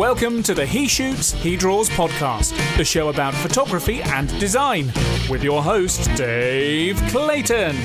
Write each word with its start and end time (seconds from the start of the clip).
Welcome 0.00 0.42
to 0.44 0.54
the 0.54 0.64
He 0.64 0.88
Shoots, 0.88 1.32
He 1.32 1.58
Draws 1.58 1.90
podcast, 1.90 2.56
the 2.78 2.84
show 2.86 3.10
about 3.10 3.34
photography 3.34 4.00
and 4.00 4.30
design, 4.40 4.86
with 5.28 5.44
your 5.44 5.62
host, 5.62 6.08
Dave 6.16 6.96
Clayton. 7.08 7.76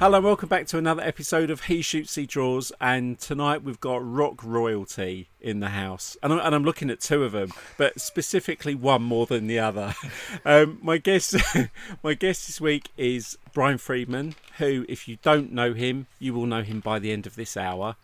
Hello, 0.00 0.20
welcome 0.20 0.48
back 0.48 0.66
to 0.66 0.78
another 0.78 1.00
episode 1.02 1.48
of 1.48 1.66
He 1.66 1.80
Shoots, 1.80 2.16
He 2.16 2.26
Draws, 2.26 2.72
and 2.80 3.20
tonight 3.20 3.62
we've 3.62 3.78
got 3.78 4.04
rock 4.04 4.42
royalty 4.42 5.28
in 5.40 5.60
the 5.60 5.68
house, 5.68 6.16
and 6.24 6.32
I'm, 6.32 6.40
and 6.40 6.56
I'm 6.56 6.64
looking 6.64 6.90
at 6.90 6.98
two 6.98 7.22
of 7.22 7.30
them, 7.30 7.52
but 7.78 8.00
specifically 8.00 8.74
one 8.74 9.04
more 9.04 9.26
than 9.26 9.46
the 9.46 9.60
other. 9.60 9.94
Um, 10.44 10.80
my 10.82 10.98
guest, 10.98 11.36
my 12.02 12.14
guest 12.14 12.48
this 12.48 12.60
week 12.60 12.90
is 12.96 13.38
Brian 13.52 13.78
Friedman, 13.78 14.34
who, 14.58 14.84
if 14.88 15.06
you 15.06 15.18
don't 15.22 15.52
know 15.52 15.72
him, 15.72 16.08
you 16.18 16.34
will 16.34 16.46
know 16.46 16.62
him 16.62 16.80
by 16.80 16.98
the 16.98 17.12
end 17.12 17.28
of 17.28 17.36
this 17.36 17.56
hour. 17.56 17.94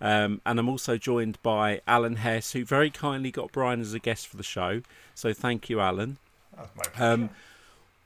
Um, 0.00 0.40
and 0.46 0.58
I'm 0.58 0.68
also 0.68 0.96
joined 0.96 1.42
by 1.42 1.80
Alan 1.86 2.16
Hess, 2.16 2.52
who 2.52 2.64
very 2.64 2.90
kindly 2.90 3.30
got 3.30 3.50
Brian 3.52 3.80
as 3.80 3.94
a 3.94 3.98
guest 3.98 4.28
for 4.28 4.36
the 4.36 4.42
show. 4.44 4.82
So 5.14 5.32
thank 5.32 5.68
you, 5.68 5.80
Alan. 5.80 6.18
Um, 6.98 7.30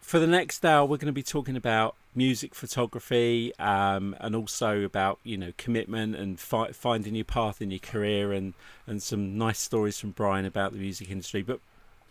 for 0.01 0.19
the 0.19 0.27
next 0.27 0.65
hour, 0.65 0.85
we're 0.85 0.97
going 0.97 1.07
to 1.07 1.13
be 1.13 1.23
talking 1.23 1.57
about 1.57 1.95
music 2.15 2.55
photography 2.55 3.55
um, 3.59 4.15
and 4.21 4.37
also 4.37 4.83
about 4.83 5.19
you 5.25 5.37
know 5.39 5.53
commitment 5.57 6.15
and 6.15 6.39
fi- 6.39 6.71
finding 6.73 7.15
your 7.15 7.25
path 7.25 7.63
in 7.63 7.71
your 7.71 7.79
career 7.79 8.33
and 8.33 8.53
and 8.87 9.03
some 9.03 9.39
nice 9.39 9.59
stories 9.59 9.99
from 9.99 10.11
Brian 10.11 10.45
about 10.45 10.73
the 10.73 10.79
music 10.79 11.11
industry. 11.11 11.43
But 11.43 11.61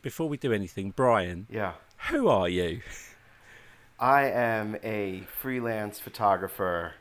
before 0.02 0.27
we 0.29 0.38
do 0.38 0.52
anything, 0.54 0.91
Brian, 0.95 1.45
Yeah. 1.49 1.73
who 2.09 2.27
are 2.27 2.49
you? 2.49 2.82
I 3.99 4.23
am 4.23 4.77
a 4.84 5.21
freelance 5.40 5.99
photographer, 5.99 6.93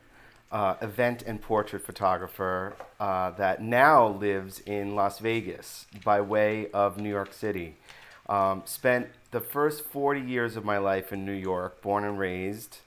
uh, 0.51 0.75
event 0.81 1.23
and 1.25 1.41
portrait 1.41 1.85
photographer 1.85 2.75
uh, 2.99 3.31
that 3.31 3.61
now 3.61 4.07
lives 4.07 4.59
in 4.59 4.95
Las 4.95 5.19
Vegas 5.19 5.85
by 6.03 6.21
way 6.21 6.69
of 6.71 6.97
New 6.97 7.09
York 7.09 7.33
City. 7.33 7.75
Um, 8.27 8.63
spent 8.65 9.07
the 9.31 9.39
first 9.39 9.85
40 9.85 10.21
years 10.21 10.55
of 10.55 10.65
my 10.65 10.77
life 10.77 11.11
in 11.11 11.25
New 11.25 11.31
York, 11.31 11.81
born 11.81 12.03
and 12.03 12.19
raised. 12.19 12.77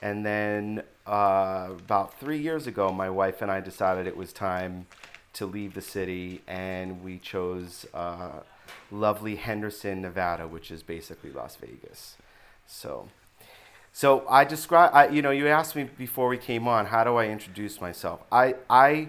And 0.00 0.24
then 0.24 0.82
uh, 1.06 1.68
about 1.70 2.18
three 2.18 2.38
years 2.38 2.66
ago, 2.66 2.90
my 2.90 3.10
wife 3.10 3.42
and 3.42 3.50
I 3.50 3.60
decided 3.60 4.06
it 4.06 4.16
was 4.16 4.32
time 4.32 4.86
to 5.34 5.46
leave 5.46 5.74
the 5.74 5.80
city, 5.80 6.42
and 6.48 7.04
we 7.04 7.18
chose 7.18 7.86
uh, 7.94 8.40
lovely 8.90 9.36
Henderson, 9.36 10.02
Nevada, 10.02 10.48
which 10.48 10.70
is 10.70 10.82
basically 10.82 11.30
Las 11.30 11.56
Vegas. 11.56 12.16
So, 12.66 13.08
so 13.92 14.24
I 14.28 14.44
describe. 14.44 14.90
I, 14.94 15.08
you 15.08 15.22
know, 15.22 15.30
you 15.30 15.48
asked 15.48 15.74
me 15.74 15.84
before 15.84 16.28
we 16.28 16.38
came 16.38 16.68
on, 16.68 16.86
how 16.86 17.04
do 17.04 17.16
I 17.16 17.26
introduce 17.26 17.80
myself? 17.80 18.20
I, 18.30 18.54
I, 18.68 19.08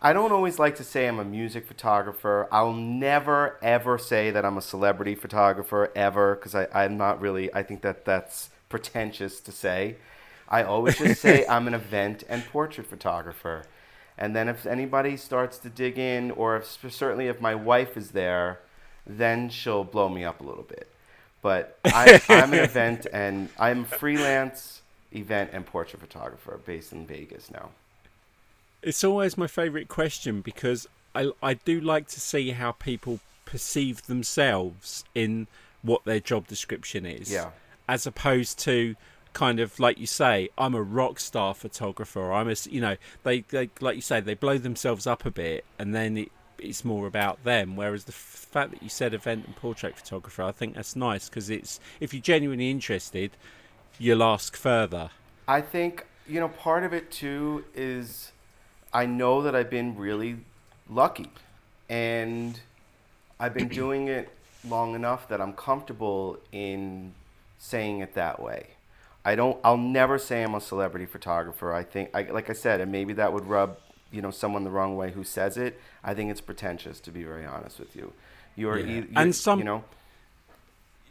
I 0.00 0.12
don't 0.12 0.32
always 0.32 0.58
like 0.58 0.76
to 0.76 0.84
say 0.84 1.08
I'm 1.08 1.18
a 1.18 1.24
music 1.24 1.66
photographer. 1.66 2.46
I'll 2.52 2.74
never 2.74 3.58
ever 3.62 3.98
say 3.98 4.30
that 4.30 4.44
I'm 4.44 4.56
a 4.56 4.62
celebrity 4.62 5.14
photographer 5.14 5.90
ever 5.96 6.36
because 6.36 6.54
I'm 6.54 6.96
not 6.96 7.20
really. 7.20 7.52
I 7.54 7.62
think 7.62 7.82
that 7.82 8.04
that's 8.04 8.50
pretentious 8.68 9.40
to 9.40 9.52
say. 9.52 9.96
I 10.48 10.62
always 10.62 10.98
just 10.98 11.20
say 11.20 11.46
I'm 11.48 11.66
an 11.66 11.74
event 11.74 12.24
and 12.28 12.44
portrait 12.46 12.86
photographer. 12.86 13.64
And 14.16 14.34
then 14.34 14.48
if 14.48 14.66
anybody 14.66 15.16
starts 15.16 15.58
to 15.58 15.68
dig 15.68 15.98
in, 15.98 16.32
or 16.32 16.56
if 16.56 16.66
certainly 16.66 17.28
if 17.28 17.40
my 17.40 17.54
wife 17.54 17.96
is 17.96 18.10
there, 18.10 18.60
then 19.06 19.48
she'll 19.48 19.84
blow 19.84 20.08
me 20.08 20.24
up 20.24 20.40
a 20.40 20.44
little 20.44 20.64
bit. 20.64 20.88
But 21.40 21.78
I, 21.84 22.20
I'm 22.28 22.52
an 22.52 22.64
event 22.64 23.06
and 23.12 23.48
I'm 23.58 23.84
freelance 23.84 24.82
event 25.12 25.50
and 25.52 25.64
portrait 25.64 26.00
photographer 26.00 26.60
based 26.64 26.92
in 26.92 27.06
Vegas 27.06 27.50
now. 27.50 27.70
It's 28.82 29.02
always 29.04 29.36
my 29.36 29.46
favourite 29.46 29.88
question 29.88 30.40
because 30.40 30.86
I 31.14 31.30
I 31.42 31.54
do 31.54 31.80
like 31.80 32.08
to 32.08 32.20
see 32.20 32.50
how 32.50 32.72
people 32.72 33.20
perceive 33.44 34.06
themselves 34.06 35.04
in 35.14 35.46
what 35.82 36.04
their 36.04 36.20
job 36.20 36.46
description 36.46 37.06
is. 37.06 37.30
Yeah. 37.30 37.50
As 37.88 38.06
opposed 38.06 38.58
to 38.60 38.94
kind 39.32 39.60
of 39.60 39.78
like 39.80 39.98
you 39.98 40.06
say, 40.06 40.48
I'm 40.58 40.74
a 40.74 40.82
rock 40.82 41.20
star 41.20 41.54
photographer. 41.54 42.20
Or 42.20 42.32
I'm 42.32 42.48
a, 42.48 42.54
you 42.68 42.80
know 42.80 42.96
they, 43.22 43.40
they 43.40 43.70
like 43.80 43.96
you 43.96 44.02
say 44.02 44.20
they 44.20 44.34
blow 44.34 44.58
themselves 44.58 45.06
up 45.06 45.24
a 45.24 45.30
bit 45.30 45.64
and 45.78 45.94
then 45.94 46.18
it, 46.18 46.32
it's 46.58 46.84
more 46.84 47.06
about 47.06 47.44
them. 47.44 47.76
Whereas 47.76 48.04
the 48.04 48.12
f- 48.12 48.46
fact 48.50 48.70
that 48.72 48.82
you 48.82 48.88
said 48.88 49.14
event 49.14 49.46
and 49.46 49.56
portrait 49.56 49.96
photographer, 49.96 50.42
I 50.42 50.52
think 50.52 50.74
that's 50.74 50.96
nice 50.96 51.28
because 51.28 51.50
it's 51.50 51.80
if 52.00 52.12
you're 52.12 52.22
genuinely 52.22 52.70
interested, 52.70 53.32
you'll 53.98 54.22
ask 54.22 54.56
further. 54.56 55.10
I 55.46 55.60
think, 55.60 56.06
you 56.26 56.40
know, 56.40 56.48
part 56.48 56.84
of 56.84 56.92
it 56.92 57.10
too 57.10 57.64
is 57.74 58.32
I 58.92 59.06
know 59.06 59.42
that 59.42 59.54
I've 59.54 59.70
been 59.70 59.96
really 59.96 60.38
lucky 60.88 61.30
and 61.88 62.60
I've 63.40 63.54
been 63.54 63.68
doing 63.68 64.08
it 64.08 64.28
long 64.66 64.94
enough 64.94 65.28
that 65.28 65.40
I'm 65.40 65.52
comfortable 65.52 66.38
in 66.52 67.14
saying 67.58 68.00
it 68.00 68.14
that 68.14 68.40
way. 68.40 68.68
I 69.24 69.34
don't 69.34 69.58
I'll 69.62 69.76
never 69.76 70.18
say 70.18 70.42
I'm 70.42 70.54
a 70.54 70.60
celebrity 70.60 71.06
photographer. 71.06 71.72
I 71.72 71.82
think 71.82 72.10
I, 72.14 72.22
like 72.22 72.48
I 72.50 72.54
said, 72.54 72.80
and 72.80 72.90
maybe 72.90 73.12
that 73.14 73.32
would 73.32 73.46
rub, 73.46 73.76
you 74.10 74.22
know, 74.22 74.30
someone 74.30 74.64
the 74.64 74.70
wrong 74.70 74.96
way 74.96 75.10
who 75.12 75.24
says 75.24 75.56
it. 75.56 75.80
I 76.02 76.14
think 76.14 76.30
it's 76.30 76.40
pretentious 76.40 77.00
to 77.00 77.10
be 77.10 77.22
very 77.24 77.44
honest 77.46 77.78
with 77.78 77.94
you. 77.94 78.12
You're, 78.56 78.78
Yeah. 78.78 78.86
e- 78.86 78.94
you 78.96 79.08
And 79.16 79.34
some- 79.34 79.58
you 79.58 79.64
know, 79.64 79.84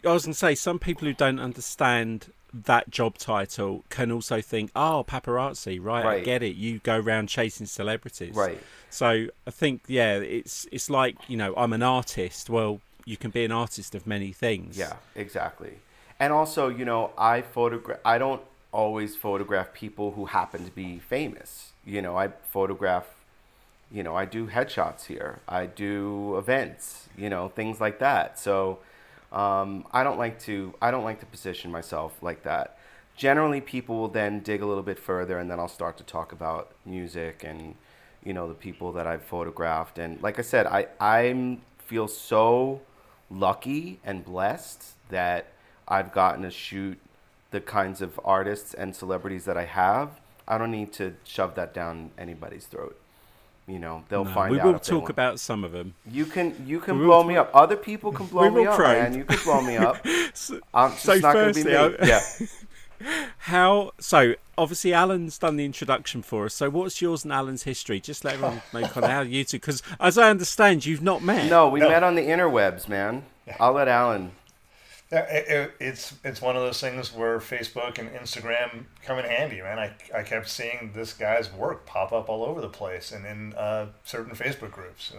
I 0.05 0.13
was 0.13 0.25
going 0.25 0.33
to 0.33 0.37
say 0.39 0.55
some 0.55 0.79
people 0.79 1.07
who 1.07 1.13
don't 1.13 1.39
understand 1.39 2.31
that 2.53 2.89
job 2.89 3.17
title 3.17 3.83
can 3.89 4.09
also 4.11 4.41
think, 4.41 4.71
"Oh, 4.75 5.03
paparazzi, 5.07 5.83
right? 5.83 6.05
I 6.05 6.19
get 6.21 6.41
it. 6.41 6.55
You 6.55 6.79
go 6.79 6.97
around 6.99 7.27
chasing 7.27 7.65
celebrities, 7.67 8.35
Right. 8.35 8.59
So 8.89 9.27
I 9.45 9.51
think, 9.51 9.81
yeah, 9.87 10.15
it's 10.15 10.65
it's 10.71 10.89
like 10.89 11.17
you 11.27 11.35
know, 11.35 11.53
I'm 11.57 11.73
an 11.73 11.83
artist. 11.83 12.49
Well, 12.49 12.79
you 13.05 13.17
can 13.17 13.31
be 13.31 13.43
an 13.43 13.51
artist 13.51 13.95
of 13.95 14.07
many 14.07 14.31
things. 14.31 14.77
Yeah, 14.77 14.93
exactly. 15.13 15.79
And 16.19 16.31
also, 16.31 16.69
you 16.69 16.85
know, 16.85 17.11
I 17.17 17.41
photograph. 17.41 17.99
I 18.05 18.17
don't 18.17 18.41
always 18.71 19.15
photograph 19.15 19.73
people 19.73 20.11
who 20.11 20.25
happen 20.27 20.63
to 20.65 20.71
be 20.71 20.99
famous. 20.99 21.73
You 21.87 22.01
know, 22.01 22.17
I 22.17 22.27
photograph. 22.51 23.07
You 23.89 24.03
know, 24.03 24.15
I 24.15 24.25
do 24.25 24.47
headshots 24.47 25.05
here. 25.05 25.39
I 25.47 25.65
do 25.65 26.37
events. 26.37 27.07
You 27.17 27.29
know, 27.29 27.47
things 27.47 27.79
like 27.79 27.99
that. 27.99 28.37
So, 28.37 28.79
um, 29.31 29.85
I 29.93 30.03
don't 30.03 30.17
like 30.19 30.39
to. 30.41 30.73
I 30.81 30.91
don't 30.91 31.05
like 31.05 31.21
to 31.21 31.25
position 31.25 31.71
myself 31.71 32.21
like 32.21 32.43
that. 32.43 32.77
Generally, 33.15 33.61
people 33.61 33.97
will 33.97 34.09
then 34.09 34.41
dig 34.41 34.61
a 34.61 34.65
little 34.65 34.83
bit 34.83 34.99
further, 34.99 35.39
and 35.39 35.49
then 35.49 35.59
I'll 35.59 35.67
start 35.69 35.97
to 35.97 36.03
talk 36.03 36.31
about 36.33 36.73
music 36.85 37.43
and, 37.43 37.75
you 38.23 38.33
know, 38.33 38.47
the 38.47 38.53
people 38.53 38.91
that 38.91 39.07
I've 39.07 39.23
photographed. 39.23 39.97
And 39.97 40.21
like 40.21 40.37
I 40.37 40.43
said, 40.43 40.67
I 40.67 40.87
I 40.99 41.57
feel 41.79 42.09
so 42.09 42.81
lucky 43.31 43.99
and 44.03 44.25
blessed 44.25 44.83
that 45.09 45.47
I've 45.87 46.11
gotten 46.11 46.43
to 46.43 46.51
shoot 46.51 46.99
the 47.51 47.61
kinds 47.61 48.01
of 48.01 48.19
artists 48.25 48.73
and 48.73 48.93
celebrities 48.95 49.45
that 49.45 49.57
I 49.57 49.65
have. 49.65 50.19
I 50.47 50.57
don't 50.57 50.71
need 50.71 50.93
to 50.93 51.15
shove 51.23 51.55
that 51.55 51.73
down 51.73 52.11
anybody's 52.17 52.65
throat. 52.65 52.99
You 53.67 53.79
know, 53.79 54.03
they'll 54.07 54.23
No, 54.23 54.33
find 54.33 54.51
we 54.51 54.59
out. 54.59 54.63
We 54.65 54.69
will 54.71 54.77
if 54.77 54.83
they 54.83 54.89
talk 54.91 55.01
want. 55.03 55.09
about 55.09 55.39
some 55.41 55.63
of 55.65 55.73
them. 55.73 55.93
You 56.09 56.25
can 56.25 56.55
you 56.65 56.79
can 56.79 56.99
we 56.99 57.05
blow 57.05 57.23
me 57.23 57.35
talk- 57.35 57.47
up. 57.47 57.55
Other 57.55 57.75
people 57.75 58.11
can 58.13 58.27
blow 58.27 58.49
me 58.49 58.61
will 58.61 58.69
up, 58.69 58.75
probe. 58.77 58.97
man. 58.97 59.13
You 59.13 59.25
can 59.25 59.39
blow 59.43 59.61
me 59.61 59.75
up. 59.75 59.97
So, 60.33 60.59
I'm 60.73 60.91
just 60.91 61.03
so 61.03 61.15
not 61.15 61.33
going 61.33 61.53
to 61.53 61.63
be 61.63 61.69
firstly, 61.69 61.99
me. 61.99 62.05
I- 62.05 62.07
Yeah. 62.07 63.17
how? 63.39 63.91
So 63.99 64.35
obviously, 64.57 64.93
Alan's 64.93 65.37
done 65.37 65.57
the 65.57 65.65
introduction 65.65 66.21
for 66.21 66.45
us. 66.45 66.53
So 66.53 66.69
what's 66.69 67.01
yours 67.01 67.23
and 67.25 67.33
Alan's 67.33 67.63
history? 67.63 67.99
Just 67.99 68.23
let 68.23 68.35
everyone 68.35 68.61
know 68.73 68.81
kind 68.87 69.03
of 69.05 69.11
how 69.11 69.21
you 69.21 69.43
two, 69.43 69.57
because 69.57 69.83
as 69.99 70.17
I 70.17 70.29
understand, 70.29 70.85
you've 70.85 71.01
not 71.01 71.21
met. 71.21 71.49
No, 71.49 71.67
we 71.67 71.79
No. 71.81 71.89
met 71.89 72.03
on 72.03 72.15
the 72.15 72.21
interwebs, 72.23 72.87
man. 72.87 73.23
I'll 73.59 73.73
let 73.73 73.87
Alan. 73.87 74.31
Yeah, 75.11 75.19
it, 75.21 75.47
it, 75.47 75.73
it's 75.79 76.15
it's 76.25 76.41
one 76.41 76.57
of 76.57 76.61
those 76.63 76.81
things 76.81 77.13
where 77.13 77.39
Facebook 77.39 77.97
and 77.97 78.09
Instagram 78.09 78.83
come 79.05 79.19
in 79.19 79.25
handy, 79.25 79.61
man. 79.61 79.79
I, 79.79 79.93
I 80.13 80.23
kept 80.23 80.49
seeing 80.49 80.91
this 80.93 81.13
guy's 81.13 81.51
work 81.51 81.85
pop 81.85 82.11
up 82.11 82.27
all 82.27 82.43
over 82.43 82.59
the 82.59 82.67
place 82.69 83.13
and 83.13 83.25
in 83.25 83.53
uh, 83.53 83.87
certain 84.03 84.35
Facebook 84.35 84.71
groups 84.71 85.13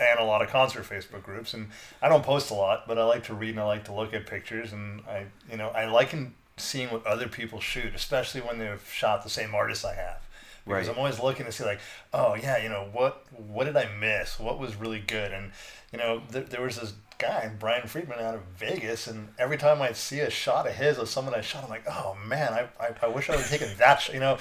and 0.00 0.18
a 0.18 0.24
lot 0.24 0.42
of 0.42 0.48
concert 0.48 0.84
Facebook 0.84 1.22
groups. 1.22 1.54
And 1.54 1.68
I 2.02 2.08
don't 2.08 2.24
post 2.24 2.50
a 2.50 2.54
lot, 2.54 2.86
but 2.86 2.98
I 2.98 3.04
like 3.04 3.24
to 3.24 3.34
read 3.34 3.50
and 3.50 3.60
I 3.60 3.64
like 3.64 3.84
to 3.84 3.94
look 3.94 4.12
at 4.12 4.26
pictures. 4.26 4.72
And 4.72 5.00
I 5.08 5.24
you 5.50 5.56
know 5.56 5.68
I 5.68 5.86
like 5.86 6.12
in 6.12 6.34
seeing 6.56 6.90
what 6.90 7.06
other 7.06 7.26
people 7.28 7.60
shoot, 7.60 7.94
especially 7.94 8.42
when 8.42 8.58
they've 8.58 8.86
shot 8.92 9.22
the 9.24 9.30
same 9.30 9.54
artist 9.54 9.84
I 9.84 9.94
have. 9.94 10.20
Because 10.66 10.86
Right. 10.86 10.94
I'm 10.94 10.98
always 10.98 11.20
looking 11.20 11.44
to 11.46 11.52
see 11.52 11.64
like, 11.64 11.80
oh 12.12 12.34
yeah, 12.34 12.62
you 12.62 12.68
know 12.68 12.88
what 12.92 13.24
what 13.32 13.64
did 13.64 13.76
I 13.76 13.88
miss? 13.98 14.38
What 14.38 14.58
was 14.58 14.76
really 14.76 15.00
good? 15.00 15.32
And 15.32 15.52
you 15.92 15.98
know 15.98 16.22
th- 16.32 16.46
there 16.46 16.62
was 16.62 16.76
this 16.76 16.92
guy 17.18 17.50
Brian 17.58 17.86
Friedman 17.86 18.18
out 18.18 18.34
of 18.34 18.42
Vegas, 18.58 19.06
and 19.06 19.28
every 19.38 19.56
time 19.56 19.80
I 19.82 19.92
see 19.92 20.20
a 20.20 20.30
shot 20.30 20.66
of 20.66 20.74
his 20.74 20.98
of 20.98 21.08
someone 21.08 21.34
I 21.34 21.40
shot, 21.40 21.64
I'm 21.64 21.70
like, 21.70 21.84
oh 21.88 22.16
man, 22.26 22.52
I, 22.52 22.68
I, 22.82 22.90
I 23.02 23.06
wish 23.08 23.28
I 23.28 23.32
would 23.32 23.42
have 23.42 23.50
taken 23.50 23.68
that. 23.78 23.96
Sh-. 24.00 24.12
You 24.14 24.20
know, 24.20 24.38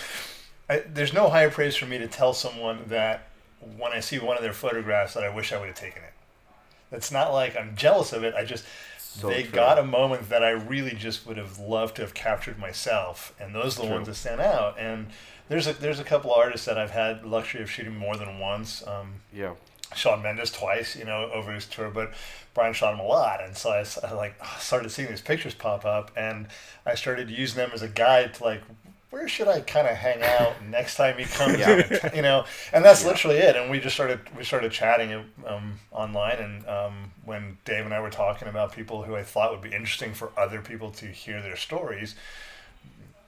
I, 0.69 0.79
there's 0.79 1.13
no 1.13 1.29
higher 1.29 1.49
praise 1.49 1.75
for 1.75 1.85
me 1.85 1.97
to 1.97 2.07
tell 2.07 2.33
someone 2.33 2.85
that 2.87 3.27
when 3.77 3.91
I 3.93 3.99
see 3.99 4.19
one 4.19 4.35
of 4.37 4.43
their 4.43 4.53
photographs 4.53 5.13
that 5.13 5.23
I 5.23 5.29
wish 5.33 5.51
I 5.53 5.59
would 5.59 5.67
have 5.67 5.75
taken 5.77 6.01
it. 6.03 6.13
It's 6.91 7.11
not 7.11 7.33
like 7.33 7.55
I'm 7.57 7.75
jealous 7.75 8.13
of 8.13 8.23
it. 8.23 8.35
I 8.35 8.45
just 8.45 8.65
So 8.99 9.27
they 9.29 9.43
true. 9.43 9.51
got 9.53 9.79
a 9.79 9.83
moment 9.83 10.29
that 10.29 10.43
I 10.43 10.51
really 10.51 10.93
just 10.93 11.25
would 11.25 11.37
have 11.37 11.57
loved 11.59 11.95
to 11.95 12.01
have 12.03 12.13
captured 12.13 12.59
myself, 12.59 13.33
and 13.39 13.53
those 13.55 13.77
are 13.77 13.81
the 13.81 13.87
True. 13.87 13.95
ones 13.95 14.07
that 14.07 14.15
stand 14.15 14.41
out. 14.41 14.77
And 14.79 15.07
there's 15.49 15.67
a 15.67 15.73
there's 15.73 15.99
a 15.99 16.03
couple 16.03 16.31
artists 16.33 16.65
that 16.67 16.77
I've 16.77 16.91
had 16.91 17.23
the 17.23 17.27
luxury 17.27 17.61
of 17.63 17.69
shooting 17.71 17.95
more 17.95 18.15
than 18.15 18.39
once. 18.39 18.85
Um, 18.87 19.21
Yeah. 19.33 19.53
Shawn 19.95 20.21
Mendes 20.21 20.51
twice, 20.51 20.95
you 20.95 21.05
know, 21.05 21.29
over 21.33 21.51
his 21.51 21.65
tour, 21.65 21.89
but 21.89 22.13
Brian 22.53 22.73
shot 22.73 22.93
him 22.93 22.99
a 22.99 23.07
lot, 23.07 23.43
and 23.43 23.55
so 23.57 23.71
I, 23.71 23.85
I 24.05 24.13
like 24.13 24.35
started 24.59 24.89
seeing 24.91 25.09
these 25.09 25.21
pictures 25.21 25.53
pop 25.53 25.85
up, 25.85 26.11
and 26.15 26.47
I 26.85 26.95
started 26.95 27.29
using 27.29 27.57
them 27.57 27.71
as 27.73 27.81
a 27.81 27.87
guide 27.87 28.35
to 28.35 28.43
like 28.43 28.61
where 29.13 29.27
should 29.27 29.47
I 29.47 29.61
kind 29.61 29.87
of 29.87 29.95
hang 29.95 30.23
out 30.23 30.65
next 30.65 30.95
time 30.95 31.19
he 31.19 31.25
comes? 31.25 31.59
Yeah. 31.59 32.09
you 32.15 32.23
know, 32.23 32.45
and 32.73 32.83
that's 32.83 33.03
yeah. 33.03 33.09
literally 33.09 33.37
it. 33.37 33.55
And 33.55 33.69
we 33.69 33.79
just 33.79 33.93
started 33.93 34.19
we 34.35 34.43
started 34.43 34.71
chatting 34.71 35.23
um, 35.45 35.79
online, 35.91 36.37
and 36.37 36.67
um, 36.67 37.11
when 37.23 37.59
Dave 37.63 37.85
and 37.85 37.93
I 37.93 37.99
were 37.99 38.09
talking 38.09 38.47
about 38.47 38.73
people 38.73 39.03
who 39.03 39.15
I 39.15 39.21
thought 39.21 39.51
would 39.51 39.61
be 39.61 39.75
interesting 39.75 40.15
for 40.15 40.31
other 40.35 40.61
people 40.61 40.89
to 40.93 41.05
hear 41.05 41.43
their 41.43 41.55
stories, 41.55 42.15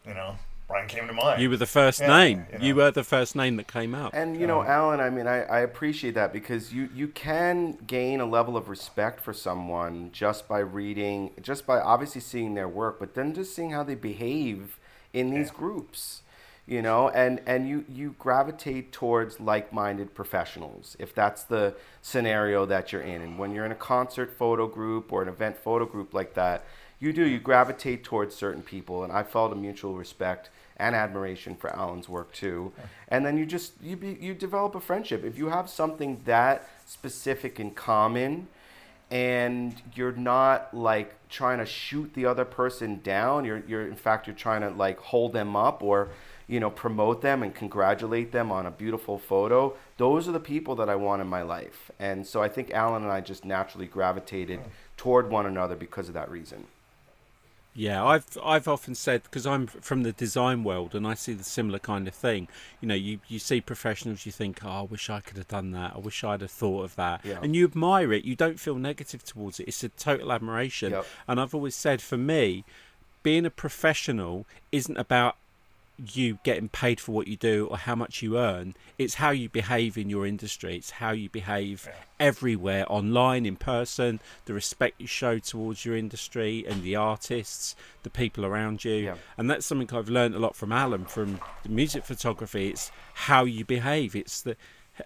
you 0.07 0.15
know, 0.15 0.37
Brian 0.67 0.87
came 0.87 1.05
to 1.07 1.13
mind. 1.13 1.41
You 1.41 1.49
were 1.49 1.57
the 1.57 1.67
first 1.67 1.99
yeah, 1.99 2.07
name. 2.07 2.45
You, 2.51 2.57
know. 2.57 2.65
you, 2.65 2.75
were 2.75 2.91
the 2.91 3.03
first 3.03 3.35
name 3.35 3.55
that 3.57 3.67
came 3.67 3.93
up. 3.93 4.13
And 4.13 4.39
you 4.39 4.47
know, 4.47 4.61
um, 4.61 4.67
Alan, 4.67 4.99
I 4.99 5.09
mean, 5.09 5.27
I, 5.27 5.43
I 5.43 5.59
appreciate 5.59 6.15
that 6.15 6.33
because 6.33 6.73
you 6.73 6.89
you 6.93 7.07
can 7.07 7.77
gain 7.85 8.19
a 8.19 8.25
level 8.25 8.57
of 8.57 8.67
respect 8.67 9.19
for 9.21 9.33
someone 9.33 10.09
just 10.11 10.47
by 10.47 10.59
reading, 10.59 11.31
just 11.41 11.67
by 11.67 11.79
obviously 11.79 12.21
seeing 12.21 12.55
their 12.55 12.67
work, 12.67 12.99
but 12.99 13.13
then 13.13 13.33
just 13.33 13.55
seeing 13.55 13.71
how 13.71 13.83
they 13.83 13.95
behave 13.95 14.79
in 15.13 15.29
these 15.29 15.47
yeah. 15.47 15.57
groups 15.59 16.21
you 16.67 16.81
know 16.81 17.09
and 17.09 17.41
and 17.45 17.69
you 17.69 17.85
you 17.87 18.15
gravitate 18.17 18.91
towards 18.91 19.39
like-minded 19.39 20.13
professionals 20.13 20.95
if 20.99 21.13
that's 21.13 21.43
the 21.43 21.75
scenario 22.01 22.65
that 22.65 22.91
you're 22.91 23.01
in 23.01 23.21
and 23.21 23.37
when 23.37 23.53
you're 23.53 23.65
in 23.65 23.71
a 23.71 23.75
concert 23.75 24.35
photo 24.35 24.67
group 24.67 25.11
or 25.11 25.21
an 25.21 25.29
event 25.29 25.57
photo 25.57 25.85
group 25.85 26.13
like 26.13 26.33
that 26.33 26.65
you 26.99 27.13
do 27.13 27.25
you 27.25 27.39
gravitate 27.39 28.03
towards 28.03 28.35
certain 28.35 28.61
people 28.61 29.03
and 29.03 29.11
i 29.11 29.23
felt 29.23 29.51
a 29.51 29.55
mutual 29.55 29.95
respect 29.95 30.49
and 30.77 30.95
admiration 30.95 31.55
for 31.55 31.69
alan's 31.75 32.09
work 32.09 32.31
too. 32.33 32.71
And 33.07 33.25
then 33.25 33.37
you 33.37 33.45
just 33.45 33.73
you 33.81 33.95
be, 33.95 34.17
you 34.19 34.33
develop 34.33 34.75
a 34.75 34.79
friendship. 34.79 35.23
If 35.23 35.37
you 35.37 35.49
have 35.49 35.69
something 35.69 36.21
that 36.25 36.67
specific 36.85 37.59
in 37.59 37.71
common 37.71 38.47
and 39.11 39.81
you're 39.93 40.11
not 40.11 40.73
like 40.73 41.15
trying 41.29 41.59
to 41.59 41.65
shoot 41.65 42.11
the 42.15 42.25
other 42.25 42.43
person 42.43 42.99
down 43.03 43.45
you're 43.45 43.63
you're 43.67 43.87
in 43.87 43.95
fact 43.95 44.25
you're 44.25 44.35
trying 44.35 44.61
to 44.61 44.69
like 44.71 44.97
hold 44.99 45.31
them 45.31 45.55
up 45.55 45.83
or 45.83 46.09
you 46.47 46.59
know 46.59 46.71
promote 46.71 47.21
them 47.21 47.43
and 47.43 47.53
congratulate 47.53 48.31
them 48.31 48.51
on 48.51 48.65
a 48.65 48.71
beautiful 48.71 49.19
photo 49.19 49.71
those 49.97 50.27
are 50.27 50.31
the 50.31 50.39
people 50.39 50.75
that 50.75 50.89
I 50.89 50.95
want 50.95 51.21
in 51.21 51.27
my 51.27 51.41
life. 51.41 51.89
And 51.99 52.27
so 52.27 52.41
I 52.41 52.49
think 52.49 52.71
Alan 52.71 53.03
and 53.03 53.11
I 53.11 53.21
just 53.21 53.45
naturally 53.45 53.87
gravitated 53.87 54.59
toward 54.97 55.29
one 55.29 55.45
another 55.45 55.75
because 55.75 56.09
of 56.09 56.15
that 56.15 56.29
reason 56.29 56.65
yeah, 57.77 58.03
I've 58.03 58.25
I've 58.43 58.69
often 58.69 58.95
said 58.95 59.23
because 59.23 59.45
I'm 59.45 59.67
from 59.67 60.03
the 60.03 60.13
design 60.13 60.63
world 60.63 60.95
and 60.95 61.05
I 61.05 61.13
see 61.13 61.33
the 61.33 61.43
similar 61.43 61.77
kind 61.77 62.07
of 62.07 62.15
thing. 62.15 62.47
You 62.79 62.87
know, 62.87 62.95
you, 62.95 63.19
you 63.27 63.37
see 63.37 63.59
professionals, 63.59 64.25
you 64.25 64.31
think, 64.31 64.63
oh, 64.63 64.69
I 64.69 64.81
wish 64.83 65.09
I 65.09 65.19
could 65.19 65.35
have 65.35 65.49
done 65.49 65.71
that. 65.71 65.93
I 65.93 65.99
wish 65.99 66.23
I'd 66.23 66.39
have 66.39 66.51
thought 66.51 66.83
of 66.85 66.95
that, 66.95 67.25
yeah. 67.25 67.39
and 67.41 67.53
you 67.53 67.65
admire 67.65 68.13
it. 68.13 68.23
You 68.23 68.35
don't 68.35 68.61
feel 68.61 68.75
negative 68.75 69.25
towards 69.25 69.59
it. 69.59 69.67
It's 69.67 69.83
a 69.83 69.89
total 69.89 70.31
admiration. 70.31 70.91
Yep. 70.91 71.05
And 71.27 71.41
I've 71.41 71.53
always 71.53 71.75
said, 71.75 72.01
for 72.01 72.17
me, 72.17 72.63
being 73.23 73.45
a 73.45 73.49
professional 73.49 74.45
isn't 74.71 74.97
about 74.97 75.35
you 75.97 76.39
getting 76.43 76.67
paid 76.67 76.99
for 76.99 77.13
what 77.13 77.27
you 77.27 77.37
do 77.37 77.67
or 77.67 77.77
how 77.77 77.95
much 77.95 78.21
you 78.21 78.37
earn. 78.37 78.75
It's 78.97 79.15
how 79.15 79.31
you 79.31 79.49
behave 79.49 79.97
in 79.97 80.09
your 80.09 80.25
industry. 80.25 80.75
It's 80.75 80.91
how 80.91 81.11
you 81.11 81.29
behave 81.29 81.85
yeah. 81.87 81.95
everywhere, 82.19 82.85
online, 82.89 83.45
in 83.45 83.55
person, 83.55 84.19
the 84.45 84.53
respect 84.53 84.99
you 84.99 85.07
show 85.07 85.39
towards 85.39 85.85
your 85.85 85.95
industry 85.95 86.65
and 86.67 86.83
the 86.83 86.95
artists, 86.95 87.75
the 88.03 88.09
people 88.09 88.45
around 88.45 88.83
you. 88.83 88.95
Yeah. 88.95 89.15
And 89.37 89.49
that's 89.49 89.65
something 89.65 89.89
I've 89.95 90.09
learned 90.09 90.35
a 90.35 90.39
lot 90.39 90.55
from 90.55 90.71
Alan 90.71 91.05
from 91.05 91.39
the 91.63 91.69
music 91.69 92.03
photography. 92.03 92.69
It's 92.69 92.91
how 93.13 93.45
you 93.45 93.63
behave. 93.63 94.15
It's 94.15 94.41
the 94.41 94.57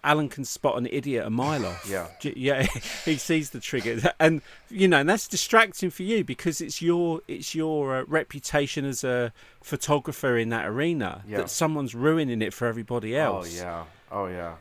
Alan 0.04 0.30
can 0.30 0.46
spot 0.46 0.78
an 0.78 0.88
idiot 0.92 1.26
a 1.26 1.30
mile 1.30 1.66
off. 1.66 1.88
Yeah, 1.90 2.08
yeah, 2.36 2.64
he 3.06 3.18
sees 3.18 3.50
the 3.52 3.60
trigger, 3.60 4.14
and 4.20 4.42
you 4.70 4.88
know, 4.88 5.00
and 5.00 5.10
that's 5.10 5.28
distracting 5.28 5.90
for 5.90 6.04
you 6.04 6.24
because 6.24 6.62
it's 6.62 6.82
your 6.82 7.22
it's 7.28 7.56
your 7.56 7.98
uh, 7.98 8.04
reputation 8.08 8.86
as 8.86 9.04
a 9.04 9.34
photographer 9.62 10.38
in 10.38 10.50
that 10.50 10.68
arena 10.68 11.24
yeah. 11.28 11.38
that 11.38 11.50
someone's 11.50 11.96
ruining 11.96 12.42
it 12.42 12.54
for 12.54 12.68
everybody 12.68 13.18
oh, 13.18 13.38
else. 13.38 13.60
Oh 13.60 13.64
yeah, 13.64 13.84
oh 14.12 14.28
yeah. 14.28 14.56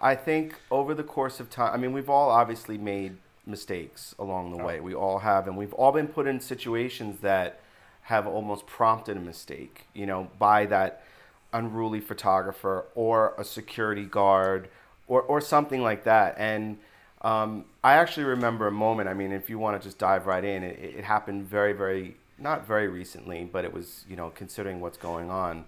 I 0.00 0.16
think 0.16 0.56
over 0.70 0.94
the 0.94 1.04
course 1.04 1.38
of 1.38 1.48
time, 1.48 1.72
I 1.72 1.76
mean, 1.76 1.92
we've 1.92 2.10
all 2.10 2.30
obviously 2.30 2.76
made 2.76 3.16
mistakes 3.46 4.14
along 4.18 4.50
the 4.50 4.62
oh. 4.62 4.66
way. 4.66 4.80
We 4.80 4.94
all 4.94 5.20
have, 5.20 5.46
and 5.46 5.56
we've 5.56 5.72
all 5.74 5.92
been 5.92 6.08
put 6.08 6.26
in 6.26 6.40
situations 6.40 7.20
that 7.20 7.60
have 8.02 8.26
almost 8.26 8.66
prompted 8.66 9.16
a 9.16 9.20
mistake. 9.20 9.86
You 9.94 10.06
know, 10.06 10.28
by 10.38 10.66
that 10.66 11.04
unruly 11.52 12.00
photographer 12.00 12.86
or 12.94 13.34
a 13.38 13.44
security 13.44 14.04
guard 14.04 14.68
or, 15.06 15.22
or 15.22 15.40
something 15.40 15.82
like 15.82 16.04
that. 16.04 16.34
And 16.38 16.78
um, 17.22 17.64
I 17.84 17.94
actually 17.94 18.24
remember 18.24 18.66
a 18.66 18.72
moment. 18.72 19.08
I 19.08 19.14
mean, 19.14 19.32
if 19.32 19.48
you 19.48 19.58
want 19.58 19.80
to 19.80 19.86
just 19.86 19.98
dive 19.98 20.26
right 20.26 20.44
in, 20.44 20.62
it, 20.62 20.78
it, 20.78 21.04
happened 21.04 21.48
very, 21.48 21.72
very, 21.72 22.16
not 22.38 22.66
very 22.66 22.88
recently, 22.88 23.44
but 23.44 23.64
it 23.64 23.72
was, 23.72 24.04
you 24.08 24.16
know, 24.16 24.30
considering 24.34 24.80
what's 24.80 24.98
going 24.98 25.30
on. 25.30 25.64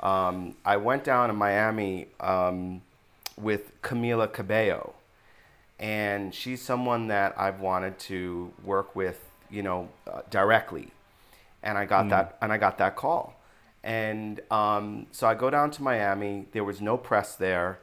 Um, 0.00 0.56
I 0.64 0.76
went 0.76 1.04
down 1.04 1.28
to 1.28 1.34
Miami 1.34 2.08
um, 2.20 2.82
with 3.36 3.80
Camila 3.82 4.32
Cabello, 4.32 4.94
and 5.78 6.34
she's 6.34 6.62
someone 6.62 7.08
that 7.08 7.34
I've 7.36 7.60
wanted 7.60 7.98
to 8.00 8.52
work 8.64 8.94
with, 8.94 9.20
you 9.50 9.62
know, 9.62 9.88
uh, 10.08 10.22
directly. 10.30 10.88
And 11.64 11.78
I 11.78 11.84
got 11.84 12.06
mm. 12.06 12.10
that, 12.10 12.38
and 12.40 12.52
I 12.52 12.58
got 12.58 12.78
that 12.78 12.94
call 12.96 13.36
and 13.82 14.40
um, 14.50 15.06
so 15.10 15.26
I 15.26 15.34
go 15.34 15.50
down 15.50 15.70
to 15.72 15.82
Miami. 15.82 16.46
There 16.52 16.64
was 16.64 16.80
no 16.80 16.96
press 16.96 17.34
there. 17.34 17.80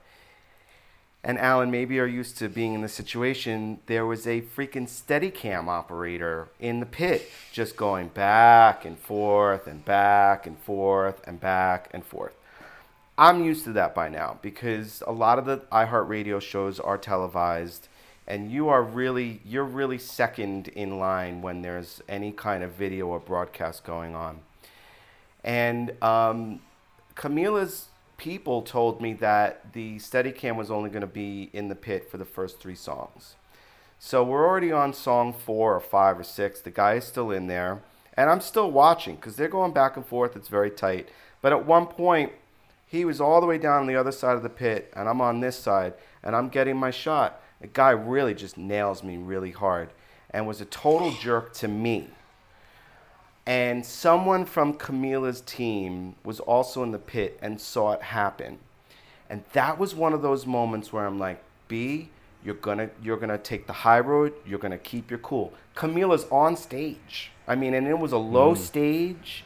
And 1.22 1.38
Alan, 1.38 1.70
maybe 1.70 1.96
you're 1.96 2.08
used 2.08 2.38
to 2.38 2.48
being 2.48 2.74
in 2.74 2.82
this 2.82 2.94
situation. 2.94 3.80
There 3.88 4.06
was 4.06 4.26
a 4.26 4.42
freaking 4.42 4.88
Steadicam 4.88 5.68
operator 5.68 6.48
in 6.62 6.80
the 6.80 6.86
pit, 6.86 7.30
just 7.52 7.76
going 7.76 8.08
back 8.08 8.86
and 8.86 8.98
forth 8.98 9.68
and 9.68 9.84
back 9.84 10.48
and 10.48 10.58
forth 10.58 11.22
and 11.28 11.40
back 11.40 11.90
and 11.94 12.06
forth. 12.06 12.34
I'm 13.18 13.44
used 13.44 13.66
to 13.66 13.74
that 13.74 13.94
by 13.94 14.08
now 14.08 14.40
because 14.42 15.04
a 15.06 15.12
lot 15.12 15.40
of 15.40 15.46
the 15.46 15.58
iHeartRadio 15.74 16.42
shows 16.42 16.80
are 16.80 16.98
televised, 16.98 17.90
and 18.26 18.50
you 18.50 18.70
are 18.70 18.82
really 18.82 19.42
you're 19.44 19.66
really 19.66 19.98
second 19.98 20.70
in 20.70 21.00
line 21.00 21.42
when 21.42 21.62
there's 21.62 22.02
any 22.08 22.32
kind 22.32 22.64
of 22.64 22.72
video 22.72 23.08
or 23.08 23.20
broadcast 23.20 23.84
going 23.84 24.16
on. 24.16 24.40
And 25.44 25.94
um, 26.04 26.62
Camila's 27.16 27.88
people 28.18 28.62
told 28.62 29.02
me 29.02 29.14
that 29.14 29.74
the 29.74 29.98
Steadicam 29.98 30.56
was 30.56 30.70
only 30.70 30.90
going 30.90 31.02
to 31.02 31.08
be 31.08 31.50
in 31.54 31.70
the 31.70 31.76
pit 31.76 32.10
for 32.10 32.18
the 32.18 32.26
first 32.26 32.60
three 32.60 32.76
songs. 32.76 33.36
So 33.98 34.24
we're 34.24 34.48
already 34.48 34.72
on 34.72 34.94
song 34.94 35.34
four 35.34 35.76
or 35.76 35.80
five 35.80 36.20
or 36.20 36.24
six. 36.24 36.62
The 36.62 36.72
guy 36.72 36.96
is 36.96 37.06
still 37.06 37.32
in 37.32 37.48
there. 37.48 37.82
And 38.16 38.30
I'm 38.30 38.42
still 38.42 38.70
watching 38.70 39.16
because 39.16 39.36
they're 39.36 39.48
going 39.48 39.72
back 39.72 39.96
and 39.96 40.06
forth. 40.06 40.36
It's 40.36 40.50
very 40.50 40.72
tight. 40.72 41.10
But 41.42 41.54
at 41.54 41.66
one 41.66 41.86
point, 41.86 42.34
he 42.86 43.06
was 43.06 43.22
all 43.22 43.40
the 43.40 43.48
way 43.48 43.58
down 43.58 43.82
on 43.82 43.88
the 43.88 43.96
other 43.96 44.12
side 44.12 44.36
of 44.36 44.44
the 44.44 44.50
pit, 44.50 44.92
and 44.96 45.08
I'm 45.08 45.22
on 45.22 45.40
this 45.40 45.58
side, 45.58 45.94
and 46.24 46.36
I'm 46.36 46.50
getting 46.50 46.76
my 46.76 46.90
shot. 46.90 47.42
The 47.62 47.68
guy 47.68 47.92
really 47.92 48.34
just 48.34 48.58
nails 48.58 49.04
me 49.04 49.18
really 49.18 49.52
hard 49.52 49.92
and 50.32 50.48
was 50.48 50.60
a 50.60 50.66
total 50.66 51.12
jerk 51.12 51.54
to 51.56 51.68
me. 51.68 52.10
And 53.50 53.84
someone 53.84 54.46
from 54.46 54.76
Camila's 54.76 55.42
team 55.42 56.14
was 56.24 56.40
also 56.40 56.84
in 56.84 56.92
the 56.92 57.00
pit 57.00 57.40
and 57.42 57.60
saw 57.60 57.94
it 57.94 58.02
happen. 58.04 58.60
And 59.28 59.44
that 59.54 59.80
was 59.80 59.96
one 59.96 60.14
of 60.14 60.22
those 60.22 60.46
moments 60.46 60.94
where 60.94 61.08
I'm 61.08 61.18
like, 61.18 61.44
B, 61.68 62.10
you're 62.46 62.54
gonna 62.54 62.92
you're 63.02 63.18
gonna 63.18 63.40
take 63.40 63.66
the 63.66 63.74
high 63.74 64.02
road, 64.02 64.34
you're 64.46 64.60
gonna 64.60 64.78
keep 64.78 65.10
your 65.10 65.18
cool. 65.18 65.52
Camila's 65.74 66.28
on 66.32 66.56
stage. 66.58 67.32
I 67.48 67.56
mean, 67.56 67.74
and 67.74 67.88
it 67.88 67.98
was 67.98 68.12
a 68.12 68.20
low 68.20 68.54
mm. 68.54 68.58
stage, 68.58 69.46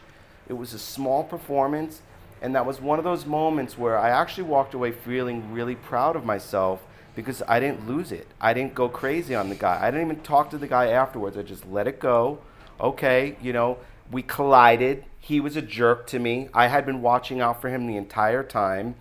it 0.50 0.54
was 0.54 0.74
a 0.74 0.80
small 0.80 1.24
performance, 1.24 2.02
and 2.42 2.54
that 2.56 2.66
was 2.66 2.82
one 2.82 3.00
of 3.00 3.06
those 3.06 3.26
moments 3.26 3.78
where 3.78 3.98
I 3.98 4.10
actually 4.10 4.44
walked 4.44 4.74
away 4.74 4.92
feeling 4.92 5.54
really 5.54 5.76
proud 5.76 6.18
of 6.18 6.26
myself 6.26 6.82
because 7.16 7.42
I 7.48 7.62
didn't 7.62 7.88
lose 7.88 8.12
it. 8.12 8.28
I 8.42 8.54
didn't 8.54 8.74
go 8.74 8.90
crazy 8.90 9.34
on 9.34 9.48
the 9.48 9.56
guy. 9.56 9.80
I 9.82 9.90
didn't 9.92 10.08
even 10.12 10.24
talk 10.24 10.50
to 10.50 10.58
the 10.58 10.68
guy 10.68 10.88
afterwards. 10.88 11.38
I 11.38 11.44
just 11.44 11.66
let 11.66 11.88
it 11.88 12.02
go. 12.02 12.40
Okay, 12.82 13.38
you 13.42 13.54
know, 13.54 13.78
we 14.14 14.22
collided. 14.22 15.04
He 15.20 15.40
was 15.40 15.58
a 15.58 15.62
jerk 15.62 16.08
to 16.08 16.20
me. 16.20 16.48
I 16.54 16.68
had 16.68 16.86
been 16.86 17.02
watching 17.02 17.42
out 17.42 17.60
for 17.60 17.70
him 17.70 17.88
the 17.88 17.98
entire 17.98 18.44
time. 18.44 18.96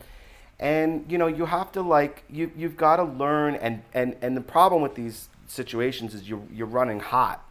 And 0.58 1.04
you 1.08 1.18
know, 1.18 1.26
you 1.26 1.46
have 1.46 1.70
to 1.72 1.82
like 1.82 2.24
you 2.30 2.50
you've 2.56 2.76
got 2.76 2.96
to 2.96 3.04
learn 3.04 3.56
and 3.56 3.82
and 3.92 4.16
and 4.22 4.36
the 4.36 4.40
problem 4.40 4.80
with 4.80 4.94
these 4.94 5.28
situations 5.46 6.14
is 6.14 6.28
you 6.28 6.48
you're 6.52 6.66
running 6.66 7.00
hot. 7.00 7.44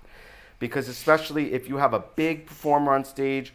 Because 0.60 0.88
especially 0.88 1.54
if 1.54 1.70
you 1.70 1.78
have 1.78 1.94
a 1.94 2.00
big 2.00 2.48
performer 2.48 2.94
on 2.94 3.04
stage 3.04 3.54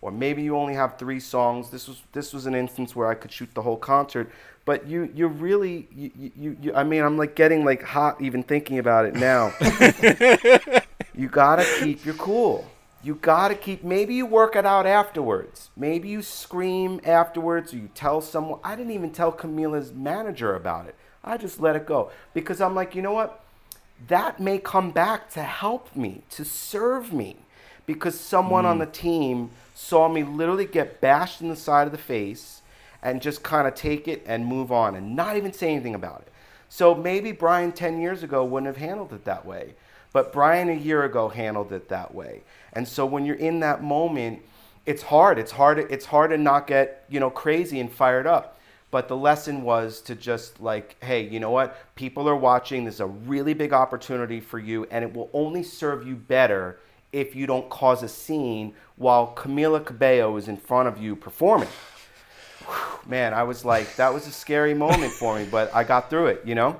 or 0.00 0.12
maybe 0.12 0.42
you 0.42 0.56
only 0.56 0.74
have 0.74 0.96
3 0.96 1.18
songs. 1.18 1.70
This 1.70 1.88
was 1.88 2.02
this 2.12 2.32
was 2.32 2.46
an 2.46 2.54
instance 2.54 2.94
where 2.94 3.08
I 3.08 3.14
could 3.14 3.32
shoot 3.32 3.52
the 3.54 3.62
whole 3.62 3.76
concert, 3.76 4.30
but 4.64 4.86
you 4.86 5.10
you 5.14 5.26
really 5.26 5.88
you, 5.90 6.10
you, 6.36 6.56
you 6.60 6.74
I 6.74 6.84
mean, 6.84 7.02
I'm 7.02 7.16
like 7.16 7.34
getting 7.34 7.64
like 7.64 7.82
hot 7.82 8.20
even 8.20 8.42
thinking 8.42 8.78
about 8.78 9.06
it 9.06 9.14
now. 9.14 9.52
you 11.14 11.28
got 11.28 11.56
to 11.56 11.64
keep 11.80 12.04
your 12.04 12.14
cool 12.14 12.64
you 13.02 13.14
got 13.14 13.48
to 13.48 13.54
keep 13.54 13.84
maybe 13.84 14.14
you 14.14 14.26
work 14.26 14.56
it 14.56 14.66
out 14.66 14.86
afterwards 14.86 15.70
maybe 15.76 16.08
you 16.08 16.20
scream 16.22 17.00
afterwards 17.04 17.72
or 17.72 17.76
you 17.76 17.90
tell 17.94 18.20
someone 18.20 18.58
i 18.64 18.74
didn't 18.74 18.92
even 18.92 19.10
tell 19.10 19.30
camila's 19.30 19.92
manager 19.92 20.54
about 20.54 20.86
it 20.86 20.94
I 21.28 21.36
just 21.36 21.60
let 21.60 21.76
it 21.76 21.86
go 21.86 22.10
because 22.32 22.60
I'm 22.60 22.74
like, 22.74 22.94
you 22.94 23.02
know 23.02 23.12
what? 23.12 23.44
That 24.06 24.40
may 24.40 24.58
come 24.58 24.90
back 24.90 25.30
to 25.32 25.42
help 25.42 25.94
me, 25.94 26.22
to 26.30 26.44
serve 26.44 27.12
me, 27.12 27.36
because 27.86 28.18
someone 28.18 28.64
on 28.64 28.76
hmm. 28.76 28.80
the 28.80 28.86
team 28.86 29.50
saw 29.74 30.08
me 30.08 30.22
literally 30.22 30.66
get 30.66 31.00
bashed 31.00 31.40
in 31.40 31.48
the 31.48 31.56
side 31.56 31.86
of 31.86 31.92
the 31.92 31.98
face 31.98 32.62
and 33.02 33.22
just 33.22 33.42
kind 33.42 33.66
of 33.68 33.74
take 33.74 34.08
it 34.08 34.24
and 34.26 34.44
move 34.44 34.72
on 34.72 34.94
and 34.96 35.14
not 35.14 35.36
even 35.36 35.52
say 35.52 35.70
anything 35.70 35.94
about 35.94 36.22
it. 36.22 36.32
So 36.68 36.94
maybe 36.94 37.32
Brian 37.32 37.72
10 37.72 38.00
years 38.00 38.22
ago 38.22 38.44
wouldn't 38.44 38.66
have 38.66 38.76
handled 38.76 39.12
it 39.12 39.24
that 39.24 39.46
way. 39.46 39.74
But 40.12 40.32
Brian 40.32 40.68
a 40.68 40.74
year 40.74 41.04
ago 41.04 41.28
handled 41.28 41.72
it 41.72 41.88
that 41.90 42.14
way. 42.14 42.42
And 42.78 42.86
so 42.86 43.04
when 43.04 43.26
you're 43.26 43.34
in 43.34 43.58
that 43.58 43.82
moment, 43.82 44.40
it's 44.86 45.02
hard. 45.02 45.36
It's 45.36 45.50
hard. 45.50 45.80
It's 45.80 46.06
hard 46.06 46.30
to 46.30 46.38
not 46.38 46.68
get 46.68 47.04
you 47.08 47.18
know 47.18 47.28
crazy 47.28 47.80
and 47.80 47.90
fired 47.90 48.24
up. 48.24 48.56
But 48.92 49.08
the 49.08 49.16
lesson 49.16 49.64
was 49.64 50.00
to 50.02 50.14
just 50.14 50.60
like, 50.60 50.94
hey, 51.02 51.26
you 51.26 51.40
know 51.40 51.50
what? 51.50 51.76
People 51.96 52.28
are 52.28 52.36
watching. 52.36 52.84
This 52.84 52.94
is 52.94 53.00
a 53.00 53.06
really 53.06 53.52
big 53.52 53.72
opportunity 53.72 54.38
for 54.38 54.60
you, 54.60 54.86
and 54.92 55.04
it 55.04 55.12
will 55.12 55.28
only 55.32 55.64
serve 55.64 56.06
you 56.06 56.14
better 56.14 56.78
if 57.10 57.34
you 57.34 57.48
don't 57.48 57.68
cause 57.68 58.04
a 58.04 58.08
scene 58.08 58.74
while 58.94 59.34
Camila 59.34 59.84
Cabello 59.84 60.36
is 60.36 60.46
in 60.46 60.56
front 60.56 60.86
of 60.86 60.98
you 60.98 61.16
performing. 61.16 61.68
Whew, 62.64 63.10
Man, 63.10 63.34
I 63.34 63.42
was 63.42 63.64
like, 63.64 63.96
that 63.96 64.14
was 64.14 64.28
a 64.28 64.32
scary 64.32 64.72
moment 64.72 65.10
for 65.10 65.36
me, 65.36 65.48
but 65.50 65.74
I 65.74 65.82
got 65.82 66.10
through 66.10 66.28
it. 66.28 66.42
You 66.44 66.54
know? 66.54 66.78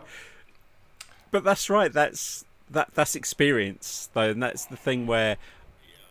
But 1.32 1.42
that's 1.42 1.68
right. 1.68 1.92
That's 1.92 2.44
that 2.70 2.94
that's 2.94 3.16
experience 3.16 4.10
though, 4.12 4.30
and 4.30 4.42
that's 4.42 4.66
the 4.66 4.76
thing 4.76 5.08
where 5.08 5.36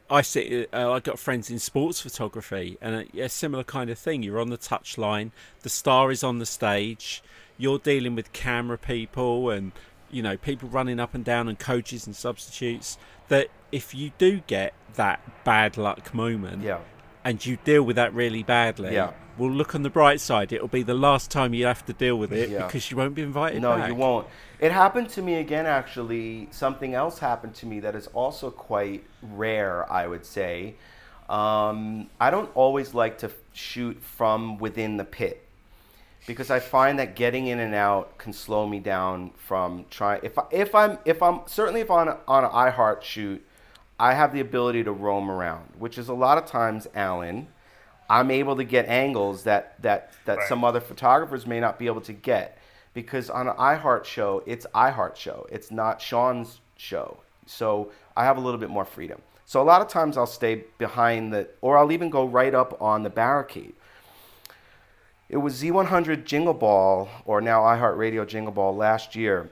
I 0.09 0.21
sit. 0.21 0.69
Uh, 0.73 0.91
I 0.91 0.99
got 0.99 1.19
friends 1.19 1.49
in 1.49 1.59
sports 1.59 2.01
photography, 2.01 2.77
and 2.81 3.07
a, 3.13 3.23
a 3.23 3.29
similar 3.29 3.63
kind 3.63 3.89
of 3.89 3.99
thing. 3.99 4.23
You're 4.23 4.39
on 4.39 4.49
the 4.49 4.57
touch 4.57 4.97
line. 4.97 5.31
The 5.61 5.69
star 5.69 6.11
is 6.11 6.23
on 6.23 6.39
the 6.39 6.45
stage. 6.45 7.21
You're 7.57 7.79
dealing 7.79 8.15
with 8.15 8.31
camera 8.33 8.77
people 8.77 9.49
and 9.49 9.71
you 10.09 10.21
know 10.21 10.37
people 10.37 10.69
running 10.69 10.99
up 10.99 11.13
and 11.13 11.25
down 11.25 11.47
and 11.49 11.57
coaches 11.59 12.05
and 12.05 12.15
substitutes. 12.15 12.97
That 13.27 13.47
if 13.71 13.93
you 13.93 14.11
do 14.17 14.41
get 14.47 14.73
that 14.95 15.43
bad 15.43 15.75
luck 15.77 16.13
moment, 16.13 16.63
Yeah. 16.63 16.79
And 17.27 17.45
you 17.45 17.57
deal 17.65 17.83
with 17.83 17.97
that 17.97 18.13
really 18.13 18.41
badly, 18.41 18.93
Yeah. 18.93 19.11
well, 19.37 19.51
look 19.51 19.75
on 19.75 19.83
the 19.83 19.89
bright 19.89 20.21
side. 20.21 20.53
It'll 20.53 20.69
be 20.69 20.81
the 20.81 20.93
last 20.93 21.29
time 21.29 21.53
you 21.53 21.65
have 21.65 21.85
to 21.87 21.93
deal 21.93 22.15
with 22.15 22.31
it 22.31 22.49
Yeah. 22.49 22.65
because 22.65 22.89
you 22.89 22.95
won't 22.95 23.15
be 23.15 23.21
invited 23.21 23.61
No, 23.61 23.75
back. 23.75 23.89
you 23.89 23.95
won't. 23.95 24.27
It 24.59 24.71
happened 24.71 25.09
to 25.09 25.21
me 25.21 25.35
again, 25.35 25.65
actually. 25.65 26.47
Something 26.51 26.93
else 26.93 27.19
happened 27.19 27.53
to 27.55 27.65
me 27.65 27.81
that 27.81 27.95
is 27.95 28.07
also 28.13 28.49
quite 28.49 29.03
rare, 29.21 29.91
I 29.91 30.07
would 30.07 30.25
say. 30.25 30.75
Um, 31.29 32.09
I 32.21 32.31
don't 32.31 32.49
always 32.55 32.93
like 32.93 33.17
to 33.17 33.29
shoot 33.51 34.01
from 34.01 34.57
within 34.57 34.95
the 34.95 35.03
pit 35.03 35.43
because 36.25 36.49
I 36.49 36.59
find 36.59 36.97
that 36.99 37.15
getting 37.17 37.47
in 37.47 37.59
and 37.59 37.75
out 37.75 38.17
can 38.17 38.31
slow 38.31 38.65
me 38.65 38.79
down 38.79 39.31
from 39.35 39.85
trying. 39.89 40.21
If 40.23 40.39
I, 40.39 40.43
if 40.51 40.73
I'm 40.73 40.97
if 41.03 41.21
I'm 41.21 41.41
certainly 41.45 41.81
if 41.81 41.91
on 41.91 42.07
a, 42.07 42.17
on 42.27 42.45
an 42.45 42.51
iHeart 42.51 43.01
shoot, 43.01 43.45
I 43.99 44.13
have 44.13 44.33
the 44.33 44.39
ability 44.39 44.83
to 44.83 44.91
roam 44.91 45.29
around, 45.29 45.69
which 45.77 45.97
is 45.97 46.07
a 46.07 46.13
lot 46.13 46.37
of 46.37 46.45
times, 46.45 46.87
Alan. 46.93 47.47
I'm 48.09 48.31
able 48.31 48.55
to 48.55 48.63
get 48.63 48.87
angles 48.87 49.43
that 49.43 49.81
that 49.81 50.11
that 50.25 50.37
Right. 50.37 50.47
some 50.47 50.63
other 50.63 50.79
photographers 50.79 51.45
may 51.45 51.59
not 51.59 51.77
be 51.77 51.87
able 51.87 52.01
to 52.01 52.13
get 52.13 52.57
because 52.93 53.29
on 53.29 53.47
an 53.47 53.55
iHeart 53.57 54.05
show, 54.05 54.43
it's 54.45 54.65
iHeart 54.73 55.15
show. 55.15 55.45
It's 55.51 55.71
not 55.71 56.01
Shawn's 56.01 56.61
show. 56.77 57.17
So 57.45 57.91
I 58.15 58.23
have 58.23 58.37
a 58.37 58.39
little 58.39 58.59
bit 58.59 58.69
more 58.69 58.85
freedom. 58.85 59.21
So 59.45 59.61
a 59.61 59.63
lot 59.63 59.81
of 59.81 59.87
times 59.87 60.17
I'll 60.17 60.25
stay 60.25 60.65
behind 60.77 61.33
the 61.33 61.49
or 61.61 61.77
I'll 61.77 61.91
even 61.91 62.09
go 62.09 62.25
right 62.25 62.53
up 62.53 62.81
on 62.81 63.03
the 63.03 63.09
barricade. 63.09 63.73
It 65.29 65.37
was 65.37 65.61
Z100 65.61 66.23
Jingle 66.25 66.53
Ball 66.53 67.09
or 67.25 67.41
now 67.41 67.61
iHeartRadio 67.63 68.25
Jingle 68.27 68.53
Ball 68.53 68.75
last 68.75 69.15
year. 69.15 69.49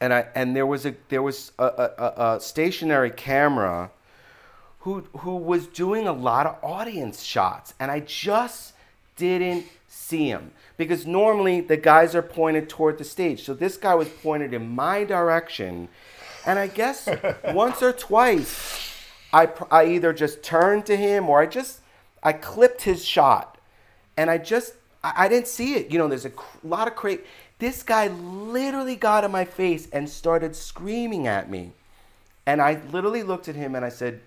And 0.00 0.12
I 0.14 0.26
and 0.34 0.54
there 0.54 0.66
was 0.66 0.86
a 0.86 0.94
there 1.08 1.22
was 1.22 1.52
a, 1.58 1.64
a, 1.64 2.14
a- 2.36 2.40
stationary 2.40 3.10
camera 3.10 3.90
who 4.80 5.00
who 5.18 5.36
was 5.36 5.66
doing 5.66 6.06
a 6.06 6.12
lot 6.12 6.46
of 6.46 6.56
audience 6.62 7.22
shots 7.22 7.74
and 7.80 7.90
I 7.90 8.00
just 8.00 8.74
didn't 9.16 9.66
see 9.88 10.28
him 10.28 10.52
because 10.76 11.04
normally 11.06 11.60
the 11.60 11.76
guys 11.76 12.14
are 12.14 12.22
pointed 12.22 12.68
toward 12.68 12.98
the 12.98 13.04
stage. 13.04 13.44
So 13.44 13.54
this 13.54 13.76
guy 13.76 13.94
was 13.96 14.08
pointed 14.08 14.54
in 14.54 14.68
my 14.68 15.02
direction 15.04 15.88
and 16.46 16.58
I 16.58 16.68
guess 16.68 17.08
once 17.52 17.82
or 17.82 17.92
twice 17.92 18.94
I 19.32 19.48
I 19.70 19.86
either 19.86 20.12
just 20.12 20.42
turned 20.42 20.86
to 20.86 20.96
him 20.96 21.28
or 21.28 21.40
I 21.40 21.46
just 21.46 21.80
I 22.22 22.32
clipped 22.32 22.82
his 22.82 23.04
shot 23.04 23.58
and 24.16 24.30
I 24.30 24.38
just 24.38 24.74
I, 25.02 25.24
I 25.24 25.28
didn't 25.28 25.48
see 25.48 25.74
it. 25.74 25.90
You 25.90 25.98
know, 25.98 26.08
there's 26.08 26.24
a 26.24 26.30
cr- 26.30 26.58
lot 26.62 26.88
of 26.88 26.94
crate. 26.94 27.24
This 27.58 27.82
guy 27.82 28.08
literally 28.08 28.96
got 28.96 29.24
in 29.24 29.30
my 29.30 29.44
face 29.44 29.88
and 29.92 30.08
started 30.08 30.54
screaming 30.54 31.26
at 31.26 31.50
me. 31.50 31.72
And 32.46 32.62
I 32.62 32.80
literally 32.90 33.22
looked 33.22 33.48
at 33.48 33.56
him 33.56 33.74
and 33.74 33.84
I 33.84 33.88
said, 33.88 34.20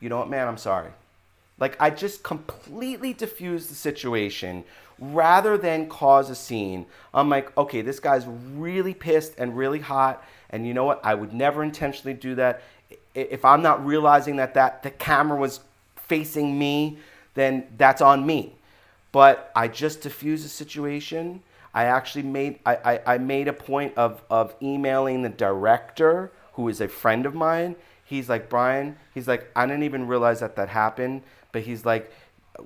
"You 0.00 0.08
know 0.08 0.18
what, 0.18 0.28
man? 0.28 0.48
I'm 0.48 0.58
sorry." 0.58 0.90
Like 1.58 1.76
I 1.80 1.90
just 1.90 2.22
completely 2.22 3.12
diffused 3.12 3.70
the 3.70 3.74
situation 3.74 4.64
rather 4.98 5.56
than 5.56 5.88
cause 5.88 6.28
a 6.28 6.34
scene. 6.34 6.86
I'm 7.14 7.28
like, 7.28 7.56
okay, 7.56 7.82
this 7.82 8.00
guy's 8.00 8.26
really 8.26 8.94
pissed 8.94 9.34
and 9.38 9.56
really 9.56 9.80
hot, 9.80 10.24
and 10.50 10.66
you 10.66 10.74
know 10.74 10.84
what? 10.84 11.00
I 11.04 11.14
would 11.14 11.32
never 11.32 11.62
intentionally 11.62 12.14
do 12.14 12.34
that. 12.34 12.62
If 13.14 13.44
I'm 13.44 13.62
not 13.62 13.84
realizing 13.84 14.36
that 14.36 14.54
that 14.54 14.82
the 14.82 14.90
camera 14.90 15.38
was 15.38 15.60
facing 15.96 16.58
me, 16.58 16.98
then 17.34 17.66
that's 17.76 18.02
on 18.02 18.26
me. 18.26 18.54
But 19.12 19.50
I 19.54 19.68
just 19.68 20.02
diffused 20.02 20.44
the 20.44 20.48
situation. 20.48 21.42
I 21.72 21.84
actually 21.84 22.24
made 22.24 22.58
I, 22.66 22.76
I, 22.76 23.14
I 23.14 23.18
made 23.18 23.48
a 23.48 23.52
point 23.52 23.96
of, 23.96 24.22
of 24.30 24.54
emailing 24.62 25.22
the 25.22 25.28
director, 25.28 26.32
who 26.54 26.68
is 26.68 26.80
a 26.80 26.88
friend 26.88 27.26
of 27.26 27.34
mine. 27.34 27.76
He's 28.04 28.28
like, 28.28 28.48
Brian, 28.48 28.96
he's 29.14 29.28
like, 29.28 29.50
I 29.54 29.66
didn't 29.66 29.84
even 29.84 30.06
realize 30.08 30.40
that 30.40 30.56
that 30.56 30.68
happened. 30.68 31.22
But 31.52 31.62
he's 31.62 31.84
like, 31.84 32.12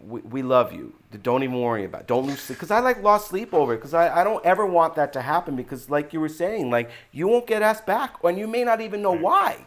we, 0.06 0.20
we 0.22 0.42
love 0.42 0.72
you. 0.72 0.94
Don't 1.22 1.42
even 1.42 1.60
worry 1.60 1.84
about 1.84 2.02
it. 2.02 2.06
Don't 2.06 2.26
lose 2.26 2.40
sleep. 2.40 2.58
Because 2.58 2.70
I 2.70 2.80
like 2.80 3.02
lost 3.02 3.28
sleep 3.28 3.52
over 3.52 3.74
it. 3.74 3.76
Because 3.76 3.92
I, 3.94 4.20
I 4.20 4.24
don't 4.24 4.44
ever 4.44 4.64
want 4.64 4.94
that 4.94 5.12
to 5.12 5.20
happen. 5.20 5.54
Because 5.54 5.90
like 5.90 6.14
you 6.14 6.20
were 6.20 6.30
saying, 6.30 6.70
like 6.70 6.90
you 7.12 7.28
won't 7.28 7.46
get 7.46 7.60
asked 7.62 7.84
back. 7.86 8.16
And 8.24 8.38
you 8.38 8.46
may 8.46 8.64
not 8.64 8.80
even 8.80 9.02
know 9.02 9.12
why. 9.12 9.66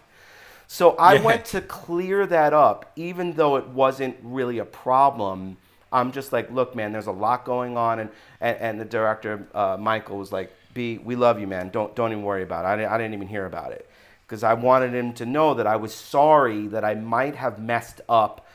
So 0.67 0.95
I 0.97 1.13
Yeah. 1.13 1.21
went 1.21 1.45
to 1.45 1.61
clear 1.61 2.25
that 2.25 2.53
up, 2.53 2.91
even 2.95 3.33
though 3.33 3.55
it 3.55 3.67
wasn't 3.67 4.17
really 4.23 4.57
a 4.57 4.65
problem. 4.65 5.57
I'm 5.91 6.11
just 6.11 6.33
like, 6.33 6.51
look, 6.51 6.75
man, 6.75 6.91
there's 6.91 7.07
a 7.07 7.11
lot 7.11 7.45
going 7.45 7.77
on, 7.77 7.99
and 7.99 8.09
and, 8.41 8.57
and 8.57 8.79
the 8.79 8.85
director, 8.85 9.47
uh, 9.53 9.77
Michael, 9.79 10.17
was 10.17 10.31
like, 10.31 10.51
B, 10.73 10.97
we 10.97 11.15
love 11.15 11.39
you, 11.39 11.47
man. 11.47 11.69
Don't 11.69 11.95
don't 11.95 12.11
even 12.11 12.23
worry 12.23 12.43
about 12.43 12.65
it. 12.65 12.67
I 12.67 12.75
didn't, 12.75 12.91
I 12.91 12.97
didn't 12.97 13.13
even 13.13 13.27
hear 13.27 13.45
about 13.45 13.71
it 13.71 13.89
because 14.27 14.43
I 14.43 14.53
wanted 14.55 14.93
him 14.93 15.13
to 15.13 15.25
know 15.25 15.53
that 15.53 15.65
I 15.65 15.77
was 15.77 15.93
sorry 15.93 16.67
that 16.67 16.83
I 16.83 16.95
might 16.95 17.35
have 17.35 17.59
messed 17.59 18.01
up 18.09 18.45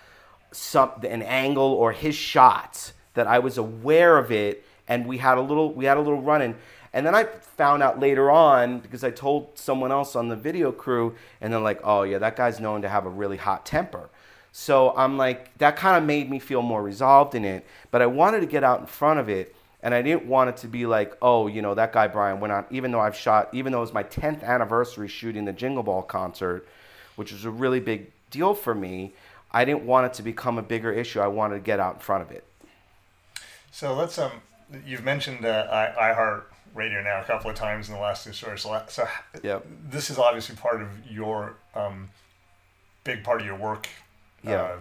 some 0.52 0.92
an 1.02 1.22
angle 1.22 1.72
or 1.72 1.92
his 1.92 2.14
shots 2.14 2.92
that 3.14 3.26
I 3.26 3.38
was 3.38 3.56
aware 3.56 4.18
of 4.18 4.30
it 4.30 4.64
and 4.86 5.06
we 5.06 5.16
had 5.16 5.38
a 5.38 5.40
little 5.40 5.72
we 5.72 5.86
had 5.86 5.96
a 5.96 6.00
little 6.00 6.20
run 6.20 6.42
in 6.42 6.56
and 6.92 7.06
then 7.06 7.14
I 7.14 7.24
found 7.24 7.82
out 7.82 7.98
later 7.98 8.30
on 8.30 8.80
because 8.80 9.02
I 9.02 9.10
told 9.10 9.58
someone 9.58 9.90
else 9.90 10.14
on 10.14 10.28
the 10.28 10.36
video 10.36 10.72
crew 10.72 11.14
and 11.40 11.50
they're 11.50 11.60
like 11.60 11.80
oh 11.84 12.02
yeah 12.02 12.18
that 12.18 12.36
guy's 12.36 12.60
known 12.60 12.82
to 12.82 12.88
have 12.88 13.06
a 13.06 13.10
really 13.10 13.38
hot 13.38 13.64
temper 13.64 14.10
so 14.52 14.94
I'm 14.96 15.16
like 15.16 15.56
that 15.58 15.76
kind 15.76 15.96
of 15.96 16.04
made 16.04 16.30
me 16.30 16.38
feel 16.38 16.62
more 16.62 16.82
resolved 16.82 17.34
in 17.34 17.44
it 17.44 17.66
but 17.90 18.02
I 18.02 18.06
wanted 18.06 18.40
to 18.40 18.46
get 18.46 18.62
out 18.62 18.80
in 18.80 18.86
front 18.86 19.18
of 19.18 19.28
it 19.28 19.54
and 19.82 19.92
I 19.94 20.02
didn't 20.02 20.26
want 20.26 20.50
it 20.50 20.56
to 20.58 20.68
be 20.68 20.86
like 20.86 21.16
oh 21.22 21.46
you 21.46 21.62
know 21.62 21.74
that 21.74 21.92
guy 21.92 22.06
Brian 22.06 22.40
went 22.40 22.52
on 22.52 22.66
even 22.70 22.92
though 22.92 23.00
I've 23.00 23.16
shot 23.16 23.48
even 23.52 23.72
though 23.72 23.78
it 23.78 23.82
was 23.82 23.92
my 23.92 24.04
10th 24.04 24.42
anniversary 24.44 25.08
shooting 25.08 25.44
the 25.44 25.52
Jingle 25.52 25.82
Ball 25.82 26.02
concert 26.02 26.66
which 27.16 27.32
was 27.32 27.44
a 27.44 27.50
really 27.50 27.80
big 27.80 28.10
deal 28.30 28.54
for 28.54 28.74
me 28.74 29.12
I 29.52 29.64
didn't 29.64 29.84
want 29.84 30.06
it 30.06 30.14
to 30.14 30.22
become 30.22 30.58
a 30.58 30.62
bigger 30.62 30.90
issue. 30.90 31.20
I 31.20 31.26
wanted 31.26 31.56
to 31.56 31.60
get 31.60 31.78
out 31.78 31.94
in 31.94 32.00
front 32.00 32.22
of 32.22 32.30
it. 32.30 32.44
So 33.70 33.94
let's 33.94 34.18
um, 34.18 34.32
you've 34.86 35.04
mentioned 35.04 35.44
uh, 35.44 35.66
I, 35.70 36.12
iHeart 36.14 36.44
Radio 36.74 37.02
now 37.02 37.20
a 37.20 37.24
couple 37.24 37.50
of 37.50 37.56
times 37.56 37.88
in 37.88 37.94
the 37.94 38.00
last 38.00 38.24
two 38.24 38.32
stories. 38.32 38.62
So 38.62 39.06
Yep. 39.42 39.66
this 39.90 40.10
is 40.10 40.18
obviously 40.18 40.56
part 40.56 40.80
of 40.80 40.88
your 41.10 41.54
um, 41.74 42.08
big 43.04 43.24
part 43.24 43.40
of 43.40 43.46
your 43.46 43.56
work, 43.56 43.88
Yeah. 44.44 44.54
uh, 44.62 44.76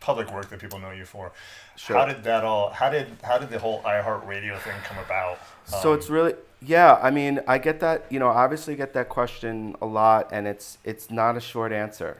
public 0.00 0.32
work 0.32 0.48
that 0.48 0.58
people 0.58 0.78
know 0.78 0.90
you 0.90 1.04
for. 1.04 1.30
Sure. 1.76 1.96
How 1.96 2.06
did 2.06 2.22
that 2.24 2.44
all? 2.44 2.70
How 2.70 2.90
did 2.90 3.06
how 3.22 3.38
did 3.38 3.50
the 3.50 3.58
whole 3.58 3.82
iHeart 3.82 4.26
Radio 4.26 4.56
thing 4.58 4.74
come 4.84 4.98
about? 4.98 5.38
So 5.66 5.92
Um, 5.92 5.98
it's 5.98 6.08
really 6.10 6.34
yeah. 6.62 6.98
I 7.02 7.10
mean, 7.10 7.40
I 7.46 7.58
get 7.58 7.80
that. 7.80 8.06
You 8.10 8.18
know, 8.18 8.28
obviously 8.28 8.76
get 8.76 8.92
that 8.94 9.08
question 9.08 9.76
a 9.80 9.86
lot, 9.86 10.28
and 10.32 10.46
it's 10.46 10.78
it's 10.84 11.10
not 11.10 11.36
a 11.36 11.40
short 11.40 11.72
answer. 11.72 12.18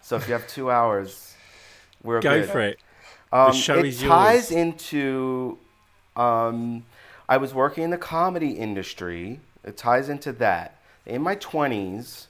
So 0.00 0.16
if 0.16 0.26
you 0.26 0.32
have 0.32 0.46
two 0.46 0.70
hours, 0.70 1.34
we're 2.02 2.20
Go 2.20 2.40
good. 2.40 2.48
for 2.48 2.60
it. 2.60 2.78
Um, 3.32 3.52
show 3.52 3.78
it 3.78 3.84
is 3.86 4.00
ties 4.00 4.50
yours. 4.50 4.52
into. 4.52 5.58
Um, 6.16 6.84
I 7.28 7.36
was 7.36 7.52
working 7.52 7.84
in 7.84 7.90
the 7.90 7.98
comedy 7.98 8.52
industry. 8.52 9.40
It 9.64 9.76
ties 9.76 10.08
into 10.08 10.32
that. 10.32 10.78
In 11.04 11.20
my 11.22 11.34
twenties, 11.34 12.27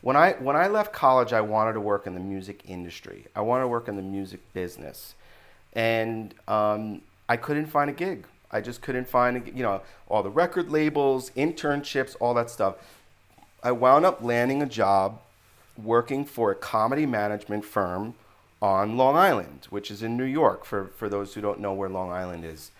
when 0.00 0.16
I 0.16 0.32
when 0.32 0.56
I 0.56 0.68
left 0.68 0.92
college, 0.92 1.32
I 1.32 1.40
wanted 1.40 1.74
to 1.74 1.80
work 1.80 2.06
in 2.06 2.14
the 2.14 2.20
music 2.20 2.62
industry. 2.66 3.26
I 3.34 3.40
wanted 3.40 3.64
to 3.64 3.68
work 3.68 3.88
in 3.88 3.96
the 3.96 4.02
music 4.02 4.40
business, 4.52 5.14
and 5.72 6.34
um, 6.46 7.02
I 7.28 7.36
couldn't 7.36 7.66
find 7.66 7.90
a 7.90 7.92
gig. 7.92 8.26
I 8.50 8.60
just 8.60 8.80
couldn't 8.80 9.08
find, 9.08 9.46
you 9.54 9.62
know, 9.62 9.82
all 10.08 10.22
the 10.22 10.30
record 10.30 10.70
labels, 10.70 11.30
internships, 11.36 12.16
all 12.20 12.32
that 12.34 12.48
stuff. 12.48 12.76
I 13.62 13.72
wound 13.72 14.06
up 14.06 14.22
landing 14.22 14.62
a 14.62 14.66
job 14.66 15.20
working 15.76 16.24
for 16.24 16.50
a 16.50 16.54
comedy 16.54 17.06
management 17.06 17.64
firm 17.64 18.14
on 18.62 18.96
Long 18.96 19.16
Island, 19.16 19.66
which 19.70 19.90
is 19.90 20.02
in 20.02 20.16
New 20.16 20.24
York, 20.24 20.64
for, 20.64 20.86
for 20.96 21.08
those 21.08 21.34
who 21.34 21.40
don't 21.40 21.60
know 21.60 21.72
where 21.72 21.88
Long 21.88 22.10
Island 22.10 22.44
is. 22.44 22.70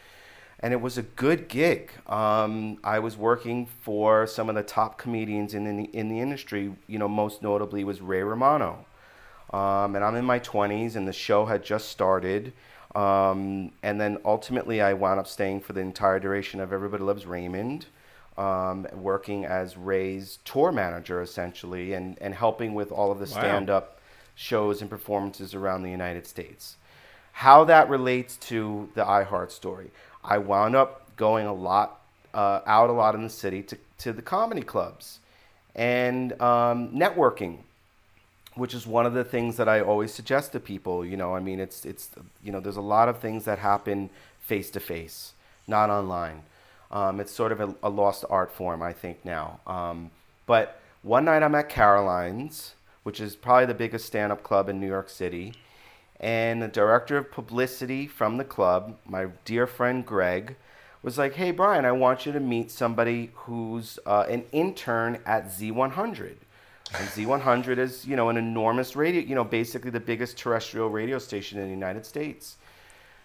And 0.61 0.73
it 0.73 0.81
was 0.81 0.99
a 0.99 1.03
good 1.03 1.49
gig. 1.49 1.91
Um, 2.09 2.79
I 2.83 2.99
was 2.99 3.17
working 3.17 3.67
for 3.67 4.27
some 4.27 4.49
of 4.49 4.57
the 4.57 4.63
top 4.65 4.99
comedians 4.99 5.55
in 5.55 5.65
the, 5.77 5.85
in 5.85 6.09
the 6.09 6.19
industry, 6.21 6.75
you 6.89 6.99
know, 6.99 7.07
most 7.09 7.43
notably 7.43 7.85
was 7.85 8.01
Ray 8.01 8.23
Romano. 8.23 8.85
Um, 9.53 9.95
and 9.95 10.05
I'm 10.05 10.17
in 10.17 10.25
my 10.25 10.41
20s, 10.41 10.97
and 10.97 11.07
the 11.07 11.13
show 11.13 11.47
had 11.47 11.63
just 11.65 11.89
started. 11.91 12.53
Um, 12.95 13.71
and 13.83 14.01
then 14.01 14.19
ultimately, 14.25 14.81
I 14.83 14.95
wound 14.95 15.21
up 15.21 15.29
staying 15.29 15.61
for 15.61 15.73
the 15.75 15.81
entire 15.81 16.19
duration 16.19 16.59
of 16.61 16.73
Everybody 16.73 17.05
Loves 17.05 17.25
Raymond, 17.25 17.87
um, 18.37 18.87
working 18.93 19.45
as 19.45 19.77
Ray's 19.77 20.39
tour 20.45 20.73
manager, 20.73 21.23
essentially, 21.23 21.93
and, 21.93 22.19
and 22.21 22.35
helping 22.35 22.75
with 22.75 22.91
all 22.91 23.13
of 23.13 23.19
the 23.19 23.27
Wow. 23.27 23.41
stand 23.41 23.71
up 23.71 24.01
shows 24.35 24.81
and 24.81 24.91
performances 24.91 25.55
around 25.55 25.83
the 25.83 25.91
United 25.91 26.27
States. 26.27 26.77
How 27.33 27.65
that 27.65 27.89
relates 27.89 28.37
to 28.49 28.89
the 28.95 29.05
iHeart 29.05 29.51
story, 29.53 29.91
I 30.29 30.39
wound 30.39 30.77
up 30.77 31.17
going 31.17 31.47
a 31.47 31.53
lot, 31.53 32.01
uh, 32.33 32.61
out 32.67 32.91
a 32.91 32.93
lot 32.93 33.15
in 33.15 33.23
the 33.25 33.31
city 33.31 33.63
to, 33.65 33.79
to 33.99 34.13
the 34.13 34.23
comedy 34.23 34.63
clubs 34.63 35.19
and 35.75 36.41
um, 36.41 36.91
networking 36.91 37.59
which 38.59 38.75
is 38.75 38.87
one 38.87 39.07
of 39.07 39.15
the 39.15 39.25
things 39.25 39.57
that 39.57 39.69
I 39.69 39.81
always 39.81 40.13
suggest 40.13 40.53
to 40.53 40.61
people. 40.61 41.05
You 41.05 41.17
know, 41.17 41.35
I 41.35 41.41
mean, 41.41 41.61
it's 41.61 41.85
it's 41.85 42.11
you 42.43 42.53
know, 42.53 42.61
there's 42.61 42.77
a 42.77 42.83
lot 42.83 43.09
of 43.09 43.21
things 43.21 43.45
that 43.45 43.59
happen 43.61 44.11
face 44.41 44.71
to 44.73 44.81
face, 44.81 45.33
not 45.67 45.91
online. 45.91 46.43
Um, 46.91 47.21
it's 47.21 47.33
sort 47.33 47.53
of 47.53 47.61
a, 47.61 47.75
a 47.83 47.89
lost 47.89 48.25
art 48.29 48.51
form, 48.51 48.83
I 48.83 48.93
think 48.93 49.25
now. 49.25 49.61
Um, 49.67 50.11
but 50.47 50.81
one 51.03 51.27
night 51.27 51.43
I'm 51.43 51.55
at 51.55 51.69
Caroline's, 51.69 52.75
which 53.03 53.21
is 53.21 53.37
probably 53.37 53.67
the 53.67 53.75
biggest 53.75 54.07
stand-up 54.07 54.43
club 54.43 54.69
in 54.69 54.81
New 54.81 54.87
York 54.87 55.11
City, 55.11 55.53
and 56.21 56.63
the 56.63 56.69
director 56.69 57.17
of 57.17 57.31
publicity 57.31 58.07
from 58.07 58.37
the 58.37 58.45
club, 58.45 58.99
my 59.07 59.29
dear 59.45 59.67
friend 59.67 60.05
Greg, 60.05 60.57
was 61.03 61.19
like, 61.19 61.35
"Hey 61.35 61.51
Brian, 61.51 61.85
I 61.85 61.93
want 61.93 62.27
you 62.27 62.33
to 62.33 62.41
meet 62.41 62.71
somebody 62.71 63.31
who's 63.35 63.99
uh, 64.05 64.27
an 64.29 64.45
intern 64.53 65.21
at 65.25 65.47
Z100." 65.47 66.37
And 66.95 67.07
Z100 67.09 67.79
is, 67.79 68.07
you 68.07 68.17
know, 68.17 68.31
an 68.31 68.39
enormous 68.39 68.97
radio, 68.97 69.21
you 69.21 69.35
know, 69.35 69.45
basically 69.45 69.91
the 69.91 70.01
biggest 70.01 70.39
terrestrial 70.39 70.89
radio 70.89 71.19
station 71.19 71.59
in 71.59 71.67
the 71.67 71.71
United 71.71 72.07
States. 72.07 72.57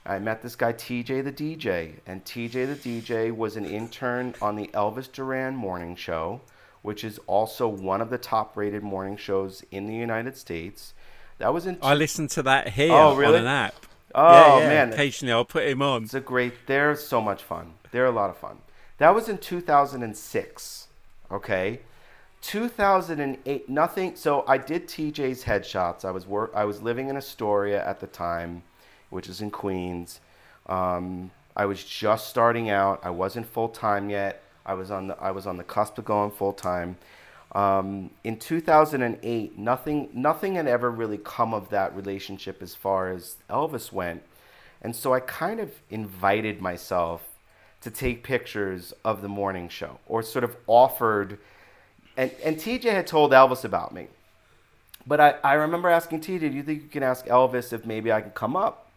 I 0.05 0.19
met 0.19 0.41
this 0.41 0.57
guy, 0.57 0.73
TJ 0.73 1.23
the 1.23 1.31
DJ, 1.31 1.93
and 2.05 2.25
TJ 2.25 2.51
the 2.51 2.75
DJ 2.75 3.33
was 3.33 3.55
an 3.55 3.65
intern 3.65 4.35
on 4.41 4.57
the 4.57 4.67
Elvis 4.73 5.09
Duran 5.09 5.55
morning 5.55 5.95
show, 5.95 6.41
which 6.81 7.05
is 7.05 7.19
also 7.25 7.69
one 7.69 8.01
of 8.01 8.09
the 8.09 8.17
top 8.17 8.57
rated 8.57 8.83
morning 8.83 9.15
shows 9.15 9.63
in 9.71 9.87
the 9.87 9.95
United 9.95 10.35
States. 10.35 10.93
That 11.43 11.53
was 11.53 11.65
in. 11.65 11.77
I 11.81 11.93
listen 11.93 12.29
to 12.29 12.43
that 12.43 12.69
here 12.69 12.93
Oh, 12.93 13.17
really? 13.17 13.35
on 13.39 13.41
an 13.41 13.47
app. 13.47 13.75
Oh, 14.15 14.31
yeah, 14.31 14.59
yeah. 14.59 14.67
man. 14.69 14.93
Occasionally, 14.93 15.33
I'll 15.33 15.43
put 15.43 15.67
him 15.67 15.81
on. 15.81 16.03
It's 16.05 16.13
a 16.13 16.21
great. 16.21 16.67
They're 16.67 16.95
so 16.95 17.19
much 17.19 17.43
fun. 17.43 17.73
They're 17.91 18.05
a 18.05 18.11
lot 18.11 18.29
of 18.29 18.37
fun. 18.37 18.59
That 18.97 19.13
was 19.13 19.27
in 19.27 19.37
2006. 19.39 20.87
Okay, 21.29 21.81
2008. 22.41 23.67
Nothing. 23.67 24.15
So 24.15 24.45
I 24.47 24.57
did 24.57 24.87
TJ's 24.87 25.43
headshots. 25.43 26.05
I 26.05 26.11
was 26.11 26.25
work. 26.25 26.53
I 26.55 26.63
was 26.63 26.81
living 26.81 27.09
in 27.09 27.17
Astoria 27.17 27.85
at 27.85 27.99
the 27.99 28.07
time, 28.07 28.63
which 29.09 29.27
is 29.27 29.41
in 29.41 29.51
Queens. 29.51 30.21
Um, 30.67 31.31
I 31.57 31.65
was 31.65 31.83
just 31.83 32.29
starting 32.29 32.69
out. 32.69 33.01
I 33.03 33.09
wasn't 33.09 33.47
full 33.47 33.67
time 33.67 34.09
yet. 34.09 34.41
I 34.65 34.75
was 34.75 34.91
on 34.91 35.07
the. 35.07 35.19
I 35.21 35.31
was 35.31 35.45
on 35.45 35.57
the 35.57 35.65
cusp 35.65 35.97
of 35.97 36.05
going 36.05 36.31
full 36.31 36.53
time. 36.53 36.95
Um, 37.53 38.09
in 38.23 38.37
2008, 38.37 39.57
nothing 39.57 40.09
nothing 40.13 40.55
had 40.55 40.67
ever 40.67 40.89
really 40.89 41.19
come 41.19 41.53
of 41.53 41.69
that 41.69 41.95
relationship 41.95 42.63
as 42.63 42.73
far 42.73 43.11
as 43.11 43.35
Elvis 43.49 43.91
went, 43.91 44.23
and 44.81 44.95
so 44.95 45.13
I 45.13 45.19
kind 45.19 45.59
of 45.59 45.71
invited 45.91 46.61
myself 46.61 47.21
to 47.81 47.91
take 47.91 48.23
pictures 48.23 48.93
of 49.05 49.21
the 49.21 49.27
morning 49.27 49.69
show, 49.69 49.99
or 50.07 50.23
sort 50.23 50.43
of 50.43 50.55
offered. 50.65 51.37
And 52.17 52.31
and 52.43 52.57
TJ 52.57 52.85
had 52.85 53.05
told 53.05 53.31
Elvis 53.31 53.63
about 53.63 53.93
me, 53.93 54.07
but 55.05 55.19
I, 55.19 55.35
I 55.43 55.53
remember 55.53 55.89
asking 55.89 56.21
TJ, 56.21 56.39
"Do 56.39 56.47
you 56.47 56.63
think 56.63 56.81
you 56.81 56.89
can 56.89 57.03
ask 57.03 57.25
Elvis 57.27 57.71
if 57.71 57.85
maybe 57.85 58.11
I 58.11 58.21
can 58.21 58.31
come 58.31 58.55
up?" 58.55 58.89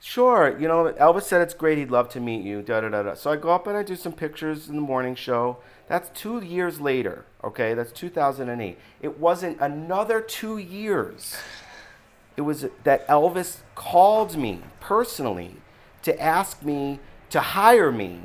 Sure, 0.00 0.56
you 0.58 0.68
know, 0.68 0.92
Elvis 1.00 1.22
said 1.22 1.40
it's 1.40 1.54
great. 1.54 1.78
He'd 1.78 1.90
love 1.90 2.08
to 2.10 2.20
meet 2.20 2.44
you. 2.44 2.62
Da 2.62 2.80
da 2.80 2.90
da 2.90 3.02
da. 3.02 3.14
So 3.14 3.32
I 3.32 3.36
go 3.36 3.50
up 3.50 3.66
and 3.66 3.76
I 3.76 3.82
do 3.82 3.96
some 3.96 4.12
pictures 4.12 4.68
in 4.68 4.76
the 4.76 4.82
morning 4.82 5.14
show. 5.14 5.56
That's 5.88 6.10
two 6.10 6.42
years 6.44 6.80
later. 6.80 7.24
Okay, 7.46 7.74
that's 7.74 7.92
2008. 7.92 8.76
It 9.00 9.20
wasn't 9.20 9.60
another 9.60 10.20
two 10.20 10.58
years. 10.58 11.36
It 12.36 12.40
was 12.40 12.66
that 12.82 13.06
Elvis 13.06 13.58
called 13.76 14.36
me 14.36 14.62
personally 14.80 15.54
to 16.02 16.20
ask 16.20 16.64
me 16.64 16.98
to 17.30 17.38
hire 17.38 17.92
me 17.92 18.18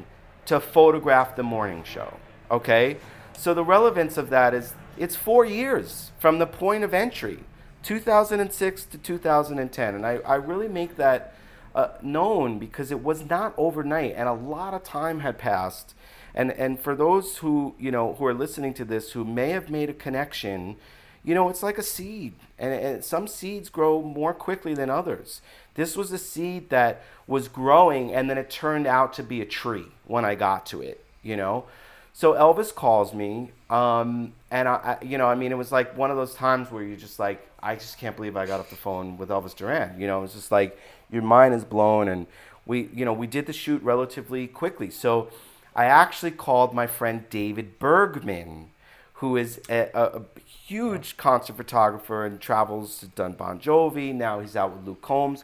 to 0.48 0.60
photograph 0.60 1.36
the 1.36 1.44
morning 1.44 1.84
show. 1.84 2.18
Okay, 2.50 2.98
so 3.38 3.54
the 3.54 3.64
relevance 3.64 4.18
of 4.18 4.32
that 4.32 4.56
is 4.56 4.74
it's 4.98 5.16
four 5.16 5.46
years 5.46 6.12
from 6.18 6.40
the 6.40 6.48
point 6.48 6.84
of 6.84 6.92
entry, 6.92 7.42
2006 7.84 8.86
to 8.86 8.98
2010, 8.98 9.96
and 9.96 10.06
I, 10.06 10.18
I 10.26 10.36
really 10.36 10.68
make 10.68 10.96
that 10.98 11.36
uh, 11.76 11.90
known 12.02 12.58
because 12.58 12.90
it 12.90 13.04
was 13.04 13.30
not 13.30 13.54
overnight 13.56 14.16
and 14.18 14.28
a 14.28 14.34
lot 14.34 14.74
of 14.74 14.84
time 14.84 15.20
had 15.20 15.38
passed 15.38 15.94
and 16.34 16.52
and 16.52 16.80
for 16.80 16.96
those 16.96 17.38
who 17.38 17.76
you 17.80 17.92
know 17.92 18.14
who 18.14 18.26
are 18.26 18.34
listening 18.34 18.74
to 18.74 18.86
this 18.86 19.12
who 19.12 19.24
may 19.24 19.50
have 19.50 19.70
made 19.70 19.90
a 19.90 19.94
connection 19.94 20.76
you 21.24 21.36
know 21.36 21.50
it's 21.50 21.64
like 21.64 21.78
a 21.78 21.84
seed. 21.84 22.34
And, 22.58 22.74
and 22.74 23.04
some 23.04 23.28
seeds 23.28 23.70
grow 23.70 24.02
more 24.02 24.34
quickly 24.34 24.74
than 24.76 24.90
others. 24.90 25.42
This 25.74 25.96
was 25.96 26.12
a 26.12 26.18
seed 26.18 26.70
that 26.70 27.04
was 27.28 27.48
growing 27.48 28.14
and 28.14 28.30
then 28.30 28.38
it 28.38 28.50
turned 28.50 28.88
out 28.88 29.14
to 29.14 29.24
be 29.24 29.42
a 29.42 29.46
tree 29.46 29.86
when 30.06 30.26
i 30.26 30.36
got 30.36 30.66
to 30.68 30.82
it 30.82 31.04
you 31.24 31.38
know? 31.38 31.66
So 32.14 32.34
elvis 32.34 32.74
calls 32.76 33.14
me 33.14 33.52
um, 33.70 34.34
and 34.50 34.68
I, 34.68 34.98
I 35.02 35.06
you 35.06 35.18
know 35.18 35.28
i 35.28 35.36
mean 35.36 35.52
it 35.52 35.58
was 35.58 35.72
like 35.72 35.98
one 35.98 36.12
of 36.12 36.18
those 36.18 36.36
times 36.36 36.70
where 36.70 36.84
you're 36.84 36.98
just 36.98 37.20
like 37.20 37.48
i 37.64 37.74
just 37.76 37.98
can't 37.98 38.18
believe 38.18 38.36
i 38.36 38.46
got 38.46 38.60
off 38.60 38.70
the 38.70 38.76
phone 38.76 39.18
with 39.18 39.30
elvis 39.30 39.56
duran. 39.56 40.00
You 40.00 40.08
know 40.08 40.24
it's 40.24 40.34
just 40.34 40.52
like 40.52 40.78
your 41.10 41.22
mind 41.22 41.54
is 41.54 41.64
blown 41.64 42.10
and 42.10 42.28
we 42.66 42.90
you 42.94 43.06
know 43.06 43.14
we 43.14 43.28
did 43.28 43.46
the 43.46 43.54
shoot 43.54 43.82
relatively 43.82 44.46
quickly. 44.48 44.90
So 44.90 45.30
i 45.76 45.86
actually 45.86 46.32
called 46.32 46.74
my 46.74 46.88
friend 46.88 47.26
david 47.30 47.80
bergman 47.80 48.70
who 49.16 49.38
is 49.38 49.62
a, 49.70 49.90
a, 49.94 50.04
a 50.18 50.22
huge 50.44 51.16
concert 51.16 51.56
photographer 51.56 52.26
and 52.26 52.42
travels 52.42 52.98
to 53.00 53.08
done 53.08 53.34
bon 53.34 53.60
jovi. 53.60 54.14
Now 54.14 54.40
he's 54.40 54.56
out 54.56 54.76
with 54.76 54.86
luke 54.86 55.04
combs. 55.04 55.44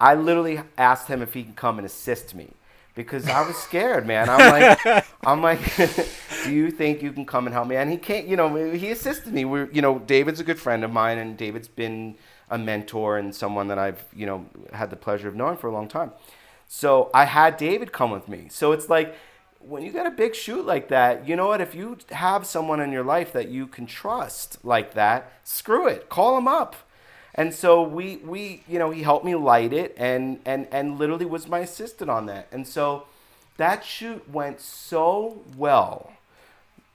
I 0.00 0.14
literally 0.14 0.60
asked 0.78 1.08
him 1.08 1.22
if 1.22 1.34
he 1.34 1.42
can 1.42 1.54
come 1.54 1.78
and 1.78 1.84
assist 1.84 2.36
me 2.36 2.50
because 2.94 3.28
i 3.28 3.44
was 3.44 3.56
scared 3.56 4.06
man. 4.06 4.28
I'm 4.28 4.38
like 4.38 5.06
i'm 5.26 5.42
like 5.42 5.58
do 6.44 6.52
you 6.52 6.70
think 6.70 7.02
you 7.02 7.10
can 7.10 7.26
come 7.26 7.46
and 7.46 7.54
help 7.54 7.66
me? 7.66 7.74
And 7.74 7.90
he 7.90 7.96
can't 7.96 8.28
you 8.28 8.36
know 8.36 8.54
he 8.54 8.92
assisted 8.92 9.32
me. 9.34 9.44
We're 9.44 9.68
you 9.72 9.82
know 9.82 9.98
david's 9.98 10.38
a 10.38 10.44
good 10.44 10.60
friend 10.60 10.84
of 10.84 10.92
mine 10.92 11.18
and 11.18 11.36
david's 11.36 11.68
been 11.68 12.14
a 12.50 12.58
mentor 12.58 13.18
and 13.18 13.34
someone 13.34 13.68
that 13.68 13.78
I've, 13.78 14.04
you 14.14 14.26
know, 14.26 14.46
had 14.72 14.90
the 14.90 14.96
pleasure 14.96 15.28
of 15.28 15.34
knowing 15.34 15.56
for 15.56 15.66
a 15.66 15.72
long 15.72 15.88
time. 15.88 16.12
So 16.68 17.10
I 17.12 17.24
had 17.24 17.56
David 17.56 17.92
come 17.92 18.10
with 18.10 18.28
me. 18.28 18.46
So 18.50 18.72
it's 18.72 18.88
like 18.88 19.16
when 19.68 19.82
you 19.82 19.92
got 19.92 20.06
a 20.06 20.10
big 20.10 20.34
shoot 20.34 20.64
like 20.64 20.88
that, 20.88 21.26
you 21.26 21.36
know 21.36 21.48
what? 21.48 21.60
If 21.60 21.74
you 21.74 21.98
have 22.10 22.46
someone 22.46 22.80
in 22.80 22.92
your 22.92 23.04
life 23.04 23.32
that 23.32 23.48
you 23.48 23.66
can 23.66 23.86
trust 23.86 24.64
like 24.64 24.94
that, 24.94 25.32
screw 25.44 25.88
it. 25.88 26.08
Call 26.08 26.38
him 26.38 26.46
up. 26.48 26.76
And 27.34 27.52
so 27.52 27.82
we 27.82 28.16
we 28.18 28.62
you 28.68 28.78
know, 28.78 28.90
he 28.90 29.02
helped 29.02 29.24
me 29.24 29.34
light 29.34 29.72
it 29.72 29.94
and 29.98 30.40
and 30.46 30.68
and 30.70 30.98
literally 30.98 31.26
was 31.26 31.48
my 31.48 31.60
assistant 31.60 32.10
on 32.10 32.26
that. 32.26 32.46
And 32.52 32.66
so 32.66 33.06
that 33.56 33.84
shoot 33.84 34.28
went 34.30 34.60
so 34.60 35.42
well, 35.56 36.12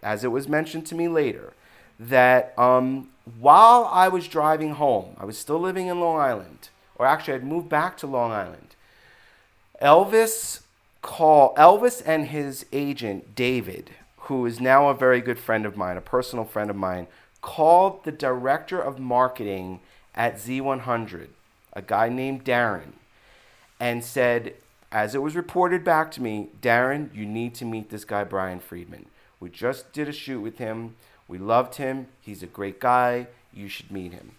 as 0.01 0.23
it 0.23 0.29
was 0.29 0.47
mentioned 0.47 0.85
to 0.87 0.95
me 0.95 1.07
later, 1.07 1.53
that 1.99 2.57
um, 2.57 3.09
while 3.39 3.87
I 3.91 4.07
was 4.07 4.27
driving 4.27 4.73
home, 4.73 5.15
I 5.19 5.25
was 5.25 5.37
still 5.37 5.59
living 5.59 5.87
in 5.87 5.99
Long 5.99 6.19
Island, 6.19 6.69
or 6.95 7.05
actually 7.05 7.35
I'd 7.35 7.43
moved 7.43 7.69
back 7.69 7.97
to 7.97 8.07
Long 8.07 8.31
Island. 8.31 8.75
Elvis 9.81 10.61
call 11.01 11.55
Elvis 11.55 12.01
and 12.05 12.27
his 12.27 12.65
agent 12.71 13.35
David, 13.35 13.91
who 14.21 14.45
is 14.45 14.59
now 14.59 14.89
a 14.89 14.93
very 14.93 15.21
good 15.21 15.39
friend 15.39 15.65
of 15.65 15.75
mine, 15.75 15.97
a 15.97 16.01
personal 16.01 16.45
friend 16.45 16.69
of 16.69 16.75
mine, 16.75 17.07
called 17.41 18.03
the 18.03 18.11
director 18.11 18.79
of 18.79 18.99
marketing 18.99 19.79
at 20.13 20.35
Z100, 20.35 21.27
a 21.73 21.81
guy 21.81 22.09
named 22.09 22.43
Darren, 22.43 22.93
and 23.79 24.03
said, 24.03 24.53
as 24.91 25.15
it 25.15 25.21
was 25.21 25.35
reported 25.35 25.83
back 25.83 26.11
to 26.11 26.21
me, 26.21 26.49
Darren, 26.61 27.13
you 27.15 27.25
need 27.25 27.55
to 27.55 27.65
meet 27.65 27.89
this 27.89 28.05
guy 28.05 28.23
Brian 28.23 28.59
Friedman. 28.59 29.05
We 29.39 29.49
just 29.49 29.93
did 29.93 30.07
a 30.07 30.13
shoot 30.13 30.41
with 30.41 30.57
him. 30.57 30.95
We 31.27 31.37
loved 31.37 31.75
him. 31.75 32.07
He's 32.19 32.43
a 32.43 32.47
great 32.47 32.79
guy. 32.79 33.27
You 33.53 33.67
should 33.67 33.89
meet 33.89 34.11
him. 34.11 34.33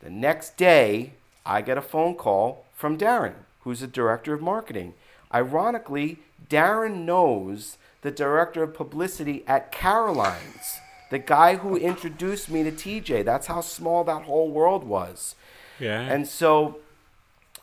The 0.00 0.08
next 0.08 0.56
day, 0.56 1.14
I 1.44 1.60
get 1.60 1.76
a 1.76 1.82
phone 1.82 2.14
call 2.14 2.64
from 2.74 2.96
Darren, 2.96 3.34
who's 3.62 3.80
the 3.80 3.86
director 3.88 4.32
of 4.32 4.40
marketing. 4.40 4.94
Ironically, 5.32 6.18
Darren 6.48 7.04
knows 7.04 7.76
the 8.02 8.10
director 8.10 8.62
of 8.62 8.74
publicity 8.74 9.44
at 9.46 9.72
Caroline's, 9.72 10.78
the 11.10 11.18
guy 11.18 11.56
who 11.56 11.76
introduced 11.76 12.50
me 12.50 12.62
to 12.62 12.72
TJ. 12.72 13.24
That's 13.24 13.46
how 13.48 13.60
small 13.60 14.04
that 14.04 14.22
whole 14.22 14.50
world 14.50 14.84
was. 14.84 15.34
Yeah. 15.78 16.00
And 16.00 16.26
so 16.26 16.78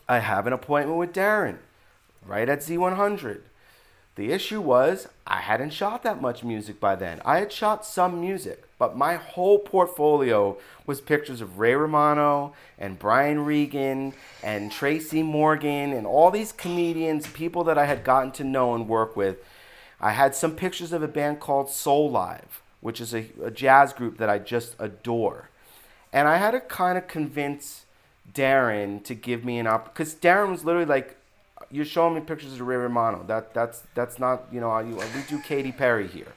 I 0.08 0.18
have 0.18 0.46
an 0.46 0.52
appointment 0.52 0.98
with 0.98 1.12
Darren 1.12 1.58
right 2.24 2.48
at 2.48 2.60
Z100. 2.60 3.40
The 4.16 4.32
issue 4.32 4.62
was 4.62 5.08
I 5.26 5.36
hadn't 5.42 5.74
shot 5.74 6.02
that 6.02 6.22
much 6.22 6.42
music 6.42 6.80
by 6.80 6.96
then. 6.96 7.20
I 7.24 7.38
had 7.38 7.52
shot 7.52 7.84
some 7.84 8.18
music, 8.20 8.64
but 8.78 8.96
my 8.96 9.16
whole 9.16 9.58
portfolio 9.58 10.56
was 10.86 11.02
pictures 11.02 11.42
of 11.42 11.58
Ray 11.58 11.74
Romano 11.74 12.54
and 12.78 12.98
Brian 12.98 13.44
Regan 13.44 14.14
and 14.42 14.72
Tracy 14.72 15.22
Morgan 15.22 15.92
and 15.92 16.06
all 16.06 16.30
these 16.30 16.52
comedians, 16.52 17.26
people 17.26 17.62
that 17.64 17.76
I 17.76 17.84
had 17.84 18.04
gotten 18.04 18.32
to 18.32 18.44
know 18.44 18.74
and 18.74 18.88
work 18.88 19.16
with. 19.16 19.36
I 20.00 20.12
had 20.12 20.34
some 20.34 20.56
pictures 20.56 20.92
of 20.92 21.02
a 21.02 21.08
band 21.08 21.40
called 21.40 21.68
Soulive, 21.68 22.60
which 22.80 23.02
is 23.02 23.14
a, 23.14 23.26
a 23.42 23.50
jazz 23.50 23.92
group 23.92 24.16
that 24.16 24.30
I 24.30 24.38
just 24.38 24.76
adore. 24.78 25.50
And 26.10 26.26
I 26.26 26.38
had 26.38 26.52
to 26.52 26.60
kind 26.60 26.96
of 26.96 27.06
convince 27.06 27.84
Darren 28.32 29.04
to 29.04 29.14
give 29.14 29.44
me 29.44 29.58
an 29.58 29.66
op 29.66 29.92
because 29.92 30.14
Darren 30.14 30.50
was 30.50 30.64
literally 30.64 30.86
like, 30.86 31.15
"You're 31.70 31.84
showing 31.84 32.14
me 32.14 32.20
pictures 32.20 32.54
of 32.54 32.60
Ray 32.60 32.76
Romano. 32.76 33.24
That 33.26 33.54
that's 33.54 33.82
that's 33.94 34.18
not 34.18 34.44
you 34.52 34.60
know 34.60 34.78
you, 34.78 34.96
we 34.96 35.22
do 35.28 35.40
Katy 35.40 35.72
Perry 35.72 36.06
here." 36.06 36.32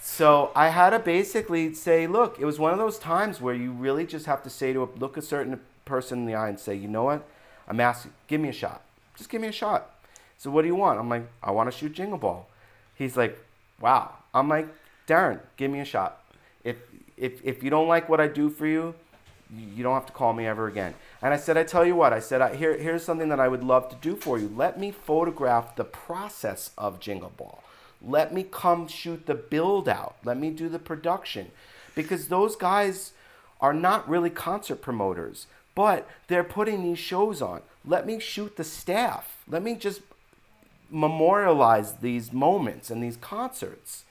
So 0.00 0.50
I 0.54 0.68
had 0.68 0.90
to 0.90 0.98
basically 0.98 1.74
say, 1.74 2.06
"Look, 2.06 2.38
it 2.38 2.44
was 2.44 2.58
one 2.58 2.72
of 2.72 2.78
those 2.78 2.98
times 2.98 3.40
where 3.40 3.54
you 3.54 3.72
really 3.72 4.06
just 4.06 4.26
have 4.26 4.42
to 4.42 4.50
say 4.50 4.72
to 4.72 4.82
a, 4.82 4.88
look 4.98 5.16
a 5.16 5.22
certain 5.22 5.60
person 5.84 6.20
in 6.20 6.26
the 6.26 6.34
eye 6.34 6.48
and 6.48 6.58
say, 6.58 6.74
you 6.74 6.88
know 6.88 7.04
what? 7.04 7.26
I'm 7.68 7.80
asking, 7.80 8.12
give 8.26 8.40
me 8.40 8.48
a 8.48 8.52
shot. 8.52 8.82
Just 9.16 9.30
give 9.30 9.40
me 9.40 9.48
a 9.48 9.52
shot." 9.52 9.90
So 10.36 10.50
what 10.50 10.62
do 10.62 10.68
you 10.68 10.74
want? 10.74 10.98
I'm 10.98 11.08
like, 11.08 11.26
I 11.42 11.52
want 11.52 11.70
to 11.70 11.76
shoot 11.76 11.92
Jingle 11.92 12.18
Ball. 12.18 12.46
He's 12.96 13.16
like, 13.16 13.38
Wow. 13.80 14.14
I'm 14.32 14.48
like, 14.48 14.68
Darren, 15.06 15.40
give 15.56 15.70
me 15.70 15.80
a 15.80 15.84
shot. 15.84 16.22
If 16.62 16.76
if 17.16 17.44
if 17.44 17.62
you 17.62 17.70
don't 17.70 17.88
like 17.88 18.08
what 18.08 18.20
I 18.20 18.28
do 18.28 18.50
for 18.50 18.66
you, 18.66 18.94
you 19.54 19.82
don't 19.82 19.94
have 19.94 20.06
to 20.06 20.12
call 20.12 20.32
me 20.32 20.46
ever 20.46 20.66
again. 20.66 20.94
And 21.24 21.32
I 21.32 21.38
said, 21.38 21.56
I 21.56 21.64
tell 21.64 21.86
you 21.86 21.96
what, 21.96 22.12
I 22.12 22.20
said, 22.20 22.42
I, 22.42 22.54
here, 22.54 22.76
here's 22.76 23.02
something 23.02 23.30
that 23.30 23.40
I 23.40 23.48
would 23.48 23.64
love 23.64 23.88
to 23.88 23.96
do 23.96 24.14
for 24.14 24.38
you. 24.38 24.52
Let 24.54 24.78
me 24.78 24.90
photograph 24.90 25.74
the 25.74 25.82
process 25.82 26.72
of 26.76 27.00
Jingle 27.00 27.32
Ball. 27.34 27.64
Let 28.02 28.34
me 28.34 28.42
come 28.42 28.86
shoot 28.88 29.24
the 29.24 29.34
build 29.34 29.88
out. 29.88 30.16
Let 30.22 30.36
me 30.36 30.50
do 30.50 30.68
the 30.68 30.78
production. 30.78 31.50
Because 31.94 32.28
those 32.28 32.56
guys 32.56 33.12
are 33.58 33.72
not 33.72 34.06
really 34.06 34.28
concert 34.28 34.82
promoters, 34.82 35.46
but 35.74 36.06
they're 36.28 36.44
putting 36.44 36.82
these 36.82 36.98
shows 36.98 37.40
on. 37.40 37.62
Let 37.86 38.04
me 38.04 38.20
shoot 38.20 38.56
the 38.56 38.64
staff. 38.64 39.38
Let 39.48 39.62
me 39.62 39.76
just 39.76 40.02
memorialize 40.90 41.94
these 41.94 42.34
moments 42.34 42.90
and 42.90 43.02
these 43.02 43.16
concerts 43.16 44.04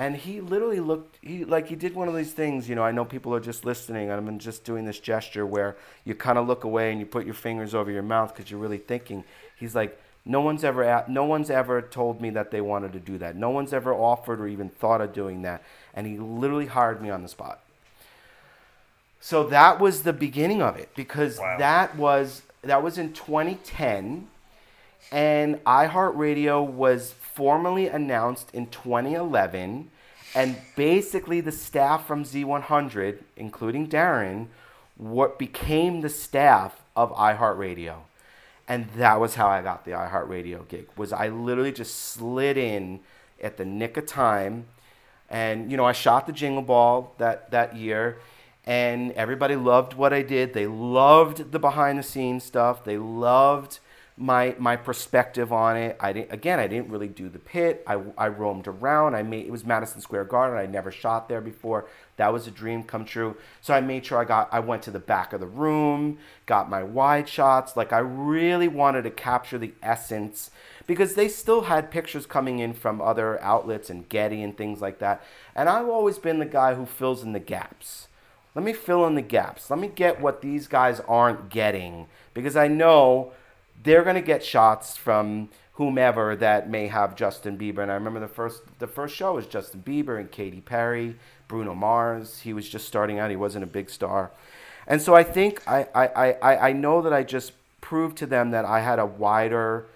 and 0.00 0.16
he 0.16 0.40
literally 0.40 0.80
looked 0.80 1.18
he 1.22 1.44
like 1.44 1.68
he 1.68 1.76
did 1.76 1.94
one 1.94 2.08
of 2.08 2.16
these 2.16 2.32
things 2.32 2.68
you 2.68 2.74
know 2.74 2.82
i 2.82 2.90
know 2.90 3.04
people 3.04 3.34
are 3.34 3.40
just 3.40 3.64
listening 3.64 4.10
and 4.10 4.28
i'm 4.28 4.38
just 4.38 4.64
doing 4.64 4.86
this 4.86 4.98
gesture 4.98 5.46
where 5.46 5.76
you 6.04 6.14
kind 6.14 6.38
of 6.38 6.46
look 6.48 6.64
away 6.64 6.90
and 6.90 6.98
you 6.98 7.06
put 7.06 7.24
your 7.26 7.34
fingers 7.34 7.74
over 7.74 7.90
your 7.90 8.02
mouth 8.02 8.34
because 8.34 8.50
you're 8.50 8.58
really 8.60 8.78
thinking. 8.78 9.22
He's 9.56 9.74
like 9.74 10.00
no 10.24 10.40
one's 10.40 10.64
ever 10.64 10.84
at, 10.84 11.08
no 11.08 11.24
one's 11.24 11.50
ever 11.50 11.80
told 11.80 12.20
me 12.20 12.30
that 12.30 12.50
they 12.50 12.60
wanted 12.60 12.92
to 12.92 13.00
do 13.00 13.16
that. 13.18 13.36
No 13.36 13.50
one's 13.50 13.72
ever 13.72 13.94
offered 13.94 14.40
or 14.40 14.46
even 14.48 14.68
thought 14.68 15.00
of 15.00 15.12
doing 15.12 15.42
that. 15.42 15.62
And 15.94 16.06
he 16.06 16.18
literally 16.18 16.66
hired 16.66 17.00
me 17.00 17.08
on 17.10 17.22
the 17.22 17.28
spot. 17.28 17.60
So 19.20 19.44
that 19.48 19.80
was 19.80 20.02
the 20.02 20.12
beginning 20.12 20.62
of 20.62 20.76
it 20.76 20.90
because 20.94 21.38
Wow. 21.38 21.56
that 21.58 21.96
was 21.96 22.42
that 22.62 22.82
was 22.82 22.98
in 22.98 23.12
2010 23.12 24.28
and 25.10 25.56
iHeartRadio 25.64 26.64
was 26.64 27.12
formally 27.12 27.88
announced 27.88 28.50
in 28.52 28.66
2011 28.68 29.90
and 30.34 30.56
basically 30.76 31.40
the 31.40 31.52
staff 31.52 32.06
from 32.06 32.24
Z100 32.24 33.18
including 33.36 33.88
Darren 33.88 34.46
what 34.96 35.38
became 35.38 36.00
the 36.00 36.08
staff 36.08 36.80
of 36.94 37.10
iHeartRadio 37.12 37.96
and 38.68 38.88
that 38.96 39.18
was 39.18 39.34
how 39.34 39.48
I 39.48 39.62
got 39.62 39.84
the 39.84 39.92
iHeartRadio 39.92 40.68
gig 40.68 40.86
was 40.96 41.12
I 41.12 41.28
literally 41.28 41.72
just 41.72 41.96
slid 41.96 42.56
in 42.56 43.00
at 43.42 43.56
the 43.56 43.64
nick 43.64 43.96
of 43.96 44.06
time 44.06 44.66
and 45.28 45.70
you 45.70 45.76
know 45.76 45.84
I 45.84 45.92
shot 45.92 46.26
the 46.26 46.32
Jingle 46.32 46.62
Ball 46.62 47.14
that 47.18 47.50
that 47.50 47.76
year 47.76 48.18
and 48.66 49.12
everybody 49.12 49.56
loved 49.56 49.94
what 49.94 50.12
I 50.12 50.22
did. 50.22 50.52
They 50.52 50.66
loved 50.66 51.52
the 51.52 51.58
behind 51.58 51.98
the 51.98 52.02
scenes 52.02 52.44
stuff. 52.44 52.84
They 52.84 52.98
loved 52.98 53.80
my 54.20 54.54
my 54.58 54.76
perspective 54.76 55.50
on 55.50 55.78
it. 55.78 55.96
I 55.98 56.12
didn't 56.12 56.30
again. 56.30 56.60
I 56.60 56.66
didn't 56.66 56.90
really 56.90 57.08
do 57.08 57.30
the 57.30 57.38
pit. 57.38 57.82
I, 57.86 58.02
I 58.18 58.28
roamed 58.28 58.68
around. 58.68 59.14
I 59.16 59.22
made 59.22 59.46
it 59.46 59.50
was 59.50 59.64
Madison 59.64 60.02
Square 60.02 60.26
Garden. 60.26 60.58
I 60.58 60.66
never 60.66 60.92
shot 60.92 61.28
there 61.28 61.40
before. 61.40 61.88
That 62.18 62.30
was 62.30 62.46
a 62.46 62.50
dream 62.50 62.82
come 62.82 63.06
true. 63.06 63.38
So 63.62 63.72
I 63.72 63.80
made 63.80 64.04
sure 64.04 64.18
I 64.18 64.26
got. 64.26 64.50
I 64.52 64.60
went 64.60 64.82
to 64.82 64.90
the 64.90 64.98
back 64.98 65.32
of 65.32 65.40
the 65.40 65.46
room, 65.46 66.18
got 66.44 66.68
my 66.68 66.82
wide 66.82 67.30
shots. 67.30 67.78
Like 67.78 67.94
I 67.94 67.98
really 68.00 68.68
wanted 68.68 69.02
to 69.04 69.10
capture 69.10 69.56
the 69.56 69.72
essence 69.82 70.50
because 70.86 71.14
they 71.14 71.28
still 71.28 71.62
had 71.62 71.90
pictures 71.90 72.26
coming 72.26 72.58
in 72.58 72.74
from 72.74 73.00
other 73.00 73.40
outlets 73.40 73.88
and 73.88 74.06
Getty 74.08 74.42
and 74.42 74.54
things 74.54 74.82
like 74.82 74.98
that. 74.98 75.24
And 75.54 75.66
I've 75.70 75.88
always 75.88 76.18
been 76.18 76.40
the 76.40 76.44
guy 76.44 76.74
who 76.74 76.84
fills 76.84 77.22
in 77.22 77.32
the 77.32 77.40
gaps. 77.40 78.08
Let 78.54 78.64
me 78.66 78.74
fill 78.74 79.06
in 79.06 79.14
the 79.14 79.22
gaps. 79.22 79.70
Let 79.70 79.78
me 79.78 79.88
get 79.88 80.20
what 80.20 80.42
these 80.42 80.66
guys 80.66 81.00
aren't 81.08 81.48
getting 81.48 82.06
because 82.34 82.56
I 82.56 82.68
know 82.68 83.32
they're 83.82 84.02
going 84.04 84.16
to 84.16 84.22
get 84.22 84.44
shots 84.44 84.96
from 84.96 85.48
whomever 85.74 86.36
that 86.36 86.68
may 86.68 86.88
have 86.88 87.16
Justin 87.16 87.56
Bieber. 87.56 87.78
And 87.78 87.90
I 87.90 87.94
remember 87.94 88.20
the 88.20 88.28
first 88.28 88.62
the 88.78 88.86
first 88.86 89.14
show 89.16 89.34
was 89.34 89.46
Justin 89.46 89.82
Bieber 89.86 90.18
and 90.18 90.30
Katy 90.30 90.60
Perry, 90.60 91.16
Bruno 91.48 91.74
Mars. 91.74 92.40
He 92.40 92.52
was 92.52 92.68
just 92.68 92.86
starting 92.86 93.18
out. 93.18 93.30
He 93.30 93.36
wasn't 93.36 93.64
a 93.64 93.68
big 93.68 93.90
star. 93.90 94.30
And 94.86 95.00
so 95.00 95.14
I 95.14 95.22
think 95.22 95.62
I, 95.68 95.86
I, 95.94 96.06
I, 96.32 96.68
I- 96.70 96.72
know 96.72 97.00
that 97.02 97.12
I 97.12 97.22
just 97.22 97.52
proved 97.80 98.16
to 98.18 98.26
them 98.26 98.50
that 98.50 98.64
I 98.64 98.80
had 98.80 98.98
a 98.98 99.06
wider 99.06 99.86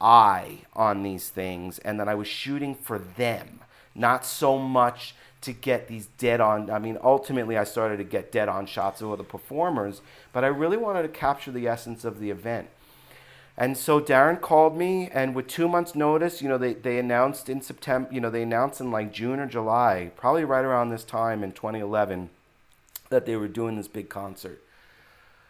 eye 0.00 0.58
on 0.74 1.02
these 1.02 1.28
things 1.28 1.78
and 1.80 1.98
that 1.98 2.08
I 2.08 2.14
was 2.14 2.28
shooting 2.28 2.74
for 2.74 2.98
them, 2.98 3.60
not 3.94 4.24
so 4.26 4.58
much 4.58 5.14
to 5.42 5.52
get 5.52 5.88
these 5.88 6.06
dead 6.18 6.40
on. 6.40 6.70
I 6.70 6.78
mean, 6.78 6.98
ultimately, 7.02 7.56
I 7.56 7.64
started 7.64 7.96
to 7.98 8.04
get 8.04 8.30
dead 8.30 8.48
on 8.48 8.66
shots 8.66 9.00
of 9.00 9.16
the 9.16 9.24
performers, 9.24 10.02
but 10.32 10.44
I 10.44 10.48
really 10.48 10.76
wanted 10.76 11.02
to 11.02 11.08
capture 11.08 11.50
the 11.50 11.66
essence 11.66 12.04
of 12.04 12.20
the 12.20 12.30
event. 12.30 12.68
And 13.56 13.76
so 13.76 14.00
Darren 14.00 14.40
called 14.40 14.76
me, 14.76 15.10
and 15.12 15.34
with 15.34 15.46
two 15.46 15.68
months' 15.68 15.94
notice, 15.94 16.40
you 16.40 16.48
know, 16.48 16.56
they, 16.56 16.72
they 16.72 16.98
announced 16.98 17.48
in 17.48 17.60
September, 17.60 18.08
you 18.10 18.20
know, 18.20 18.30
they 18.30 18.42
announced 18.42 18.80
in 18.80 18.90
like 18.90 19.12
June 19.12 19.38
or 19.38 19.46
July, 19.46 20.10
probably 20.16 20.44
right 20.44 20.64
around 20.64 20.88
this 20.88 21.04
time 21.04 21.44
in 21.44 21.52
2011, 21.52 22.30
that 23.10 23.26
they 23.26 23.36
were 23.36 23.48
doing 23.48 23.76
this 23.76 23.88
big 23.88 24.08
concert. 24.08 24.62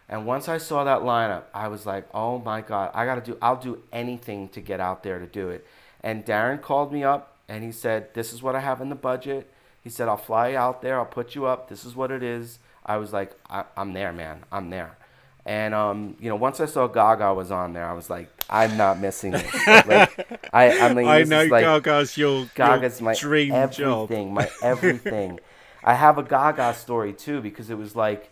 And 0.08 0.26
once 0.26 0.48
I 0.48 0.58
saw 0.58 0.84
that 0.84 1.00
lineup, 1.00 1.44
I 1.54 1.68
was 1.68 1.86
like, 1.86 2.06
oh 2.12 2.38
my 2.38 2.60
God, 2.60 2.90
I 2.92 3.06
got 3.06 3.14
to 3.14 3.32
do, 3.32 3.38
I'll 3.40 3.56
do 3.56 3.82
anything 3.92 4.48
to 4.50 4.60
get 4.60 4.80
out 4.80 5.02
there 5.02 5.18
to 5.18 5.26
do 5.26 5.48
it. 5.48 5.66
And 6.02 6.26
Darren 6.26 6.60
called 6.60 6.92
me 6.92 7.04
up 7.04 7.36
and 7.48 7.64
he 7.64 7.72
said, 7.72 8.12
this 8.12 8.32
is 8.32 8.42
what 8.42 8.56
I 8.56 8.60
have 8.60 8.80
in 8.80 8.88
the 8.88 8.94
budget. 8.94 9.50
He 9.82 9.88
said, 9.88 10.08
I'll 10.08 10.16
fly 10.16 10.48
you 10.48 10.58
out 10.58 10.82
there, 10.82 10.98
I'll 10.98 11.06
put 11.06 11.34
you 11.34 11.46
up, 11.46 11.68
this 11.68 11.84
is 11.84 11.96
what 11.96 12.10
it 12.10 12.22
is. 12.22 12.58
I 12.84 12.96
was 12.96 13.12
like, 13.12 13.32
I, 13.48 13.64
I'm 13.76 13.92
there, 13.92 14.12
man, 14.12 14.42
I'm 14.50 14.70
there. 14.70 14.96
And 15.44 15.74
um, 15.74 16.16
you 16.20 16.28
know, 16.28 16.36
once 16.36 16.60
I 16.60 16.66
saw 16.66 16.86
Gaga 16.86 17.34
was 17.34 17.50
on 17.50 17.72
there, 17.72 17.86
I 17.86 17.92
was 17.94 18.08
like, 18.08 18.28
I'm 18.48 18.76
not 18.76 19.00
missing 19.00 19.32
this. 19.32 19.66
like, 19.66 20.48
I, 20.52 20.78
I 20.78 20.94
mean, 20.94 21.08
I 21.08 21.24
know 21.24 21.44
like, 21.46 21.64
Gaga's 21.64 22.16
your, 22.16 22.46
Gaga's 22.54 23.00
your 23.00 23.06
my 23.06 23.14
dream 23.14 23.70
job. 23.70 24.10
my 24.10 24.48
everything. 24.62 25.40
I 25.82 25.94
have 25.94 26.16
a 26.18 26.22
Gaga 26.22 26.74
story 26.74 27.12
too 27.12 27.40
because 27.40 27.70
it 27.70 27.76
was 27.76 27.96
like, 27.96 28.30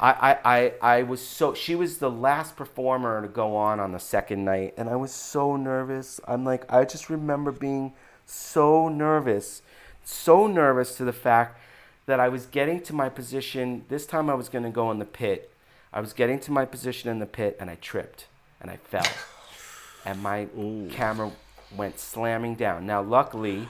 I, 0.00 0.10
I, 0.10 0.56
I, 0.56 0.72
I 0.98 1.02
was 1.04 1.26
so 1.26 1.54
she 1.54 1.74
was 1.74 1.98
the 1.98 2.10
last 2.10 2.56
performer 2.56 3.22
to 3.22 3.28
go 3.28 3.56
on 3.56 3.78
on 3.78 3.92
the 3.92 4.00
second 4.00 4.44
night, 4.44 4.74
and 4.76 4.88
I 4.88 4.96
was 4.96 5.12
so 5.12 5.56
nervous. 5.56 6.20
I'm 6.26 6.44
like, 6.44 6.70
I 6.72 6.84
just 6.84 7.08
remember 7.08 7.52
being 7.52 7.92
so 8.26 8.88
nervous, 8.88 9.62
so 10.04 10.48
nervous 10.48 10.96
to 10.96 11.04
the 11.04 11.12
fact 11.12 11.60
that 12.06 12.20
I 12.20 12.28
was 12.28 12.46
getting 12.46 12.80
to 12.82 12.92
my 12.92 13.08
position. 13.08 13.84
This 13.88 14.06
time 14.06 14.28
I 14.28 14.34
was 14.34 14.48
going 14.48 14.64
to 14.64 14.70
go 14.70 14.90
in 14.90 14.98
the 14.98 15.04
pit. 15.04 15.50
I 15.96 16.00
was 16.00 16.12
getting 16.12 16.38
to 16.40 16.52
my 16.52 16.66
position 16.66 17.08
in 17.08 17.20
the 17.20 17.26
pit, 17.26 17.56
and 17.58 17.70
I 17.70 17.76
tripped 17.76 18.26
and 18.60 18.70
I 18.70 18.76
fell, 18.76 19.06
and 20.04 20.22
my 20.22 20.46
camera 20.90 21.32
went 21.74 21.98
slamming 21.98 22.54
down. 22.54 22.84
Now, 22.84 23.00
luckily, 23.00 23.66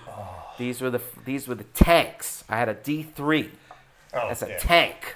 these 0.59 0.81
were 0.81 0.91
the 0.91 1.01
these 1.25 1.47
were 1.47 1.55
the 1.55 1.63
tanks. 1.73 2.43
I 2.49 2.57
had 2.57 2.69
a 2.69 2.75
D 2.75 3.05
three. 3.05 3.53
Oh, 4.13 4.27
That's 4.27 4.43
a 4.43 4.49
yeah. 4.49 4.59
tank. 4.59 5.15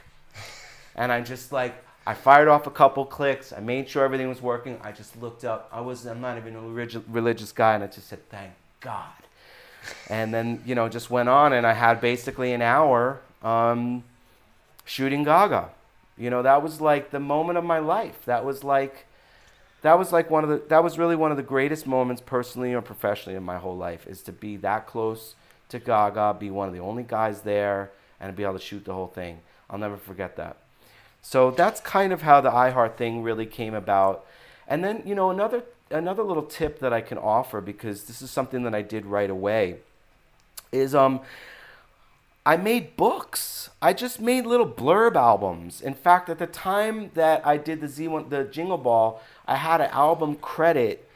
And 0.94 1.10
I 1.10 1.20
just 1.20 1.50
like 1.50 1.74
I 2.06 2.14
fired 2.14 2.46
off 2.46 2.68
a 2.68 2.70
couple 2.70 3.04
clicks. 3.04 3.52
I 3.52 3.58
made 3.58 3.88
sure 3.88 4.04
everything 4.04 4.28
was 4.28 4.40
working. 4.40 4.78
I 4.80 4.92
just 4.92 5.20
looked 5.20 5.44
up. 5.44 5.68
I 5.72 5.80
was 5.80 6.06
I'm 6.06 6.20
not 6.20 6.36
even 6.36 6.54
a 6.54 6.60
relig- 6.60 7.02
religious 7.08 7.50
guy, 7.50 7.74
and 7.74 7.82
I 7.82 7.88
just 7.88 8.08
said 8.08 8.20
thank 8.30 8.52
God. 8.80 9.10
And 10.08 10.32
then 10.32 10.62
you 10.64 10.76
know 10.76 10.88
just 10.88 11.10
went 11.10 11.28
on, 11.28 11.54
and 11.54 11.66
I 11.66 11.72
had 11.72 12.00
basically 12.00 12.52
an 12.52 12.62
hour 12.62 13.20
um, 13.42 14.04
shooting 14.84 15.24
Gaga. 15.24 15.70
You 16.20 16.28
know 16.28 16.42
that 16.42 16.62
was 16.62 16.82
like 16.82 17.10
the 17.10 17.18
moment 17.18 17.56
of 17.56 17.64
my 17.64 17.78
life. 17.78 18.26
That 18.26 18.44
was 18.44 18.62
like 18.62 19.06
that 19.80 19.98
was 19.98 20.12
like 20.12 20.30
one 20.30 20.44
of 20.44 20.50
the 20.50 20.62
that 20.68 20.84
was 20.84 20.98
really 20.98 21.16
one 21.16 21.30
of 21.30 21.38
the 21.38 21.42
greatest 21.42 21.86
moments 21.86 22.20
personally 22.24 22.74
or 22.74 22.82
professionally 22.82 23.36
in 23.36 23.42
my 23.42 23.56
whole 23.56 23.76
life 23.76 24.06
is 24.06 24.20
to 24.24 24.32
be 24.32 24.56
that 24.58 24.86
close 24.86 25.34
to 25.70 25.78
Gaga, 25.78 26.36
be 26.38 26.50
one 26.50 26.68
of 26.68 26.74
the 26.74 26.80
only 26.80 27.04
guys 27.04 27.40
there, 27.40 27.90
and 28.20 28.36
be 28.36 28.42
able 28.42 28.52
to 28.52 28.60
shoot 28.60 28.84
the 28.84 28.92
whole 28.92 29.06
thing. 29.06 29.38
I'll 29.70 29.78
never 29.78 29.96
forget 29.96 30.36
that. 30.36 30.58
So 31.22 31.52
that's 31.52 31.80
kind 31.80 32.12
of 32.12 32.20
how 32.20 32.42
the 32.42 32.50
iHeart 32.50 32.96
thing 32.96 33.22
really 33.22 33.46
came 33.46 33.72
about. 33.72 34.26
And 34.68 34.84
then, 34.84 35.02
you 35.06 35.14
know, 35.14 35.30
another 35.30 35.64
another 35.90 36.22
little 36.22 36.42
tip 36.42 36.80
that 36.80 36.92
I 36.92 37.00
can 37.00 37.16
offer 37.16 37.62
because 37.62 38.04
this 38.04 38.20
is 38.20 38.30
something 38.30 38.62
that 38.64 38.74
I 38.74 38.82
did 38.82 39.06
right 39.06 39.30
away 39.30 39.76
is 40.70 40.94
um 40.94 41.20
I 42.44 42.56
made 42.56 42.96
books. 42.96 43.70
I 43.82 43.92
just 43.92 44.20
made 44.20 44.46
little 44.46 44.68
blurb 44.68 45.14
albums. 45.14 45.80
In 45.80 45.94
fact, 45.94 46.28
at 46.30 46.38
the 46.38 46.46
time 46.46 47.10
that 47.14 47.46
I 47.46 47.58
did 47.58 47.80
the 47.80 47.86
Z1 47.86 48.30
the 48.30 48.44
Jingle 48.44 48.78
Ball, 48.78 49.20
I 49.46 49.56
had 49.56 49.80
an 49.80 49.90
album 49.90 50.36
credit 50.36 51.06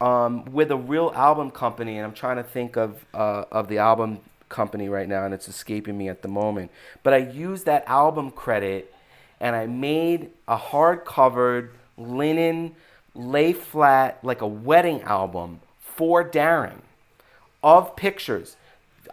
um, 0.00 0.46
with 0.46 0.70
a 0.70 0.76
real 0.76 1.12
album 1.14 1.50
company, 1.50 1.98
and 1.98 2.06
I'm 2.06 2.14
trying 2.14 2.36
to 2.36 2.42
think 2.42 2.76
of 2.76 3.04
uh, 3.12 3.44
of 3.52 3.68
the 3.68 3.78
album 3.78 4.20
company 4.48 4.88
right 4.88 5.08
now, 5.08 5.24
and 5.24 5.34
it's 5.34 5.48
escaping 5.48 5.98
me 5.98 6.08
at 6.08 6.22
the 6.22 6.28
moment. 6.28 6.70
But 7.02 7.12
I 7.12 7.18
used 7.18 7.66
that 7.66 7.84
album 7.86 8.30
credit, 8.30 8.94
and 9.38 9.54
I 9.54 9.66
made 9.66 10.30
a 10.48 10.56
hard 10.56 11.04
covered 11.04 11.74
linen 11.98 12.74
lay 13.14 13.52
flat 13.52 14.18
like 14.22 14.40
a 14.40 14.46
wedding 14.46 15.02
album 15.02 15.60
for 15.78 16.28
Darren 16.28 16.80
of 17.62 17.96
pictures. 17.96 18.56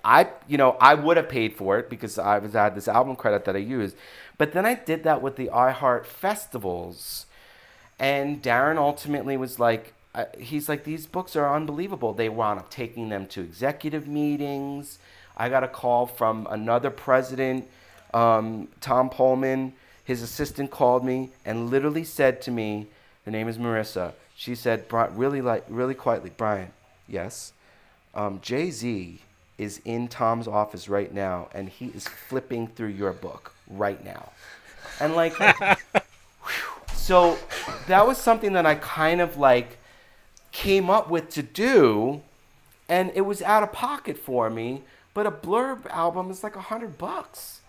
I, 0.04 0.30
you 0.48 0.58
know, 0.58 0.78
I 0.80 0.94
would 0.94 1.18
have 1.18 1.30
paid 1.30 1.56
for 1.56 1.78
it 1.80 1.90
because 1.90 2.18
I 2.18 2.40
was 2.40 2.56
I 2.56 2.66
had 2.66 2.76
this 2.76 2.88
album 2.88 3.16
credit 3.16 3.46
that 3.46 3.56
I 3.56 3.60
used, 3.60 3.96
but 4.38 4.54
then 4.54 4.66
I 4.66 4.76
did 4.76 5.04
that 5.04 5.22
with 5.22 5.36
the 5.36 5.48
iHeart 5.48 6.06
festivals, 6.06 7.26
and 8.00 8.42
Darren 8.42 8.78
ultimately 8.78 9.38
was 9.38 9.60
like, 9.60 9.94
uh, 10.14 10.26
he's 10.38 10.68
like, 10.68 10.84
these 10.84 11.06
books 11.06 11.36
are 11.36 11.54
unbelievable. 11.54 12.14
They 12.14 12.30
wound 12.30 12.60
up 12.60 12.70
taking 12.70 13.10
them 13.10 13.28
to 13.28 13.42
executive 13.42 14.08
meetings. 14.08 15.00
I 15.36 15.50
got 15.50 15.64
a 15.64 15.68
call 15.68 16.08
from 16.08 16.48
another 16.50 16.90
president, 16.90 17.68
um, 18.14 18.68
Tom 18.82 19.10
Poleman. 19.10 19.74
His 20.04 20.22
assistant 20.22 20.72
called 20.72 21.04
me 21.04 21.32
and 21.46 21.70
literally 21.70 22.04
said 22.04 22.42
to 22.44 22.52
me, 22.52 22.88
her 23.26 23.32
name 23.32 23.48
is 23.48 23.58
Marissa. 23.58 24.14
She 24.36 24.56
said, 24.56 24.86
really, 24.92 25.42
like, 25.42 25.66
really 25.68 25.94
quietly, 25.94 26.32
Brian, 26.36 26.72
yes, 27.08 27.54
um, 28.16 28.40
Jay 28.42 28.72
Z 28.72 29.20
is 29.58 29.82
in 29.86 30.08
Tom's 30.08 30.48
office 30.48 30.88
right 30.88 31.14
now, 31.14 31.50
and 31.54 31.70
he 31.70 31.88
is 31.88 32.08
flipping 32.08 32.68
through 32.68 32.90
your 32.90 33.14
book 33.14 33.54
right 33.70 34.04
now, 34.04 34.32
and 35.00 35.16
like, 35.16 35.34
so 36.94 37.38
that 37.88 38.06
was 38.06 38.18
something 38.18 38.54
that 38.54 38.66
I 38.66 38.76
kind 38.76 39.22
of 39.22 39.38
like 39.38 39.78
came 40.52 40.90
up 40.90 41.10
with 41.10 41.30
to 41.30 41.44
do, 41.44 42.22
and 42.90 43.12
it 43.16 43.22
was 43.22 43.42
out 43.42 43.64
of 43.64 43.72
pocket 43.72 44.18
for 44.18 44.50
me. 44.50 44.84
But 45.14 45.26
a 45.26 45.32
blurb 45.32 45.88
album 45.88 46.30
is 46.30 46.44
like 46.44 46.56
a 46.56 46.62
hundred 46.62 46.98
bucks, 46.98 47.62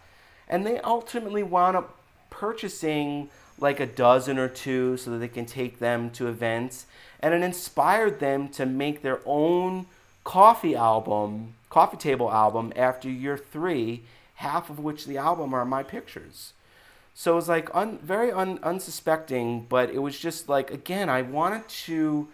and 0.49 0.67
they 0.67 0.79
ultimately 0.81 1.43
wound 1.43 1.77
up 1.77 1.99
purchasing 2.29 3.31
like 3.59 3.81
a 3.81 3.87
dozen 3.87 4.39
or 4.39 4.49
two 4.49 4.97
so 4.97 5.11
that 5.11 5.19
they 5.19 5.29
can 5.29 5.47
take 5.47 5.79
them 5.79 6.11
to 6.11 6.29
events, 6.29 6.87
and 7.21 7.35
it 7.35 7.43
inspired 7.43 8.21
them 8.21 8.49
to 8.51 8.67
make 8.67 9.03
their 9.03 9.21
own 9.25 9.87
coffee 10.29 10.77
album, 10.77 11.55
coffee 11.71 11.97
table 11.97 12.31
album 12.31 12.71
after 12.77 13.09
year 13.09 13.39
three, 13.39 14.03
half 14.35 14.69
of 14.69 14.79
which 14.79 15.07
the 15.07 15.17
album 15.17 15.55
are 15.55 15.65
my 15.65 15.83
pictures. 15.83 16.53
So 17.15 17.33
it 17.33 17.37
was 17.37 17.49
like 17.49 17.71
un, 17.73 17.99
very 18.03 18.31
un, 18.31 18.59
unsuspecting, 18.63 19.65
but 19.71 19.89
it 19.89 20.01
was 20.01 20.19
just 20.19 20.47
like 20.47 20.71
again, 20.71 21.09
I 21.09 21.23
wanted 21.23 21.67
to 21.87 22.29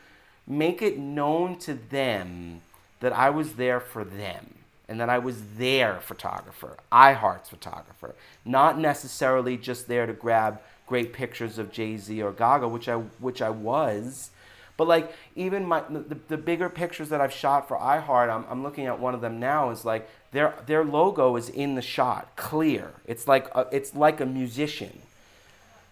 make 0.44 0.83
it 0.83 0.98
known 0.98 1.57
to 1.61 1.74
them 1.74 2.62
that 2.98 3.12
I 3.12 3.30
was 3.30 3.52
there 3.52 3.78
for 3.78 4.02
them 4.02 4.57
and 4.88 4.98
that 4.98 5.09
I 5.09 5.18
was 5.18 5.54
their 5.57 6.00
photographer, 6.00 6.78
iHeart's 6.90 7.48
photographer, 7.48 8.16
not 8.44 8.76
necessarily 8.76 9.57
just 9.57 9.87
there 9.87 10.07
to 10.07 10.12
grab 10.12 10.61
great 10.88 11.12
pictures 11.12 11.59
of 11.59 11.70
Jay 11.70 11.96
Z 11.96 12.20
or 12.20 12.33
Gaga, 12.33 12.66
which 12.66 12.88
I 12.88 12.96
which 12.96 13.40
I 13.40 13.50
was, 13.50 14.30
but 14.76 14.88
like 14.88 15.12
even 15.37 15.64
my 15.66 15.82
the, 15.88 16.16
the 16.28 16.37
bigger 16.37 16.68
pictures 16.68 17.08
that 17.10 17.20
I've 17.20 17.32
shot 17.32 17.68
for 17.68 17.76
iHeart, 17.76 18.28
I'm, 18.28 18.44
I'm 18.48 18.62
looking 18.62 18.87
at 18.87 18.98
one 18.98 19.14
of 19.14 19.20
them 19.20 19.38
now. 19.38 19.70
Is 19.70 19.84
like 19.84 20.08
their 20.32 20.54
their 20.66 20.84
logo 20.84 21.37
is 21.37 21.48
in 21.48 21.74
the 21.74 21.82
shot, 21.82 22.34
clear. 22.37 22.92
It's 23.06 23.28
like 23.28 23.48
a, 23.54 23.66
it's 23.70 23.94
like 23.94 24.20
a 24.20 24.26
musician. 24.26 25.00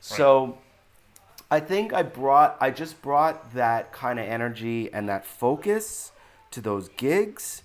So 0.01 0.59
I 1.49 1.61
think 1.61 1.92
I 1.92 2.03
brought 2.03 2.57
I 2.61 2.71
just 2.71 3.01
brought 3.03 3.55
that 3.55 3.92
kind 3.92 4.18
of 4.18 4.27
energy 4.27 4.92
and 4.92 5.09
that 5.09 5.25
focus 5.25 6.11
to 6.51 6.61
those 6.61 6.88
gigs 6.88 7.62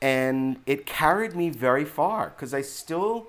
and 0.00 0.60
it 0.66 0.86
carried 0.86 1.34
me 1.34 1.48
very 1.50 1.84
far 1.84 2.30
cuz 2.30 2.52
I 2.52 2.60
still 2.60 3.28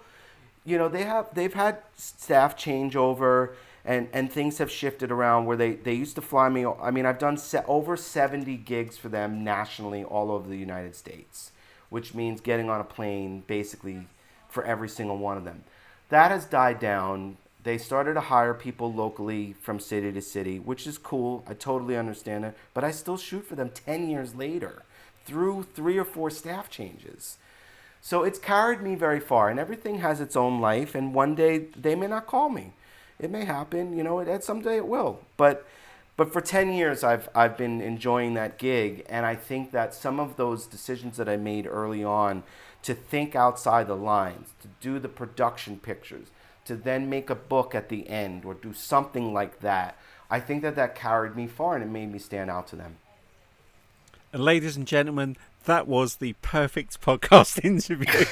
you 0.65 0.77
know 0.77 0.89
they 0.89 1.03
have 1.03 1.33
they've 1.33 1.53
had 1.53 1.77
staff 1.95 2.57
changeover 2.57 3.53
and 3.85 4.07
and 4.13 4.31
things 4.31 4.57
have 4.57 4.71
shifted 4.71 5.11
around 5.11 5.45
where 5.45 5.57
they 5.57 5.73
they 5.73 5.93
used 5.93 6.15
to 6.15 6.21
fly 6.21 6.49
me 6.49 6.65
I 6.65 6.91
mean 6.91 7.05
I've 7.05 7.19
done 7.19 7.37
se- 7.37 7.63
over 7.67 7.97
70 7.97 8.55
gigs 8.57 8.97
for 8.97 9.09
them 9.09 9.43
nationally 9.43 10.03
all 10.03 10.31
over 10.31 10.47
the 10.47 10.57
United 10.57 10.95
States 10.95 11.51
which 11.89 12.13
means 12.13 12.41
getting 12.41 12.69
on 12.69 12.81
a 12.81 12.83
plane 12.85 13.43
basically 13.47 14.07
for 14.49 14.63
every 14.63 14.89
single 14.89 15.17
one 15.17 15.37
of 15.37 15.45
them 15.45 15.63
that 16.09 16.31
has 16.31 16.45
died 16.45 16.79
down 16.79 17.37
they 17.63 17.77
started 17.77 18.13
to 18.15 18.19
hire 18.19 18.53
people 18.53 18.93
locally 18.93 19.55
from 19.61 19.79
city 19.79 20.11
to 20.11 20.21
city, 20.21 20.59
which 20.59 20.85
is 20.85 20.97
cool. 20.97 21.43
I 21.47 21.53
totally 21.53 21.95
understand 21.95 22.45
it. 22.45 22.57
But 22.73 22.83
I 22.83 22.91
still 22.91 23.17
shoot 23.17 23.45
for 23.45 23.55
them 23.55 23.69
10 23.69 24.09
years 24.09 24.35
later 24.35 24.83
through 25.25 25.67
three 25.73 25.97
or 25.97 26.03
four 26.03 26.29
staff 26.29 26.69
changes. 26.69 27.37
So 28.01 28.23
it's 28.23 28.37
carried 28.39 28.81
me 28.81 28.95
very 28.95 29.21
far, 29.21 29.49
and 29.49 29.57
everything 29.57 29.99
has 29.99 30.19
its 30.19 30.35
own 30.35 30.59
life. 30.59 30.93
And 30.93 31.15
one 31.15 31.35
day 31.35 31.67
they 31.77 31.95
may 31.95 32.07
not 32.07 32.27
call 32.27 32.49
me. 32.49 32.73
It 33.23 33.31
may 33.31 33.45
happen, 33.45 33.97
you 33.97 34.03
know, 34.03 34.19
it, 34.19 34.43
someday 34.43 34.77
it 34.77 34.87
will. 34.87 35.19
But 35.37 35.65
but 36.15 36.31
for 36.31 36.41
10 36.41 36.73
years 36.73 37.03
I've, 37.03 37.27
I've 37.33 37.57
been 37.57 37.81
enjoying 37.81 38.35
that 38.35 38.59
gig 38.59 39.03
and 39.09 39.25
i 39.25 39.33
think 39.33 39.71
that 39.71 39.95
some 39.95 40.19
of 40.19 40.35
those 40.35 40.67
decisions 40.67 41.17
that 41.17 41.27
i 41.27 41.37
made 41.37 41.65
early 41.65 42.03
on 42.03 42.43
to 42.83 42.93
think 42.93 43.35
outside 43.35 43.87
the 43.87 43.95
lines 43.95 44.49
to 44.61 44.67
do 44.79 44.99
the 44.99 45.09
production 45.09 45.79
pictures 45.79 46.27
to 46.65 46.75
then 46.75 47.09
make 47.09 47.29
a 47.29 47.35
book 47.35 47.75
at 47.75 47.89
the 47.89 48.07
end 48.09 48.45
or 48.45 48.53
do 48.53 48.73
something 48.73 49.33
like 49.33 49.59
that. 49.59 49.97
I 50.29 50.39
think 50.39 50.61
that 50.61 50.75
that 50.75 50.95
carried 50.95 51.35
me 51.35 51.47
far 51.47 51.75
and 51.75 51.83
it 51.83 51.89
made 51.89 52.11
me 52.11 52.19
stand 52.19 52.49
out 52.49 52.67
to 52.67 52.75
them. 52.75 52.97
And 54.31 54.43
ladies 54.43 54.75
and 54.75 54.87
gentlemen, 54.87 55.37
that 55.65 55.87
was 55.87 56.15
the 56.17 56.33
perfect 56.41 57.01
podcast 57.01 57.63
interview. 57.63 58.25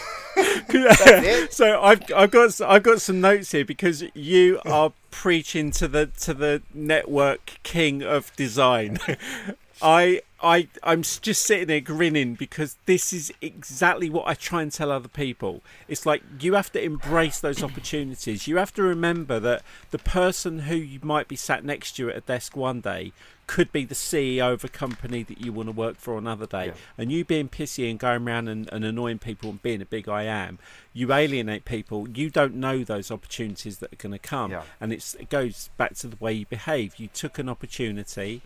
so 1.50 1.82
I've 1.82 2.04
I've 2.14 2.32
got 2.32 2.62
I've 2.62 2.84
got 2.84 3.02
some 3.02 3.22
notes 3.22 3.52
here 3.52 3.66
because 3.66 4.04
you 4.14 4.60
are 4.66 4.94
preaching 5.10 5.72
to 5.72 5.88
the 5.88 6.08
to 6.22 6.34
the 6.34 6.62
network 6.74 7.60
king 7.64 8.04
of 8.04 8.36
design. 8.36 9.00
I 9.82 10.22
I 10.42 10.68
I'm 10.84 11.02
just 11.02 11.44
sitting 11.46 11.68
there 11.68 11.82
grinning 11.82 12.36
because 12.36 12.76
this 12.86 13.12
is 13.14 13.34
exactly 13.42 14.10
what 14.10 14.28
I 14.28 14.36
try 14.36 14.62
and 14.62 14.72
tell 14.72 14.92
other 14.92 15.08
people. 15.08 15.62
It's 15.88 16.06
like 16.06 16.22
you 16.40 16.54
have 16.54 16.72
to 16.74 16.84
embrace 16.84 17.40
those 17.40 17.64
opportunities. 17.64 18.48
You 18.48 18.58
have 18.58 18.74
to 18.76 18.84
remember 18.84 19.40
that 19.40 19.64
the 19.90 20.00
person 20.00 20.60
who 20.60 20.76
you 20.76 21.00
might 21.02 21.28
be 21.28 21.36
sat 21.36 21.64
next 21.64 21.94
to 21.94 22.04
you 22.04 22.10
at 22.10 22.18
a 22.18 22.22
desk 22.22 22.56
one 22.56 22.82
day 22.82 23.12
could 23.52 23.72
be 23.74 23.84
the 23.84 23.96
CEO 23.96 24.54
of 24.54 24.64
a 24.64 24.70
company 24.70 25.24
that 25.24 25.42
you 25.42 25.52
want 25.52 25.68
to 25.68 25.74
work 25.74 25.98
for 25.98 26.18
another 26.18 26.46
day. 26.46 26.68
Yeah. 26.68 26.74
And 26.98 27.12
you 27.12 27.26
being 27.26 27.50
pissy 27.50 27.90
and 27.90 28.00
going 28.00 28.26
around 28.26 28.48
and, 28.48 28.72
and 28.72 28.86
annoying 28.86 29.20
people 29.20 29.50
and 29.50 29.62
being 29.62 29.82
a 29.82 29.86
big 29.86 30.08
I 30.08 30.24
am, 30.24 30.58
you 30.94 31.12
alienate 31.12 31.66
people. 31.66 32.08
You 32.08 32.30
don't 32.30 32.56
know 32.56 32.86
those 32.86 33.12
opportunities 33.12 33.80
that 33.80 33.92
are 33.92 33.98
going 33.98 34.14
to 34.14 34.20
come. 34.20 34.52
Yeah. 34.52 34.64
And 34.80 34.94
it 34.94 35.30
goes 35.30 35.70
back 35.76 35.96
to 35.96 36.08
the 36.08 36.16
way 36.18 36.32
you 36.32 36.46
behave. 36.46 36.96
You 36.98 37.10
took 37.10 37.40
an 37.40 37.50
opportunity 37.50 38.42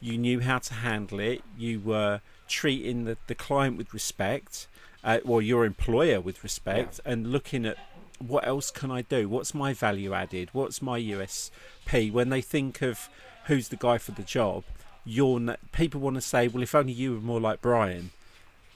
you 0.00 0.16
knew 0.16 0.40
how 0.40 0.58
to 0.58 0.74
handle 0.74 1.20
it, 1.20 1.42
you 1.56 1.80
were 1.80 2.20
treating 2.46 3.04
the, 3.04 3.16
the 3.26 3.34
client 3.34 3.76
with 3.76 3.92
respect, 3.92 4.68
uh, 5.02 5.18
or 5.24 5.42
your 5.42 5.64
employer 5.64 6.20
with 6.20 6.42
respect, 6.42 7.00
yeah. 7.04 7.12
and 7.12 7.32
looking 7.32 7.66
at 7.66 7.76
what 8.18 8.46
else 8.46 8.70
can 8.70 8.90
I 8.90 9.02
do? 9.02 9.28
What's 9.28 9.54
my 9.54 9.72
value 9.72 10.12
added? 10.12 10.50
What's 10.52 10.82
my 10.82 11.00
USP? 11.00 12.12
When 12.12 12.30
they 12.30 12.40
think 12.40 12.82
of 12.82 13.08
who's 13.48 13.68
the 13.68 13.76
guy 13.76 13.98
for 13.98 14.12
the 14.12 14.22
job, 14.22 14.64
you're 15.04 15.56
people 15.72 16.00
want 16.00 16.14
to 16.16 16.20
say, 16.20 16.48
well, 16.48 16.62
if 16.62 16.74
only 16.74 16.92
you 16.92 17.14
were 17.14 17.20
more 17.20 17.40
like 17.40 17.60
Brian. 17.60 18.10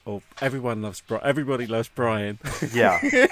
Or 0.04 0.20
everyone 0.40 0.82
loves 0.82 1.00
Brian. 1.00 1.24
Everybody 1.24 1.66
loves 1.66 1.88
Brian. 1.88 2.40
Yeah. 2.72 2.98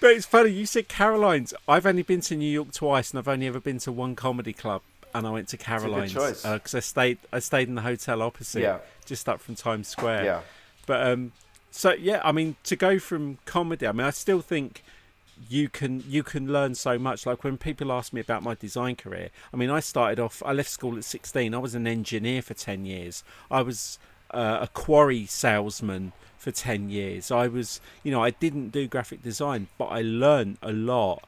but 0.00 0.10
it's 0.10 0.26
funny. 0.26 0.50
You 0.50 0.66
said 0.66 0.86
Caroline's. 0.86 1.54
I've 1.66 1.86
only 1.86 2.02
been 2.02 2.20
to 2.22 2.36
New 2.36 2.50
York 2.50 2.72
twice, 2.72 3.10
and 3.10 3.18
I've 3.18 3.28
only 3.28 3.46
ever 3.46 3.60
been 3.60 3.78
to 3.78 3.92
one 3.92 4.14
comedy 4.14 4.52
club 4.52 4.82
and 5.14 5.26
I 5.26 5.30
went 5.30 5.48
to 5.48 5.56
Caroline's 5.56 6.12
because 6.12 6.44
uh, 6.74 6.78
I 6.78 6.80
stayed 6.80 7.18
I 7.32 7.38
stayed 7.38 7.68
in 7.68 7.76
the 7.76 7.82
hotel 7.82 8.20
opposite, 8.20 8.62
yeah. 8.62 8.78
just 9.06 9.28
up 9.28 9.40
from 9.40 9.54
Times 9.54 9.86
Square. 9.86 10.24
Yeah. 10.24 10.40
But 10.86 11.06
um, 11.06 11.32
so 11.70 11.92
yeah, 11.92 12.20
I 12.24 12.32
mean, 12.32 12.56
to 12.64 12.76
go 12.76 12.98
from 12.98 13.38
comedy, 13.46 13.86
I 13.86 13.92
mean, 13.92 14.06
I 14.06 14.10
still 14.10 14.40
think 14.40 14.82
you 15.48 15.68
can 15.68 16.02
you 16.08 16.22
can 16.22 16.52
learn 16.52 16.74
so 16.74 16.98
much. 16.98 17.26
Like 17.26 17.44
when 17.44 17.56
people 17.58 17.92
ask 17.92 18.12
me 18.12 18.20
about 18.20 18.42
my 18.42 18.54
design 18.54 18.96
career, 18.96 19.30
I 19.52 19.56
mean, 19.56 19.70
I 19.70 19.80
started 19.80 20.20
off. 20.20 20.42
I 20.44 20.52
left 20.52 20.70
school 20.70 20.96
at 20.96 21.04
sixteen. 21.04 21.54
I 21.54 21.58
was 21.58 21.74
an 21.74 21.86
engineer 21.86 22.42
for 22.42 22.54
ten 22.54 22.84
years. 22.84 23.24
I 23.50 23.62
was 23.62 23.98
uh, 24.30 24.58
a 24.62 24.68
quarry 24.68 25.26
salesman 25.26 26.12
for 26.38 26.50
ten 26.50 26.90
years. 26.90 27.30
I 27.30 27.48
was, 27.48 27.80
you 28.02 28.12
know, 28.12 28.22
I 28.22 28.30
didn't 28.30 28.68
do 28.70 28.86
graphic 28.86 29.22
design, 29.22 29.68
but 29.78 29.86
I 29.86 30.02
learned 30.02 30.58
a 30.62 30.72
lot 30.72 31.24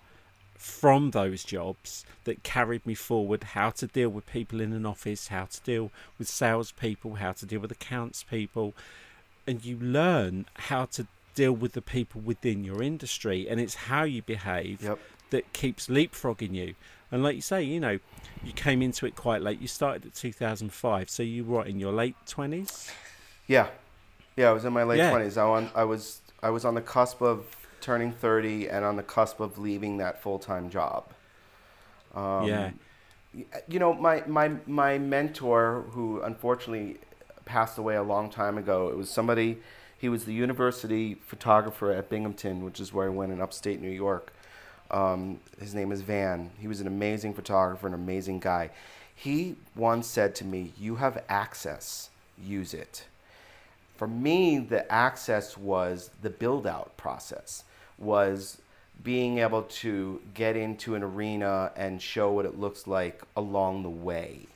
from 0.57 1.11
those 1.11 1.45
jobs 1.45 2.05
that 2.25 2.43
carried 2.43 2.85
me 2.87 2.95
forward 2.95 3.45
how 3.45 3.71
to 3.71 3.87
deal 3.87 4.09
with 4.09 4.27
people 4.27 4.61
in 4.61 4.73
an 4.73 4.87
office, 4.87 5.29
how 5.29 5.45
to 5.45 5.61
deal 5.61 5.91
with 6.19 6.29
salespeople, 6.29 7.17
how 7.17 7.33
to 7.33 7.47
deal 7.47 7.61
with 7.61 7.71
accounts 7.71 8.25
people. 8.25 8.75
And 9.47 9.65
you 9.65 9.79
learn 9.79 10.47
how 10.55 10.87
to 10.87 11.07
deal 11.37 11.53
with 11.53 11.73
the 11.75 11.83
people 11.83 12.21
within 12.21 12.65
your 12.65 12.83
industry. 12.83 13.49
And 13.49 13.61
it's 13.61 13.75
how 13.75 14.03
you 14.03 14.23
behave 14.23 14.83
Yep. 14.83 14.99
that 15.31 15.53
keeps 15.53 15.87
leapfrogging 15.87 16.53
you. 16.55 16.75
And 17.13 17.23
like 17.23 17.37
you 17.37 17.41
say, 17.43 17.63
you 17.63 17.79
know, 17.79 18.01
you 18.43 18.53
came 18.53 18.83
into 18.83 19.07
it 19.07 19.15
quite 19.15 19.41
late. 19.43 19.61
You 19.61 19.69
started 19.69 20.05
at 20.07 20.15
2005, 20.15 21.09
so 21.09 21.23
you 21.23 21.45
were 21.45 21.65
in 21.65 21.79
your 21.79 21.93
late 21.93 22.17
20s? 22.27 22.91
Yeah, 23.47 23.69
yeah. 24.37 24.49
I 24.49 24.53
was 24.53 24.65
in 24.65 24.73
my 24.73 24.83
late 24.83 24.99
Yeah. 24.99 25.11
twenties. 25.11 25.37
I 25.39 25.45
on 25.45 25.71
I 25.77 25.85
was 25.85 26.21
I 26.43 26.51
was 26.51 26.65
on 26.65 26.75
the 26.75 26.81
cusp 26.83 27.23
of 27.23 27.47
turning 27.81 28.11
thirty 28.11 28.69
and 28.69 28.85
on 28.85 28.97
the 28.97 29.05
cusp 29.05 29.39
of 29.39 29.57
leaving 29.57 29.99
that 29.99 30.21
full 30.21 30.41
time 30.41 30.69
job. 30.69 31.13
Um, 32.15 32.49
yeah. 32.49 32.71
you 33.69 33.79
know 33.79 33.95
my, 33.95 34.25
my 34.27 34.51
my 34.67 34.99
mentor 34.99 35.85
who 35.91 36.21
unfortunately 36.23 36.97
passed 37.45 37.79
away 37.79 37.95
a 37.95 38.03
long 38.03 38.31
time 38.31 38.57
ago 38.59 38.89
it 38.89 38.97
was 38.97 39.11
somebody 39.11 39.59
he 39.99 40.09
was 40.09 40.25
the 40.25 40.35
university 40.35 41.15
photographer 41.15 41.91
at 41.93 42.09
binghamton 42.09 42.65
which 42.65 42.81
is 42.81 42.93
where 42.93 43.07
i 43.07 43.11
went 43.11 43.33
in 43.33 43.41
upstate 43.41 43.81
new 43.81 43.91
york. 43.91 44.33
Um, 44.89 45.41
his 45.59 45.75
name 45.75 45.91
is 45.91 46.01
van. 46.01 46.51
He 46.61 46.69
was 46.69 46.81
an 46.81 46.87
amazing 46.87 47.35
photographer 47.35 47.87
an 47.89 47.95
amazing 47.95 48.39
guy. 48.39 48.71
He 49.15 49.57
once 49.75 50.07
said 50.07 50.35
to 50.37 50.45
me 50.45 50.73
you 50.79 50.97
have 50.97 51.25
access 51.29 52.11
use 52.39 52.75
it. 52.75 53.05
For 53.97 54.07
me 54.07 54.59
the 54.59 54.91
access 54.93 55.57
was 55.57 56.11
the 56.23 56.31
build 56.31 56.67
out 56.67 56.97
process 56.97 57.65
was 57.99 58.59
being 59.03 59.39
able 59.39 59.63
to 59.63 60.21
get 60.35 60.57
into 60.57 60.95
an 60.95 61.03
arena 61.03 61.71
and 61.77 62.01
show 62.01 62.33
what 62.33 62.45
it 62.47 62.59
looks 62.59 62.87
like 62.87 63.23
along 63.37 63.83
the 63.83 63.91
way 63.91 64.47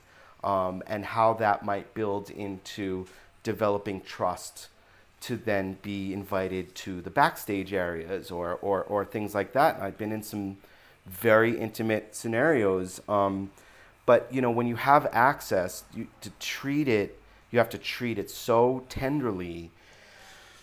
um, 0.43 0.83
and 0.87 1.05
how 1.05 1.35
that 1.35 1.65
might 1.65 1.93
build 1.95 2.31
into 2.31 3.07
developing 3.43 4.01
trust 4.01 4.69
to 5.21 5.37
then 5.37 5.77
be 5.83 6.13
invited 6.13 6.75
to 6.75 7.01
the 7.03 7.11
backstage 7.11 7.73
areas 7.73 8.31
or, 8.31 8.55
or, 8.63 8.83
or 8.85 9.05
things 9.05 9.35
like 9.35 9.53
that. 9.53 9.81
I've 9.81 9.99
been 9.99 10.13
in 10.13 10.23
some 10.23 10.57
very 11.07 11.59
intimate 11.59 12.15
scenarios. 12.15 13.01
Um, 13.09 13.51
but 14.07 14.33
you 14.33 14.41
know, 14.41 14.51
when 14.51 14.67
you 14.67 14.77
have 14.77 15.07
access, 15.13 15.85
you, 15.95 16.09
to 16.23 16.31
treat 16.41 16.89
it, 16.89 17.19
you 17.51 17.59
have 17.59 17.71
to 17.71 17.79
treat 17.79 18.19
it 18.19 18.31
so 18.31 18.85
tenderly. 18.89 19.71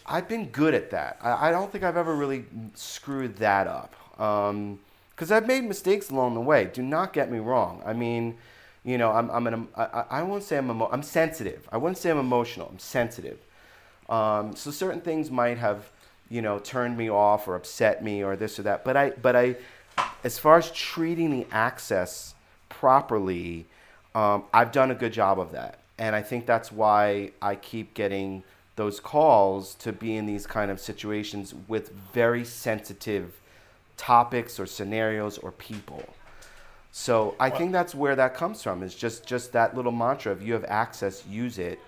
I've 0.05 0.27
been 0.27 0.47
good 0.47 0.73
at 0.73 0.89
that. 0.91 1.17
I, 1.21 1.49
I 1.49 1.51
don't 1.51 1.71
think 1.71 1.83
I've 1.83 1.97
ever 1.97 2.15
really 2.15 2.45
screwed 2.73 3.37
that 3.37 3.67
up. 3.67 3.93
Because 4.17 5.31
I've 5.31 5.45
made 5.45 5.63
mistakes 5.65 6.09
along 6.09 6.33
the 6.33 6.41
way. 6.41 6.69
Do 6.73 6.81
not 6.81 7.13
get 7.13 7.29
me 7.31 7.39
wrong. 7.39 7.83
I 7.85 7.93
mean, 7.93 8.37
you 8.83 8.97
know, 8.97 9.11
I'm, 9.11 9.29
I'm 9.29 9.47
an, 9.47 9.67
I, 9.75 9.83
I 9.83 10.05
I 10.09 10.23
won't 10.23 10.43
say 10.43 10.57
I'm, 10.57 10.69
emo- 10.71 10.89
I'm 10.91 11.03
sensitive. 11.03 11.67
I 11.71 11.77
wouldn't 11.77 11.97
say 11.97 12.09
I'm 12.09 12.17
emotional. 12.17 12.69
I'm 12.71 12.79
sensitive. 12.79 13.37
Um, 14.09 14.55
so 14.55 14.71
certain 14.71 15.01
things 15.01 15.29
might 15.29 15.57
have, 15.57 15.89
you 16.29 16.41
know, 16.41 16.59
turned 16.59 16.97
me 16.97 17.09
off 17.09 17.47
or 17.47 17.55
upset 17.55 18.03
me 18.03 18.23
or 18.23 18.35
this 18.35 18.59
or 18.59 18.63
that. 18.63 18.83
But 18.83 18.97
I, 18.97 19.09
but 19.11 19.35
I, 19.35 19.55
as 20.23 20.39
far 20.39 20.57
as 20.57 20.71
treating 20.71 21.31
the 21.31 21.47
access 21.51 22.35
properly, 22.69 23.65
um, 24.15 24.43
I've 24.53 24.71
done 24.71 24.91
a 24.91 24.95
good 24.95 25.13
job 25.13 25.39
of 25.39 25.51
that, 25.51 25.79
and 25.97 26.15
I 26.15 26.21
think 26.21 26.45
that's 26.45 26.71
why 26.71 27.31
I 27.41 27.55
keep 27.55 27.93
getting 27.93 28.43
those 28.75 28.99
calls 28.99 29.75
to 29.75 29.91
be 29.91 30.15
in 30.15 30.25
these 30.25 30.47
kind 30.47 30.71
of 30.71 30.79
situations 30.79 31.53
with 31.67 31.91
very 32.13 32.45
sensitive 32.45 33.39
topics 33.97 34.59
or 34.59 34.65
scenarios 34.65 35.37
or 35.39 35.51
people. 35.51 36.03
So 36.91 37.35
I 37.39 37.49
think 37.49 37.71
that's 37.71 37.93
where 37.93 38.15
that 38.15 38.33
comes 38.33 38.63
from. 38.63 38.81
Is 38.81 38.95
just 38.95 39.25
just 39.25 39.51
that 39.53 39.75
little 39.75 39.91
mantra 39.91 40.31
of 40.31 40.41
you 40.41 40.53
have 40.53 40.65
access, 40.65 41.25
use 41.27 41.59
it. 41.59 41.79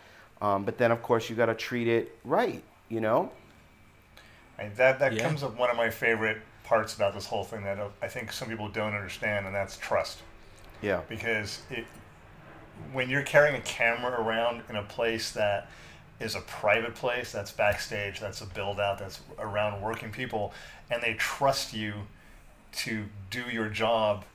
Um, 0.42 0.64
but 0.64 0.78
then 0.78 0.92
of 0.92 1.02
course 1.04 1.30
you 1.30 1.36
got 1.36 1.48
to 1.48 1.56
treat 1.56 1.88
it 1.88 2.18
right. 2.24 2.64
You 2.90 3.02
know. 3.02 3.32
And 4.58 4.76
that 4.76 5.00
that 5.00 5.14
Yeah. 5.14 5.24
comes 5.24 5.44
up 5.44 5.58
one 5.58 5.70
of 5.70 5.78
my 5.78 5.90
favorite 5.90 6.42
parts 6.64 6.96
about 6.96 7.14
this 7.14 7.26
whole 7.26 7.44
thing 7.44 7.64
that 7.64 7.80
I 8.02 8.08
think 8.08 8.32
some 8.32 8.48
people 8.50 8.68
don't 8.70 8.94
understand, 8.94 9.46
and 9.46 9.56
that's 9.56 9.78
trust. 9.78 10.20
Yeah. 10.82 11.02
Because 11.10 11.62
it, 11.70 11.86
when 12.92 13.10
you're 13.10 13.24
carrying 13.24 13.56
a 13.56 13.62
camera 13.62 14.22
around 14.22 14.64
in 14.70 14.76
a 14.76 14.84
place 14.84 15.32
that 15.32 15.70
is 16.20 16.36
a 16.36 16.42
private 16.42 16.96
place, 16.96 17.32
that's 17.32 17.52
backstage, 17.52 18.20
that's 18.20 18.42
a 18.42 18.46
build 18.46 18.80
out, 18.80 19.00
that's 19.00 19.22
around 19.40 19.82
working 19.82 20.12
people, 20.12 20.54
and 20.92 21.02
they 21.02 21.14
trust 21.16 21.74
you 21.74 21.94
to 22.74 23.06
do 23.30 23.44
your 23.50 23.70
job, 23.70 24.26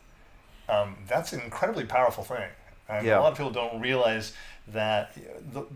um, 0.68 0.96
that's 1.06 1.32
an 1.32 1.40
incredibly 1.40 1.84
powerful 1.84 2.24
thing. 2.24 2.48
And 2.88 3.06
Yeah. 3.06 3.18
a 3.18 3.20
lot 3.20 3.32
of 3.32 3.38
people 3.38 3.52
don't 3.52 3.80
realize 3.80 4.32
that 4.68 5.14
the, 5.52 5.66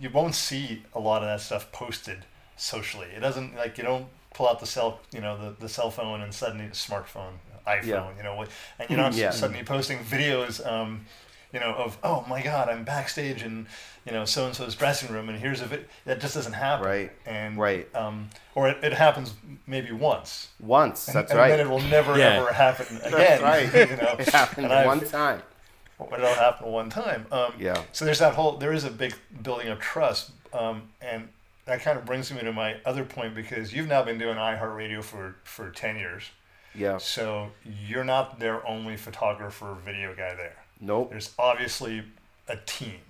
you 0.00 0.10
won't 0.10 0.34
see 0.34 0.82
a 0.94 1.00
lot 1.00 1.22
of 1.22 1.28
that 1.28 1.40
stuff 1.40 1.70
posted 1.72 2.24
socially. 2.56 3.08
It 3.16 3.20
doesn't 3.20 3.56
like 3.56 3.78
you 3.78 3.84
don't 3.84 4.06
pull 4.34 4.48
out 4.48 4.60
the 4.60 4.66
cell, 4.66 5.00
you 5.12 5.20
know, 5.20 5.36
the, 5.36 5.54
the 5.58 5.68
cell 5.68 5.90
phone 5.90 6.20
and 6.20 6.32
suddenly 6.32 6.66
a 6.66 6.70
smartphone, 6.70 7.32
iPhone, 7.66 7.84
Yeah. 7.86 8.16
you 8.16 8.22
know, 8.22 8.34
what- 8.36 8.48
and 8.78 8.88
you're 8.90 8.98
not 8.98 9.14
Yeah. 9.14 9.30
suddenly 9.30 9.64
posting 9.64 9.98
videos, 10.00 10.64
um, 10.66 11.06
you 11.52 11.58
know, 11.60 11.72
of 11.74 11.96
oh 12.04 12.24
my 12.28 12.42
God, 12.42 12.68
I'm 12.68 12.84
backstage 12.84 13.42
in 13.42 13.66
you 14.04 14.12
know 14.12 14.24
so 14.24 14.46
and 14.46 14.54
so's 14.54 14.74
dressing 14.74 15.10
room, 15.12 15.28
and 15.28 15.38
here's 15.38 15.60
a 15.60 15.66
vid. 15.66 15.88
That 16.04 16.20
just 16.20 16.34
doesn't 16.34 16.52
happen, 16.54 16.86
Right. 16.86 17.12
And 17.26 17.58
Right. 17.58 17.94
um, 17.94 18.30
or 18.54 18.68
it, 18.68 18.82
it 18.84 18.92
happens 18.92 19.34
maybe 19.66 19.90
once. 19.92 20.48
Once. 20.60 21.08
And, 21.08 21.16
that's 21.16 21.30
and 21.30 21.38
right. 21.40 21.48
then 21.48 21.60
it 21.60 21.68
will 21.68 21.80
never 21.80 22.18
Yeah. 22.18 22.40
ever 22.40 22.52
happen 22.52 22.98
again. 22.98 23.10
That's 23.12 23.42
right. 23.74 23.88
you 23.90 23.96
know, 23.96 24.16
It 24.18 24.28
happened 24.28 24.66
And 24.66 24.74
I've- 24.74 24.86
one 24.86 25.00
time. 25.08 25.42
But 25.98 26.20
it'll 26.20 26.34
happen 26.34 26.70
one 26.70 26.90
time. 26.90 27.26
Um, 27.32 27.52
Yeah. 27.58 27.82
So 27.92 28.04
there's 28.04 28.18
that 28.20 28.34
whole 28.34 28.56
there 28.56 28.72
is 28.72 28.84
a 28.84 28.90
big 28.90 29.14
building 29.42 29.68
of 29.68 29.78
trust, 29.80 30.30
um, 30.52 30.88
and 31.00 31.28
that 31.64 31.82
kind 31.82 31.98
of 31.98 32.04
brings 32.06 32.32
me 32.32 32.40
to 32.40 32.52
my 32.52 32.76
other 32.86 33.04
point 33.04 33.34
because 33.34 33.72
you've 33.74 33.88
now 33.88 34.02
been 34.02 34.18
doing 34.18 34.36
iHeartRadio 34.36 35.02
for 35.04 35.36
for 35.44 35.70
ten 35.70 35.96
years, 35.96 36.30
Yeah. 36.74 36.98
so 36.98 37.50
you're 37.64 38.04
not 38.04 38.38
their 38.38 38.66
only 38.66 38.96
photographer 38.96 39.74
video 39.84 40.14
guy 40.14 40.34
there. 40.34 40.56
Nope. 40.80 41.10
There's 41.10 41.34
obviously 41.38 42.04
a 42.46 42.56
team. 42.56 43.00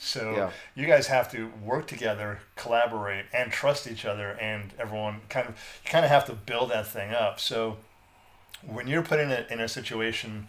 So 0.00 0.34
Yeah. 0.34 0.50
you 0.74 0.86
guys 0.86 1.08
have 1.08 1.30
to 1.32 1.48
work 1.62 1.86
together, 1.88 2.40
collaborate, 2.56 3.26
and 3.32 3.50
trust 3.52 3.86
each 3.86 4.04
other, 4.04 4.30
and 4.40 4.72
everyone 4.78 5.20
kind 5.28 5.48
of 5.48 5.54
you 5.84 5.90
kind 5.90 6.04
of 6.04 6.10
have 6.10 6.24
to 6.26 6.32
build 6.32 6.70
that 6.70 6.86
thing 6.86 7.12
up. 7.12 7.38
So 7.40 7.78
when 8.62 8.86
you're 8.88 9.02
put 9.02 9.20
in 9.20 9.30
a 9.30 9.46
in 9.50 9.60
a 9.60 9.68
situation, 9.68 10.48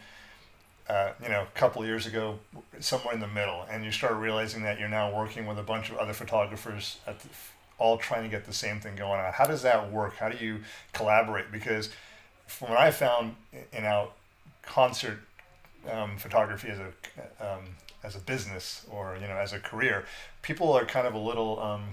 uh, 0.90 1.12
you 1.22 1.30
know, 1.30 1.44
a 1.44 1.60
couple 1.60 1.86
years 1.86 2.08
ago, 2.08 2.40
somewhere 2.80 3.14
in 3.14 3.20
the 3.20 3.28
middle, 3.28 3.64
and 3.70 3.86
you 3.86 3.92
start 3.92 4.16
realizing 4.16 4.64
that 4.64 4.80
you're 4.80 4.90
now 4.90 5.16
working 5.16 5.46
with 5.46 5.60
a 5.60 5.64
bunch 5.64 5.92
of 5.92 5.98
other 5.98 6.14
photographers 6.14 6.98
at 7.06 7.20
the, 7.20 7.30
all 7.78 7.98
trying 7.98 8.24
to 8.24 8.30
get 8.30 8.46
the 8.46 8.54
same 8.54 8.80
thing 8.80 8.96
going 8.96 9.20
on. 9.20 9.32
How 9.32 9.46
does 9.46 9.62
that 9.62 9.92
work? 9.92 10.16
How 10.18 10.30
do 10.30 10.44
you 10.44 10.62
collaborate? 10.92 11.52
Because 11.52 11.92
from 12.48 12.72
what 12.72 12.80
I 12.80 12.90
found 12.90 13.36
in 13.72 13.86
out 13.86 14.16
concert 14.64 15.20
um, 15.90 16.18
photography 16.18 16.70
as 16.70 16.80
a 16.80 17.54
um, 17.54 17.64
as 18.04 18.16
a 18.16 18.20
business 18.20 18.86
or 18.92 19.18
you 19.22 19.28
know 19.28 19.36
as 19.36 19.54
a 19.54 19.60
career, 19.60 20.06
people 20.42 20.74
are 20.74 20.86
kind 20.86 21.06
of 21.06 21.14
a 21.14 21.20
little 21.20 21.60
um, 21.62 21.84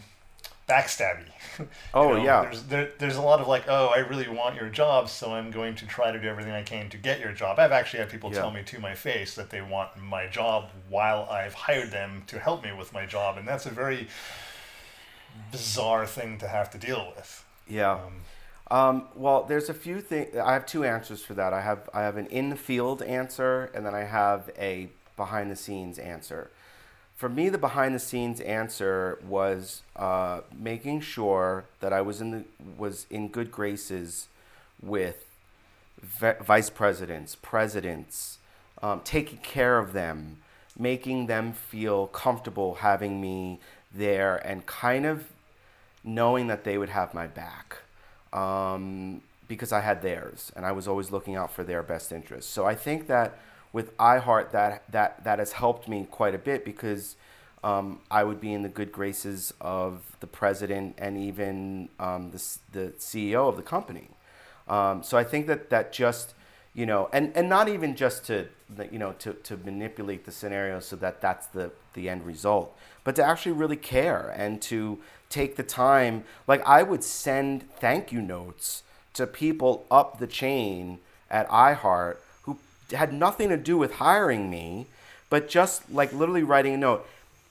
backstabby. 0.68 1.26
You 1.98 2.08
Oh, 2.08 2.12
know, 2.12 2.22
yeah. 2.24 2.40
There's 2.40 2.62
there, 2.64 2.90
there's 2.98 3.16
a 3.16 3.22
lot 3.22 3.40
of 3.40 3.48
like, 3.48 3.64
oh, 3.68 3.88
I 3.88 3.98
really 3.98 4.28
want 4.28 4.56
your 4.56 4.68
job, 4.68 5.08
so 5.08 5.32
I'm 5.32 5.50
going 5.50 5.74
to 5.76 5.86
try 5.86 6.12
to 6.12 6.20
do 6.20 6.28
everything 6.28 6.52
I 6.52 6.62
can 6.62 6.90
to 6.90 6.98
get 6.98 7.20
your 7.20 7.32
job. 7.32 7.58
I've 7.58 7.72
actually 7.72 8.00
had 8.00 8.10
people 8.10 8.30
Yeah. 8.30 8.40
tell 8.40 8.50
me 8.50 8.62
to 8.64 8.78
my 8.78 8.94
face 8.94 9.34
that 9.36 9.50
they 9.50 9.62
want 9.62 9.96
my 9.96 10.26
job 10.26 10.70
while 10.88 11.26
I've 11.30 11.54
hired 11.54 11.90
them 11.90 12.24
to 12.26 12.38
help 12.38 12.62
me 12.62 12.72
with 12.72 12.92
my 12.92 13.06
job, 13.06 13.38
and 13.38 13.48
that's 13.48 13.66
a 13.66 13.70
very 13.70 14.08
bizarre 15.50 16.06
thing 16.06 16.38
to 16.38 16.48
have 16.48 16.70
to 16.70 16.78
deal 16.78 17.12
with. 17.16 17.44
Yeah. 17.66 17.98
Um, 18.04 18.26
Um, 18.68 19.08
well, 19.14 19.44
there's 19.44 19.68
a 19.68 19.74
few 19.74 20.00
things. 20.00 20.36
I 20.36 20.52
have 20.52 20.66
two 20.66 20.82
answers 20.84 21.24
for 21.24 21.34
that. 21.34 21.52
I 21.52 21.60
have 21.60 21.88
I 21.94 22.00
have 22.02 22.16
an 22.16 22.26
in 22.26 22.50
the 22.50 22.56
field 22.56 23.00
answer, 23.02 23.70
and 23.74 23.86
then 23.86 23.94
I 23.94 24.02
have 24.04 24.50
a 24.58 24.88
behind 25.16 25.50
the 25.52 25.56
scenes 25.56 25.98
answer. 26.00 26.50
For 27.16 27.30
me, 27.30 27.48
the 27.48 27.56
behind 27.56 27.94
the 27.94 27.98
scenes 27.98 28.40
answer 28.40 29.18
was 29.26 29.80
uh, 29.96 30.40
making 30.54 31.00
sure 31.00 31.64
that 31.80 31.90
I 31.90 32.02
was 32.02 32.20
in 32.20 32.30
the 32.30 32.44
was 32.76 33.06
in 33.08 33.28
good 33.28 33.50
graces 33.50 34.28
with 34.82 35.24
v- 36.02 36.32
vice 36.44 36.68
presidents, 36.68 37.34
presidents, 37.34 38.36
um, 38.82 39.00
taking 39.02 39.38
care 39.38 39.78
of 39.78 39.94
them, 39.94 40.42
making 40.78 41.26
them 41.26 41.54
feel 41.54 42.06
comfortable 42.08 42.76
having 42.76 43.18
me 43.18 43.60
there, 43.94 44.36
and 44.46 44.66
kind 44.66 45.06
of 45.06 45.32
knowing 46.04 46.48
that 46.48 46.64
they 46.64 46.76
would 46.76 46.90
have 46.90 47.14
my 47.14 47.26
back. 47.26 47.78
Um, 48.34 49.22
because 49.48 49.72
I 49.72 49.80
had 49.80 50.02
theirs, 50.02 50.52
and 50.54 50.66
I 50.66 50.72
was 50.72 50.86
always 50.86 51.10
looking 51.10 51.36
out 51.36 51.52
for 51.52 51.62
their 51.64 51.82
best 51.82 52.12
interests. 52.12 52.52
So 52.52 52.66
I 52.66 52.74
think 52.74 53.06
that 53.06 53.38
with 53.72 53.96
iHeart, 53.98 54.52
that 54.52 54.84
that 54.90 55.24
that 55.24 55.38
has 55.38 55.52
helped 55.52 55.88
me 55.88 56.06
quite 56.10 56.34
a 56.34 56.38
bit 56.38 56.64
because 56.64 57.16
um, 57.64 58.00
I 58.10 58.24
would 58.24 58.40
be 58.40 58.52
in 58.52 58.62
the 58.62 58.68
good 58.68 58.92
graces 58.92 59.52
of 59.60 60.16
the 60.20 60.26
president 60.26 60.94
and 60.98 61.18
even 61.18 61.88
um, 61.98 62.30
the 62.30 62.42
the 62.72 62.92
CEO 62.98 63.48
of 63.48 63.56
the 63.56 63.62
company. 63.62 64.10
Um, 64.68 65.02
so 65.02 65.16
I 65.16 65.24
think 65.24 65.46
that 65.46 65.70
that 65.70 65.92
just 65.92 66.34
you 66.76 66.84
know, 66.84 67.08
and, 67.10 67.32
and 67.34 67.48
not 67.48 67.68
even 67.68 67.96
just 67.96 68.26
to 68.26 68.48
you 68.92 68.98
know 68.98 69.12
to, 69.20 69.32
to 69.32 69.56
manipulate 69.56 70.26
the 70.26 70.30
scenario 70.30 70.78
so 70.78 70.94
that 70.96 71.20
that's 71.20 71.46
the 71.48 71.72
the 71.94 72.08
end 72.08 72.26
result, 72.26 72.76
but 73.02 73.16
to 73.16 73.24
actually 73.24 73.52
really 73.52 73.76
care 73.76 74.32
and 74.36 74.60
to 74.62 74.98
take 75.30 75.56
the 75.56 75.62
time. 75.62 76.24
Like 76.46 76.62
I 76.66 76.82
would 76.82 77.02
send 77.02 77.70
thank 77.76 78.12
you 78.12 78.20
notes 78.20 78.82
to 79.14 79.26
people 79.26 79.86
up 79.90 80.18
the 80.18 80.26
chain 80.26 80.98
at 81.30 81.48
iHeart 81.48 82.18
had 82.92 83.12
nothing 83.12 83.48
to 83.48 83.56
do 83.56 83.76
with 83.78 83.94
hiring 83.94 84.50
me, 84.50 84.86
but 85.30 85.48
just 85.48 85.90
like 85.90 86.12
literally 86.12 86.42
writing 86.42 86.74
a 86.74 86.76
note, 86.76 87.06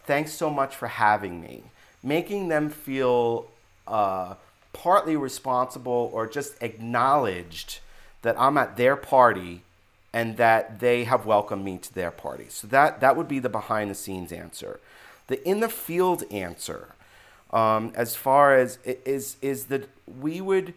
thanks 0.06 0.34
so 0.34 0.50
much 0.50 0.76
for 0.76 0.88
having 0.88 1.42
me, 1.42 1.64
making 2.04 2.48
them 2.48 2.70
feel 2.70 3.48
uh, 3.88 4.36
partly 4.74 5.16
responsible 5.16 6.10
or 6.14 6.28
just 6.28 6.62
acknowledged 6.62 7.80
that 8.22 8.40
I'm 8.40 8.58
at 8.58 8.78
their 8.78 8.96
party 8.96 9.62
and 10.14 10.38
that 10.38 10.80
they 10.80 11.04
have 11.04 11.26
welcomed 11.26 11.66
me 11.66 11.78
to 11.78 11.94
their 11.94 12.12
party. 12.12 12.46
So 12.50 12.68
that 12.68 13.02
that 13.02 13.18
would 13.18 13.28
be 13.28 13.40
the 13.40 13.50
behind 13.50 13.92
the 13.92 13.96
scenes 13.96 14.32
answer. 14.32 14.80
The 15.28 15.46
in 15.48 15.60
the 15.60 15.70
field 15.70 16.24
answer, 16.32 16.96
um, 17.52 17.92
as 17.96 18.16
far 18.16 18.56
as 18.56 18.80
is 18.86 19.38
is 19.42 19.66
that 19.66 19.90
we 20.22 20.40
would 20.40 20.74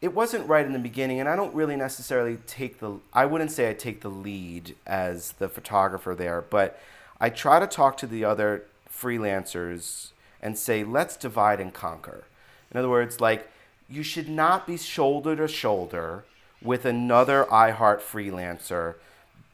it 0.00 0.14
wasn't 0.14 0.48
right 0.48 0.64
in 0.64 0.72
the 0.72 0.78
beginning, 0.78 1.20
and 1.20 1.28
I 1.28 1.36
don't 1.36 1.54
really 1.54 1.76
necessarily 1.76 2.38
take 2.46 2.80
the. 2.80 2.98
I 3.12 3.26
wouldn't 3.26 3.50
say 3.50 3.68
I 3.68 3.74
take 3.74 4.00
the 4.00 4.08
lead 4.08 4.74
as 4.86 5.32
the 5.32 5.48
photographer 5.48 6.14
there, 6.14 6.40
but 6.40 6.80
I 7.20 7.28
try 7.28 7.58
to 7.58 7.66
talk 7.66 7.98
to 7.98 8.06
the 8.06 8.24
other 8.24 8.64
freelancers 8.90 10.08
and 10.42 10.56
say, 10.56 10.84
let's 10.84 11.16
divide 11.16 11.60
and 11.60 11.72
conquer. 11.72 12.24
In 12.70 12.78
other 12.78 12.88
words, 12.88 13.20
like 13.20 13.50
you 13.88 14.02
should 14.02 14.28
not 14.28 14.66
be 14.66 14.78
shoulder 14.78 15.36
to 15.36 15.48
shoulder 15.48 16.24
with 16.62 16.84
another 16.84 17.46
iHeart 17.50 18.00
freelancer 18.00 18.94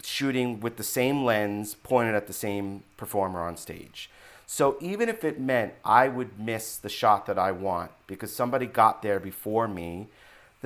shooting 0.03 0.61
with 0.61 0.77
the 0.77 0.85
same 0.85 1.25
lens 1.25 1.75
pointed 1.75 2.15
at 2.15 2.27
the 2.27 2.33
same 2.33 2.85
performer 2.97 3.41
on 3.41 3.57
stage. 3.57 4.11
So 4.47 4.77
even 4.81 5.09
if 5.09 5.25
it 5.25 5.41
meant 5.41 5.75
I 5.85 6.07
would 6.07 6.39
miss 6.39 6.77
the 6.77 6.89
shot 6.89 7.27
that 7.27 7.39
I 7.39 7.51
want 7.51 7.91
because 8.07 8.33
somebody 8.35 8.67
got 8.67 9.03
there 9.03 9.19
before 9.19 9.67
me, 9.67 10.07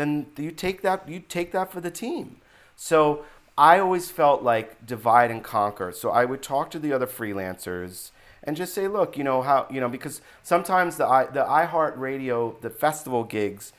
then 0.00 0.26
you 0.36 0.50
take 0.50 0.82
that 0.82 1.08
you 1.08 1.20
take 1.20 1.52
that 1.52 1.70
for 1.70 1.80
the 1.80 1.90
team. 1.90 2.36
So 2.74 3.24
I 3.58 3.78
always 3.78 4.10
felt 4.10 4.42
like 4.42 4.86
divide 4.86 5.30
and 5.30 5.44
conquer. 5.44 5.92
So 5.92 6.10
I 6.10 6.24
would 6.24 6.42
talk 6.42 6.70
to 6.70 6.78
the 6.78 6.92
other 6.92 7.06
freelancers 7.06 8.10
and 8.42 8.56
just 8.56 8.72
say, 8.72 8.88
look, 8.88 9.18
you 9.18 9.24
know 9.24 9.42
how 9.42 9.66
you 9.70 9.80
know 9.80 9.88
because 9.88 10.22
sometimes 10.42 10.96
the 10.96 11.06
i 11.06 11.26
the 11.26 11.44
iHeart 11.44 11.98
Radio 11.98 12.56
the 12.62 12.70
festival 12.70 13.24
gigs, 13.24 13.72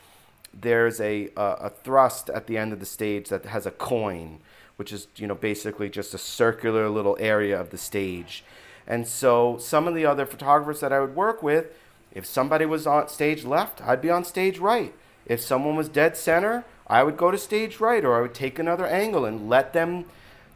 there's 0.54 1.02
a, 1.02 1.30
a 1.36 1.46
a 1.68 1.70
thrust 1.70 2.30
at 2.30 2.48
the 2.48 2.58
end 2.58 2.74
of 2.74 2.80
the 2.80 2.86
stage 2.86 3.30
that 3.30 3.46
has 3.46 3.66
a 3.66 3.72
coin, 3.72 4.40
which 4.76 4.94
is 4.94 5.08
you 5.16 5.26
know 5.26 5.36
basically 5.36 5.90
just 5.90 6.14
a 6.14 6.20
circular 6.20 6.90
little 6.90 7.18
area 7.20 7.60
of 7.60 7.72
the 7.72 7.78
stage, 7.78 8.44
and 8.86 9.08
so 9.08 9.58
some 9.58 9.88
of 9.88 9.96
the 9.96 10.06
other 10.06 10.28
photographers 10.28 10.80
that 10.82 10.94
I 10.94 11.00
would 11.00 11.16
work 11.16 11.42
with, 11.42 11.74
if 12.14 12.26
somebody 12.26 12.66
was 12.66 12.86
on 12.86 13.08
stage 13.10 13.44
left, 13.46 13.82
I'd 13.82 14.02
be 14.02 14.12
on 14.12 14.24
stage 14.24 14.60
right. 14.60 14.94
If 15.26 15.42
someone 15.42 15.76
was 15.76 15.90
dead 15.90 16.18
center, 16.18 16.66
I 16.88 17.04
would 17.04 17.18
go 17.18 17.32
to 17.32 17.38
stage 17.38 17.80
right 17.80 18.04
or 18.04 18.18
I 18.18 18.22
would 18.22 18.34
take 18.34 18.60
another 18.60 18.86
angle 18.86 19.26
and 19.26 19.50
let 19.50 19.74
them 19.74 20.06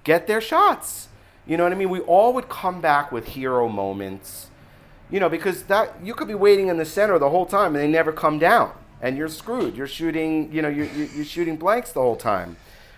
get 0.03 0.27
their 0.27 0.41
shots. 0.41 1.07
You 1.45 1.57
know 1.57 1.63
what 1.63 1.71
I 1.71 1.75
mean? 1.75 1.89
We 1.89 1.99
all 2.01 2.33
would 2.33 2.49
come 2.49 2.81
back 2.81 3.11
with 3.11 3.27
hero 3.27 3.69
moments. 3.69 4.47
You 5.09 5.19
know, 5.19 5.29
because 5.29 5.63
that 5.63 5.93
you 6.03 6.13
could 6.13 6.27
be 6.27 6.35
waiting 6.35 6.67
in 6.67 6.77
the 6.77 6.85
center 6.85 7.19
the 7.19 7.29
whole 7.29 7.45
time 7.45 7.75
and 7.75 7.83
they 7.83 7.87
never 7.87 8.11
come 8.11 8.39
down 8.39 8.71
and 9.01 9.17
you're 9.17 9.29
screwed. 9.29 9.75
You're 9.75 9.87
shooting, 9.87 10.51
you 10.51 10.61
know, 10.61 10.67
you're, 10.67 10.87
you're 10.87 11.25
shooting 11.25 11.57
blanks 11.57 11.91
the 11.91 12.01
whole 12.01 12.15
time. 12.15 12.57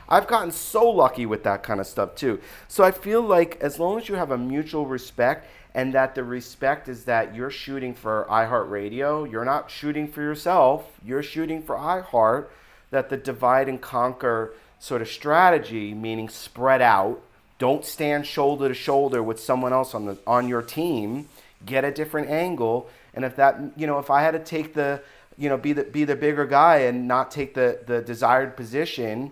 I've 0.10 0.28
gotten 0.28 0.52
so 0.52 0.90
lucky 0.90 1.26
with 1.26 1.44
that 1.44 1.64
kind 1.64 1.80
of 1.80 1.88
stuff 1.88 2.16
too. 2.16 2.40
So 2.68 2.84
I 2.84 2.92
feel 2.92 3.22
like 3.22 3.58
as 3.62 3.80
long 3.80 4.00
as 4.00 4.08
you 4.08 4.16
have 4.16 4.32
a 4.32 4.38
mutual 4.38 4.86
respect 4.86 5.48
and 5.74 5.94
that 5.94 6.16
the 6.16 6.24
respect 6.24 6.88
is 6.88 7.06
that 7.06 7.36
you're 7.36 7.52
shooting 7.52 7.94
for 7.94 8.26
iHeartRadio, 8.30 9.30
you're 9.30 9.46
not 9.46 9.70
shooting 9.70 10.08
for 10.08 10.22
yourself, 10.22 10.92
you're 11.06 11.24
shooting 11.24 11.62
for 11.62 11.76
iHeart, 11.76 12.48
that 12.90 13.10
the 13.10 13.18
divide 13.18 13.68
and 13.68 13.82
conquer 13.82 14.54
sort 14.80 15.02
of 15.02 15.08
strategy, 15.08 15.94
meaning 15.94 16.30
spread 16.30 16.82
out, 16.82 17.22
don't 17.60 17.84
stand 17.84 18.26
shoulder 18.26 18.68
to 18.68 18.74
shoulder 18.74 19.22
with 19.22 19.40
someone 19.40 19.74
else 19.74 19.94
on 19.94 20.06
the 20.06 20.18
on 20.26 20.48
your 20.48 20.62
team, 20.62 21.28
get 21.66 21.84
a 21.84 21.92
different 21.92 22.30
angle, 22.30 22.90
and 23.14 23.26
if 23.26 23.36
that, 23.36 23.60
you 23.76 23.88
know, 23.88 23.98
if 23.98 24.12
I 24.12 24.22
had 24.22 24.32
to 24.32 24.40
take 24.40 24.74
the, 24.74 25.02
you 25.38 25.50
know, 25.50 25.58
be 25.58 25.74
the 25.74 25.84
be 25.84 26.04
the 26.04 26.16
bigger 26.16 26.46
guy 26.46 26.78
and 26.78 27.08
not 27.08 27.32
take 27.32 27.56
the 27.56 27.80
the 27.86 28.02
desired 28.02 28.56
position, 28.56 29.32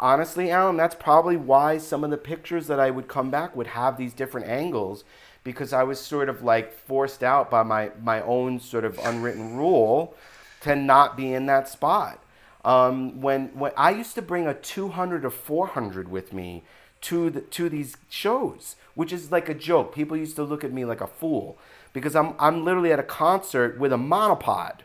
honestly, 0.00 0.50
Alan, 0.50 0.76
that's 0.76 0.94
probably 0.94 1.36
why 1.36 1.78
some 1.78 2.04
of 2.04 2.10
the 2.10 2.16
pictures 2.16 2.66
that 2.66 2.80
I 2.80 2.90
would 2.90 3.08
come 3.08 3.30
back 3.30 3.54
would 3.56 3.68
have 3.68 3.96
these 3.96 4.12
different 4.12 4.46
angles 4.46 5.04
because 5.44 5.72
I 5.72 5.82
was 5.82 6.00
sort 6.00 6.28
of 6.28 6.42
like 6.42 6.72
forced 6.72 7.22
out 7.22 7.50
by 7.50 7.62
my, 7.62 7.90
my 8.02 8.20
own 8.22 8.60
sort 8.60 8.84
of 8.84 8.98
unwritten 8.98 9.56
rule 9.56 10.14
to 10.62 10.76
not 10.76 11.16
be 11.16 11.32
in 11.32 11.46
that 11.46 11.68
spot. 11.68 12.22
Um, 12.64 13.20
when, 13.20 13.48
when 13.58 13.72
I 13.76 13.90
used 13.90 14.14
to 14.16 14.22
bring 14.22 14.46
a 14.46 14.54
200 14.54 15.24
or 15.24 15.30
400 15.30 16.08
with 16.08 16.32
me 16.32 16.64
to, 17.02 17.30
the, 17.30 17.40
to 17.40 17.68
these 17.68 17.96
shows, 18.08 18.76
which 18.94 19.12
is 19.12 19.30
like 19.30 19.48
a 19.48 19.54
joke. 19.54 19.94
People 19.94 20.16
used 20.16 20.36
to 20.36 20.42
look 20.42 20.64
at 20.64 20.72
me 20.72 20.84
like 20.84 21.00
a 21.00 21.06
fool 21.06 21.56
because 21.92 22.16
I'm, 22.16 22.34
I'm 22.38 22.64
literally 22.64 22.92
at 22.92 22.98
a 22.98 23.04
concert 23.04 23.78
with 23.78 23.92
a 23.92 23.96
monopod 23.96 24.80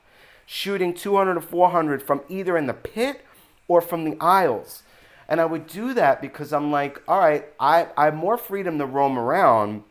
shooting 0.46 0.94
200 0.94 1.38
or 1.38 1.42
400 1.42 2.04
from 2.04 2.22
either 2.30 2.58
in 2.58 2.68
the 2.68 2.74
pit 2.74 3.26
or 3.68 3.82
from 3.82 4.04
the 4.04 4.18
aisles. 4.20 4.84
And 5.28 5.40
I 5.42 5.46
would 5.46 5.68
do 5.68 5.94
that 5.94 6.22
because 6.22 6.52
I'm 6.54 6.72
like, 6.72 7.02
all 7.08 7.20
right, 7.20 7.46
I, 7.60 7.88
I 7.98 8.06
have 8.06 8.16
more 8.16 8.38
freedom 8.38 8.78
to 8.80 8.86
roam 8.86 9.18
around 9.18 9.84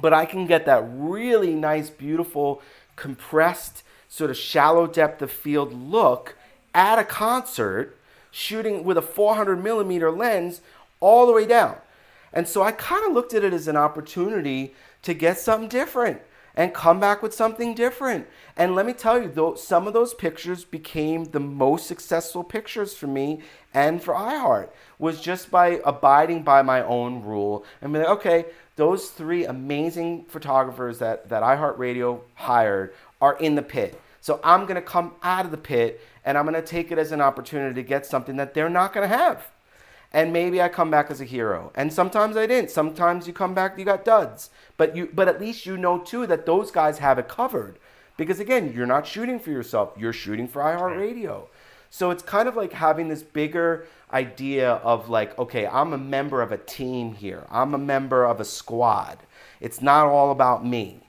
but 0.00 0.12
I 0.12 0.26
can 0.26 0.46
get 0.46 0.66
that 0.66 0.84
really 0.86 1.54
nice, 1.54 1.90
beautiful, 1.90 2.62
compressed, 2.96 3.82
sort 4.08 4.30
of 4.30 4.36
shallow 4.36 4.86
depth 4.86 5.22
of 5.22 5.30
field 5.30 5.72
look 5.72 6.36
at 6.74 6.98
a 6.98 7.04
concert, 7.04 7.96
shooting 8.30 8.84
with 8.84 8.96
a 8.96 9.02
400 9.02 9.62
millimeter 9.62 10.10
lens 10.10 10.60
all 11.00 11.26
the 11.26 11.32
way 11.32 11.46
down. 11.46 11.76
And 12.32 12.48
so 12.48 12.62
I 12.62 12.72
kind 12.72 13.06
of 13.06 13.12
looked 13.12 13.34
at 13.34 13.44
it 13.44 13.52
as 13.52 13.68
an 13.68 13.76
opportunity 13.76 14.74
to 15.02 15.14
get 15.14 15.38
something 15.38 15.68
different 15.68 16.20
and 16.56 16.72
come 16.72 17.00
back 17.00 17.22
with 17.22 17.34
something 17.34 17.74
different. 17.74 18.26
And 18.56 18.74
let 18.74 18.86
me 18.86 18.92
tell 18.92 19.20
you, 19.20 19.28
though, 19.28 19.54
some 19.54 19.86
of 19.86 19.92
those 19.92 20.14
pictures 20.14 20.64
became 20.64 21.24
the 21.24 21.40
most 21.40 21.86
successful 21.86 22.44
pictures 22.44 22.94
for 22.94 23.06
me 23.06 23.40
and 23.72 24.02
for 24.02 24.14
iHeart. 24.14 24.70
Was 24.98 25.20
just 25.20 25.50
by 25.50 25.80
abiding 25.84 26.42
by 26.42 26.62
my 26.62 26.82
own 26.82 27.22
rule 27.22 27.64
and 27.82 27.92
be 27.92 27.98
like, 27.98 28.08
okay, 28.08 28.44
those 28.76 29.10
three 29.10 29.44
amazing 29.44 30.24
photographers 30.26 30.98
that, 30.98 31.28
that 31.28 31.42
iHeartRadio 31.42 32.20
hired 32.34 32.94
are 33.20 33.36
in 33.38 33.54
the 33.54 33.62
pit. 33.62 34.00
So 34.20 34.40
I'm 34.42 34.66
to 34.76 34.82
come 34.82 35.14
out 35.22 35.44
of 35.44 35.50
the 35.50 35.58
pit 35.58 36.00
and 36.24 36.38
I'm 36.38 36.44
to 36.54 36.62
take 36.62 36.90
it 36.90 36.98
as 36.98 37.12
an 37.12 37.20
opportunity 37.20 37.74
to 37.74 37.82
get 37.82 38.06
something 38.06 38.36
that 38.36 38.54
they're 38.54 38.70
not 38.70 38.94
to 39.08 39.14
have. 39.14 39.50
And 40.14 40.32
maybe 40.32 40.62
I 40.62 40.68
come 40.68 40.90
back 40.90 41.10
as 41.10 41.20
a 41.20 41.24
hero. 41.24 41.72
And 41.74 41.92
sometimes 41.92 42.36
I 42.36 42.46
didn't. 42.46 42.70
Sometimes 42.70 43.26
you 43.26 43.34
come 43.34 43.52
back, 43.52 43.76
you 43.78 43.84
got 43.84 44.04
duds. 44.04 44.48
But 44.78 44.96
you 44.96 45.10
but 45.12 45.28
at 45.28 45.40
least 45.40 45.66
you 45.66 45.76
know 45.76 45.98
too 45.98 46.26
that 46.28 46.46
those 46.46 46.70
guys 46.70 46.98
have 46.98 47.18
it 47.18 47.28
covered. 47.28 47.78
Because 48.16 48.40
again, 48.40 48.72
you're 48.74 48.86
not 48.86 49.06
shooting 49.06 49.40
for 49.40 49.50
yourself, 49.50 49.92
you're 49.98 50.12
shooting 50.12 50.48
for 50.48 50.62
iHeartRadio. 50.62 51.48
So 51.90 52.10
it's 52.10 52.22
kind 52.22 52.48
of 52.48 52.56
like 52.56 52.72
having 52.72 53.08
this 53.08 53.22
bigger 53.22 53.86
idea 54.12 54.72
of 54.72 55.08
like, 55.08 55.38
okay, 55.38 55.66
I'm 55.66 55.92
a 55.92 55.98
member 55.98 56.42
of 56.42 56.52
a 56.52 56.58
team 56.58 57.14
here. 57.14 57.44
I'm 57.50 57.74
a 57.74 57.78
member 57.78 58.24
of 58.24 58.40
a 58.40 58.44
squad. 58.44 59.18
It's 59.60 59.82
not 59.82 60.06
all 60.06 60.30
about 60.30 60.64
me. 60.64 61.00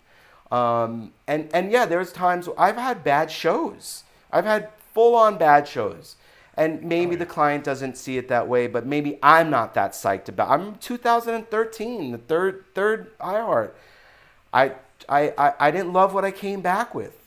Um, 0.52 1.14
and 1.28 1.50
and 1.54 1.72
yeah, 1.72 1.86
there's 1.86 2.12
times 2.12 2.50
I've 2.58 2.78
had 2.78 3.04
bad 3.04 3.32
shows. 3.32 4.04
I've 4.32 4.46
had 4.46 4.70
full 4.94 5.16
on 5.16 5.38
bad 5.38 5.68
shows. 5.68 6.16
And 6.58 6.84
maybe 6.84 7.16
oh, 7.16 7.20
the 7.20 7.26
client 7.26 7.64
doesn't 7.64 7.98
see 7.98 8.18
it 8.18 8.30
that 8.30 8.48
way, 8.48 8.68
but 8.68 8.86
maybe 8.86 9.20
I'm 9.22 9.50
not 9.50 9.74
that 9.74 9.92
psyched 9.92 10.30
about. 10.30 10.50
I'm 10.50 10.76
2013, 10.76 12.12
the 12.12 12.18
third 12.18 12.64
third 12.74 13.18
iHeart. 13.20 13.72
I 14.54 14.74
I 15.10 15.34
I, 15.38 15.54
I 15.60 15.72
didn't 15.72 15.94
love 15.94 16.14
what 16.14 16.24
I 16.24 16.32
came 16.32 16.62
back 16.62 16.96
with. 16.96 17.18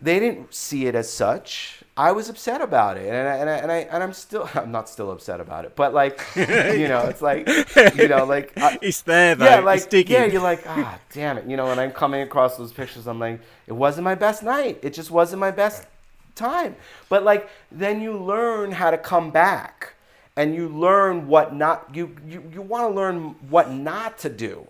They 0.00 0.18
didn't 0.20 0.52
see 0.54 0.86
it 0.86 0.94
as 0.94 1.10
such. 1.10 1.82
I 1.96 2.12
was 2.12 2.28
upset 2.28 2.60
about 2.60 2.98
it, 2.98 3.08
and 3.08 3.16
I, 3.16 3.36
and 3.36 3.48
I, 3.48 3.54
and, 3.54 3.72
I, 3.72 3.76
and 3.76 4.02
I'm 4.02 4.12
still 4.12 4.48
I'm 4.54 4.70
not 4.70 4.88
still 4.88 5.10
upset 5.10 5.40
about 5.40 5.64
it, 5.64 5.74
but 5.76 5.94
like 5.94 6.20
you 6.34 6.88
know, 6.88 7.06
it's 7.06 7.22
like 7.22 7.48
you 7.96 8.08
know, 8.08 8.24
like 8.28 8.52
I, 8.58 8.78
it's 8.82 9.02
there 9.02 9.34
though. 9.34 9.46
Yeah, 9.46 9.60
like 9.60 9.90
yeah, 10.08 10.26
you're 10.26 10.42
like 10.42 10.64
ah, 10.66 10.98
damn 11.12 11.38
it, 11.38 11.46
you 11.46 11.56
know. 11.56 11.70
And 11.70 11.80
I'm 11.80 11.92
coming 11.92 12.22
across 12.22 12.58
those 12.58 12.72
pictures, 12.72 13.06
I'm 13.06 13.18
like, 13.18 13.40
it 13.66 13.72
wasn't 13.72 14.04
my 14.04 14.14
best 14.14 14.42
night. 14.42 14.80
It 14.82 14.92
just 14.92 15.10
wasn't 15.10 15.40
my 15.40 15.50
best 15.52 15.86
time. 16.36 16.76
But 17.08 17.24
like 17.24 17.48
then 17.72 18.00
you 18.00 18.16
learn 18.16 18.72
how 18.72 18.90
to 18.90 18.98
come 18.98 19.30
back 19.30 19.94
and 20.36 20.54
you 20.54 20.68
learn 20.68 21.26
what 21.26 21.54
not 21.54 21.94
you 21.94 22.14
you, 22.26 22.42
you 22.52 22.62
want 22.62 22.88
to 22.90 22.94
learn 22.94 23.34
what 23.48 23.70
not 23.72 24.18
to 24.18 24.28
do. 24.28 24.66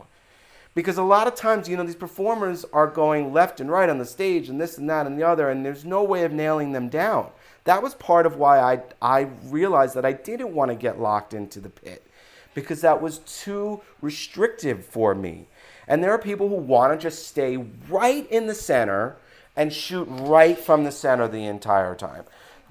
Because 0.74 0.98
a 0.98 1.02
lot 1.02 1.26
of 1.26 1.34
times, 1.34 1.70
you 1.70 1.76
know, 1.76 1.84
these 1.84 1.94
performers 1.94 2.66
are 2.70 2.86
going 2.86 3.32
left 3.32 3.60
and 3.60 3.70
right 3.70 3.88
on 3.88 3.96
the 3.96 4.04
stage 4.04 4.50
and 4.50 4.60
this 4.60 4.76
and 4.76 4.90
that 4.90 5.06
and 5.06 5.18
the 5.18 5.26
other, 5.26 5.48
and 5.48 5.64
there's 5.64 5.86
no 5.86 6.04
way 6.04 6.22
of 6.24 6.32
nailing 6.32 6.72
them 6.72 6.90
down. 6.90 7.30
That 7.64 7.82
was 7.82 7.94
part 7.94 8.26
of 8.26 8.36
why 8.36 8.60
I, 8.60 8.82
I 9.00 9.28
realized 9.44 9.94
that 9.94 10.04
I 10.04 10.12
didn't 10.12 10.54
want 10.54 10.70
to 10.70 10.74
get 10.74 11.00
locked 11.00 11.32
into 11.32 11.60
the 11.60 11.70
pit 11.70 12.06
because 12.54 12.82
that 12.82 13.00
was 13.00 13.18
too 13.18 13.80
restrictive 14.02 14.84
for 14.84 15.14
me. 15.14 15.46
And 15.88 16.04
there 16.04 16.12
are 16.12 16.18
people 16.18 16.48
who 16.48 16.56
want 16.56 16.92
to 16.92 17.02
just 17.02 17.26
stay 17.26 17.56
right 17.88 18.30
in 18.30 18.46
the 18.46 18.54
center 18.54 19.16
and 19.56 19.72
shoot 19.72 20.06
right 20.10 20.58
from 20.58 20.84
the 20.84 20.92
center 20.92 21.26
the 21.26 21.44
entire 21.44 21.94
time. 21.94 22.24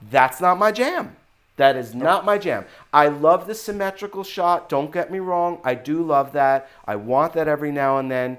That's 0.10 0.40
not 0.40 0.58
my 0.58 0.72
jam. 0.72 1.16
That 1.58 1.78
is 1.78 1.96
not 1.96 2.26
my 2.26 2.38
jam. 2.38 2.66
I 2.92 3.08
love 3.08 3.48
the 3.48 3.56
symmetrical 3.56 4.24
shot. 4.24 4.68
Don't 4.68 4.92
get 4.92 5.12
me 5.12 5.20
wrong. 5.20 5.60
I 5.64 5.74
do 5.74 6.04
love 6.04 6.34
that. 6.34 6.70
I 6.86 6.98
want 6.98 7.34
that 7.34 7.48
every 7.48 7.72
now 7.72 7.98
and 7.98 8.12
then. 8.12 8.38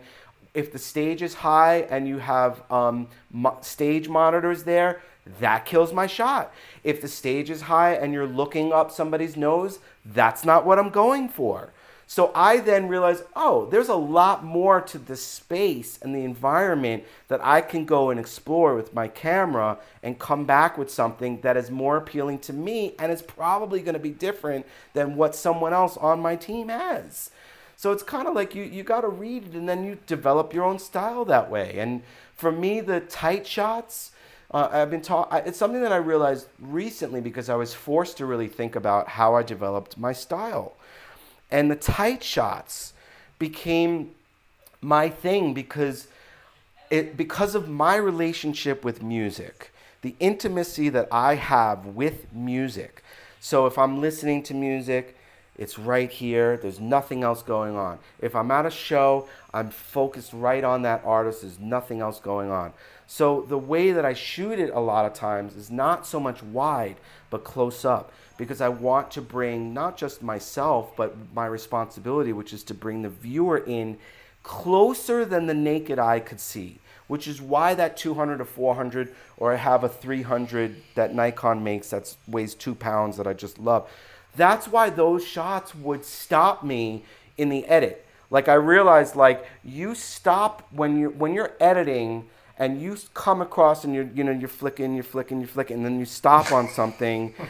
If 0.52 0.70
the 0.72 0.78
stage 0.78 1.22
is 1.22 1.34
high 1.34 1.86
and 1.90 2.06
you 2.06 2.18
have 2.18 2.62
um, 2.70 3.08
mo- 3.30 3.58
stage 3.62 4.08
monitors 4.08 4.64
there, 4.64 5.00
that 5.40 5.64
kills 5.64 5.92
my 5.92 6.06
shot. 6.06 6.52
If 6.84 7.00
the 7.00 7.08
stage 7.08 7.50
is 7.50 7.62
high 7.62 7.94
and 7.94 8.12
you're 8.12 8.26
looking 8.26 8.72
up 8.72 8.90
somebody's 8.90 9.36
nose, 9.36 9.78
that's 10.04 10.44
not 10.44 10.64
what 10.64 10.78
I'm 10.78 10.90
going 10.90 11.28
for. 11.28 11.72
So 12.08 12.30
I 12.36 12.58
then 12.58 12.86
realized, 12.86 13.24
oh, 13.34 13.66
there's 13.66 13.88
a 13.88 13.96
lot 13.96 14.44
more 14.44 14.80
to 14.80 14.98
the 14.98 15.16
space 15.16 15.98
and 16.00 16.14
the 16.14 16.24
environment 16.24 17.04
that 17.26 17.44
I 17.44 17.60
can 17.60 17.84
go 17.84 18.10
and 18.10 18.20
explore 18.20 18.76
with 18.76 18.94
my 18.94 19.08
camera 19.08 19.78
and 20.04 20.16
come 20.16 20.44
back 20.44 20.78
with 20.78 20.88
something 20.88 21.40
that 21.40 21.56
is 21.56 21.68
more 21.68 21.96
appealing 21.96 22.38
to 22.40 22.52
me 22.52 22.94
and 23.00 23.10
is 23.10 23.22
probably 23.22 23.80
going 23.82 23.94
to 23.94 24.00
be 24.00 24.10
different 24.10 24.66
than 24.92 25.16
what 25.16 25.34
someone 25.34 25.72
else 25.72 25.96
on 25.96 26.20
my 26.20 26.36
team 26.36 26.68
has. 26.68 27.30
So 27.76 27.90
it's 27.90 28.04
kind 28.04 28.28
of 28.28 28.34
like 28.34 28.54
you, 28.54 28.62
you 28.62 28.84
got 28.84 29.00
to 29.00 29.08
read 29.08 29.48
it 29.48 29.54
and 29.54 29.68
then 29.68 29.84
you 29.84 29.98
develop 30.06 30.54
your 30.54 30.64
own 30.64 30.78
style 30.78 31.24
that 31.24 31.50
way. 31.50 31.74
And 31.76 32.02
for 32.36 32.52
me, 32.52 32.80
the 32.80 33.00
tight 33.00 33.48
shots, 33.48 34.12
uh, 34.52 34.68
I've 34.70 34.90
been 34.90 35.02
taught, 35.02 35.28
it's 35.44 35.58
something 35.58 35.82
that 35.82 35.92
I 35.92 35.96
realized 35.96 36.46
recently 36.60 37.20
because 37.20 37.50
I 37.50 37.56
was 37.56 37.74
forced 37.74 38.16
to 38.18 38.26
really 38.26 38.48
think 38.48 38.76
about 38.76 39.08
how 39.08 39.34
I 39.34 39.42
developed 39.42 39.98
my 39.98 40.12
style 40.12 40.76
and 41.50 41.70
the 41.70 41.76
tight 41.76 42.22
shots 42.22 42.92
became 43.38 44.10
my 44.80 45.08
thing 45.08 45.54
because 45.54 46.08
it 46.90 47.16
because 47.16 47.54
of 47.54 47.68
my 47.68 47.96
relationship 47.96 48.84
with 48.84 49.02
music 49.02 49.72
the 50.02 50.14
intimacy 50.20 50.88
that 50.88 51.08
i 51.10 51.34
have 51.34 51.86
with 51.86 52.32
music. 52.32 53.02
So 53.40 53.66
if 53.66 53.78
i'm 53.78 54.00
listening 54.00 54.42
to 54.44 54.54
music 54.54 55.14
it's 55.58 55.78
right 55.78 56.10
here. 56.10 56.58
There's 56.58 56.80
nothing 56.80 57.22
else 57.22 57.42
going 57.42 57.76
on. 57.76 57.98
If 58.20 58.34
i'm 58.36 58.50
at 58.50 58.66
a 58.66 58.70
show 58.70 59.28
i'm 59.52 59.70
focused 59.70 60.32
right 60.32 60.62
on 60.62 60.82
that 60.82 61.02
artist. 61.04 61.42
There's 61.42 61.58
nothing 61.58 62.00
else 62.00 62.20
going 62.20 62.50
on. 62.50 62.72
So 63.06 63.42
the 63.42 63.58
way 63.58 63.92
that 63.92 64.04
i 64.04 64.14
shoot 64.14 64.58
it 64.58 64.70
a 64.70 64.80
lot 64.80 65.06
of 65.06 65.14
times 65.14 65.56
is 65.56 65.70
not 65.70 66.06
so 66.06 66.20
much 66.20 66.42
wide 66.42 66.96
but 67.30 67.44
close 67.44 67.84
up 67.84 68.12
because 68.36 68.60
I 68.60 68.68
want 68.68 69.10
to 69.12 69.22
bring 69.22 69.72
not 69.72 69.96
just 69.96 70.22
myself, 70.22 70.94
but 70.96 71.16
my 71.34 71.46
responsibility, 71.46 72.32
which 72.32 72.52
is 72.52 72.62
to 72.64 72.74
bring 72.74 73.02
the 73.02 73.08
viewer 73.08 73.58
in 73.58 73.98
closer 74.42 75.24
than 75.24 75.46
the 75.46 75.54
naked 75.54 75.98
eye 75.98 76.20
could 76.20 76.40
see, 76.40 76.78
which 77.08 77.26
is 77.26 77.40
why 77.42 77.74
that 77.74 77.96
200 77.96 78.38
to 78.38 78.44
400, 78.44 79.12
or 79.38 79.52
I 79.52 79.56
have 79.56 79.82
a 79.84 79.88
300 79.88 80.76
that 80.94 81.14
Nikon 81.14 81.64
makes 81.64 81.90
that 81.90 82.14
weighs 82.28 82.54
two 82.54 82.74
pounds 82.74 83.16
that 83.16 83.26
I 83.26 83.32
just 83.32 83.58
love. 83.58 83.90
That's 84.36 84.68
why 84.68 84.90
those 84.90 85.26
shots 85.26 85.74
would 85.74 86.04
stop 86.04 86.62
me 86.62 87.04
in 87.36 87.48
the 87.48 87.66
edit. 87.66 88.06
Like 88.30 88.48
I 88.48 88.54
realized, 88.54 89.16
like 89.16 89.46
you 89.64 89.94
stop 89.94 90.66
when 90.70 90.98
you 90.98 91.10
when 91.10 91.32
you're 91.32 91.54
editing 91.60 92.28
and 92.58 92.80
you 92.80 92.96
come 93.14 93.40
across 93.40 93.84
and 93.84 93.94
you're 93.94 94.08
you 94.14 94.24
know 94.24 94.32
you're 94.32 94.48
flicking, 94.48 94.94
you're 94.94 95.04
flicking, 95.04 95.40
you're 95.40 95.48
flicking, 95.48 95.76
and 95.76 95.84
then 95.84 95.98
you 95.98 96.06
stop 96.06 96.52
on 96.52 96.68
something. 96.68 97.34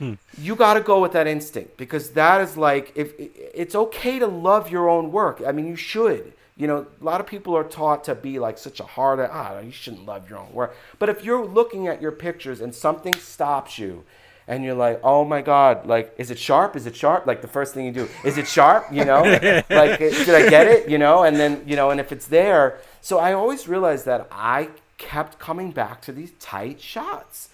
Hmm. 0.00 0.14
You 0.38 0.56
got 0.56 0.74
to 0.74 0.80
go 0.80 0.98
with 0.98 1.12
that 1.12 1.26
instinct 1.26 1.76
because 1.76 2.12
that 2.12 2.40
is 2.40 2.56
like 2.56 2.90
if 2.94 3.12
it's 3.18 3.74
okay 3.74 4.18
to 4.18 4.26
love 4.26 4.70
your 4.70 4.88
own 4.88 5.12
work. 5.12 5.42
I 5.46 5.52
mean, 5.52 5.66
you 5.66 5.76
should. 5.76 6.32
You 6.56 6.66
know, 6.66 6.86
a 7.00 7.04
lot 7.04 7.20
of 7.20 7.26
people 7.26 7.54
are 7.54 7.64
taught 7.64 8.04
to 8.04 8.14
be 8.14 8.38
like 8.38 8.56
such 8.56 8.80
a 8.80 8.84
hard, 8.84 9.20
ah, 9.20 9.60
you 9.60 9.70
shouldn't 9.70 10.06
love 10.06 10.28
your 10.28 10.38
own 10.38 10.52
work. 10.54 10.74
But 10.98 11.10
if 11.10 11.22
you're 11.22 11.44
looking 11.44 11.86
at 11.86 12.00
your 12.00 12.12
pictures 12.12 12.62
and 12.62 12.74
something 12.74 13.14
stops 13.14 13.78
you, 13.78 14.04
and 14.48 14.64
you're 14.64 14.74
like, 14.74 15.00
oh 15.04 15.24
my 15.24 15.42
god, 15.42 15.86
like, 15.86 16.14
is 16.16 16.30
it 16.30 16.38
sharp? 16.38 16.76
Is 16.76 16.86
it 16.86 16.96
sharp? 16.96 17.26
Like 17.26 17.42
the 17.42 17.48
first 17.48 17.74
thing 17.74 17.84
you 17.84 17.92
do, 17.92 18.08
is 18.24 18.38
it 18.38 18.48
sharp? 18.48 18.86
You 18.90 19.04
know, 19.04 19.22
like, 19.70 19.98
did 19.98 20.30
I 20.30 20.48
get 20.48 20.66
it? 20.66 20.88
You 20.88 20.96
know, 20.96 21.24
and 21.24 21.36
then 21.36 21.62
you 21.66 21.76
know, 21.76 21.90
and 21.90 22.00
if 22.00 22.10
it's 22.10 22.26
there, 22.26 22.78
so 23.02 23.18
I 23.18 23.34
always 23.34 23.68
realized 23.68 24.06
that 24.06 24.26
I 24.32 24.70
kept 24.96 25.38
coming 25.38 25.70
back 25.70 26.00
to 26.02 26.12
these 26.12 26.32
tight 26.40 26.80
shots 26.80 27.50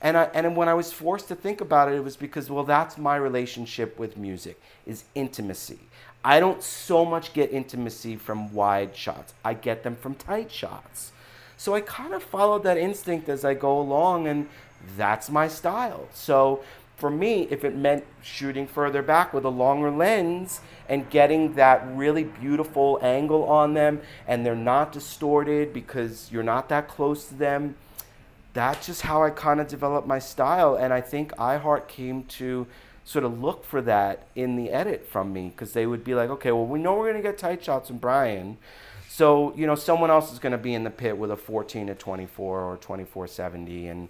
and, 0.00 0.16
I, 0.16 0.24
and 0.34 0.56
when 0.56 0.68
I 0.68 0.74
was 0.74 0.92
forced 0.92 1.28
to 1.28 1.34
think 1.34 1.60
about 1.60 1.90
it, 1.90 1.96
it 1.96 2.04
was 2.04 2.16
because, 2.16 2.50
well, 2.50 2.64
that's 2.64 2.96
my 2.96 3.16
relationship 3.16 3.98
with 3.98 4.16
music, 4.16 4.60
is 4.86 5.04
intimacy. 5.14 5.78
I 6.24 6.40
don't 6.40 6.62
so 6.62 7.04
much 7.04 7.32
get 7.32 7.50
intimacy 7.50 8.16
from 8.16 8.52
wide 8.52 8.94
shots. 8.96 9.32
I 9.44 9.54
get 9.54 9.82
them 9.82 9.96
from 9.96 10.14
tight 10.14 10.50
shots. 10.50 11.12
So 11.56 11.74
I 11.74 11.80
kind 11.82 12.14
of 12.14 12.22
followed 12.22 12.62
that 12.62 12.78
instinct 12.78 13.28
as 13.28 13.44
I 13.44 13.54
go 13.54 13.78
along, 13.78 14.26
and 14.26 14.48
that's 14.96 15.30
my 15.30 15.48
style. 15.48 16.08
So 16.14 16.62
for 16.96 17.10
me, 17.10 17.46
if 17.50 17.64
it 17.64 17.74
meant 17.74 18.04
shooting 18.22 18.66
further 18.66 19.02
back 19.02 19.32
with 19.32 19.44
a 19.44 19.50
longer 19.50 19.90
lens 19.90 20.60
and 20.88 21.08
getting 21.08 21.54
that 21.54 21.86
really 21.94 22.24
beautiful 22.24 22.98
angle 23.02 23.44
on 23.44 23.74
them, 23.74 24.00
and 24.26 24.44
they're 24.44 24.54
not 24.54 24.92
distorted 24.92 25.72
because 25.72 26.30
you're 26.30 26.42
not 26.42 26.68
that 26.68 26.88
close 26.88 27.26
to 27.28 27.34
them, 27.34 27.76
that's 28.52 28.86
just 28.86 29.02
how 29.02 29.22
I 29.22 29.30
kind 29.30 29.60
of 29.60 29.68
developed 29.68 30.06
my 30.06 30.18
style. 30.18 30.74
And 30.74 30.92
I 30.92 31.00
think 31.00 31.32
iHeart 31.36 31.88
came 31.88 32.24
to 32.24 32.66
sort 33.04 33.24
of 33.24 33.40
look 33.40 33.64
for 33.64 33.82
that 33.82 34.26
in 34.34 34.56
the 34.56 34.70
edit 34.70 35.06
from 35.06 35.32
me 35.32 35.48
because 35.48 35.72
they 35.72 35.86
would 35.86 36.04
be 36.04 36.14
like, 36.14 36.30
okay, 36.30 36.52
well, 36.52 36.66
we 36.66 36.78
know 36.78 36.94
we're 36.94 37.10
going 37.10 37.22
to 37.22 37.28
get 37.28 37.38
tight 37.38 37.64
shots 37.64 37.88
from 37.88 37.98
Brian. 37.98 38.56
So, 39.08 39.54
you 39.56 39.66
know, 39.66 39.74
someone 39.74 40.10
else 40.10 40.32
is 40.32 40.38
going 40.38 40.52
to 40.52 40.58
be 40.58 40.74
in 40.74 40.84
the 40.84 40.90
pit 40.90 41.16
with 41.18 41.30
a 41.30 41.36
14 41.36 41.88
to 41.88 41.94
24 41.94 42.60
or 42.60 42.76
2470. 42.76 43.88
And, 43.88 44.08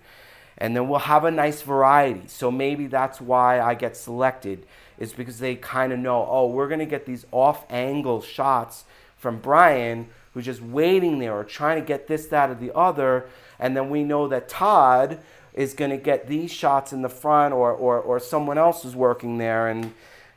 and 0.58 0.76
then 0.76 0.88
we'll 0.88 0.98
have 1.00 1.24
a 1.24 1.30
nice 1.30 1.62
variety. 1.62 2.26
So 2.26 2.50
maybe 2.50 2.86
that's 2.86 3.20
why 3.20 3.60
I 3.60 3.74
get 3.74 3.96
selected, 3.96 4.66
is 4.98 5.12
because 5.12 5.38
they 5.38 5.54
kind 5.54 5.92
of 5.92 5.98
know, 5.98 6.26
oh, 6.28 6.48
we're 6.48 6.68
going 6.68 6.80
to 6.80 6.86
get 6.86 7.06
these 7.06 7.24
off 7.32 7.64
angle 7.70 8.20
shots 8.20 8.84
from 9.16 9.38
Brian 9.38 10.08
who's 10.32 10.44
just 10.44 10.62
waiting 10.62 11.18
there 11.18 11.34
or 11.34 11.44
trying 11.44 11.80
to 11.80 11.84
get 11.84 12.06
this, 12.06 12.26
that, 12.26 12.50
or 12.50 12.54
the 12.54 12.74
other 12.76 13.26
and 13.60 13.76
then 13.76 13.90
we 13.90 14.02
know 14.02 14.26
that 14.28 14.48
Todd 14.48 15.20
is 15.54 15.74
going 15.74 15.90
to 15.90 15.96
get 15.96 16.26
these 16.26 16.50
shots 16.50 16.92
in 16.92 17.02
the 17.02 17.08
front 17.08 17.52
or, 17.54 17.72
or, 17.72 18.00
or 18.00 18.18
someone 18.18 18.58
else 18.58 18.84
is 18.84 18.96
working 18.96 19.38
there. 19.38 19.68
And 19.68 19.92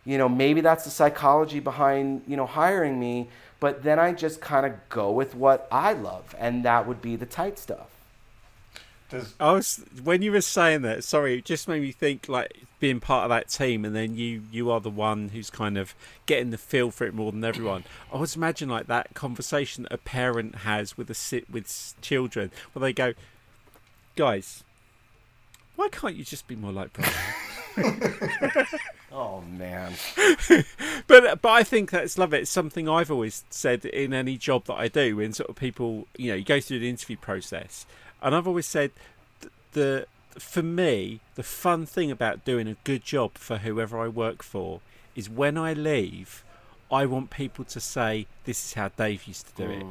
you 0.06 0.18
know 0.18 0.28
maybe 0.28 0.62
that's 0.62 0.84
the 0.84 0.90
psychology 0.90 1.60
behind 1.60 2.24
you 2.28 2.36
know 2.36 2.46
hiring 2.46 3.00
me 3.00 3.30
but 3.60 3.84
then 3.84 4.00
i 4.00 4.12
just 4.12 4.42
kind 4.42 4.66
of 4.66 4.74
go 4.90 5.12
with 5.12 5.36
what 5.36 5.68
i 5.72 5.94
love 5.94 6.36
and 6.38 6.66
that 6.66 6.88
would 6.88 7.02
be 7.02 7.16
the 7.16 7.26
tight 7.26 7.58
stuff 7.58 7.93
does... 9.14 9.36
I 9.40 9.52
was 9.52 9.84
when 10.04 10.22
you 10.22 10.32
were 10.32 10.42
saying 10.42 10.82
that. 10.82 11.04
Sorry, 11.04 11.38
it 11.38 11.46
just 11.46 11.68
made 11.68 11.82
me 11.82 11.92
think 11.92 12.28
like 12.28 12.62
being 12.80 13.00
part 13.00 13.24
of 13.24 13.30
that 13.30 13.50
team, 13.50 13.86
and 13.86 13.96
then 13.96 14.16
you 14.16 14.44
you 14.52 14.70
are 14.72 14.82
the 14.82 14.90
one 14.90 15.30
who's 15.30 15.50
kind 15.50 15.78
of 15.78 15.96
getting 16.26 16.50
the 16.50 16.58
feel 16.58 16.92
for 16.92 17.06
it 17.06 17.14
more 17.14 17.32
than 17.32 17.44
everyone. 17.44 17.84
I 18.14 18.18
was 18.18 18.36
imagining 18.36 18.74
like 18.74 18.88
that 18.88 19.14
conversation 19.14 19.88
a 19.90 19.98
parent 19.98 20.56
has 20.56 20.98
with 20.98 21.10
a 21.10 21.14
sit 21.14 21.50
with 21.50 21.96
children, 22.02 22.52
where 22.74 22.82
they 22.82 22.94
go, 22.94 23.14
"Guys, 24.16 24.64
why 25.76 25.90
can't 25.90 26.16
you 26.16 26.24
just 26.24 26.48
be 26.48 26.56
more 26.56 26.72
like 26.72 26.92
Brian?" 26.94 27.14
oh 29.12 29.42
man. 29.42 29.94
but 31.08 31.42
but 31.42 31.50
I 31.50 31.64
think 31.64 31.92
that's 31.92 32.18
love 32.18 32.34
it. 32.34 32.42
It's 32.42 32.52
something 32.52 32.88
I've 32.88 33.12
always 33.12 33.46
said 33.50 33.86
in 33.86 34.14
any 34.14 34.38
job 34.38 34.66
that 34.66 34.76
I 34.76 34.88
do. 34.88 35.18
When 35.18 35.34
sort 35.34 35.50
of 35.50 35.56
people, 35.56 36.08
you 36.18 36.32
know, 36.32 36.36
you 36.36 36.44
go 36.44 36.60
through 36.60 36.80
the 36.80 36.90
interview 36.90 37.18
process 37.18 37.86
and 38.24 38.34
I've 38.34 38.48
always 38.48 38.66
said 38.66 38.92
the 39.74 40.08
for 40.32 40.64
me 40.64 41.20
the 41.36 41.44
fun 41.44 41.86
thing 41.86 42.10
about 42.10 42.44
doing 42.44 42.68
a 42.68 42.76
good 42.84 43.04
job 43.04 43.36
for 43.36 43.58
whoever 43.58 44.00
I 44.00 44.08
work 44.08 44.42
for 44.42 44.82
is 45.16 45.30
when 45.30 45.58
I 45.58 45.74
leave, 45.74 46.44
I 46.92 47.06
want 47.06 47.30
people 47.30 47.66
to 47.66 47.80
say 47.80 48.26
this 48.46 48.66
is 48.66 48.74
how 48.74 48.90
Dave 48.90 49.26
used 49.26 49.48
to 49.48 49.54
do 49.54 49.70
mm. 49.70 49.80
it. 49.80 49.86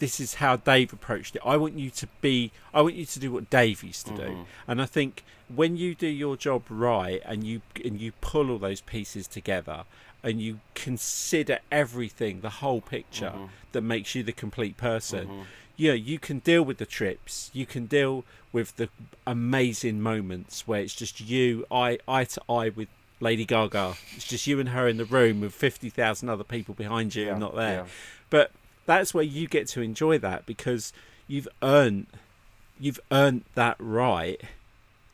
This 0.00 0.18
is 0.18 0.34
how 0.34 0.56
Dave 0.56 0.92
approached 0.92 1.36
it. 1.36 1.42
I 1.44 1.56
want 1.56 1.78
you 1.78 1.90
to 1.90 2.08
be. 2.20 2.50
I 2.72 2.82
want 2.82 2.94
you 2.94 3.06
to 3.06 3.20
do 3.20 3.30
what 3.30 3.48
Dave 3.48 3.84
used 3.84 4.06
to 4.06 4.12
mm-hmm. 4.12 4.40
do. 4.40 4.46
And 4.66 4.82
I 4.82 4.86
think 4.86 5.22
when 5.54 5.76
you 5.76 5.94
do 5.94 6.08
your 6.08 6.36
job 6.36 6.64
right 6.68 7.22
and 7.24 7.44
you 7.44 7.62
and 7.84 8.00
you 8.00 8.12
pull 8.20 8.50
all 8.50 8.58
those 8.58 8.80
pieces 8.80 9.28
together 9.28 9.84
and 10.22 10.42
you 10.42 10.60
consider 10.74 11.60
everything, 11.70 12.40
the 12.40 12.50
whole 12.50 12.80
picture 12.80 13.32
mm-hmm. 13.36 13.46
that 13.70 13.82
makes 13.82 14.14
you 14.16 14.24
the 14.24 14.32
complete 14.32 14.76
person, 14.76 15.26
mm-hmm 15.26 15.42
yeah, 15.76 15.92
you 15.92 16.18
can 16.18 16.38
deal 16.40 16.62
with 16.62 16.78
the 16.78 16.86
trips. 16.86 17.50
You 17.52 17.66
can 17.66 17.86
deal 17.86 18.24
with 18.52 18.76
the 18.76 18.88
amazing 19.26 20.00
moments 20.00 20.66
where 20.66 20.80
it's 20.80 20.94
just 20.94 21.20
you, 21.20 21.66
eye 21.70 21.98
eye 22.06 22.24
to 22.24 22.42
eye 22.48 22.68
with 22.70 22.88
Lady 23.20 23.44
Gaga. 23.44 23.94
It's 24.16 24.26
just 24.26 24.46
you 24.46 24.60
and 24.60 24.68
her 24.70 24.86
in 24.88 24.96
the 24.96 25.04
room 25.04 25.40
with 25.40 25.52
fifty 25.54 25.90
thousand 25.90 26.28
other 26.28 26.44
people 26.44 26.74
behind 26.74 27.14
you 27.14 27.26
Yeah, 27.26 27.38
not 27.38 27.54
there. 27.56 27.74
yeah. 27.80 27.86
But 28.30 28.50
that's 28.86 29.14
where 29.14 29.24
you 29.24 29.48
get 29.48 29.66
to 29.68 29.80
enjoy 29.80 30.18
that 30.18 30.46
because 30.46 30.92
you've 31.26 31.48
earned 31.62 32.06
you've 32.78 33.00
earned 33.10 33.44
that 33.54 33.76
right 33.78 34.40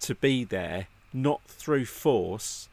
to 0.00 0.14
be 0.14 0.44
there, 0.44 0.86
not 1.12 1.42
through 1.46 1.84
force, 1.84 2.68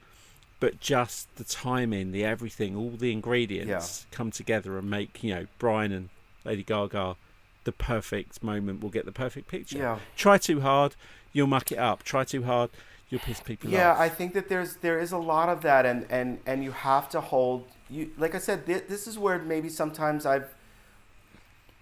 but 0.60 0.80
just 0.80 1.34
the 1.36 1.44
timing, 1.44 2.12
the 2.14 2.24
everything, 2.26 2.76
all 2.76 2.92
the 2.92 3.12
ingredients 3.12 4.06
come 4.12 4.32
together 4.32 4.78
and 4.78 4.90
make, 4.90 5.22
you 5.24 5.34
know, 5.36 5.46
Brian 5.60 5.92
and 5.92 6.10
Lady 6.46 6.64
Gaga 6.64 7.16
the 7.68 7.74
perfect 7.74 8.42
moment 8.42 8.82
will 8.82 8.90
get 8.98 9.06
the 9.06 9.12
perfect 9.12 9.48
picture. 9.50 9.78
Yeah. 9.78 10.00
Try 10.16 10.38
too 10.38 10.62
hard, 10.62 10.96
you'll 11.34 11.48
muck 11.56 11.70
it 11.76 11.78
up. 11.78 12.02
Try 12.02 12.24
too 12.24 12.44
hard, 12.44 12.70
you'll 13.10 13.20
piss 13.28 13.42
people 13.42 13.70
Yeah, 13.70 13.92
off. 13.92 13.98
Yeah, 13.98 14.04
I 14.06 14.10
think 14.10 14.34
that 14.36 14.48
there's 14.48 14.78
there 14.78 14.98
is 15.06 15.12
a 15.12 15.18
lot 15.18 15.50
of 15.50 15.62
that, 15.64 15.86
and 15.86 16.06
and 16.10 16.40
and 16.46 16.64
you 16.64 16.72
have 16.72 17.10
to 17.10 17.20
hold 17.20 17.66
you. 17.90 18.12
Like 18.18 18.34
I 18.36 18.40
said, 18.40 18.66
thi- 18.66 18.86
this 18.94 19.06
is 19.06 19.20
where 19.20 19.38
maybe 19.38 19.68
sometimes 19.68 20.26
I've 20.26 20.50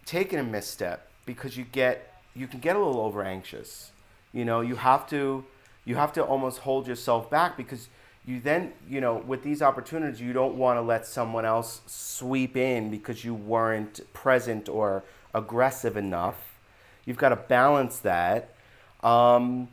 taken 0.06 0.40
a 0.40 0.44
misstep 0.44 1.08
because 1.26 1.56
you 1.56 1.64
get 1.64 1.96
you 2.36 2.48
can 2.48 2.60
get 2.60 2.76
a 2.76 2.80
little 2.80 3.02
over 3.02 3.24
anxious. 3.24 3.92
You 4.34 4.44
know, 4.44 4.62
you 4.62 4.76
have 4.76 5.08
to 5.10 5.46
you 5.86 5.96
have 5.96 6.14
to 6.14 6.24
almost 6.24 6.60
hold 6.60 6.88
yourself 6.88 7.30
back 7.30 7.58
because 7.58 7.90
you 8.26 8.40
then 8.40 8.74
you 8.90 9.00
know 9.00 9.16
with 9.32 9.44
these 9.44 9.62
opportunities 9.62 10.20
you 10.20 10.34
don't 10.34 10.56
want 10.56 10.78
to 10.78 10.82
let 10.82 11.06
someone 11.06 11.46
else 11.46 11.82
sweep 11.86 12.58
in 12.58 12.90
because 12.90 13.24
you 13.24 13.36
weren't 13.36 14.00
present 14.14 14.68
or 14.68 15.04
aggressive 15.36 15.98
enough. 15.98 16.58
You've 17.06 17.18
got 17.18 17.30
to 17.30 17.36
balance 17.36 18.00
that. 18.00 18.56
Um, 19.04 19.68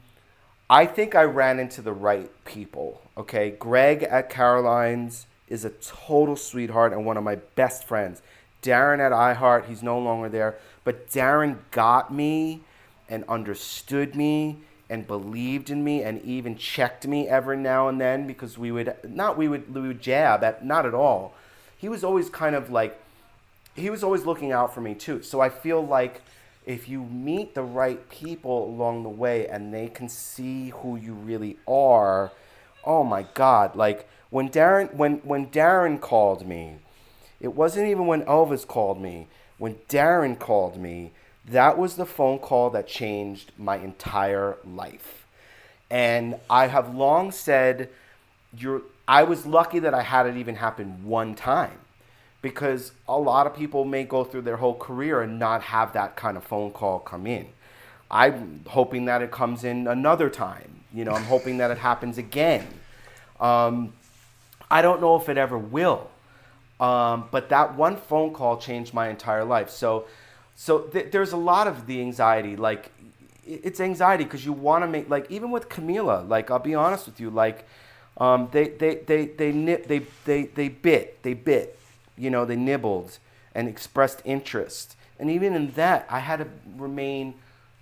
I 0.68 0.84
think 0.84 1.14
I 1.14 1.22
ran 1.22 1.58
into 1.58 1.80
the 1.80 1.92
right 1.92 2.30
people. 2.44 3.00
Okay, 3.16 3.50
Greg 3.50 4.02
at 4.02 4.28
Caroline's 4.28 5.26
is 5.48 5.64
a 5.64 5.70
total 5.70 6.34
sweetheart 6.36 6.92
and 6.92 7.06
one 7.06 7.16
of 7.16 7.24
my 7.24 7.36
best 7.36 7.84
friends. 7.84 8.20
Darren 8.62 9.00
at 9.00 9.12
iHeart, 9.12 9.66
he's 9.66 9.82
no 9.82 9.98
longer 9.98 10.28
there, 10.28 10.56
but 10.84 11.08
Darren 11.08 11.58
got 11.70 12.12
me 12.12 12.60
and 13.08 13.24
understood 13.28 14.14
me 14.14 14.58
and 14.88 15.06
believed 15.06 15.68
in 15.70 15.82
me 15.82 16.02
and 16.02 16.22
even 16.22 16.56
checked 16.56 17.06
me 17.06 17.28
every 17.28 17.56
now 17.56 17.88
and 17.88 18.00
then 18.00 18.26
because 18.26 18.56
we 18.56 18.70
would 18.70 18.94
not 19.04 19.36
we 19.36 19.48
would 19.48 19.74
we 19.74 19.88
would 19.88 20.00
jab 20.00 20.44
at 20.44 20.64
not 20.64 20.86
at 20.86 20.94
all. 20.94 21.34
He 21.76 21.88
was 21.88 22.04
always 22.04 22.30
kind 22.30 22.54
of 22.54 22.70
like 22.70 23.01
he 23.74 23.90
was 23.90 24.04
always 24.04 24.24
looking 24.24 24.52
out 24.52 24.74
for 24.74 24.80
me 24.80 24.94
too. 24.94 25.22
So 25.22 25.40
I 25.40 25.48
feel 25.48 25.84
like 25.84 26.22
if 26.66 26.88
you 26.88 27.02
meet 27.02 27.54
the 27.54 27.62
right 27.62 28.08
people 28.10 28.64
along 28.66 29.02
the 29.02 29.08
way 29.08 29.48
and 29.48 29.72
they 29.72 29.88
can 29.88 30.08
see 30.08 30.70
who 30.70 30.96
you 30.96 31.14
really 31.14 31.58
are, 31.66 32.32
oh 32.84 33.02
my 33.02 33.26
God! 33.34 33.74
Like 33.74 34.08
when 34.30 34.48
Darren 34.48 34.94
when 34.94 35.18
when 35.18 35.46
Darren 35.46 36.00
called 36.00 36.46
me, 36.46 36.76
it 37.40 37.54
wasn't 37.54 37.88
even 37.88 38.06
when 38.06 38.22
Elvis 38.24 38.66
called 38.66 39.00
me. 39.00 39.28
When 39.58 39.76
Darren 39.88 40.38
called 40.38 40.76
me, 40.76 41.12
that 41.46 41.78
was 41.78 41.96
the 41.96 42.06
phone 42.06 42.38
call 42.38 42.70
that 42.70 42.86
changed 42.88 43.52
my 43.56 43.76
entire 43.76 44.56
life. 44.64 45.26
And 45.90 46.36
I 46.48 46.66
have 46.68 46.94
long 46.94 47.30
said, 47.30 47.90
you're, 48.56 48.82
I 49.06 49.24
was 49.24 49.44
lucky 49.44 49.78
that 49.80 49.94
I 49.94 50.02
had 50.02 50.26
it 50.26 50.36
even 50.36 50.56
happen 50.56 51.04
one 51.04 51.34
time 51.34 51.78
because 52.42 52.92
a 53.08 53.16
lot 53.18 53.46
of 53.46 53.54
people 53.54 53.84
may 53.84 54.04
go 54.04 54.24
through 54.24 54.42
their 54.42 54.56
whole 54.56 54.74
career 54.74 55.22
and 55.22 55.38
not 55.38 55.62
have 55.62 55.92
that 55.94 56.16
kind 56.16 56.36
of 56.36 56.44
phone 56.44 56.72
call 56.72 56.98
come 56.98 57.26
in. 57.26 57.46
I'm 58.10 58.64
hoping 58.66 59.06
that 59.06 59.22
it 59.22 59.30
comes 59.30 59.64
in 59.64 59.86
another 59.86 60.28
time. 60.28 60.80
You 60.92 61.04
know, 61.04 61.12
I'm 61.12 61.24
hoping 61.24 61.58
that 61.58 61.70
it 61.70 61.78
happens 61.78 62.18
again. 62.18 62.66
Um, 63.40 63.94
I 64.70 64.82
don't 64.82 65.00
know 65.00 65.16
if 65.16 65.28
it 65.28 65.38
ever 65.38 65.56
will, 65.56 66.10
um, 66.80 67.28
but 67.30 67.48
that 67.48 67.76
one 67.76 67.96
phone 67.96 68.34
call 68.34 68.58
changed 68.58 68.92
my 68.92 69.08
entire 69.08 69.44
life. 69.44 69.70
So, 69.70 70.04
so 70.54 70.80
th- 70.80 71.10
there's 71.10 71.32
a 71.32 71.36
lot 71.36 71.66
of 71.66 71.86
the 71.86 72.00
anxiety. 72.00 72.56
Like, 72.56 72.90
it's 73.46 73.80
anxiety 73.80 74.24
because 74.24 74.44
you 74.44 74.52
want 74.52 74.82
to 74.82 74.88
make 74.88 75.08
like 75.08 75.30
even 75.30 75.50
with 75.50 75.68
Camila. 75.68 76.28
Like, 76.28 76.50
I'll 76.50 76.58
be 76.58 76.74
honest 76.74 77.06
with 77.06 77.20
you. 77.20 77.30
Like, 77.30 77.66
um, 78.18 78.48
they 78.52 78.68
they 78.68 78.96
they 78.96 79.26
they 79.26 79.52
nip 79.52 79.86
they 79.86 80.00
they 80.24 80.44
they 80.44 80.68
bit 80.68 81.22
they 81.22 81.34
bit. 81.34 81.78
You 82.22 82.30
know, 82.30 82.44
they 82.44 82.56
nibbled 82.56 83.18
and 83.54 83.68
expressed 83.68 84.22
interest. 84.24 84.96
And 85.18 85.30
even 85.30 85.54
in 85.54 85.72
that, 85.72 86.06
I 86.08 86.20
had 86.20 86.38
to 86.38 86.46
remain 86.76 87.34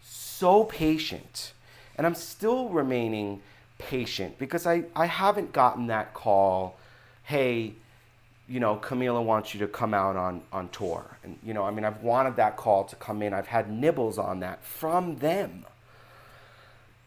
so 0.02 0.64
patient. 0.64 1.52
And 1.96 2.06
I'm 2.06 2.14
still 2.14 2.70
remaining 2.70 3.42
patient 3.76 4.38
because 4.38 4.66
I, 4.66 4.84
I 4.96 5.06
haven't 5.06 5.52
gotten 5.52 5.88
that 5.88 6.14
call, 6.14 6.78
hey, 7.24 7.74
you 8.48 8.60
know, 8.60 8.76
Camila 8.76 9.22
wants 9.22 9.52
you 9.54 9.60
to 9.60 9.68
come 9.68 9.92
out 9.92 10.16
on, 10.16 10.40
on 10.52 10.70
tour. 10.70 11.04
And, 11.22 11.38
you 11.44 11.54
know, 11.54 11.64
I 11.64 11.70
mean, 11.70 11.84
I've 11.84 12.02
wanted 12.02 12.36
that 12.36 12.56
call 12.56 12.84
to 12.84 12.96
come 12.96 13.22
in. 13.22 13.34
I've 13.34 13.46
had 13.46 13.70
nibbles 13.70 14.18
on 14.18 14.40
that 14.40 14.64
from 14.64 15.16
them. 15.18 15.66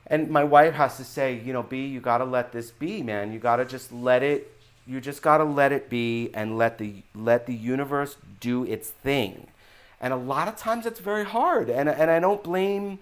And 0.08 0.30
my 0.30 0.44
wife 0.44 0.74
has 0.76 0.98
to 0.98 1.04
say, 1.04 1.40
you 1.40 1.52
know, 1.52 1.64
B, 1.64 1.88
you 1.88 2.00
got 2.00 2.20
to 2.20 2.26
let 2.26 2.52
this 2.52 2.72
be, 2.72 3.02
man. 3.02 3.34
You 3.34 3.40
got 3.40 3.56
to 3.56 3.66
just 3.66 3.92
let 3.92 4.22
it, 4.22 4.53
you 4.86 5.00
just 5.00 5.22
got 5.22 5.38
to 5.38 5.44
let 5.44 5.72
it 5.72 5.90
be 5.90 6.30
and 6.34 6.58
let 6.58 6.78
the, 6.78 7.04
let 7.16 7.46
the 7.46 7.54
universe 7.54 8.18
do 8.40 8.64
its 8.66 8.90
thing. 8.90 9.48
And 10.02 10.12
a 10.12 10.18
lot 10.18 10.48
of 10.48 10.58
times 10.58 10.86
it's 10.86 11.00
very 11.00 11.24
hard. 11.24 11.70
And, 11.70 11.88
and 11.88 12.12
I 12.12 12.20
don't 12.20 12.44
blame, 12.44 13.00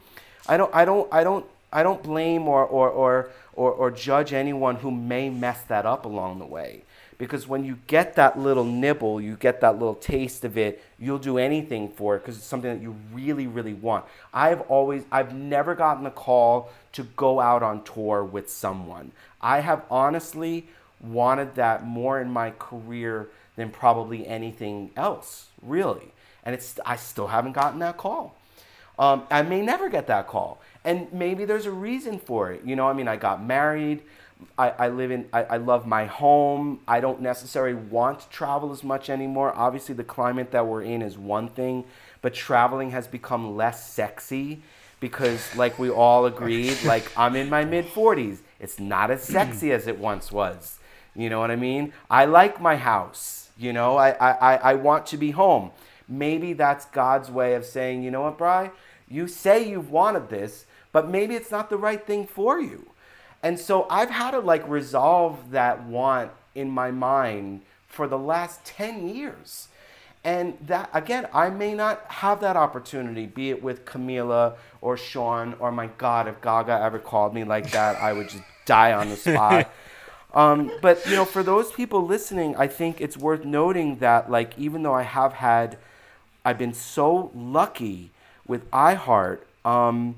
I 0.47 0.57
don't, 0.57 0.73
I 0.73 0.85
don't, 0.85 1.11
I 1.11 1.23
don't, 1.23 1.45
I 1.73 1.83
don't 1.83 2.03
blame 2.03 2.47
or, 2.47 2.63
or, 2.65 2.89
or, 2.89 3.29
or, 3.53 3.71
or 3.71 3.91
judge 3.91 4.33
anyone 4.33 4.75
who 4.77 4.91
may 4.91 5.29
mess 5.29 5.61
that 5.63 5.85
up 5.85 6.05
along 6.05 6.39
the 6.39 6.45
way. 6.45 6.83
Because 7.17 7.47
when 7.47 7.63
you 7.63 7.77
get 7.85 8.15
that 8.15 8.37
little 8.39 8.63
nibble, 8.63 9.21
you 9.21 9.35
get 9.35 9.61
that 9.61 9.73
little 9.73 9.95
taste 9.95 10.43
of 10.43 10.57
it, 10.57 10.83
you'll 10.97 11.19
do 11.19 11.37
anything 11.37 11.89
for 11.89 12.15
it 12.15 12.19
because 12.19 12.37
it's 12.37 12.45
something 12.45 12.73
that 12.73 12.81
you 12.81 12.95
really, 13.13 13.45
really 13.45 13.73
want. 13.73 14.05
I've 14.33 14.61
always, 14.61 15.03
I've 15.11 15.33
never 15.33 15.75
gotten 15.75 16.05
a 16.07 16.11
call 16.11 16.71
to 16.93 17.03
go 17.15 17.39
out 17.39 17.61
on 17.61 17.83
tour 17.83 18.23
with 18.23 18.49
someone. 18.49 19.11
I 19.39 19.59
have 19.59 19.83
honestly 19.89 20.67
wanted 21.01 21.55
that 21.55 21.85
more 21.85 22.21
in 22.21 22.31
my 22.31 22.51
career 22.51 23.29
than 23.55 23.69
probably 23.69 24.25
anything 24.27 24.91
else, 24.95 25.47
really. 25.61 26.13
And 26.43 26.55
it's, 26.55 26.79
I 26.85 26.95
still 26.95 27.27
haven't 27.27 27.53
gotten 27.53 27.79
that 27.79 27.97
call. 27.97 28.35
Um, 28.97 29.23
I 29.31 29.41
may 29.41 29.61
never 29.61 29.89
get 29.89 30.07
that 30.07 30.27
call. 30.27 30.61
And 30.83 31.11
maybe 31.13 31.45
there's 31.45 31.65
a 31.65 31.71
reason 31.71 32.19
for 32.19 32.51
it. 32.51 32.63
You 32.63 32.75
know, 32.75 32.87
I 32.87 32.93
mean, 32.93 33.07
I 33.07 33.15
got 33.15 33.43
married. 33.43 34.03
I, 34.57 34.69
I 34.71 34.89
live 34.89 35.11
in, 35.11 35.27
I, 35.31 35.43
I 35.43 35.57
love 35.57 35.85
my 35.85 36.05
home. 36.05 36.79
I 36.87 36.99
don't 36.99 37.21
necessarily 37.21 37.75
want 37.75 38.21
to 38.21 38.29
travel 38.29 38.71
as 38.71 38.83
much 38.83 39.09
anymore. 39.09 39.53
Obviously, 39.55 39.93
the 39.95 40.03
climate 40.03 40.51
that 40.51 40.65
we're 40.65 40.83
in 40.83 41.01
is 41.01 41.17
one 41.17 41.49
thing, 41.49 41.85
but 42.21 42.33
traveling 42.33 42.91
has 42.91 43.07
become 43.07 43.55
less 43.55 43.91
sexy 43.91 44.63
because, 44.99 45.55
like 45.55 45.77
we 45.77 45.89
all 45.89 46.25
agreed, 46.25 46.77
like 46.83 47.11
I'm 47.15 47.35
in 47.35 47.49
my 47.49 47.65
mid 47.65 47.85
40s. 47.85 48.39
It's 48.59 48.79
not 48.79 49.11
as 49.11 49.23
sexy 49.23 49.71
as 49.71 49.87
it 49.87 49.99
once 49.99 50.31
was. 50.31 50.79
You 51.15 51.29
know 51.29 51.39
what 51.39 51.51
I 51.51 51.55
mean? 51.55 51.93
I 52.09 52.25
like 52.25 52.61
my 52.61 52.75
house. 52.75 53.49
You 53.57 53.73
know, 53.73 53.97
I, 53.97 54.11
I, 54.11 54.55
I- 54.71 54.73
want 54.75 55.05
to 55.07 55.17
be 55.17 55.31
home. 55.31 55.71
Maybe 56.07 56.53
that's 56.53 56.85
God's 56.85 57.29
way 57.29 57.53
of 57.53 57.65
saying, 57.65 58.03
you 58.03 58.11
know 58.11 58.21
what, 58.21 58.37
Bry? 58.37 58.71
You 59.07 59.27
say 59.27 59.67
you've 59.67 59.91
wanted 59.91 60.29
this, 60.29 60.65
but 60.91 61.09
maybe 61.09 61.35
it's 61.35 61.51
not 61.51 61.69
the 61.69 61.77
right 61.77 62.05
thing 62.05 62.25
for 62.25 62.59
you. 62.59 62.87
And 63.43 63.59
so 63.59 63.87
I've 63.89 64.09
had 64.09 64.31
to 64.31 64.39
like 64.39 64.67
resolve 64.67 65.51
that 65.51 65.83
want 65.85 66.31
in 66.55 66.69
my 66.69 66.91
mind 66.91 67.61
for 67.87 68.07
the 68.07 68.17
last 68.17 68.63
10 68.65 69.07
years. 69.09 69.67
And 70.23 70.57
that, 70.67 70.89
again, 70.93 71.27
I 71.33 71.49
may 71.49 71.73
not 71.73 72.05
have 72.07 72.41
that 72.41 72.55
opportunity, 72.55 73.25
be 73.25 73.49
it 73.49 73.63
with 73.63 73.85
Camila 73.85 74.53
or 74.79 74.95
Shawn, 74.95 75.55
or 75.59 75.71
my 75.71 75.87
God, 75.97 76.27
if 76.27 76.39
Gaga 76.41 76.73
ever 76.83 76.99
called 76.99 77.33
me 77.33 77.43
like 77.43 77.71
that, 77.71 77.95
I 77.99 78.13
would 78.13 78.29
just 78.29 78.43
die 78.65 78.93
on 78.93 79.09
the 79.09 79.15
spot. 79.17 79.71
Um, 80.33 80.71
but 80.81 81.05
you 81.05 81.15
know, 81.15 81.25
for 81.25 81.43
those 81.43 81.71
people 81.71 82.05
listening, 82.05 82.55
I 82.55 82.67
think 82.67 83.01
it's 83.01 83.17
worth 83.17 83.43
noting 83.43 83.97
that 83.97 84.31
like 84.31 84.57
even 84.57 84.83
though 84.83 84.93
I 84.93 85.03
have 85.03 85.33
had, 85.33 85.77
I've 86.45 86.57
been 86.57 86.73
so 86.73 87.31
lucky 87.35 88.11
with 88.47 88.69
iHeart. 88.71 89.39
Um, 89.65 90.15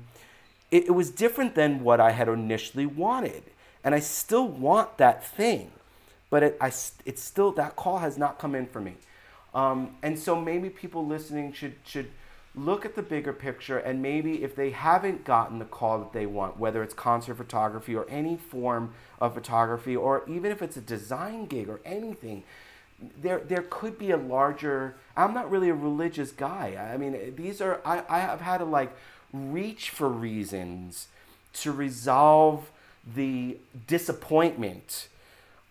it, 0.70 0.86
it 0.86 0.90
was 0.92 1.10
different 1.10 1.54
than 1.54 1.82
what 1.82 2.00
I 2.00 2.12
had 2.12 2.28
initially 2.28 2.86
wanted, 2.86 3.42
and 3.82 3.94
I 3.94 4.00
still 4.00 4.46
want 4.46 4.98
that 4.98 5.26
thing, 5.26 5.72
but 6.30 6.42
it 6.42 6.56
I 6.60 6.68
it's 7.04 7.22
still 7.22 7.50
that 7.52 7.74
call 7.76 7.98
has 7.98 8.16
not 8.16 8.38
come 8.38 8.54
in 8.54 8.66
for 8.66 8.80
me, 8.80 8.94
um, 9.52 9.96
and 10.02 10.18
so 10.18 10.40
maybe 10.40 10.70
people 10.70 11.04
listening 11.04 11.52
should 11.52 11.74
should 11.84 12.10
look 12.56 12.84
at 12.84 12.94
the 12.94 13.02
bigger 13.02 13.32
picture 13.32 13.78
and 13.78 14.00
maybe 14.00 14.44
if 14.44 14.54
they 14.54 14.70
haven't 14.70 15.24
gotten 15.24 15.58
the 15.58 15.64
call 15.64 15.98
that 15.98 16.12
they 16.12 16.26
want, 16.26 16.58
whether 16.58 16.82
it's 16.82 16.94
concert 16.94 17.34
photography 17.36 17.94
or 17.94 18.06
any 18.08 18.36
form 18.36 18.94
of 19.20 19.34
photography, 19.34 19.96
or 19.96 20.22
even 20.28 20.50
if 20.50 20.62
it's 20.62 20.76
a 20.76 20.80
design 20.80 21.46
gig 21.46 21.68
or 21.68 21.80
anything, 21.84 22.44
there 23.20 23.40
there 23.40 23.64
could 23.68 23.98
be 23.98 24.12
a 24.12 24.16
larger. 24.16 24.94
I'm 25.16 25.34
not 25.34 25.50
really 25.50 25.68
a 25.68 25.74
religious 25.74 26.30
guy. 26.30 26.76
I 26.92 26.96
mean, 26.96 27.34
these 27.36 27.60
are 27.60 27.80
I 27.84 28.02
I 28.08 28.20
have 28.20 28.40
had 28.40 28.58
to 28.58 28.64
like 28.64 28.94
reach 29.32 29.90
for 29.90 30.08
reasons 30.08 31.08
to 31.54 31.72
resolve 31.72 32.70
the 33.14 33.58
disappointment 33.86 35.08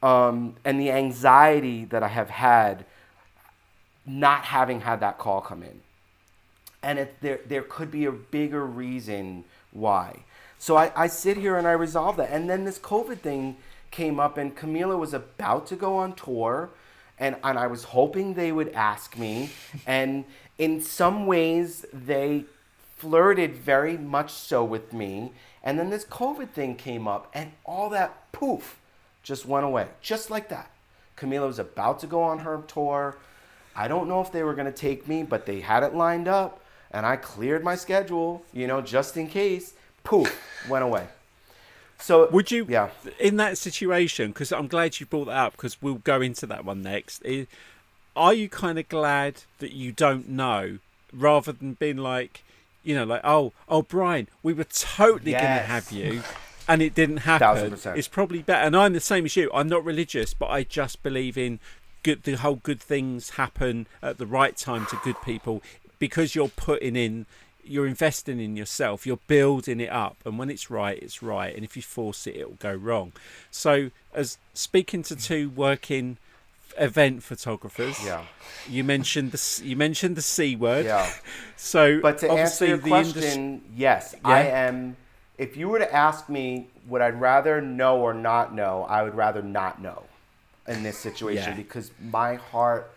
um, 0.01 0.55
and 0.65 0.79
the 0.79 0.91
anxiety 0.91 1.85
that 1.85 2.03
I 2.03 2.09
have 2.09 2.29
had 2.29 2.85
not 4.05 4.43
having 4.43 4.81
had 4.81 4.99
that 4.99 5.17
call 5.17 5.41
come 5.41 5.63
in. 5.63 5.79
And 6.83 6.99
it, 6.99 7.15
there, 7.21 7.39
there 7.47 7.63
could 7.63 7.89
be 7.89 8.05
a 8.05 8.11
bigger 8.11 8.65
reason 8.65 9.45
why. 9.71 10.25
So 10.59 10.77
I, 10.77 10.91
I 10.95 11.07
sit 11.07 11.37
here 11.37 11.57
and 11.57 11.67
I 11.67 11.71
resolve 11.71 12.17
that. 12.17 12.29
And 12.29 12.49
then 12.49 12.65
this 12.65 12.77
COVID 12.77 13.19
thing 13.19 13.57
came 13.89 14.19
up, 14.19 14.37
and 14.37 14.55
Camila 14.55 14.97
was 14.97 15.13
about 15.13 15.65
to 15.67 15.75
go 15.75 15.97
on 15.97 16.13
tour. 16.13 16.69
And, 17.19 17.35
and 17.43 17.57
I 17.57 17.67
was 17.67 17.85
hoping 17.85 18.33
they 18.33 18.51
would 18.51 18.69
ask 18.73 19.17
me. 19.17 19.51
And 19.85 20.25
in 20.57 20.81
some 20.81 21.25
ways, 21.25 21.85
they 21.93 22.45
flirted 22.97 23.55
very 23.55 23.97
much 23.97 24.31
so 24.31 24.63
with 24.63 24.93
me. 24.93 25.31
And 25.63 25.79
then 25.79 25.89
this 25.89 26.05
COVID 26.05 26.49
thing 26.49 26.75
came 26.75 27.07
up, 27.07 27.29
and 27.33 27.51
all 27.65 27.89
that 27.89 28.31
poof 28.31 28.79
just 29.21 29.45
went 29.45 29.65
away, 29.65 29.87
just 30.01 30.29
like 30.29 30.49
that. 30.49 30.69
Camila 31.17 31.47
was 31.47 31.59
about 31.59 31.99
to 31.99 32.07
go 32.07 32.21
on 32.23 32.39
her 32.39 32.61
tour. 32.67 33.15
I 33.75 33.87
don't 33.87 34.07
know 34.07 34.21
if 34.21 34.31
they 34.31 34.43
were 34.43 34.53
going 34.53 34.65
to 34.65 34.71
take 34.71 35.07
me, 35.07 35.23
but 35.23 35.45
they 35.45 35.61
had 35.61 35.83
it 35.83 35.95
lined 35.95 36.27
up, 36.27 36.62
and 36.93 37.05
I 37.05 37.15
cleared 37.17 37.63
my 37.63 37.75
schedule, 37.75 38.43
you 38.53 38.67
know, 38.67 38.81
just 38.81 39.17
in 39.17 39.27
case. 39.27 39.73
Poof, 40.03 40.67
went 40.69 40.83
away. 40.83 41.07
So 41.99 42.29
Would 42.29 42.51
you, 42.51 42.65
Yeah. 42.69 42.89
in 43.19 43.37
that 43.37 43.57
situation, 43.57 44.31
because 44.31 44.51
I'm 44.51 44.67
glad 44.67 44.99
you 44.99 45.05
brought 45.05 45.25
that 45.25 45.37
up, 45.37 45.51
because 45.53 45.81
we'll 45.81 45.95
go 45.95 46.21
into 46.21 46.45
that 46.47 46.65
one 46.65 46.81
next. 46.83 47.23
Are 48.15 48.33
you 48.33 48.49
kind 48.49 48.77
of 48.77 48.89
glad 48.89 49.43
that 49.59 49.71
you 49.71 49.91
don't 49.93 50.27
know, 50.29 50.79
rather 51.13 51.53
than 51.53 51.73
being 51.75 51.97
like, 51.97 52.43
you 52.83 52.93
know, 52.95 53.05
like, 53.05 53.21
oh, 53.23 53.53
oh, 53.69 53.81
Brian, 53.81 54.27
we 54.43 54.51
were 54.53 54.65
totally 54.65 55.31
going 55.31 55.43
to 55.43 55.47
have 55.63 55.91
you, 55.91 56.21
and 56.67 56.81
it 56.81 56.93
didn't 56.93 57.17
happen. 57.31 57.79
It's 57.95 58.09
probably 58.09 58.41
better. 58.41 58.65
And 58.67 58.75
I'm 58.75 58.91
the 58.91 58.99
same 58.99 59.23
as 59.23 59.35
you. 59.37 59.49
I'm 59.53 59.69
not 59.69 59.85
religious, 59.85 60.33
but 60.33 60.49
I 60.49 60.63
just 60.63 61.01
believe 61.01 61.37
in 61.37 61.59
good. 62.03 62.23
The 62.23 62.33
whole 62.33 62.57
good 62.57 62.81
things 62.81 63.31
happen 63.31 63.87
at 64.01 64.17
the 64.17 64.25
right 64.25 64.57
time 64.57 64.85
to 64.87 64.99
good 65.05 65.21
people 65.23 65.63
because 66.07 66.35
you're 66.35 66.49
putting 66.49 66.95
in. 66.97 67.25
You're 67.65 67.87
investing 67.87 68.41
in 68.41 68.57
yourself. 68.57 69.07
You're 69.07 69.25
building 69.25 69.79
it 69.79 69.89
up, 69.89 70.17
and 70.25 70.37
when 70.37 70.49
it's 70.49 70.69
right, 70.69 71.01
it's 71.01 71.23
right. 71.23 71.55
And 71.55 71.63
if 71.63 71.77
you 71.77 71.81
force 71.81 72.27
it, 72.27 72.35
it'll 72.35 72.59
go 72.69 72.73
wrong. 72.73 73.13
So, 73.51 73.89
as 74.13 74.37
speaking 74.53 75.01
to 75.03 75.15
two 75.15 75.49
working 75.49 76.17
event 76.77 77.23
photographers, 77.23 77.95
Yeah. 78.05 78.23
you 78.69 78.83
mentioned 78.83 79.31
the 79.31 79.37
c- 79.37 79.65
you 79.69 79.77
mentioned 79.77 80.17
the 80.17 80.21
c 80.21 80.57
word. 80.57 80.85
Yeah. 80.85 81.09
So, 81.55 82.01
But 82.01 82.17
to 82.17 82.29
answer 82.29 82.65
your 82.65 82.77
the 82.77 82.89
question, 82.89 83.61
yes, 83.73 84.13
I 84.25 84.41
am. 84.65 84.97
If 85.37 85.55
you 85.55 85.69
were 85.69 85.79
to 85.79 85.93
ask 86.07 86.27
me, 86.27 86.67
would 86.89 87.01
I 87.01 87.11
rather 87.31 87.61
know 87.61 87.95
or 88.01 88.13
not 88.13 88.53
know? 88.53 88.83
I 88.89 89.03
would 89.03 89.15
rather 89.15 89.41
not 89.41 89.81
know 89.81 90.03
in 90.67 90.83
this 90.83 90.97
situation 90.97 91.51
Yeah. 91.51 91.63
because 91.63 91.91
my 92.01 92.35
heart, 92.51 92.91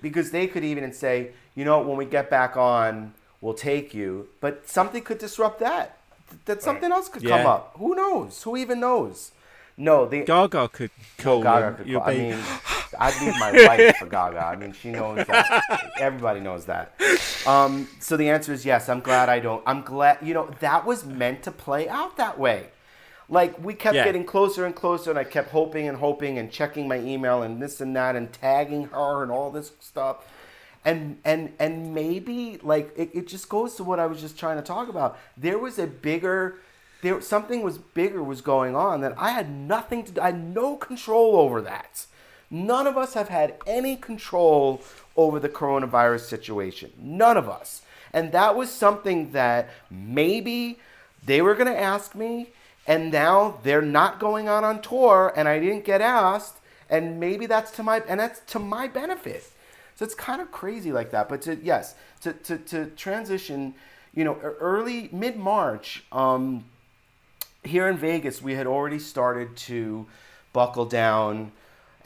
because 0.00 0.30
they 0.30 0.46
could 0.46 0.64
even 0.64 0.90
say, 0.94 1.32
you 1.60 1.66
know, 1.68 1.78
when 1.88 1.96
we 2.02 2.06
get 2.18 2.26
back 2.38 2.56
on, 2.56 3.12
we'll 3.42 3.60
take 3.70 3.92
you. 4.00 4.10
But 4.40 4.52
something 4.76 5.02
could 5.08 5.18
disrupt 5.26 5.58
that. 5.60 5.86
Th- 6.30 6.40
That 6.46 6.62
something 6.62 6.90
else 6.96 7.08
could 7.12 7.22
come 7.34 7.44
up. 7.54 7.62
Who 7.82 7.94
knows? 8.02 8.42
Who 8.44 8.56
even 8.56 8.80
knows? 8.80 9.32
No, 9.76 9.96
the 10.12 10.20
Gaga 10.24 10.68
could 10.76 10.90
call 11.18 11.42
Gaga 11.42 11.68
could 11.78 11.92
call. 11.92 12.02
I 12.10 12.14
mean, 12.14 12.38
I'd 13.04 13.16
leave 13.22 13.36
my 13.44 13.50
wife 13.68 13.96
for 14.00 14.06
Gaga. 14.06 14.42
I 14.52 14.56
mean, 14.56 14.72
she 14.80 14.90
knows 14.90 15.26
that. 15.26 15.92
Everybody 15.98 16.40
knows 16.40 16.64
that. 16.72 16.84
Um, 17.46 17.88
so 17.98 18.16
the 18.16 18.28
answer 18.34 18.52
is 18.52 18.64
yes. 18.72 18.88
I'm 18.92 19.00
glad 19.00 19.28
I 19.36 19.38
don't. 19.40 19.62
I'm 19.66 19.82
glad. 19.82 20.18
You 20.22 20.34
know, 20.34 20.46
that 20.60 20.84
was 20.90 21.04
meant 21.04 21.42
to 21.44 21.50
play 21.50 21.88
out 21.88 22.16
that 22.18 22.38
way. 22.38 22.60
Like 23.38 23.52
we 23.64 23.74
kept 23.74 23.94
Yeah. 23.96 24.04
getting 24.04 24.24
closer 24.24 24.66
and 24.66 24.74
closer, 24.74 25.08
and 25.10 25.18
I 25.18 25.24
kept 25.24 25.50
hoping 25.50 25.88
and 25.88 25.96
hoping 25.98 26.36
and 26.38 26.50
checking 26.50 26.86
my 26.88 26.98
email 27.12 27.42
and 27.42 27.62
this 27.62 27.80
and 27.80 27.94
that 27.96 28.16
and 28.16 28.26
tagging 28.32 28.84
her 28.88 29.22
and 29.22 29.30
all 29.32 29.50
this 29.50 29.72
stuff. 29.80 30.16
And 30.84 31.18
and 31.24 31.52
and 31.58 31.94
maybe 31.94 32.58
like 32.62 32.92
it, 32.96 33.10
it 33.12 33.28
just 33.28 33.48
goes 33.48 33.74
to 33.74 33.84
what 33.84 33.98
I 33.98 34.06
was 34.06 34.20
just 34.20 34.38
trying 34.38 34.56
to 34.56 34.62
talk 34.62 34.88
about. 34.88 35.18
There 35.36 35.58
was 35.58 35.78
a 35.78 35.86
bigger 35.86 36.56
there 37.02 37.20
something 37.20 37.62
was 37.62 37.78
bigger 37.78 38.22
was 38.22 38.40
going 38.40 38.74
on 38.74 39.00
that 39.00 39.14
I 39.18 39.30
had 39.30 39.50
nothing 39.50 40.04
to 40.04 40.22
I 40.22 40.26
had 40.26 40.54
no 40.54 40.76
control 40.76 41.36
over 41.36 41.60
that. 41.62 42.06
None 42.50 42.86
of 42.86 42.96
us 42.96 43.14
have 43.14 43.28
had 43.28 43.56
any 43.66 43.96
control 43.96 44.82
over 45.16 45.38
the 45.38 45.48
coronavirus 45.48 46.20
situation. 46.20 46.92
None 46.98 47.36
of 47.36 47.48
us. 47.48 47.82
And 48.12 48.32
that 48.32 48.56
was 48.56 48.70
something 48.70 49.32
that 49.32 49.70
maybe 49.90 50.80
they 51.24 51.42
were 51.42 51.54
going 51.54 51.72
to 51.72 51.80
ask 51.80 52.14
me 52.14 52.48
and 52.86 53.12
now 53.12 53.60
they're 53.62 53.82
not 53.82 54.18
going 54.18 54.48
out 54.48 54.64
on 54.64 54.82
tour 54.82 55.32
and 55.36 55.46
I 55.46 55.60
didn't 55.60 55.84
get 55.84 56.00
asked 56.00 56.56
and 56.88 57.20
maybe 57.20 57.46
that's 57.46 57.70
to 57.72 57.82
my 57.82 58.02
and 58.08 58.18
that's 58.18 58.40
to 58.52 58.58
my 58.58 58.88
benefit. 58.88 59.44
So 60.00 60.06
it's 60.06 60.14
kind 60.14 60.40
of 60.40 60.50
crazy 60.50 60.92
like 60.92 61.10
that. 61.10 61.28
But 61.28 61.42
to 61.42 61.56
yes, 61.56 61.94
to 62.22 62.32
to, 62.32 62.56
to 62.56 62.86
transition, 62.96 63.74
you 64.14 64.24
know, 64.24 64.38
early 64.42 65.10
mid 65.12 65.36
March, 65.36 66.04
um, 66.10 66.64
here 67.64 67.86
in 67.86 67.98
Vegas, 67.98 68.40
we 68.40 68.54
had 68.54 68.66
already 68.66 68.98
started 68.98 69.54
to 69.68 70.06
buckle 70.54 70.86
down 70.86 71.52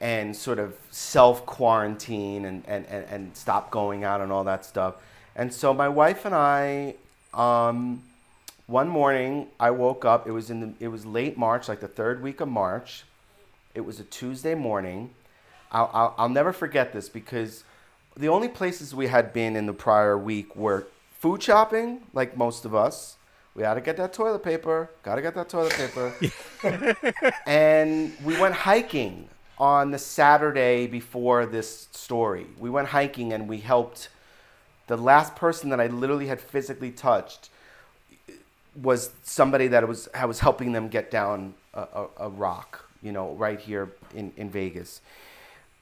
and 0.01 0.35
sort 0.35 0.59
of 0.59 0.77
self 0.91 1.47
quarantine 1.47 2.47
and, 2.47 2.65
and, 2.67 2.85
and, 2.87 3.07
and 3.11 3.37
stop 3.37 3.71
going 3.71 4.03
out 4.03 4.21
and 4.21 4.33
all 4.33 4.43
that 4.43 4.65
stuff. 4.65 4.97
And 5.37 5.55
so 5.55 5.73
my 5.73 5.89
wife 5.89 6.25
and 6.25 6.35
I, 6.35 6.97
um, 7.33 8.03
one 8.67 8.89
morning, 8.89 9.47
I 9.61 9.71
woke 9.71 10.05
up. 10.05 10.27
It 10.27 10.33
was 10.33 10.51
in 10.51 10.59
the, 10.59 10.73
it 10.81 10.89
was 10.89 11.07
late 11.07 11.39
March, 11.39 11.69
like 11.69 11.79
the 11.79 11.87
third 11.87 12.25
week 12.25 12.41
of 12.41 12.49
March. 12.49 13.05
It 13.73 13.83
was 13.83 14.01
a 14.01 14.05
Tuesday 14.05 14.57
morning. 14.57 15.11
I'll, 15.71 15.91
I'll, 15.95 16.15
I'll 16.19 16.29
never 16.29 16.53
forget 16.53 16.93
this 16.93 17.09
because 17.09 17.63
the 18.17 18.29
only 18.29 18.49
places 18.49 18.95
we 18.95 19.09
had 19.09 19.33
been 19.33 19.57
in 19.57 19.67
the 19.67 19.73
prior 19.73 20.17
week 20.17 20.55
were 20.55 20.87
food 21.19 21.43
shopping, 21.43 22.03
like 22.13 22.37
most 22.37 22.65
of 22.65 22.75
us. 22.75 23.17
We 23.55 23.63
had 23.63 23.75
to 23.75 23.81
get 23.81 23.97
that 23.99 24.13
toilet 24.13 24.43
paper. 24.43 24.91
Got 25.03 25.17
to 25.17 25.23
get 25.23 25.35
that 25.35 25.49
toilet 25.49 25.73
paper. 25.73 26.13
and 27.47 28.13
we 28.25 28.39
went 28.39 28.55
hiking 28.55 29.29
on 29.59 29.91
the 29.91 29.99
Saturday 29.99 30.87
before 30.87 31.47
this 31.47 31.89
story. 31.93 32.47
We 32.59 32.69
went 32.71 32.89
hiking 32.89 33.33
and 33.33 33.49
we 33.49 33.59
helped 33.59 34.09
the 34.87 34.97
last 34.97 35.37
person 35.37 35.71
that 35.71 35.81
I 35.81 35.87
literally 35.87 36.27
had 36.27 36.41
physically 36.41 36.91
touched 36.91 37.51
was 38.81 39.11
somebody 39.23 39.69
that 39.69 39.87
was 39.87 40.09
I 40.13 40.27
was 40.27 40.41
helping 40.41 40.73
them 40.73 40.89
get 40.89 41.11
down 41.11 41.55
a, 41.73 41.81
a, 41.81 42.07
a 42.19 42.29
rock, 42.29 42.89
you 43.03 43.13
know, 43.13 43.35
right 43.35 43.61
here 43.61 43.93
in, 44.15 44.33
in 44.37 44.51
Vegas. 44.51 45.01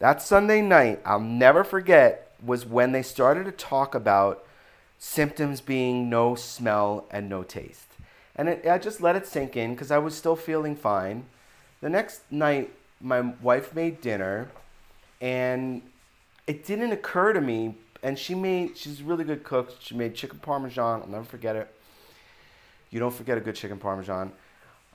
That 0.02 0.20
Sunday 0.20 0.62
night, 0.62 1.00
I'll 1.04 1.20
never 1.20 1.62
forget, 1.62 2.34
was 2.44 2.66
when 2.66 2.90
they 2.90 3.02
started 3.02 3.44
to 3.44 3.52
talk 3.52 3.94
about 3.94 4.44
symptoms 4.98 5.60
being 5.60 6.10
no 6.10 6.34
smell 6.34 7.06
and 7.12 7.28
no 7.28 7.44
taste. 7.44 7.86
And 8.34 8.48
it, 8.48 8.66
I 8.66 8.78
just 8.78 9.00
let 9.00 9.14
it 9.14 9.28
sink 9.28 9.56
in 9.56 9.74
because 9.74 9.92
I 9.92 9.98
was 9.98 10.16
still 10.16 10.34
feeling 10.34 10.74
fine. 10.74 11.26
The 11.82 11.88
next 11.88 12.22
night, 12.32 12.72
my 13.00 13.20
wife 13.40 13.76
made 13.76 14.00
dinner, 14.00 14.50
and 15.20 15.82
it 16.48 16.66
didn't 16.66 16.90
occur 16.90 17.32
to 17.32 17.40
me. 17.40 17.76
And 18.02 18.18
she 18.18 18.34
made, 18.34 18.76
she's 18.76 19.02
a 19.02 19.04
really 19.04 19.22
good 19.22 19.44
cook. 19.44 19.72
She 19.78 19.94
made 19.94 20.16
chicken 20.16 20.40
parmesan. 20.40 21.02
I'll 21.02 21.08
never 21.08 21.22
forget 21.22 21.54
it. 21.54 21.72
You 22.90 22.98
don't 22.98 23.14
forget 23.14 23.38
a 23.38 23.40
good 23.40 23.54
chicken 23.54 23.78
parmesan. 23.78 24.32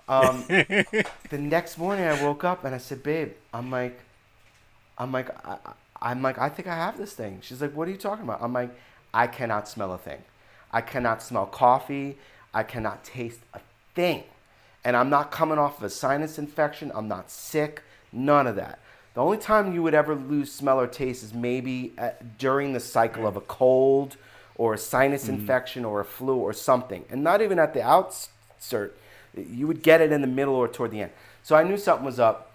Um, 0.10 0.44
the 0.50 1.38
next 1.40 1.78
morning, 1.78 2.04
I 2.04 2.22
woke 2.22 2.44
up 2.44 2.66
and 2.66 2.76
I 2.76 2.78
said, 2.78 3.04
"Babe, 3.04 3.32
I'm 3.54 3.72
like, 3.72 4.02
I'm 4.98 5.12
like, 5.12 5.30
I, 5.46 5.58
I'm 6.02 6.22
like, 6.22 6.38
I 6.38 6.50
think 6.50 6.68
I 6.68 6.76
have 6.76 6.98
this 6.98 7.14
thing." 7.14 7.40
She's 7.42 7.62
like, 7.62 7.76
"What 7.76 7.88
are 7.88 7.92
you 7.92 7.98
talking 7.98 8.24
about?" 8.24 8.42
I'm 8.42 8.54
like, 8.54 8.72
"I 9.14 9.28
cannot 9.28 9.68
smell 9.68 9.94
a 9.94 9.98
thing. 9.98 10.24
I 10.72 10.82
cannot 10.82 11.22
smell 11.22 11.46
coffee. 11.46 12.18
I 12.54 12.64
cannot 12.64 13.04
taste 13.04 13.40
a 13.54 13.60
thing, 13.96 14.24
and 14.84 14.96
I'm 14.96 15.10
not 15.10 15.32
coming 15.32 15.60
off 15.60 15.78
of 15.78 15.84
a 15.84 15.90
sinus 15.90 16.38
infection. 16.38 16.92
I'm 16.94 17.08
not 17.08 17.30
sick. 17.32 17.84
None 18.12 18.48
of 18.48 18.56
that." 18.56 18.80
The 19.14 19.24
only 19.24 19.38
time 19.40 19.74
you 19.74 19.82
would 19.82 19.96
ever 19.96 20.14
lose 20.14 20.52
smell 20.52 20.80
or 20.80 20.86
taste 20.86 21.24
is 21.24 21.34
maybe 21.34 21.94
at, 21.98 22.38
during 22.38 22.74
the 22.74 22.80
cycle 22.80 23.26
of 23.26 23.36
a 23.36 23.42
cold 23.42 24.16
or 24.54 24.76
a 24.76 24.78
sinus 24.78 25.24
mm-hmm. 25.24 25.34
infection 25.34 25.84
or 25.86 26.00
a 26.00 26.06
flu 26.06 26.36
or 26.36 26.54
something, 26.54 27.04
and 27.10 27.24
not 27.24 27.42
even 27.42 27.58
at 27.58 27.74
the 27.74 27.82
outset. 27.82 28.92
You 29.36 29.66
would 29.68 29.82
get 29.82 30.02
it 30.02 30.12
in 30.12 30.22
the 30.22 30.28
middle 30.28 30.56
or 30.56 30.68
toward 30.68 30.92
the 30.92 31.02
end. 31.02 31.12
So 31.42 31.56
I 31.56 31.64
knew 31.64 31.78
something 31.78 32.06
was 32.06 32.20
up. 32.20 32.54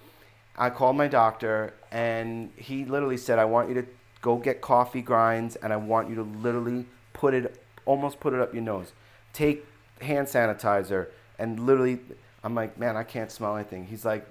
I 0.57 0.70
called 0.70 0.97
my 0.97 1.09
doctor, 1.09 1.74
and 1.93 2.51
he 2.57 2.84
literally 2.84 3.16
said, 3.16 3.38
"I 3.38 3.45
want 3.45 3.68
you 3.68 3.74
to 3.76 3.86
go 4.20 4.36
get 4.36 4.61
coffee 4.61 5.03
grinds, 5.03 5.55
and 5.55 5.72
I 5.72 5.76
want 5.76 6.09
you 6.09 6.16
to 6.16 6.22
literally 6.22 6.86
put 7.12 7.34
it, 7.34 7.62
almost 7.84 8.18
put 8.18 8.32
it 8.32 8.40
up 8.40 8.53
your 8.53 8.64
nose. 8.64 8.93
Take 9.32 9.64
hand 10.01 10.26
sanitizer, 10.26 11.07
and 11.38 11.61
literally." 11.61 12.01
I'm 12.45 12.57
like, 12.57 12.76
"Man, 12.76 12.97
I 12.97 13.05
can't 13.05 13.30
smell 13.30 13.55
anything." 13.55 13.86
He's 13.86 14.05
like, 14.05 14.26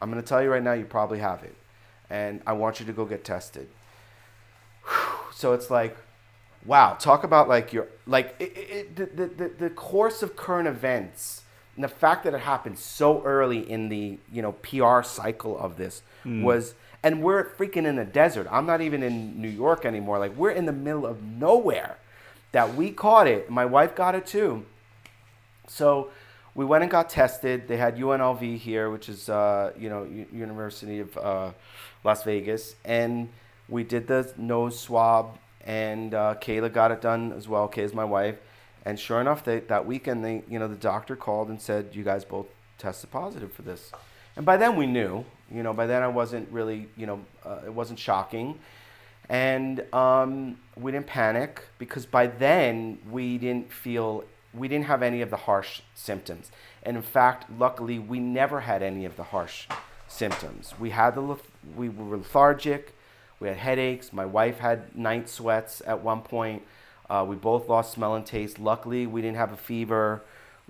"I'm 0.00 0.08
gonna 0.08 0.22
tell 0.22 0.42
you 0.42 0.50
right 0.50 0.62
now, 0.62 0.72
you 0.72 0.86
probably 0.86 1.18
have 1.18 1.42
it." 1.42 1.54
and 2.12 2.42
I 2.46 2.52
want 2.52 2.78
you 2.78 2.86
to 2.86 2.92
go 2.92 3.04
get 3.04 3.24
tested. 3.24 3.68
So 5.34 5.54
it's 5.54 5.70
like, 5.70 5.96
wow, 6.66 6.92
talk 7.00 7.24
about 7.24 7.48
like 7.48 7.72
your 7.72 7.88
like 8.06 8.36
it, 8.38 8.52
it, 8.54 8.96
the, 8.96 9.06
the, 9.06 9.26
the 9.26 9.48
the 9.48 9.70
course 9.70 10.22
of 10.22 10.36
current 10.36 10.68
events 10.68 11.42
and 11.74 11.82
the 11.82 11.88
fact 11.88 12.24
that 12.24 12.34
it 12.34 12.40
happened 12.40 12.78
so 12.78 13.24
early 13.24 13.58
in 13.58 13.88
the 13.88 14.18
you 14.30 14.42
know 14.42 14.52
PR 14.52 15.02
cycle 15.02 15.58
of 15.58 15.78
this 15.78 16.02
mm. 16.24 16.42
was 16.42 16.74
and 17.02 17.22
we're 17.22 17.44
freaking 17.44 17.84
in 17.86 17.96
the 17.96 18.04
desert. 18.04 18.46
I'm 18.50 18.66
not 18.66 18.80
even 18.80 19.02
in 19.02 19.40
New 19.40 19.48
York 19.48 19.84
anymore. 19.84 20.18
Like 20.18 20.36
we're 20.36 20.50
in 20.50 20.66
the 20.66 20.72
middle 20.72 21.06
of 21.06 21.22
nowhere. 21.22 21.98
That 22.52 22.74
we 22.74 22.90
caught 22.90 23.26
it. 23.26 23.48
My 23.48 23.64
wife 23.64 23.96
got 23.96 24.14
it 24.14 24.26
too. 24.26 24.66
So 25.68 26.10
we 26.54 26.66
went 26.66 26.82
and 26.82 26.90
got 26.90 27.08
tested. 27.08 27.66
They 27.66 27.78
had 27.78 27.96
UNLV 27.96 28.58
here, 28.58 28.90
which 28.90 29.08
is 29.08 29.28
uh, 29.28 29.72
you 29.78 29.88
know 29.88 30.04
U- 30.04 30.26
University 30.32 31.00
of 31.00 31.16
uh, 31.16 31.52
Las 32.04 32.24
Vegas, 32.24 32.74
and 32.84 33.30
we 33.68 33.84
did 33.84 34.06
the 34.06 34.32
nose 34.36 34.78
swab. 34.78 35.38
And 35.64 36.12
uh, 36.12 36.34
Kayla 36.40 36.72
got 36.72 36.90
it 36.90 37.00
done 37.00 37.32
as 37.32 37.48
well. 37.48 37.68
Kayla's 37.68 37.94
my 37.94 38.04
wife, 38.04 38.36
and 38.84 38.98
sure 38.98 39.20
enough, 39.20 39.44
they, 39.44 39.60
that 39.60 39.86
weekend, 39.86 40.24
they 40.24 40.42
you 40.48 40.58
know 40.58 40.68
the 40.68 40.76
doctor 40.76 41.16
called 41.16 41.48
and 41.48 41.60
said 41.60 41.90
you 41.92 42.02
guys 42.04 42.24
both 42.24 42.46
tested 42.78 43.10
positive 43.10 43.52
for 43.52 43.62
this. 43.62 43.92
And 44.36 44.44
by 44.44 44.56
then 44.56 44.76
we 44.76 44.86
knew. 44.86 45.24
You 45.52 45.62
know, 45.62 45.72
by 45.72 45.86
then 45.86 46.02
I 46.02 46.08
wasn't 46.08 46.50
really 46.50 46.88
you 46.96 47.06
know 47.06 47.20
uh, 47.44 47.60
it 47.66 47.72
wasn't 47.72 47.98
shocking. 47.98 48.58
And 49.28 49.82
um, 49.94 50.58
we 50.76 50.92
didn't 50.92 51.06
panic 51.06 51.62
because 51.78 52.06
by 52.06 52.26
then 52.26 52.98
we 53.10 53.38
didn't 53.38 53.72
feel, 53.72 54.24
we 54.52 54.68
didn't 54.68 54.86
have 54.86 55.02
any 55.02 55.22
of 55.22 55.30
the 55.30 55.36
harsh 55.36 55.80
symptoms. 55.94 56.50
And 56.82 56.96
in 56.96 57.02
fact, 57.02 57.50
luckily, 57.58 57.98
we 57.98 58.18
never 58.18 58.60
had 58.60 58.82
any 58.82 59.04
of 59.04 59.16
the 59.16 59.22
harsh 59.22 59.68
symptoms. 60.08 60.74
We 60.78 60.90
had 60.90 61.14
the, 61.14 61.36
we 61.76 61.88
were 61.88 62.18
lethargic, 62.18 62.94
we 63.40 63.48
had 63.48 63.56
headaches. 63.56 64.12
My 64.12 64.26
wife 64.26 64.58
had 64.58 64.94
night 64.96 65.28
sweats 65.28 65.82
at 65.86 66.02
one 66.02 66.20
point. 66.20 66.62
Uh, 67.08 67.24
we 67.26 67.34
both 67.34 67.68
lost 67.68 67.92
smell 67.92 68.14
and 68.14 68.24
taste. 68.24 68.58
Luckily, 68.58 69.06
we 69.06 69.20
didn't 69.20 69.36
have 69.36 69.52
a 69.52 69.56
fever. 69.56 70.22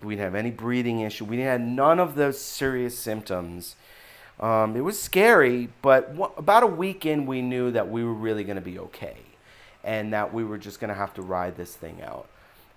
We 0.02 0.14
didn't 0.14 0.24
have 0.24 0.34
any 0.34 0.50
breathing 0.50 1.00
issue. 1.00 1.24
We 1.24 1.36
didn't 1.36 1.50
have 1.50 1.60
none 1.60 2.00
of 2.00 2.14
those 2.14 2.40
serious 2.40 2.98
symptoms. 2.98 3.76
Um, 4.42 4.74
it 4.76 4.80
was 4.80 5.00
scary, 5.00 5.68
but 5.82 6.16
about 6.36 6.64
a 6.64 6.66
week 6.66 7.06
in, 7.06 7.26
we 7.26 7.40
knew 7.40 7.70
that 7.70 7.88
we 7.88 8.02
were 8.02 8.12
really 8.12 8.42
going 8.42 8.56
to 8.56 8.60
be 8.60 8.76
okay, 8.76 9.16
and 9.84 10.12
that 10.12 10.34
we 10.34 10.42
were 10.42 10.58
just 10.58 10.80
going 10.80 10.88
to 10.88 10.96
have 10.96 11.14
to 11.14 11.22
ride 11.22 11.56
this 11.56 11.76
thing 11.76 12.02
out. 12.02 12.26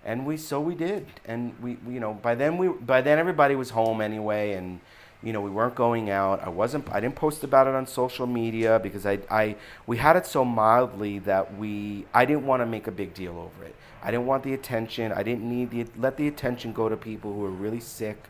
And 0.04 0.24
we 0.24 0.36
so 0.36 0.60
we 0.60 0.76
did, 0.76 1.04
and 1.24 1.52
we, 1.60 1.76
we 1.84 1.94
you 1.94 2.00
know 2.00 2.14
by 2.14 2.36
then 2.36 2.56
we 2.56 2.68
by 2.68 3.00
then 3.00 3.18
everybody 3.18 3.56
was 3.56 3.70
home 3.70 4.00
anyway, 4.00 4.52
and 4.52 4.78
you 5.24 5.32
know 5.32 5.40
we 5.40 5.50
weren't 5.50 5.74
going 5.74 6.08
out. 6.08 6.40
I 6.40 6.50
wasn't 6.50 6.88
I 6.92 7.00
didn't 7.00 7.16
post 7.16 7.42
about 7.42 7.66
it 7.66 7.74
on 7.74 7.84
social 7.88 8.28
media 8.28 8.78
because 8.80 9.04
I 9.04 9.18
I 9.28 9.56
we 9.88 9.96
had 9.96 10.14
it 10.14 10.24
so 10.24 10.44
mildly 10.44 11.18
that 11.20 11.58
we 11.58 12.06
I 12.14 12.26
didn't 12.26 12.46
want 12.46 12.62
to 12.62 12.66
make 12.66 12.86
a 12.86 12.92
big 12.92 13.12
deal 13.12 13.32
over 13.32 13.64
it. 13.64 13.74
I 14.04 14.12
didn't 14.12 14.26
want 14.26 14.44
the 14.44 14.54
attention. 14.54 15.10
I 15.10 15.24
didn't 15.24 15.42
need 15.42 15.72
the 15.72 15.84
let 15.98 16.16
the 16.16 16.28
attention 16.28 16.72
go 16.72 16.88
to 16.88 16.96
people 16.96 17.32
who 17.32 17.40
were 17.40 17.50
really 17.50 17.80
sick. 17.80 18.28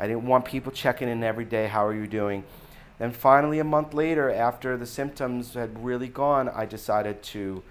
I 0.00 0.06
didn't 0.06 0.28
want 0.28 0.44
people 0.44 0.70
checking 0.70 1.08
in 1.08 1.24
every 1.24 1.44
day. 1.44 1.66
How 1.66 1.84
are 1.84 1.94
you 1.94 2.06
doing? 2.06 2.44
Then 2.98 3.12
finally, 3.12 3.58
a 3.58 3.64
month 3.64 3.94
later, 3.94 4.30
after 4.30 4.76
the 4.76 4.86
symptoms 4.86 5.54
had 5.54 5.84
really 5.84 6.08
gone, 6.08 6.48
I 6.48 6.66
decided 6.66 7.22
to 7.34 7.62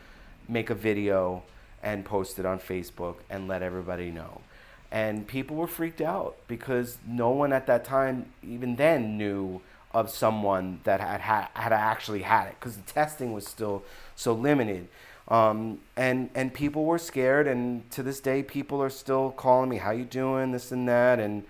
make 0.47 0.69
a 0.69 0.75
video 0.75 1.43
and 1.83 2.05
post 2.05 2.39
it 2.39 2.45
on 2.45 2.59
Facebook 2.59 3.15
and 3.29 3.47
let 3.47 3.61
everybody 3.61 4.09
know. 4.09 4.41
And 4.89 5.27
people 5.27 5.57
were 5.57 5.67
freaked 5.67 5.99
out 5.99 6.37
because 6.47 6.97
no 7.05 7.29
one 7.29 7.51
at 7.51 7.67
that 7.67 7.83
time, 7.83 8.27
even 8.41 8.77
then, 8.77 9.17
knew 9.17 9.61
of 9.91 10.09
someone 10.09 10.79
that 10.83 10.99
had 11.01 11.21
had, 11.21 11.47
had 11.53 11.73
actually 11.73 12.21
had 12.21 12.47
it 12.47 12.55
because 12.59 12.77
the 12.77 12.83
testing 12.83 13.33
was 13.33 13.45
still 13.45 13.83
so 14.15 14.33
limited. 14.33 14.87
Um, 15.27 15.79
and 15.97 16.29
and 16.35 16.53
people 16.53 16.85
were 16.85 16.97
scared, 16.97 17.47
and 17.47 17.89
to 17.91 18.01
this 18.01 18.21
day, 18.21 18.43
people 18.43 18.81
are 18.81 18.89
still 18.89 19.31
calling 19.31 19.69
me, 19.69 19.77
"How 19.77 19.91
you 19.91 20.05
doing?" 20.05 20.51
This 20.51 20.71
and 20.71 20.87
that, 20.87 21.19
and 21.19 21.43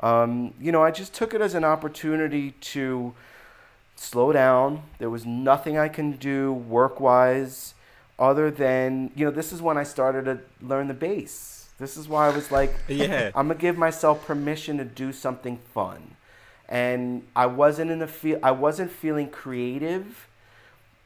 um, 0.00 0.54
you 0.60 0.72
know, 0.72 0.82
I 0.82 0.90
just 0.90 1.14
took 1.14 1.34
it 1.34 1.40
as 1.40 1.54
an 1.54 1.64
opportunity 1.64 2.52
to 2.52 3.14
slow 3.96 4.32
down. 4.32 4.82
There 4.98 5.10
was 5.10 5.24
nothing 5.24 5.78
I 5.78 5.88
can 5.88 6.12
do 6.12 6.52
work 6.52 7.00
wise 7.00 7.74
other 8.18 8.50
than, 8.50 9.10
you 9.14 9.24
know, 9.24 9.30
this 9.30 9.52
is 9.52 9.60
when 9.62 9.76
I 9.76 9.82
started 9.82 10.24
to 10.24 10.40
learn 10.64 10.88
the 10.88 10.94
bass. 10.94 11.68
This 11.78 11.96
is 11.96 12.08
why 12.08 12.28
I 12.28 12.34
was 12.34 12.50
like, 12.50 12.74
Yeah. 12.88 13.30
I'm 13.34 13.48
gonna 13.48 13.58
give 13.58 13.76
myself 13.78 14.26
permission 14.26 14.78
to 14.78 14.84
do 14.84 15.12
something 15.12 15.58
fun. 15.72 16.16
And 16.68 17.22
I 17.36 17.46
wasn't 17.46 17.90
in 17.90 18.00
the 18.00 18.06
feel 18.08 18.40
I 18.42 18.50
wasn't 18.50 18.90
feeling 18.90 19.28
creative 19.30 20.26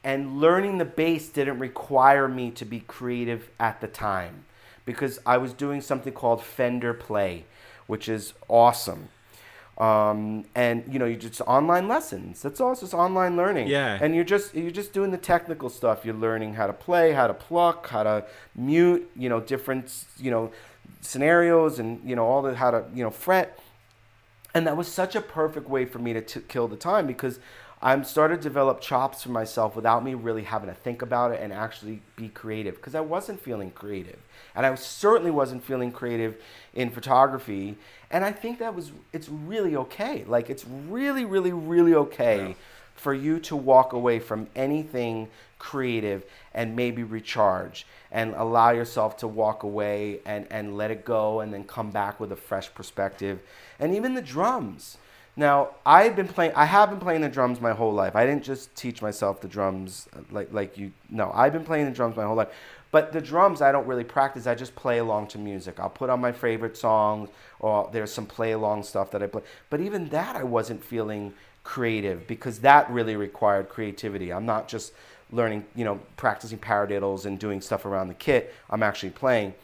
and 0.02 0.40
learning 0.40 0.78
the 0.78 0.84
bass 0.84 1.28
didn't 1.28 1.58
require 1.58 2.26
me 2.28 2.50
to 2.52 2.64
be 2.64 2.80
creative 2.80 3.50
at 3.58 3.80
the 3.80 3.86
time 3.86 4.44
because 4.86 5.18
I 5.26 5.36
was 5.36 5.52
doing 5.52 5.80
something 5.82 6.12
called 6.12 6.42
Fender 6.42 6.94
Play, 6.94 7.44
which 7.90 8.08
is 8.08 8.32
awesome. 8.48 9.08
Um, 9.76 10.44
and 10.54 10.84
you 10.92 10.98
know, 10.98 11.06
you 11.06 11.16
just 11.16 11.40
online 11.42 11.88
lessons. 11.88 12.42
That's 12.42 12.60
all. 12.60 12.72
It's 12.72 12.82
just 12.82 12.94
online 12.94 13.36
learning. 13.36 13.68
Yeah. 13.68 13.98
And 14.00 14.14
you're 14.14 14.24
just 14.24 14.54
you're 14.54 14.70
just 14.70 14.92
doing 14.92 15.10
the 15.10 15.18
technical 15.18 15.70
stuff. 15.70 16.04
You're 16.04 16.14
learning 16.14 16.54
how 16.54 16.66
to 16.66 16.72
play, 16.72 17.12
how 17.12 17.26
to 17.26 17.34
pluck, 17.34 17.88
how 17.88 18.02
to 18.02 18.26
mute. 18.54 19.10
You 19.16 19.28
know, 19.28 19.40
different 19.40 20.04
you 20.18 20.30
know 20.30 20.52
scenarios, 21.00 21.78
and 21.78 22.00
you 22.08 22.14
know 22.14 22.26
all 22.26 22.42
the 22.42 22.54
how 22.54 22.70
to 22.70 22.84
you 22.94 23.02
know 23.02 23.10
fret. 23.10 23.58
And 24.54 24.66
that 24.66 24.76
was 24.76 24.88
such 24.88 25.16
a 25.16 25.20
perfect 25.20 25.68
way 25.68 25.84
for 25.84 25.98
me 25.98 26.12
to 26.12 26.20
t- 26.20 26.40
kill 26.46 26.68
the 26.68 26.76
time 26.76 27.06
because 27.06 27.38
I'm 27.82 28.04
started 28.04 28.36
to 28.36 28.42
develop 28.42 28.80
chops 28.80 29.22
for 29.22 29.30
myself 29.30 29.74
without 29.74 30.04
me 30.04 30.14
really 30.14 30.42
having 30.42 30.68
to 30.68 30.74
think 30.74 31.00
about 31.00 31.32
it 31.32 31.40
and 31.40 31.50
actually 31.50 32.02
be 32.14 32.28
creative 32.28 32.76
because 32.76 32.94
I 32.94 33.00
wasn't 33.00 33.40
feeling 33.40 33.70
creative. 33.70 34.18
And 34.54 34.66
I 34.66 34.74
certainly 34.74 35.30
wasn't 35.30 35.64
feeling 35.64 35.90
creative 35.90 36.36
in 36.74 36.90
photography. 36.90 37.76
And 38.10 38.22
I 38.22 38.32
think 38.32 38.58
that 38.58 38.74
was, 38.74 38.92
it's 39.14 39.30
really 39.30 39.76
okay. 39.76 40.24
Like, 40.24 40.50
it's 40.50 40.66
really, 40.66 41.24
really, 41.24 41.52
really 41.52 41.94
okay 41.94 42.54
for 42.96 43.14
you 43.14 43.40
to 43.40 43.56
walk 43.56 43.94
away 43.94 44.18
from 44.18 44.46
anything 44.54 45.28
creative 45.58 46.22
and 46.52 46.76
maybe 46.76 47.02
recharge 47.02 47.86
and 48.12 48.34
allow 48.34 48.70
yourself 48.70 49.16
to 49.18 49.26
walk 49.26 49.62
away 49.62 50.20
and, 50.26 50.46
and 50.50 50.76
let 50.76 50.90
it 50.90 51.02
go 51.04 51.40
and 51.40 51.54
then 51.54 51.64
come 51.64 51.90
back 51.90 52.20
with 52.20 52.30
a 52.30 52.36
fresh 52.36 52.72
perspective. 52.74 53.40
And 53.78 53.94
even 53.94 54.14
the 54.14 54.22
drums. 54.22 54.98
Now, 55.36 55.70
I've 55.86 56.16
been 56.16 56.28
playing 56.28 56.52
I 56.54 56.64
have 56.64 56.90
been 56.90 57.00
playing 57.00 57.20
the 57.20 57.28
drums 57.28 57.60
my 57.60 57.72
whole 57.72 57.92
life. 57.92 58.16
I 58.16 58.26
didn't 58.26 58.44
just 58.44 58.74
teach 58.74 59.00
myself 59.00 59.40
the 59.40 59.48
drums 59.48 60.08
uh, 60.14 60.20
like 60.30 60.52
like 60.52 60.76
you 60.76 60.92
no, 61.08 61.30
I've 61.34 61.52
been 61.52 61.64
playing 61.64 61.86
the 61.86 61.92
drums 61.92 62.16
my 62.16 62.24
whole 62.24 62.36
life. 62.36 62.48
But 62.90 63.12
the 63.12 63.20
drums 63.20 63.62
I 63.62 63.70
don't 63.70 63.86
really 63.86 64.04
practice. 64.04 64.46
I 64.46 64.54
just 64.54 64.74
play 64.74 64.98
along 64.98 65.28
to 65.28 65.38
music. 65.38 65.78
I'll 65.78 65.90
put 65.90 66.10
on 66.10 66.20
my 66.20 66.32
favorite 66.32 66.76
songs 66.76 67.30
or 67.60 67.88
there's 67.92 68.12
some 68.12 68.26
play 68.26 68.52
along 68.52 68.82
stuff 68.82 69.10
that 69.12 69.22
I 69.22 69.28
play. 69.28 69.42
But 69.70 69.80
even 69.80 70.08
that 70.08 70.34
I 70.34 70.42
wasn't 70.42 70.84
feeling 70.84 71.32
creative 71.62 72.26
because 72.26 72.60
that 72.60 72.90
really 72.90 73.16
required 73.16 73.68
creativity. 73.68 74.32
I'm 74.32 74.46
not 74.46 74.66
just 74.66 74.92
learning, 75.30 75.64
you 75.76 75.84
know, 75.84 76.00
practicing 76.16 76.58
paradiddles 76.58 77.26
and 77.26 77.38
doing 77.38 77.60
stuff 77.60 77.84
around 77.84 78.08
the 78.08 78.14
kit. 78.14 78.52
I'm 78.68 78.82
actually 78.82 79.10
playing. 79.10 79.54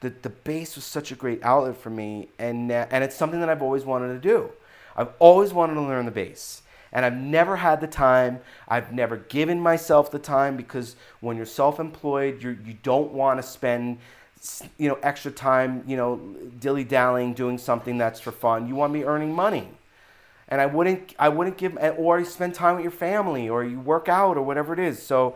The 0.00 0.10
the 0.22 0.30
bass 0.30 0.74
was 0.74 0.84
such 0.84 1.12
a 1.12 1.14
great 1.14 1.42
outlet 1.42 1.76
for 1.76 1.90
me 1.90 2.28
and 2.38 2.72
and 2.72 3.04
it's 3.04 3.16
something 3.16 3.40
that 3.40 3.50
I've 3.50 3.62
always 3.62 3.84
wanted 3.84 4.08
to 4.08 4.18
do. 4.18 4.50
I've 4.96 5.12
always 5.18 5.52
wanted 5.52 5.74
to 5.74 5.82
learn 5.82 6.04
the 6.04 6.10
bass. 6.10 6.62
And 6.92 7.04
I've 7.04 7.16
never 7.16 7.56
had 7.56 7.80
the 7.80 7.88
time. 7.88 8.40
I've 8.68 8.92
never 8.92 9.16
given 9.16 9.60
myself 9.60 10.12
the 10.12 10.20
time 10.20 10.56
because 10.56 10.94
when 11.20 11.36
you're 11.36 11.44
self-employed, 11.44 12.40
you 12.40 12.56
you 12.64 12.74
don't 12.82 13.12
want 13.12 13.40
to 13.40 13.42
spend 13.42 13.98
you 14.78 14.88
know 14.88 14.98
extra 15.02 15.30
time, 15.30 15.82
you 15.86 15.96
know, 15.96 16.16
dilly-dallying 16.60 17.34
doing 17.34 17.58
something 17.58 17.98
that's 17.98 18.20
for 18.20 18.30
fun. 18.30 18.68
You 18.68 18.76
want 18.76 18.92
to 18.92 18.98
be 18.98 19.04
earning 19.04 19.34
money. 19.34 19.68
And 20.48 20.60
I 20.60 20.66
wouldn't 20.66 21.14
I 21.18 21.30
wouldn't 21.30 21.56
give 21.56 21.76
eh, 21.80 21.90
or 21.90 22.20
you 22.20 22.24
spend 22.24 22.54
time 22.54 22.76
with 22.76 22.84
your 22.84 22.92
family 22.92 23.48
or 23.48 23.64
you 23.64 23.80
work 23.80 24.08
out 24.08 24.36
or 24.36 24.42
whatever 24.42 24.72
it 24.72 24.78
is. 24.78 25.02
So 25.02 25.34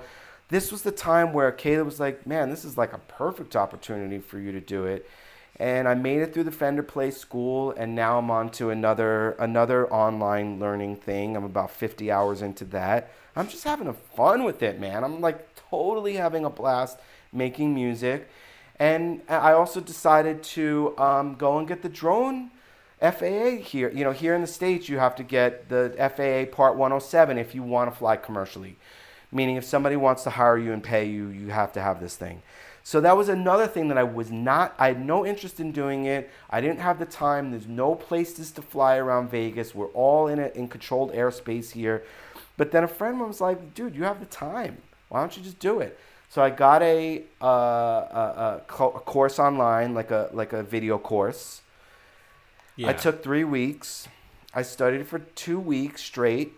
this 0.51 0.71
was 0.71 0.83
the 0.83 0.93
time 0.93 1.33
where 1.33 1.51
Kayla 1.51 1.85
was 1.85 1.99
like, 1.99 2.27
"Man, 2.27 2.51
this 2.51 2.65
is 2.65 2.77
like 2.77 2.93
a 2.93 2.99
perfect 2.99 3.57
opportunity 3.57 4.19
for 4.19 4.39
you 4.39 4.53
to 4.53 4.61
do 4.61 4.85
it." 4.85 5.09
And 5.57 5.89
I 5.89 5.95
made 5.95 6.21
it 6.21 6.33
through 6.33 6.45
the 6.45 6.53
Fender 6.53 6.83
Play 6.83 7.11
School, 7.11 7.73
and 7.73 7.95
now 7.95 8.19
I'm 8.19 8.31
on 8.31 8.51
to 8.53 8.71
another 8.71 9.33
another 9.33 9.93
online 9.93 10.61
learning 10.61 10.97
thing. 10.97 11.37
I'm 11.37 11.45
about 11.45 11.71
50 11.71 12.11
hours 12.11 12.43
into 12.43 12.65
that. 12.67 13.11
I'm 13.35 13.49
just 13.49 13.65
having 13.65 13.89
a 13.89 13.93
fun 13.93 14.45
with 14.45 14.63
it, 14.63 14.79
man. 14.79 15.05
I'm 15.05 15.21
like 15.21 15.49
totally 15.71 16.15
having 16.15 16.45
a 16.45 16.51
blast 16.51 16.99
making 17.33 17.75
music, 17.75 18.29
and 18.79 19.23
I 19.29 19.53
also 19.53 19.81
decided 19.81 20.43
to 20.45 20.97
um, 20.99 21.35
go 21.35 21.59
and 21.59 21.67
get 21.67 21.83
the 21.83 21.89
drone 21.89 22.51
FAA 23.01 23.57
here. 23.61 23.91
You 23.91 24.05
know, 24.05 24.13
here 24.13 24.35
in 24.35 24.41
the 24.41 24.47
states, 24.47 24.89
you 24.89 24.99
have 24.99 25.17
to 25.17 25.23
get 25.23 25.69
the 25.69 25.93
FAA 25.97 26.55
Part 26.55 26.77
107 26.77 27.39
if 27.39 27.55
you 27.55 27.63
want 27.63 27.93
to 27.93 27.97
fly 27.97 28.17
commercially. 28.17 28.77
Meaning, 29.31 29.57
if 29.57 29.65
somebody 29.65 29.97
wants 29.97 30.23
to 30.25 30.31
hire 30.31 30.57
you 30.57 30.73
and 30.73 30.83
pay 30.83 31.05
you, 31.05 31.29
you 31.29 31.49
have 31.49 31.73
to 31.75 31.81
have 31.81 32.01
this 32.01 32.17
thing. 32.17 32.43
So 32.89 33.03
that 33.03 33.19
was 33.19 33.29
another 33.29 33.67
thing 33.67 33.89
that 33.89 33.99
I 33.99 34.03
was 34.03 34.31
not, 34.31 34.75
I 34.79 34.87
had 34.87 35.05
no 35.05 35.27
interest 35.27 35.61
in 35.61 35.73
doing 35.73 36.07
it. 36.07 36.31
I 36.49 36.63
didn't 36.63 36.79
have 36.79 36.99
the 36.99 37.05
time. 37.05 37.51
There's 37.51 37.67
no 37.67 37.95
places 37.95 38.51
to 38.53 38.63
fly 38.63 38.97
around 38.97 39.31
Vegas. 39.31 39.75
We're 39.75 39.89
all 39.89 40.27
in 40.27 40.39
a 40.39 40.47
in 40.55 40.69
controlled 40.69 41.13
airspace 41.13 41.73
here. 41.73 42.03
But 42.57 42.71
then 42.73 42.85
a 42.85 42.89
friend 42.89 43.21
was 43.21 43.43
like, 43.43 43.75
dude, 43.75 43.95
you 43.95 44.05
have 44.05 44.21
the 44.21 44.25
time. 44.25 44.79
Why 45.11 45.21
don't 45.21 45.37
you 45.37 45.43
just 45.43 45.59
do 45.59 45.81
it? 45.81 46.01
So 46.31 46.41
I 46.41 46.49
got 46.49 46.83
a, 46.83 47.25
uh, 47.43 47.47
a, 47.47 48.63
a, 48.67 48.85
a 48.87 49.01
course 49.01 49.39
online, 49.39 49.93
like 49.93 50.11
a 50.11 50.31
like 50.33 50.55
a 50.55 50.63
video 50.63 50.97
course. 50.97 51.61
Yeah. 52.77 52.89
I 52.89 52.95
took 52.95 53.23
three 53.23 53.45
weeks. 53.45 54.09
I 54.55 54.63
studied 54.63 55.07
for 55.07 55.19
two 55.19 55.61
weeks 55.61 56.03
straight. 56.03 56.55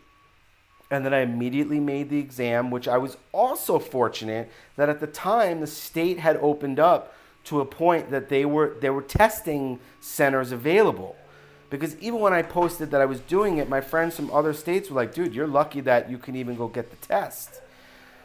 And 0.90 1.04
then 1.04 1.14
I 1.14 1.20
immediately 1.20 1.78
made 1.78 2.10
the 2.10 2.18
exam, 2.18 2.70
which 2.70 2.88
I 2.88 2.98
was 2.98 3.16
also 3.32 3.78
fortunate 3.78 4.50
that 4.76 4.88
at 4.88 5.00
the 5.00 5.06
time 5.06 5.60
the 5.60 5.66
state 5.66 6.18
had 6.18 6.36
opened 6.38 6.80
up 6.80 7.14
to 7.44 7.60
a 7.60 7.64
point 7.64 8.10
that 8.10 8.28
they 8.28 8.44
were 8.44 8.76
there 8.80 8.92
were 8.92 9.02
testing 9.02 9.78
centers 10.00 10.52
available. 10.52 11.16
Because 11.70 11.96
even 11.98 12.18
when 12.18 12.32
I 12.32 12.42
posted 12.42 12.90
that 12.90 13.00
I 13.00 13.06
was 13.06 13.20
doing 13.20 13.58
it, 13.58 13.68
my 13.68 13.80
friends 13.80 14.16
from 14.16 14.30
other 14.32 14.52
states 14.52 14.90
were 14.90 14.96
like, 14.96 15.14
dude, 15.14 15.34
you're 15.34 15.46
lucky 15.46 15.80
that 15.82 16.10
you 16.10 16.18
can 16.18 16.34
even 16.34 16.56
go 16.56 16.66
get 16.66 16.90
the 16.90 17.06
test. 17.06 17.60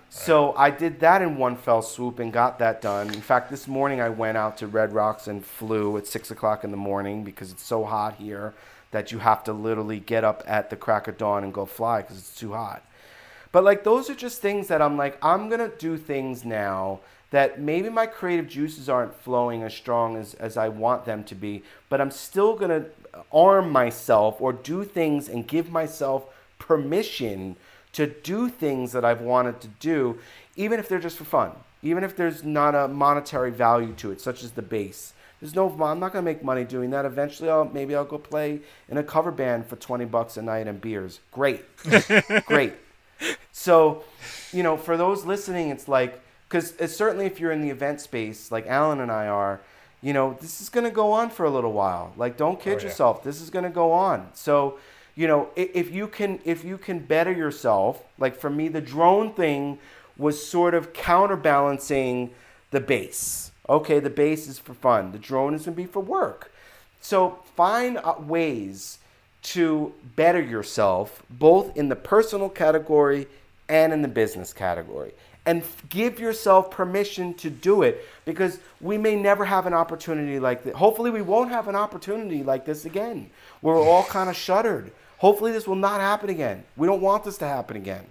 So 0.09 0.53
I 0.55 0.71
did 0.71 0.99
that 1.01 1.21
in 1.21 1.37
one 1.37 1.55
fell 1.55 1.81
swoop 1.81 2.19
and 2.19 2.33
got 2.33 2.57
that 2.59 2.81
done. 2.81 3.07
In 3.13 3.21
fact, 3.21 3.51
this 3.51 3.67
morning 3.67 4.01
I 4.01 4.09
went 4.09 4.37
out 4.37 4.57
to 4.57 4.67
Red 4.67 4.93
Rocks 4.93 5.27
and 5.27 5.45
flew 5.45 5.97
at 5.97 6.07
six 6.07 6.31
o'clock 6.31 6.63
in 6.63 6.71
the 6.71 6.77
morning 6.77 7.23
because 7.23 7.51
it's 7.51 7.63
so 7.63 7.83
hot 7.83 8.15
here 8.15 8.55
that 8.95 9.11
you 9.11 9.19
have 9.19 9.43
to 9.43 9.51
literally 9.51 9.99
get 9.99 10.23
up 10.23 10.41
at 10.47 10.69
the 10.69 10.75
crack 10.77 11.09
of 11.09 11.17
dawn 11.17 11.43
and 11.43 11.53
go 11.53 11.65
fly 11.65 12.01
because 12.01 12.17
it's 12.17 12.33
too 12.33 12.53
hot. 12.53 12.81
But 13.51 13.65
like 13.65 13.83
those 13.83 14.09
are 14.09 14.15
just 14.15 14.41
things 14.41 14.69
that 14.69 14.81
I'm 14.81 14.95
like, 14.95 15.17
I'm 15.21 15.49
gonna 15.49 15.67
do 15.67 15.97
things 15.97 16.45
now 16.45 17.01
that 17.31 17.59
maybe 17.59 17.89
my 17.89 18.05
creative 18.05 18.47
juices 18.47 18.87
aren't 18.87 19.13
flowing 19.13 19.63
as 19.63 19.73
strong 19.73 20.15
as, 20.15 20.33
as 20.35 20.55
I 20.55 20.69
want 20.69 21.03
them 21.03 21.25
to 21.25 21.35
be, 21.35 21.61
but 21.89 21.99
I'm 21.99 22.09
still 22.09 22.55
gonna 22.55 22.85
arm 23.33 23.69
myself 23.69 24.39
or 24.39 24.53
do 24.53 24.85
things 24.85 25.27
and 25.27 25.45
give 25.45 25.69
myself 25.69 26.33
permission 26.57 27.57
to 27.91 28.07
do 28.07 28.47
things 28.47 28.93
that 28.93 29.03
I've 29.03 29.19
wanted 29.19 29.59
to 29.59 29.67
do, 29.67 30.19
even 30.55 30.79
if 30.79 30.87
they're 30.87 30.99
just 30.99 31.17
for 31.17 31.25
fun, 31.25 31.51
even 31.83 32.05
if 32.05 32.15
there's 32.15 32.45
not 32.45 32.75
a 32.75 32.87
monetary 32.87 33.51
value 33.51 33.91
to 33.95 34.11
it, 34.11 34.21
such 34.21 34.41
as 34.41 34.51
the 34.51 34.61
bass. 34.61 35.11
There's 35.41 35.53
no, 35.55 35.69
I'm 35.83 35.99
not 35.99 36.13
gonna 36.13 36.23
make 36.23 36.43
money 36.43 36.63
doing 36.63 36.89
that. 36.91 37.05
Eventually, 37.05 37.49
I'll 37.49 37.65
maybe 37.65 37.93
I'll 37.95 38.05
go 38.05 38.17
play 38.17 38.61
in 38.89 38.97
a 38.97 39.03
cover 39.03 39.31
band 39.31 39.65
for 39.67 39.75
20 39.75 40.05
bucks 40.05 40.37
a 40.37 40.41
night 40.41 40.67
and 40.67 40.79
beers. 40.79 41.19
Great, 41.31 41.63
great. 42.45 42.73
So, 43.51 44.03
you 44.51 44.63
know, 44.63 44.77
for 44.77 44.97
those 44.97 45.25
listening, 45.25 45.69
it's 45.69 45.87
like, 45.87 46.21
because 46.47 46.79
uh, 46.79 46.87
certainly 46.87 47.25
if 47.25 47.39
you're 47.39 47.51
in 47.51 47.61
the 47.61 47.69
event 47.69 48.01
space, 48.01 48.51
like 48.51 48.67
Alan 48.67 48.99
and 48.99 49.11
I 49.11 49.27
are, 49.27 49.61
you 50.01 50.13
know, 50.13 50.37
this 50.41 50.61
is 50.61 50.69
gonna 50.69 50.91
go 50.91 51.11
on 51.11 51.29
for 51.29 51.45
a 51.45 51.49
little 51.49 51.73
while. 51.73 52.13
Like, 52.17 52.37
don't 52.37 52.59
kid 52.59 52.75
Oh, 52.75 52.77
yeah. 52.77 52.83
yourself. 52.85 53.23
This 53.23 53.41
is 53.41 53.49
gonna 53.49 53.69
go 53.69 53.91
on. 53.91 54.29
So, 54.33 54.77
you 55.15 55.27
know, 55.27 55.49
if 55.55 55.91
you 55.91 56.07
can, 56.07 56.39
if 56.43 56.63
you 56.65 56.77
can 56.77 56.99
better 56.99 57.31
yourself, 57.31 58.03
like 58.17 58.35
for 58.35 58.49
me, 58.49 58.67
the 58.67 58.81
drone 58.81 59.33
thing 59.33 59.79
was 60.17 60.45
sort 60.45 60.73
of 60.73 60.91
counterbalancing 60.93 62.31
the 62.71 62.79
bass. 62.79 63.51
Okay, 63.67 63.99
the 63.99 64.09
bass 64.09 64.47
is 64.47 64.59
for 64.59 64.73
fun. 64.73 65.11
The 65.11 65.19
drone 65.19 65.53
is 65.53 65.65
gonna 65.65 65.75
be 65.75 65.85
for 65.85 66.01
work. 66.01 66.51
So 67.01 67.39
find 67.55 67.97
uh, 67.97 68.15
ways 68.19 68.99
to 69.43 69.93
better 70.15 70.41
yourself, 70.41 71.21
both 71.29 71.75
in 71.77 71.89
the 71.89 71.95
personal 71.95 72.49
category 72.49 73.27
and 73.69 73.93
in 73.93 74.01
the 74.01 74.07
business 74.07 74.53
category. 74.53 75.13
And 75.45 75.61
give 75.89 76.19
yourself 76.19 76.71
permission 76.71 77.35
to 77.35 77.51
do 77.51 77.83
it 77.83 78.03
because 78.25 78.59
we 78.81 78.97
may 78.97 79.15
never 79.15 79.45
have 79.45 79.67
an 79.67 79.75
opportunity 79.75 80.39
like 80.39 80.63
this. 80.63 80.75
Hopefully, 80.75 81.11
we 81.11 81.21
won't 81.21 81.51
have 81.51 81.67
an 81.67 81.75
opportunity 81.75 82.41
like 82.41 82.65
this 82.65 82.85
again. 82.85 83.29
We're 83.61 83.79
all 83.79 84.03
kind 84.05 84.27
of 84.27 84.35
shuttered. 84.35 84.91
Hopefully, 85.19 85.51
this 85.51 85.67
will 85.67 85.75
not 85.75 86.01
happen 86.01 86.29
again. 86.29 86.63
We 86.75 86.87
don't 86.87 87.01
want 87.01 87.23
this 87.23 87.37
to 87.37 87.45
happen 87.45 87.77
again. 87.77 88.07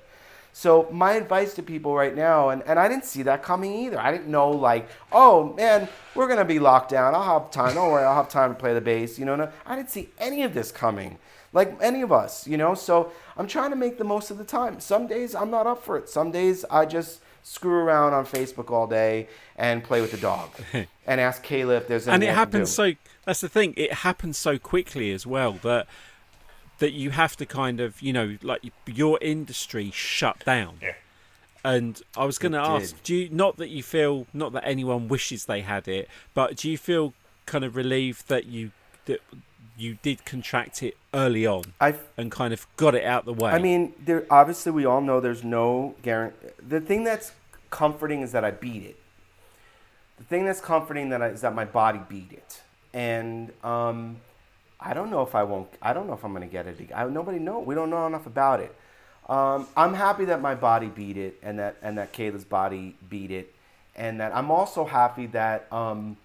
So 0.57 0.87
my 0.93 1.15
advice 1.15 1.53
to 1.55 1.65
people 1.65 1.97
right 1.97 2.15
now, 2.15 2.51
and, 2.51 2.63
and 2.63 2.79
I 2.79 2.87
didn't 2.87 3.07
see 3.07 3.23
that 3.25 3.43
coming 3.43 3.73
either. 3.73 3.99
I 3.99 4.13
didn't 4.13 4.29
know 4.29 4.51
like, 4.51 4.89
oh 5.11 5.53
man, 5.55 5.89
we're 6.15 6.29
gonna 6.29 6.45
be 6.45 6.61
locked 6.61 6.91
down. 6.91 7.13
I'll 7.13 7.41
have 7.41 7.51
time. 7.51 7.75
Don't 7.75 7.91
worry, 7.91 8.05
I'll 8.05 8.15
have 8.15 8.29
time 8.29 8.55
to 8.55 8.61
play 8.61 8.73
the 8.73 8.81
bass. 8.81 9.19
You 9.19 9.25
know, 9.25 9.35
no, 9.35 9.51
I 9.67 9.75
didn't 9.75 9.91
see 9.91 10.11
any 10.17 10.45
of 10.45 10.55
this 10.55 10.71
coming, 10.71 11.19
like 11.53 11.77
any 11.83 12.03
of 12.03 12.13
us. 12.13 12.47
You 12.47 12.57
know, 12.57 12.75
so 12.75 13.11
I'm 13.37 13.49
trying 13.49 13.71
to 13.71 13.77
make 13.77 13.99
the 13.99 14.05
most 14.05 14.31
of 14.31 14.39
the 14.39 14.45
time. 14.45 14.79
Some 14.79 15.09
days 15.09 15.35
I'm 15.35 15.51
not 15.51 15.67
up 15.67 15.83
for 15.83 15.99
it. 15.99 16.09
Some 16.09 16.31
days 16.31 16.65
I 16.71 16.87
just 16.87 17.21
screw 17.43 17.75
around 17.75 18.15
on 18.15 18.25
Facebook 18.25 18.71
all 18.71 18.87
day 18.87 19.27
and 19.57 19.83
play 19.83 20.01
with 20.01 20.13
the 20.13 20.19
dog 20.19 20.51
and 21.07 21.21
ask 21.21 21.45
Kayla 21.45 21.79
if 21.79 21.89
there's 21.89 22.09
and 22.09 22.23
it 22.23 22.33
happens 22.33 22.71
so 22.71 22.93
that's 23.27 23.43
the 23.43 23.51
thing 23.51 23.75
it 23.77 23.93
happens 23.93 24.39
so 24.39 24.57
quickly 24.57 25.13
as 25.13 25.27
well 25.27 25.53
that 25.63 25.87
that 26.79 26.93
you 26.93 27.11
have 27.11 27.37
to 27.37 27.47
kind 27.47 27.81
of 27.81 28.01
you 28.03 28.13
know 28.13 28.37
like 28.43 28.63
your 28.87 29.19
industry 29.21 29.91
shut 29.93 30.45
down 30.45 30.79
Yeah. 30.83 30.95
and 31.65 32.03
i 32.17 32.25
was 32.25 32.39
going 32.39 32.53
to 32.53 32.59
ask 32.59 32.95
did. 32.97 33.03
do 33.05 33.15
you 33.15 33.29
not 33.31 33.57
that 33.59 33.69
you 33.69 33.83
feel 33.83 34.27
not 34.33 34.53
that 34.53 34.65
anyone 34.67 35.09
wishes 35.09 35.45
they 35.47 35.61
had 35.63 35.87
it 35.89 36.09
but 36.35 36.57
do 36.57 36.71
you 36.71 36.77
feel 36.79 37.13
kind 37.47 37.65
of 37.65 37.77
relieved 37.77 38.29
that 38.29 38.47
you 38.47 38.71
that 39.07 39.21
you 39.77 39.99
did 40.03 40.25
contract 40.25 40.83
it 40.83 40.97
early 41.13 41.45
on 41.47 41.65
I've, 41.81 42.01
and 42.17 42.31
kind 42.31 42.53
of 42.55 42.67
got 42.77 42.95
it 42.95 43.05
out 43.05 43.25
the 43.25 43.33
way 43.33 43.51
I 43.51 43.59
mean, 43.59 43.93
there 44.05 44.25
obviously 44.31 44.71
we 44.71 44.85
all 44.85 45.01
know 45.01 45.19
there's 45.21 45.43
no 45.43 45.97
guarantee. 46.03 46.49
The 46.67 46.81
thing 46.81 47.03
that's 47.03 47.33
comforting 47.71 48.21
is 48.23 48.31
that 48.33 48.45
I 48.45 48.53
beat 48.53 48.85
it. 48.85 48.97
The 50.19 50.23
thing 50.25 50.45
that's 50.45 50.61
comforting 50.61 51.09
that 51.09 51.21
I, 51.23 51.27
is 51.29 51.41
that 51.41 51.57
my 51.57 51.65
body 51.65 52.01
beat 52.09 52.31
it, 52.31 52.63
and 52.93 53.53
um, 53.65 54.19
I 54.85 54.95
don't 54.95 55.11
know 55.11 55.23
if 55.23 55.35
I 55.35 55.43
won't. 55.43 55.69
I 55.81 55.93
don't 55.93 56.07
know 56.07 56.13
if 56.13 56.25
I'm 56.25 56.33
gonna 56.33 56.47
get 56.47 56.67
it. 56.67 56.91
I, 56.95 57.07
nobody 57.07 57.39
know. 57.39 57.61
We 57.61 57.75
don't 57.75 57.91
know 57.91 58.07
enough 58.07 58.27
about 58.27 58.61
it. 58.61 58.75
Um, 59.29 59.67
I'm 59.77 59.95
happy 59.95 60.27
that 60.27 60.41
my 60.41 60.55
body 60.55 60.89
beat 60.89 61.17
it, 61.17 61.39
and 61.43 61.59
that 61.59 61.77
and 61.83 61.97
that 61.99 62.13
Kayla's 62.13 62.45
body 62.45 62.95
beat 63.09 63.31
it, 63.31 63.55
and 63.97 64.21
that 64.21 64.35
I'm 64.37 64.51
also 64.51 64.85
happy 64.85 65.27
that. 65.29 65.73
Um, 65.73 66.17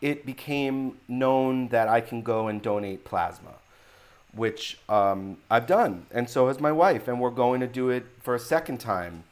it 0.00 0.26
became 0.26 0.98
known 1.08 1.68
that 1.68 1.88
I 1.88 2.02
can 2.02 2.20
go 2.20 2.48
and 2.48 2.60
donate 2.60 3.06
plasma 3.06 3.54
which 4.36 4.78
um, 4.88 5.38
I've 5.50 5.66
done, 5.66 6.06
and 6.10 6.28
so 6.28 6.48
has 6.48 6.60
my 6.60 6.72
wife, 6.72 7.08
and 7.08 7.20
we're 7.20 7.30
going 7.30 7.60
to 7.60 7.66
do 7.66 7.90
it 7.90 8.04
for 8.20 8.34
a 8.34 8.38
second 8.38 8.78
time. 8.78 9.24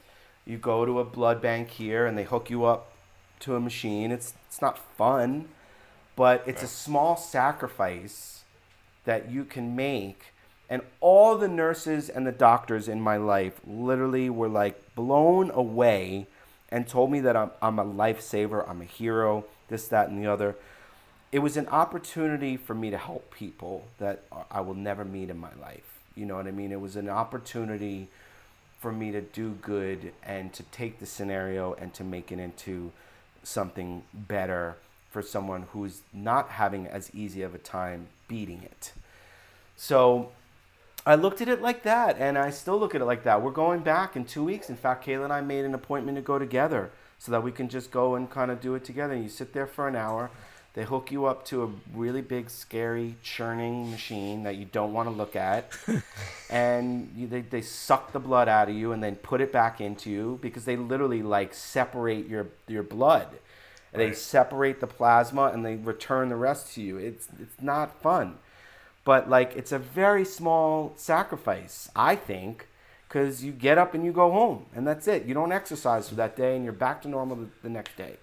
You 0.46 0.58
go 0.58 0.84
to 0.84 1.00
a 1.00 1.04
blood 1.04 1.40
bank 1.40 1.70
here, 1.70 2.06
and 2.06 2.16
they 2.16 2.24
hook 2.24 2.50
you 2.50 2.64
up 2.64 2.92
to 3.40 3.56
a 3.56 3.60
machine. 3.60 4.12
It's 4.12 4.34
it's 4.46 4.60
not 4.60 4.78
fun, 4.96 5.48
but 6.16 6.42
it's 6.46 6.62
a 6.62 6.68
small 6.68 7.16
sacrifice 7.16 8.44
that 9.04 9.30
you 9.30 9.44
can 9.44 9.74
make. 9.74 10.26
And 10.68 10.82
all 11.00 11.36
the 11.36 11.48
nurses 11.48 12.08
and 12.08 12.26
the 12.26 12.32
doctors 12.32 12.88
in 12.88 13.00
my 13.00 13.16
life 13.16 13.60
literally 13.66 14.30
were 14.30 14.48
like 14.48 14.94
blown 14.94 15.50
away 15.50 16.26
and 16.70 16.88
told 16.88 17.10
me 17.10 17.20
that 17.20 17.36
I'm, 17.36 17.50
I'm 17.60 17.78
a 17.78 17.84
lifesaver, 17.84 18.68
I'm 18.68 18.80
a 18.80 18.86
hero, 18.86 19.44
this, 19.68 19.88
that, 19.88 20.08
and 20.08 20.22
the 20.22 20.30
other 20.30 20.56
it 21.32 21.38
was 21.38 21.56
an 21.56 21.66
opportunity 21.68 22.58
for 22.58 22.74
me 22.74 22.90
to 22.90 22.98
help 22.98 23.34
people 23.34 23.88
that 23.98 24.22
I 24.50 24.60
will 24.60 24.74
never 24.74 25.02
meet 25.02 25.30
in 25.30 25.38
my 25.38 25.52
life. 25.60 25.98
You 26.14 26.26
know 26.26 26.36
what 26.36 26.46
I 26.46 26.50
mean? 26.50 26.70
It 26.72 26.80
was 26.80 26.94
an 26.94 27.08
opportunity 27.08 28.08
for 28.80 28.92
me 28.92 29.10
to 29.12 29.22
do 29.22 29.52
good 29.62 30.12
and 30.22 30.52
to 30.52 30.62
take 30.64 31.00
the 31.00 31.06
scenario 31.06 31.72
and 31.74 31.94
to 31.94 32.04
make 32.04 32.30
it 32.30 32.38
into 32.38 32.92
something 33.42 34.02
better 34.12 34.76
for 35.12 35.22
someone 35.22 35.66
who's 35.72 36.00
not 36.12 36.48
having 36.48 36.86
as 36.86 37.14
easy 37.14 37.42
of 37.42 37.54
a 37.54 37.58
time 37.58 38.06
beating 38.26 38.62
it. 38.62 38.92
So 39.76 40.30
I 41.04 41.16
looked 41.16 41.40
at 41.42 41.48
it 41.48 41.60
like 41.60 41.82
that, 41.82 42.16
and 42.18 42.38
I 42.38 42.50
still 42.50 42.78
look 42.78 42.94
at 42.94 43.02
it 43.02 43.04
like 43.04 43.24
that. 43.24 43.42
We're 43.42 43.50
going 43.50 43.80
back 43.80 44.16
in 44.16 44.24
two 44.24 44.42
weeks. 44.42 44.70
In 44.70 44.76
fact, 44.76 45.06
Kayla 45.06 45.24
and 45.24 45.32
I 45.32 45.42
made 45.42 45.64
an 45.64 45.74
appointment 45.74 46.16
to 46.16 46.22
go 46.22 46.38
together 46.38 46.90
so 47.18 47.30
that 47.32 47.42
we 47.42 47.52
can 47.52 47.68
just 47.68 47.90
go 47.90 48.14
and 48.14 48.30
kind 48.30 48.50
of 48.50 48.60
do 48.60 48.74
it 48.74 48.84
together. 48.84 49.12
And 49.12 49.22
you 49.22 49.28
sit 49.28 49.52
there 49.52 49.66
for 49.66 49.86
an 49.86 49.96
hour. 49.96 50.30
They 50.74 50.84
hook 50.84 51.12
you 51.12 51.26
up 51.26 51.44
to 51.46 51.64
a 51.64 51.68
really 51.94 52.22
big, 52.22 52.48
scary, 52.48 53.16
churning 53.22 53.90
machine 53.90 54.44
that 54.44 54.56
you 54.56 54.64
don't 54.64 54.94
want 54.94 55.08
to 55.08 55.14
look 55.14 55.36
at. 55.36 55.70
and 56.50 57.12
you, 57.14 57.26
they, 57.26 57.42
they 57.42 57.60
suck 57.60 58.12
the 58.12 58.18
blood 58.18 58.48
out 58.48 58.70
of 58.70 58.74
you 58.74 58.92
and 58.92 59.02
then 59.02 59.16
put 59.16 59.42
it 59.42 59.52
back 59.52 59.82
into 59.82 60.08
you 60.08 60.38
because 60.40 60.64
they 60.64 60.76
literally 60.76 61.22
like 61.22 61.52
separate 61.52 62.26
your, 62.26 62.46
your 62.68 62.82
blood. 62.82 63.28
They 63.92 64.06
Right. 64.06 64.16
separate 64.16 64.80
the 64.80 64.86
plasma 64.86 65.46
and 65.52 65.64
they 65.64 65.76
return 65.76 66.28
the 66.30 66.36
rest 66.36 66.74
to 66.74 66.82
you. 66.82 66.96
It's, 66.98 67.28
it's 67.40 67.60
not 67.60 68.00
fun. 68.02 68.38
But 69.04 69.28
like 69.28 69.54
it's 69.56 69.72
a 69.72 69.78
very 69.78 70.24
small 70.24 70.92
sacrifice 70.96 71.90
i 71.96 72.14
think 72.14 72.68
because 73.08 73.44
you 73.44 73.52
get 73.52 73.76
up 73.76 73.94
and 73.94 74.04
you 74.04 74.12
go 74.12 74.30
home 74.30 74.66
and 74.74 74.86
that's 74.86 75.06
it. 75.08 75.24
You 75.26 75.34
don't 75.34 75.52
exercise 75.52 76.08
for 76.08 76.14
that 76.14 76.36
day 76.36 76.54
and 76.56 76.64
you're 76.64 76.72
back 76.72 77.02
to 77.02 77.08
normal 77.08 77.36
the, 77.36 77.48
the 77.62 77.68
next 77.68 77.96
day. 77.96 78.16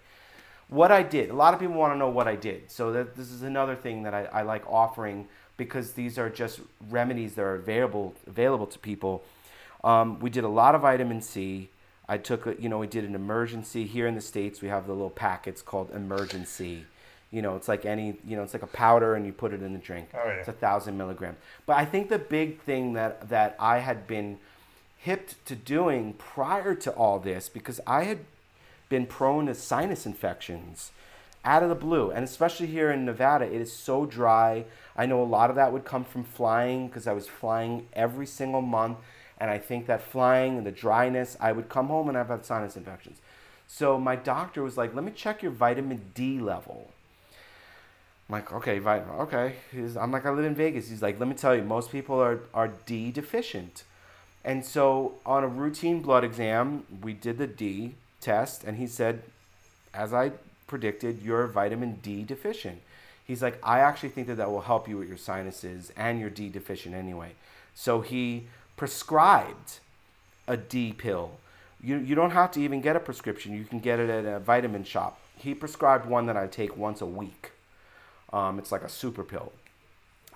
What 0.69 0.91
i 0.91 1.03
did 1.03 1.29
a 1.29 1.33
lot 1.33 1.53
of 1.53 1.59
people 1.59 1.75
want 1.75 1.93
to 1.93 1.97
know 1.97 2.09
what 2.09 2.27
i 2.27 2.35
did. 2.35 2.71
So 2.71 2.91
that 2.93 3.15
this 3.15 3.29
is 3.31 3.41
another 3.43 3.75
thing 3.75 4.03
that 4.03 4.13
I, 4.13 4.25
I 4.25 4.41
like 4.43 4.63
offering 4.67 5.27
because 5.57 5.91
these 5.93 6.17
are 6.17 6.29
just 6.29 6.61
remedies 6.89 7.35
that 7.35 7.41
are 7.43 7.55
available 7.55 8.15
available 8.25 8.67
to 8.67 8.79
people. 8.79 9.23
Um, 9.83 10.19
we 10.19 10.29
did 10.29 10.43
a 10.43 10.49
lot 10.49 10.75
of 10.75 10.81
vitamin 10.81 11.21
c 11.21 11.69
i 12.09 12.17
took 12.17 12.45
a, 12.47 12.55
you 12.61 12.67
know 12.67 12.77
we 12.79 12.87
did 12.87 13.05
an 13.05 13.15
emergency 13.15 13.85
here 13.85 14.07
in 14.07 14.15
the 14.15 14.21
states 14.21 14.61
we 14.61 14.67
have 14.67 14.85
the 14.87 14.91
little 14.93 15.09
packets 15.09 15.61
called 15.61 15.89
emergency 15.91 16.85
you 17.31 17.41
know 17.41 17.55
it's 17.55 17.67
like 17.69 17.85
any 17.85 18.17
you 18.27 18.35
know 18.35 18.43
it's 18.43 18.53
like 18.53 18.63
a 18.63 18.67
powder 18.67 19.15
and 19.15 19.25
you 19.25 19.31
put 19.31 19.53
it 19.53 19.61
in 19.61 19.71
the 19.73 19.79
drink 19.79 20.09
Oh, 20.13 20.17
yeah. 20.25 20.33
it's 20.33 20.47
a 20.49 20.51
thousand 20.53 20.97
milligrams 20.97 21.37
but 21.65 21.77
i 21.77 21.85
think 21.85 22.09
the 22.09 22.19
big 22.19 22.59
thing 22.61 22.93
that 22.93 23.29
that 23.29 23.55
i 23.59 23.77
had 23.79 24.05
been 24.07 24.37
hipped 25.01 25.45
to 25.45 25.55
doing 25.55 26.11
prior 26.13 26.75
to 26.75 26.91
all 26.91 27.19
this 27.19 27.47
because 27.47 27.79
I 27.87 28.03
had 28.03 28.19
been 28.89 29.05
prone 29.05 29.45
to 29.45 29.55
sinus 29.55 30.05
infections 30.05 30.91
out 31.45 31.63
of 31.63 31.69
the 31.69 31.75
blue. 31.75 32.11
And 32.11 32.25
especially 32.25 32.67
here 32.67 32.91
in 32.91 33.05
Nevada, 33.05 33.45
it 33.45 33.61
is 33.61 33.71
so 33.71 34.05
dry. 34.05 34.65
I 34.97 35.05
know 35.05 35.23
a 35.23 35.23
lot 35.23 35.49
of 35.49 35.55
that 35.55 35.71
would 35.71 35.85
come 35.85 36.03
from 36.03 36.25
flying 36.25 36.87
because 36.87 37.07
I 37.07 37.13
was 37.13 37.29
flying 37.29 37.87
every 37.93 38.25
single 38.25 38.61
month. 38.61 38.97
And 39.39 39.49
I 39.49 39.57
think 39.57 39.87
that 39.87 40.01
flying 40.01 40.57
and 40.57 40.65
the 40.65 40.71
dryness, 40.71 41.37
I 41.39 41.51
would 41.51 41.69
come 41.69 41.87
home 41.87 42.09
and 42.09 42.17
I've 42.17 42.27
had 42.27 42.45
sinus 42.45 42.75
infections. 42.75 43.19
So 43.67 43.99
my 43.99 44.15
doctor 44.15 44.63
was 44.63 44.77
like, 44.77 44.93
let 44.95 45.03
me 45.03 45.11
check 45.15 45.41
your 45.41 45.51
vitamin 45.51 46.11
D 46.13 46.39
level. 46.39 46.91
I'm 48.27 48.33
like, 48.33 48.51
okay, 48.51 48.79
vitamin, 48.79 49.15
okay. 49.21 49.55
He's, 49.71 49.95
I'm 49.95 50.11
like, 50.11 50.25
I 50.25 50.31
live 50.31 50.45
in 50.45 50.55
Vegas. 50.55 50.89
He's 50.89 51.01
like, 51.01 51.19
let 51.19 51.29
me 51.29 51.35
tell 51.35 51.55
you, 51.55 51.63
most 51.63 51.91
people 51.91 52.19
are, 52.19 52.41
are 52.53 52.69
D 52.85 53.11
deficient. 53.11 53.83
And 54.43 54.65
so 54.65 55.13
on 55.25 55.43
a 55.43 55.47
routine 55.47 56.01
blood 56.01 56.23
exam, 56.23 56.85
we 57.01 57.13
did 57.13 57.37
the 57.37 57.47
D 57.47 57.95
test, 58.21 58.63
and 58.63 58.77
he 58.77 58.87
said, 58.87 59.23
as 59.93 60.13
I 60.13 60.31
predicted, 60.67 61.21
you're 61.21 61.47
vitamin 61.47 61.99
D 62.01 62.23
deficient. 62.23 62.81
He's 63.25 63.41
like, 63.41 63.59
I 63.63 63.79
actually 63.79 64.09
think 64.09 64.27
that 64.27 64.37
that 64.37 64.51
will 64.51 64.61
help 64.61 64.87
you 64.87 64.97
with 64.97 65.07
your 65.07 65.17
sinuses 65.17 65.91
and 65.95 66.19
your 66.19 66.29
D 66.29 66.49
deficient 66.49 66.95
anyway. 66.95 67.31
So 67.75 68.01
he 68.01 68.47
prescribed 68.79 69.79
a 70.47 70.55
D 70.55 70.93
pill. 70.93 71.31
You, 71.83 71.97
you 71.97 72.15
don't 72.15 72.31
have 72.31 72.49
to 72.51 72.61
even 72.61 72.79
get 72.79 72.95
a 72.95 72.99
prescription. 73.01 73.53
You 73.53 73.65
can 73.65 73.79
get 73.79 73.99
it 73.99 74.09
at 74.09 74.23
a 74.23 74.39
vitamin 74.39 74.85
shop. 74.85 75.19
He 75.35 75.53
prescribed 75.53 76.05
one 76.05 76.27
that 76.27 76.37
I 76.37 76.47
take 76.47 76.77
once 76.77 77.01
a 77.01 77.05
week. 77.05 77.51
Um, 78.31 78.57
it's 78.57 78.71
like 78.71 78.83
a 78.83 78.87
super 78.87 79.25
pill. 79.25 79.51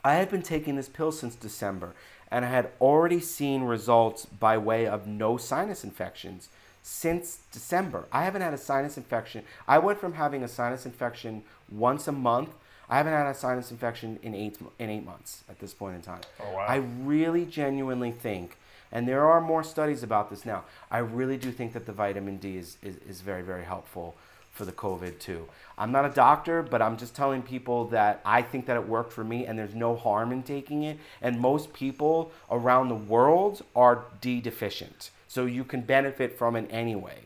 I 0.04 0.16
had 0.16 0.30
been 0.30 0.42
taking 0.42 0.76
this 0.76 0.90
pill 0.90 1.14
since 1.14 1.36
December, 1.36 1.94
and 2.30 2.44
I 2.44 2.50
had 2.50 2.72
already 2.82 3.22
seen 3.22 3.64
results 3.64 4.26
by 4.26 4.58
way 4.58 4.88
of 4.88 5.08
no 5.08 5.38
sinus 5.38 5.86
infections 5.86 6.50
since 6.82 7.40
December. 7.50 8.08
I 8.12 8.26
haven't 8.26 8.42
had 8.42 8.54
a 8.54 8.58
sinus 8.58 8.98
infection. 8.98 9.46
I 9.70 9.78
went 9.78 10.02
from 10.02 10.16
having 10.16 10.44
a 10.44 10.50
sinus 10.50 10.86
infection 10.86 11.44
once 11.72 12.10
a 12.10 12.12
month. 12.12 12.50
I 12.90 12.98
haven't 12.98 13.14
had 13.14 13.28
a 13.28 13.34
sinus 13.34 13.72
infection 13.72 14.20
in 14.24 14.36
eight 14.36 14.58
in 14.80 14.90
eight 14.90 15.06
months 15.06 15.44
at 15.50 15.60
this 15.60 15.74
point 15.74 15.96
in 15.96 16.02
time. 16.02 16.22
Oh, 16.42 16.54
wow. 16.54 16.66
I 16.68 16.78
really 17.02 17.46
genuinely 17.46 18.12
think, 18.12 18.58
and 18.92 19.08
there 19.08 19.26
are 19.26 19.42
more 19.42 19.64
studies 19.64 20.04
about 20.04 20.30
this 20.30 20.46
now. 20.46 20.64
I 20.92 21.00
really 21.00 21.38
do 21.38 21.52
think 21.52 21.74
that 21.74 21.86
the 21.86 21.94
vitamin 21.94 22.38
D 22.38 22.58
is, 22.58 22.78
is, 22.82 22.98
is 23.08 23.22
very 23.22 23.42
very 23.42 23.64
helpful 23.64 24.16
for 24.54 24.66
the 24.66 24.72
COVID 24.72 25.20
too. 25.20 25.48
I'm 25.78 25.92
not 25.92 26.06
a 26.06 26.10
doctor, 26.10 26.62
but 26.62 26.82
I'm 26.82 26.96
just 26.96 27.16
telling 27.16 27.42
people 27.42 27.86
that 27.86 28.22
I 28.24 28.44
think 28.44 28.68
that 28.68 28.78
it 28.78 28.88
worked 28.88 29.12
for 29.12 29.24
me 29.24 29.48
and 29.48 29.58
there's 29.58 29.74
no 29.74 29.96
harm 29.96 30.32
in 30.32 30.44
taking 30.44 30.84
it. 30.84 31.00
And 31.22 31.40
most 31.40 31.74
people 31.74 32.32
around 32.52 32.90
the 32.90 32.96
world 32.96 33.64
are 33.76 34.06
D 34.22 34.40
deficient. 34.40 35.10
So 35.28 35.46
you 35.46 35.64
can 35.64 35.82
benefit 35.82 36.38
from 36.38 36.56
it 36.56 36.68
anyway. 36.70 37.18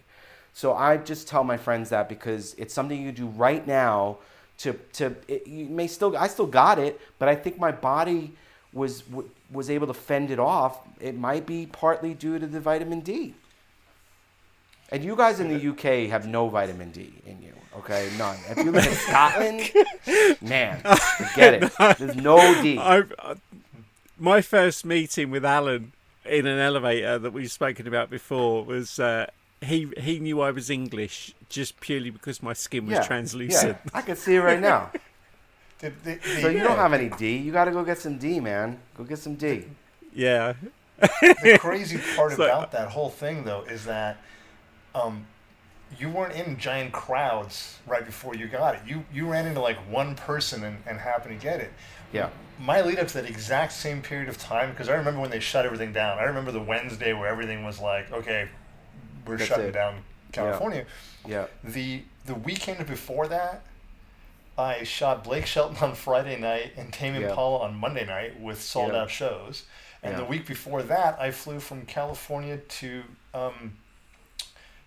So 0.54 0.74
I 0.74 0.96
just 0.96 1.28
tell 1.28 1.44
my 1.44 1.58
friends 1.58 1.90
that 1.90 2.08
because 2.08 2.54
it's 2.58 2.74
something 2.74 3.02
you 3.02 3.12
do 3.12 3.28
right 3.28 3.68
now 3.68 4.20
to 4.60 4.74
to 4.94 5.16
it, 5.28 5.48
you 5.48 5.66
may 5.66 5.88
still 5.88 6.16
I 6.18 6.28
still 6.28 6.48
got 6.48 6.80
it, 6.80 7.00
but 7.20 7.30
I 7.30 7.36
think 7.36 7.60
my 7.60 7.72
body 7.72 8.34
was 8.74 9.04
was 9.52 9.70
able 9.70 9.88
to 9.88 9.94
fend 9.94 10.32
it 10.32 10.40
off. 10.40 10.80
It 11.00 11.18
might 11.18 11.46
be 11.46 11.68
partly 11.68 12.14
due 12.14 12.40
to 12.40 12.48
the 12.48 12.60
vitamin 12.60 13.02
D. 13.02 13.34
And 14.90 15.04
you 15.04 15.16
guys 15.18 15.40
in 15.42 15.50
the 15.50 15.70
UK 15.70 16.10
have 16.10 16.28
no 16.28 16.48
vitamin 16.48 16.92
D 16.92 17.14
in 17.26 17.42
you, 17.42 17.54
okay? 17.78 18.10
None. 18.18 18.38
If 18.50 18.58
you 18.58 18.72
live 18.72 18.88
in 18.88 18.94
Scotland, 19.08 19.72
man, 20.42 20.80
forget 21.18 21.56
it. 21.56 21.98
There's 21.98 22.16
no 22.16 22.38
D. 22.62 22.78
I, 22.78 23.00
uh, 23.20 23.36
my 24.18 24.42
first 24.42 24.86
meeting 24.86 25.30
with 25.30 25.44
Alan 25.44 25.92
in 26.26 26.46
an 26.46 26.60
elevator 26.60 27.20
that 27.20 27.34
we've 27.34 27.52
spoken 27.52 27.86
about 27.88 28.10
before 28.10 28.64
was 28.64 28.98
uh, 29.00 29.28
he 29.62 29.88
he 29.98 30.20
knew 30.20 30.42
I 30.42 30.52
was 30.52 30.70
English 30.70 31.34
just 31.50 31.80
purely 31.80 32.10
because 32.10 32.44
my 32.44 32.54
skin 32.54 32.86
was 32.86 32.96
yeah, 32.96 33.04
translucent. 33.04 33.78
Yeah, 33.86 33.92
I 33.94 34.02
can 34.02 34.16
see 34.16 34.36
it 34.36 34.40
right 34.42 34.60
now. 34.60 34.92
The, 35.80 35.92
the, 36.04 36.16
the, 36.16 36.42
So 36.42 36.48
you 36.50 36.64
don't 36.64 36.78
have 36.78 36.94
any 36.94 37.10
D. 37.10 37.38
You 37.38 37.52
got 37.52 37.66
to 37.66 37.72
go 37.72 37.84
get 37.84 38.00
some 38.00 38.18
D, 38.18 38.40
man. 38.40 38.80
Go 38.96 39.04
get 39.04 39.20
some 39.20 39.36
D. 39.36 39.66
Yeah. 40.12 40.54
the 41.00 41.58
crazy 41.60 42.00
part 42.16 42.32
So- 42.32 42.46
about 42.46 42.72
that 42.72 42.90
whole 42.90 43.12
thing, 43.12 43.44
though, 43.44 43.62
is 43.62 43.86
that 43.86 44.18
um, 44.96 45.28
you 46.00 46.10
weren't 46.10 46.34
in 46.34 46.58
giant 46.58 46.94
crowds 46.94 47.78
right 47.86 48.04
before 48.04 48.36
you 48.36 48.48
got 48.48 48.74
it. 48.74 48.82
You 48.88 49.06
you 49.14 49.30
ran 49.30 49.46
into 49.46 49.62
like 49.62 49.78
one 49.92 50.16
person 50.16 50.64
and, 50.64 50.78
and 50.88 50.98
happened 50.98 51.40
to 51.40 51.44
get 51.46 51.60
it. 51.60 51.72
Yeah. 52.12 52.30
My 52.60 52.82
lead 52.82 52.98
up 52.98 53.08
to 53.10 53.22
that 53.22 53.30
exact 53.30 53.72
same 53.74 54.02
period 54.02 54.30
of 54.30 54.40
time, 54.40 54.72
because 54.72 54.90
I 54.90 54.96
remember 54.96 55.20
when 55.22 55.30
they 55.30 55.40
shut 55.40 55.64
everything 55.64 55.94
down. 55.94 56.18
I 56.18 56.24
remember 56.24 56.52
the 56.52 56.60
Wednesday 56.62 57.14
where 57.14 57.28
everything 57.28 57.64
was 57.64 57.80
like, 57.80 58.12
okay, 58.12 58.50
we're 59.28 59.38
That's 59.38 59.50
shutting 59.50 59.68
it. 59.68 59.72
down 59.72 60.04
California. 60.32 60.86
Yeah. 61.26 61.48
The 61.64 62.04
the 62.26 62.36
weekend 62.36 62.86
before 62.88 63.28
that, 63.28 63.64
I 64.58 64.84
shot 64.84 65.24
Blake 65.24 65.46
Shelton 65.46 65.78
on 65.82 65.96
Friday 65.96 66.38
night 66.40 66.74
and 66.78 66.92
Tame 66.92 67.16
Yeah. 67.16 67.30
Impala 67.30 67.60
on 67.60 67.76
Monday 67.76 68.06
night 68.06 68.40
with 68.40 68.62
sold 68.62 68.94
Yeah. 68.94 69.02
out 69.02 69.10
shows. 69.10 69.64
And 70.04 70.14
Yeah. 70.14 70.20
the 70.20 70.26
week 70.26 70.46
before 70.46 70.84
that, 70.84 71.20
I 71.20 71.32
flew 71.32 71.60
from 71.60 71.86
California 71.86 72.58
to 72.58 73.04
um, 73.34 73.78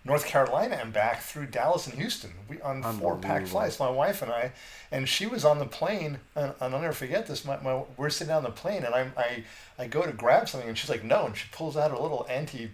North 0.03 0.25
Carolina 0.25 0.79
and 0.81 0.91
back 0.91 1.21
through 1.21 1.45
Dallas 1.47 1.85
and 1.85 1.95
Houston. 1.95 2.33
We 2.49 2.59
on 2.61 2.81
four 2.99 3.17
pack 3.17 3.45
flights, 3.45 3.79
my 3.79 3.89
wife 3.89 4.21
and 4.23 4.31
I, 4.31 4.51
and 4.91 5.07
she 5.07 5.27
was 5.27 5.45
on 5.45 5.59
the 5.59 5.65
plane. 5.67 6.19
And, 6.35 6.53
and 6.59 6.73
I'll 6.75 6.81
never 6.81 6.93
forget 6.93 7.27
this. 7.27 7.45
My, 7.45 7.57
my 7.61 7.83
we're 7.97 8.09
sitting 8.09 8.33
on 8.33 8.41
the 8.43 8.49
plane, 8.49 8.83
and 8.83 8.95
I'm 8.95 9.13
I 9.15 9.43
I 9.77 9.87
go 9.87 10.01
to 10.01 10.11
grab 10.11 10.49
something, 10.49 10.67
and 10.67 10.77
she's 10.77 10.89
like, 10.89 11.03
no, 11.03 11.27
and 11.27 11.37
she 11.37 11.47
pulls 11.51 11.77
out 11.77 11.91
a 11.91 12.01
little 12.01 12.25
anti. 12.29 12.71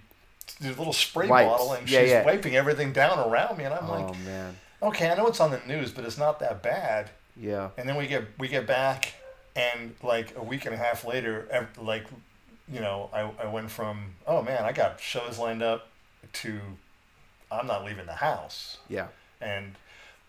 The 0.59 0.69
little 0.69 0.93
spray 0.93 1.27
Wipes. 1.27 1.49
bottle, 1.49 1.73
and 1.73 1.89
Yeah, 1.89 2.01
she's 2.01 2.09
yeah. 2.11 2.25
wiping 2.25 2.55
everything 2.55 2.93
down 2.93 3.19
around 3.19 3.57
me, 3.57 3.65
and 3.65 3.73
I'm 3.73 3.89
oh, 3.89 3.93
like, 3.93 4.09
Oh 4.09 4.13
man. 4.25 4.57
okay, 4.81 5.09
I 5.09 5.15
know 5.15 5.27
it's 5.27 5.39
on 5.39 5.51
the 5.51 5.61
news, 5.67 5.91
but 5.91 6.05
it's 6.05 6.17
not 6.17 6.39
that 6.39 6.61
bad. 6.63 7.09
Yeah. 7.35 7.69
And 7.77 7.87
then 7.87 7.95
we 7.95 8.07
get 8.07 8.23
we 8.39 8.47
get 8.47 8.65
back, 8.65 9.13
and 9.55 9.93
like 10.01 10.35
a 10.35 10.43
week 10.43 10.65
and 10.65 10.73
a 10.73 10.77
half 10.77 11.05
later, 11.05 11.67
like, 11.79 12.05
you 12.71 12.79
know, 12.79 13.09
I, 13.13 13.29
I 13.43 13.47
went 13.47 13.69
from 13.69 14.15
oh 14.25 14.41
man, 14.41 14.63
I 14.63 14.71
got 14.71 14.99
shows 14.99 15.37
lined 15.37 15.61
up 15.61 15.89
to 16.33 16.59
I'm 17.51 17.67
not 17.67 17.85
leaving 17.85 18.05
the 18.07 18.13
house, 18.13 18.77
Yeah. 18.89 19.07
and 19.41 19.75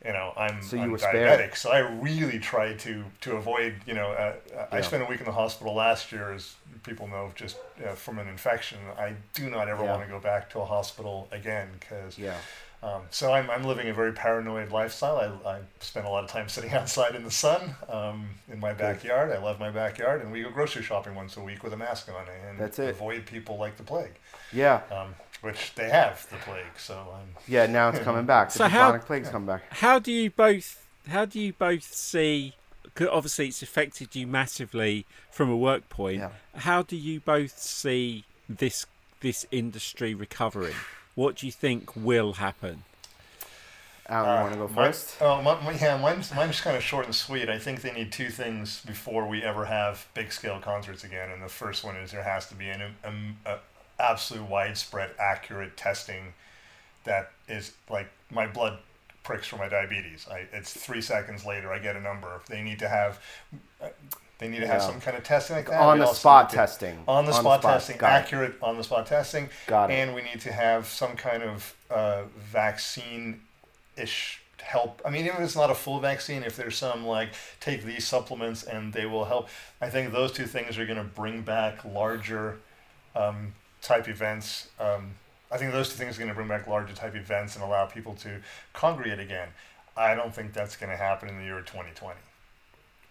you 0.05 0.13
know 0.13 0.33
I'm, 0.37 0.63
So 0.63 0.77
you 0.77 0.83
I'm 0.83 0.91
diabetic, 0.97 1.57
so 1.57 1.71
I 1.71 1.81
really 1.81 2.39
try 2.39 2.75
to 2.75 3.05
to 3.23 3.37
avoid 3.37 3.75
you 3.87 3.95
know 3.95 4.11
uh, 4.13 4.35
I 4.71 4.81
spent 4.81 5.03
a 5.03 5.07
week 5.07 5.21
in 5.21 5.27
the 5.27 5.33
hospital 5.33 5.75
last 5.75 6.13
year, 6.13 6.33
as 6.33 6.55
people 6.85 7.09
know, 7.09 7.33
just 7.35 7.57
uh, 7.85 7.93
from 7.95 8.19
an 8.19 8.29
infection. 8.29 8.79
I 8.99 9.15
do 9.35 9.51
not 9.51 9.69
ever 9.69 9.83
Yeah. 9.85 9.97
want 9.97 10.07
to 10.07 10.13
go 10.13 10.21
back 10.21 10.51
to 10.51 10.61
a 10.61 10.65
hospital 10.65 11.29
again 11.33 11.69
because. 11.81 12.19
Yeah. 12.19 12.37
Um, 12.81 13.03
so 13.11 13.33
I'm, 13.33 13.51
I'm 13.51 13.65
living 13.65 13.89
a 13.89 13.93
very 13.93 14.13
paranoid 14.13 14.71
lifestyle. 14.71 15.17
I, 15.45 15.51
I 15.51 15.59
spend 15.81 16.07
a 16.07 16.11
lot 16.11 16.23
of 16.23 16.31
time 16.31 16.49
sitting 16.49 16.71
outside 16.81 17.17
in 17.17 17.25
the 17.25 17.31
sun 17.33 17.75
um, 17.89 18.29
in 18.49 18.61
my 18.61 18.73
backyard. 18.73 19.33
I 19.33 19.39
love 19.43 19.59
my 19.59 19.71
backyard, 19.71 20.23
and 20.23 20.31
we 20.31 20.43
go 20.45 20.51
grocery 20.51 20.85
shopping 20.85 21.17
once 21.17 21.37
a 21.37 21.41
week 21.41 21.65
with 21.65 21.73
a 21.73 21.77
mask 21.77 22.09
on 22.09 22.25
and 22.49 22.57
That's 22.57 22.79
it. 22.79 22.91
avoid 22.91 23.27
people 23.27 23.59
like 23.59 23.79
the 23.79 23.83
plague, 23.83 24.13
Yeah. 24.53 24.83
um, 24.93 25.17
which 25.41 25.75
they 25.75 25.89
have 25.89 26.29
the 26.31 26.37
plague. 26.37 26.65
So 26.79 26.95
I'm 27.15 27.35
Yeah. 27.49 27.67
Now 27.67 27.89
it's 27.91 27.99
coming 28.01 28.27
back. 28.27 28.49
The 28.51 28.59
So 28.59 28.69
how- 28.69 28.89
bubonic 28.93 29.07
plague's 29.07 29.29
coming 29.29 29.47
back. 29.47 29.63
How 29.71 29.99
do 29.99 30.13
you 30.13 30.31
both? 30.31 30.87
How 31.09 31.25
do 31.25 31.41
you 31.41 31.53
both 31.53 31.93
see? 31.95 32.55
obviously, 33.13 33.47
it's 33.47 33.63
affected 33.63 34.17
you 34.17 34.27
massively 34.27 35.07
from 35.31 35.49
a 35.51 35.57
work 35.57 35.89
point. 35.89 36.19
Yeah. 36.19 36.31
How 36.57 36.83
do 36.83 36.97
you 36.97 37.21
both 37.21 37.57
see 37.59 38.25
this 38.49 38.87
this 39.21 39.47
industry 39.53 40.15
recovering? 40.15 40.75
What 41.15 41.37
do 41.37 41.47
you 41.47 41.53
think 41.53 41.95
will 41.97 42.35
happen? 42.35 42.83
Alan, 44.09 44.29
you 44.29 44.41
want 44.43 44.53
to 44.53 44.59
go 44.59 44.65
Uh, 44.65 44.69
mine- 44.69 44.93
first? 44.93 45.17
oh, 45.21 45.43
my, 45.43 45.61
my- 45.63 45.73
yeah, 45.73 45.97
mine's, 45.99 46.35
mine's 46.35 46.61
kind 46.63 46.77
of 46.77 46.83
short 46.83 47.05
and 47.05 47.15
sweet. 47.15 47.49
I 47.51 47.59
think 47.59 47.83
they 47.83 47.93
need 47.93 48.11
two 48.11 48.31
things 48.31 48.83
before 48.87 49.27
we 49.29 49.43
ever 49.43 49.67
have 49.67 50.07
big 50.15 50.33
scale 50.33 50.61
concerts 50.61 51.05
again. 51.05 51.31
And 51.31 51.43
the 51.43 51.49
first 51.49 51.85
one 51.85 51.95
is 51.97 52.11
there 52.13 52.23
has 52.23 52.47
to 52.49 52.55
be 52.55 52.69
an, 52.71 52.95
um, 53.05 53.37
a 53.45 53.59
absolute 53.99 54.49
widespread, 54.49 55.11
accurate 55.19 55.77
testing 55.77 56.35
that 57.05 57.31
is 57.49 57.73
like 57.91 58.09
my 58.31 58.47
blood 58.47 58.79
pricks 59.25 59.47
for 59.47 59.57
my 59.57 59.69
diabetes. 59.69 60.27
I, 60.31 60.47
it's 60.53 60.73
three 60.73 61.01
seconds 61.03 61.45
later, 61.45 61.73
I 61.73 61.79
get 61.79 61.97
a 61.97 62.01
number. 62.01 62.41
They 62.49 62.63
need 62.63 62.79
to 62.81 62.89
have. 62.89 63.21
uh, 63.83 63.89
They 64.39 64.47
need 64.49 64.61
to 64.61 64.67
have 64.69 64.81
Yeah. 64.83 64.87
some 64.87 65.01
kind 65.01 65.17
of 65.17 65.25
testing 65.25 65.57
like 65.57 65.67
that. 65.67 65.81
On 65.81 65.99
the 65.99 66.07
spot 66.13 66.51
testing. 66.51 67.03
on 67.09 67.25
the 67.27 67.33
spot 67.33 67.61
testing, 67.63 67.99
accurate 68.01 68.55
on 68.63 68.77
the 68.77 68.85
spot 68.85 69.07
testing, 69.07 69.51
Got 69.67 69.91
it. 69.91 69.95
and 69.95 70.15
we 70.15 70.23
need 70.23 70.41
to 70.43 70.53
have 70.53 70.87
some 70.87 71.17
kind 71.17 71.43
of 71.43 71.75
uh, 71.91 72.23
vaccine 72.39 73.41
ish 73.97 74.41
help. 74.61 75.01
I 75.05 75.11
mean, 75.11 75.25
even 75.27 75.39
if 75.39 75.43
it's 75.45 75.57
not 75.57 75.71
a 75.71 75.75
full 75.75 75.99
vaccine, 75.99 76.43
if 76.45 76.57
there's 76.57 76.77
some 76.77 77.05
like 77.07 77.31
take 77.59 77.83
these 77.85 78.07
supplements 78.07 78.63
and 78.63 78.93
they 78.93 79.07
will 79.07 79.25
help, 79.25 79.49
I 79.81 79.89
think 79.91 80.13
those 80.13 80.31
two 80.33 80.47
things 80.47 80.79
are 80.79 80.87
going 80.87 80.99
to 80.99 81.05
bring 81.05 81.43
back 81.43 81.85
larger 81.85 82.59
um, 83.17 83.55
type 83.83 84.09
events. 84.09 84.69
Um, 84.81 85.13
I 85.51 85.57
think 85.57 85.73
those 85.73 85.89
two 85.89 85.97
things 85.97 86.17
are 86.17 86.19
going 86.19 86.29
to 86.29 86.35
bring 86.35 86.49
back 86.49 86.67
larger 86.67 86.95
type 86.95 87.15
events 87.15 87.55
and 87.55 87.65
allow 87.65 87.87
people 87.87 88.15
to 88.17 88.41
congregate 88.73 89.19
again. 89.19 89.49
I 89.97 90.15
don't 90.15 90.35
think 90.35 90.53
that's 90.53 90.77
going 90.77 90.91
to 90.91 90.97
happen 90.97 91.29
in 91.29 91.39
the 91.39 91.45
year 91.45 91.61
2020. 91.61 92.19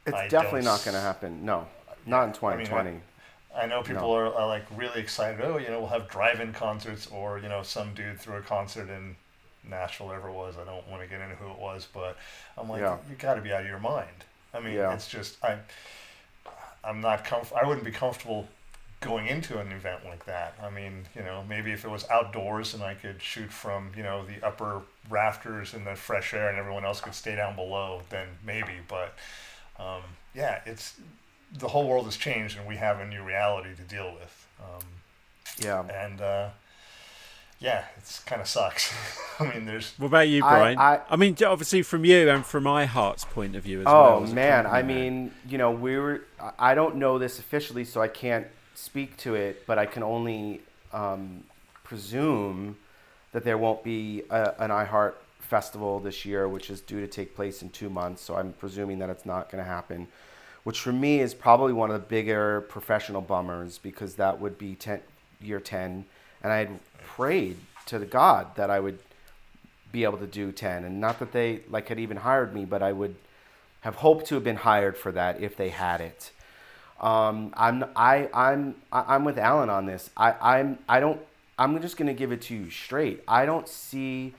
It's 0.05 0.15
I 0.15 0.27
definitely 0.27 0.61
don't 0.61 0.83
going 0.85 0.95
to 0.95 1.01
happen. 1.01 1.43
No, 1.43 1.67
not 2.05 2.23
in 2.23 2.29
I 2.45 2.55
mean, 2.57 2.65
2020. 2.65 2.99
I 3.55 3.65
know 3.65 3.81
people 3.81 4.03
No. 4.03 4.13
are, 4.15 4.33
are 4.33 4.47
like 4.47 4.63
really 4.75 5.01
excited. 5.01 5.41
Oh, 5.43 5.57
you 5.57 5.67
know, 5.69 5.79
we'll 5.79 5.89
have 5.89 6.07
drive-in 6.07 6.53
concerts, 6.53 7.07
or 7.07 7.39
you 7.39 7.49
know, 7.49 7.63
some 7.63 7.93
dude 7.93 8.19
threw 8.19 8.35
a 8.37 8.41
concert 8.41 8.87
in 8.89 9.15
Nashville, 9.67 10.07
wherever 10.07 10.29
it 10.29 10.33
was. 10.33 10.55
I 10.61 10.63
don't 10.63 10.87
want 10.87 11.01
to 11.01 11.09
get 11.09 11.19
into 11.21 11.35
who 11.35 11.49
it 11.51 11.57
was, 11.57 11.87
but 11.91 12.17
I'm 12.57 12.69
like, 12.69 12.81
Yeah. 12.81 12.97
you 13.09 13.15
got 13.15 13.33
to 13.33 13.41
be 13.41 13.51
out 13.51 13.61
of 13.61 13.67
your 13.67 13.79
mind. 13.79 14.07
I 14.53 14.59
mean, 14.59 14.75
Yeah. 14.75 14.93
it's 14.93 15.07
just 15.09 15.43
I, 15.43 15.57
I'm 16.83 17.01
not 17.01 17.25
comf- 17.25 17.51
I 17.59 17.67
wouldn't 17.67 17.83
be 17.85 17.91
comfortable 17.91 18.47
going 18.99 19.27
into 19.27 19.59
an 19.59 19.71
event 19.71 20.05
like 20.05 20.25
that. 20.25 20.55
I 20.61 20.69
mean, 20.69 21.05
you 21.15 21.21
know, 21.21 21.43
maybe 21.47 21.71
if 21.71 21.85
it 21.85 21.89
was 21.91 22.07
outdoors 22.09 22.73
and 22.73 22.81
I 22.83 22.95
could 22.95 23.21
shoot 23.21 23.51
from, 23.51 23.91
you 23.95 24.03
know, 24.03 24.25
the 24.25 24.45
upper 24.45 24.81
rafters 25.09 25.73
in 25.73 25.83
the 25.85 25.95
fresh 25.95 26.33
air 26.33 26.49
and 26.49 26.57
everyone 26.57 26.83
else 26.83 26.99
could 27.01 27.13
stay 27.13 27.35
down 27.35 27.55
below, 27.55 28.01
then 28.09 28.27
maybe. 28.45 28.73
But 28.87 29.13
um, 29.79 30.01
yeah, 30.33 30.61
it's 30.65 30.95
the 31.57 31.67
whole 31.67 31.87
world 31.87 32.05
has 32.05 32.17
changed 32.17 32.57
and 32.57 32.67
we 32.67 32.75
have 32.77 32.99
a 32.99 33.05
new 33.07 33.23
reality 33.23 33.75
to 33.75 33.83
deal 33.83 34.13
with. 34.19 34.47
Um, 34.59 34.83
Yeah. 35.63 35.83
and 35.87 36.19
uh, 36.19 36.49
yeah, 37.59 37.85
it's 37.97 38.19
kind 38.21 38.41
of 38.41 38.47
sucks. 38.47 38.93
I 39.39 39.45
mean, 39.53 39.65
there's 39.65 39.93
What 39.97 40.07
about 40.07 40.27
you, 40.27 40.41
Brian? 40.41 40.77
I, 40.79 41.01
I- 41.07 41.15
mean, 41.15 41.37
obviously 41.45 41.83
from 41.83 42.03
you 42.03 42.29
and 42.29 42.43
from 42.45 42.63
my 42.63 42.85
heart's 42.85 43.25
point 43.25 43.55
of 43.55 43.63
view 43.63 43.79
as 43.81 43.85
well. 43.85 44.23
Oh 44.27 44.33
man, 44.33 44.65
I 44.65 44.81
mean, 44.81 45.31
you 45.47 45.59
know, 45.59 45.69
we 45.71 45.97
were. 45.97 46.23
I 46.57 46.73
don't 46.73 46.95
know 46.95 47.19
this 47.19 47.37
officially, 47.39 47.85
so 47.85 48.01
I 48.01 48.07
can't 48.07 48.47
speak 48.77 49.17
to 49.17 49.33
it, 49.33 49.65
but 49.65 49.79
I 49.79 49.87
can 49.87 50.03
only 50.03 50.61
um, 50.93 51.43
presume 51.83 52.77
that 53.31 53.43
there 53.43 53.57
won't 53.57 53.83
be 53.83 54.21
a, 54.29 54.53
an 54.59 54.69
iHeart 54.69 55.15
festival 55.39 55.99
this 55.99 56.25
year, 56.25 56.47
which 56.47 56.69
is 56.69 56.79
due 56.81 57.01
to 57.01 57.07
take 57.07 57.35
place 57.35 57.63
in 57.63 57.69
two 57.69 57.89
months. 57.89 58.21
So 58.21 58.35
I'm 58.35 58.53
presuming 58.53 58.99
that 58.99 59.09
it's 59.09 59.25
not 59.25 59.51
going 59.51 59.63
to 59.63 59.69
happen, 59.69 60.07
which 60.63 60.79
for 60.79 60.93
me 60.93 61.19
is 61.19 61.33
probably 61.33 61.73
one 61.73 61.89
of 61.89 61.99
the 61.99 62.07
bigger 62.07 62.61
professional 62.61 63.21
bummers 63.21 63.79
because 63.79 64.15
that 64.15 64.39
would 64.39 64.59
be 64.59 64.75
ten, 64.75 65.01
year 65.41 65.59
ten, 65.59 66.05
and 66.43 66.53
I 66.53 66.57
had 66.57 66.79
prayed 67.03 67.57
to 67.87 67.97
the 67.97 68.05
God 68.05 68.55
that 68.57 68.69
I 68.69 68.79
would 68.79 68.99
be 69.91 70.03
able 70.03 70.17
to 70.17 70.27
do 70.27 70.51
10 70.51 70.83
and 70.83 70.99
not 70.99 71.17
that 71.19 71.31
they 71.31 71.61
like 71.69 71.87
had 71.87 71.97
even 71.97 72.17
hired 72.17 72.53
me 72.53 72.65
but 72.65 72.83
i 72.83 72.91
would 72.91 73.15
have 73.81 73.95
hoped 73.95 74.25
to 74.25 74.35
have 74.35 74.43
been 74.43 74.57
hired 74.57 74.97
for 74.97 75.13
that 75.13 75.41
if 75.41 75.55
they 75.55 75.69
had 75.69 76.01
it 76.01 76.31
um, 76.99 77.53
i'm 77.55 77.85
i 77.95 78.29
i'm 78.33 78.75
i'm 78.91 79.23
with 79.23 79.37
alan 79.37 79.69
on 79.69 79.85
this. 79.85 80.09
I 80.17 80.33
i'm 80.41 80.79
i 80.89 80.99
don't 80.99 81.19
i'm 81.59 81.79
just 81.81 81.97
to 81.97 82.13
give 82.13 82.31
it 82.31 82.41
to 82.43 82.55
you 82.55 82.69
straight. 82.69 83.23
I 83.27 83.45
don't 83.45 83.67
see 83.67 84.33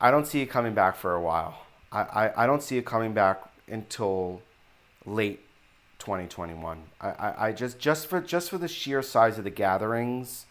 i 0.00 0.10
don't 0.10 0.26
see 0.26 0.42
it 0.42 0.46
coming 0.46 0.74
back 0.74 0.96
for 0.96 1.14
a 1.14 1.20
while. 1.20 1.66
I 1.90 2.00
i, 2.00 2.44
I 2.44 2.46
don't 2.46 2.62
see 2.62 2.78
it 2.78 2.84
coming 2.86 3.12
back 3.14 3.42
until 3.68 4.42
late 5.06 5.40
2021 6.00 6.82
I, 7.00 7.08
I 7.08 7.46
i 7.48 7.52
just 7.52 7.78
just 7.78 8.06
for 8.06 8.20
just 8.20 8.50
for 8.50 8.58
the 8.58 8.68
sheer 8.68 9.02
size 9.02 9.38
of 9.38 9.44
the 9.44 9.50
gatherings 9.50 10.46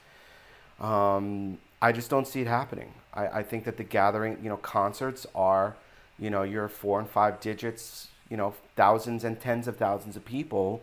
um, 0.80 1.58
I 1.82 1.92
just 1.92 2.10
don't 2.10 2.28
see 2.28 2.42
it 2.42 2.48
happening. 2.48 2.94
I, 3.14 3.28
I 3.28 3.44
think 3.44 3.66
that 3.66 3.78
the 3.78 3.84
gathering, 3.84 4.38
you 4.42 4.50
know, 4.50 4.58
concerts 4.58 5.26
are, 5.36 5.76
you 6.18 6.30
know, 6.30 6.44
your 6.44 6.68
four 6.68 7.00
and 7.00 7.10
five 7.10 7.40
digits, 7.40 8.08
you 8.30 8.38
know, 8.38 8.54
thousands 8.76 9.24
and 9.24 9.40
tens 9.40 9.68
of 9.68 9.78
thousands 9.78 10.16
of 10.16 10.26
people. 10.26 10.82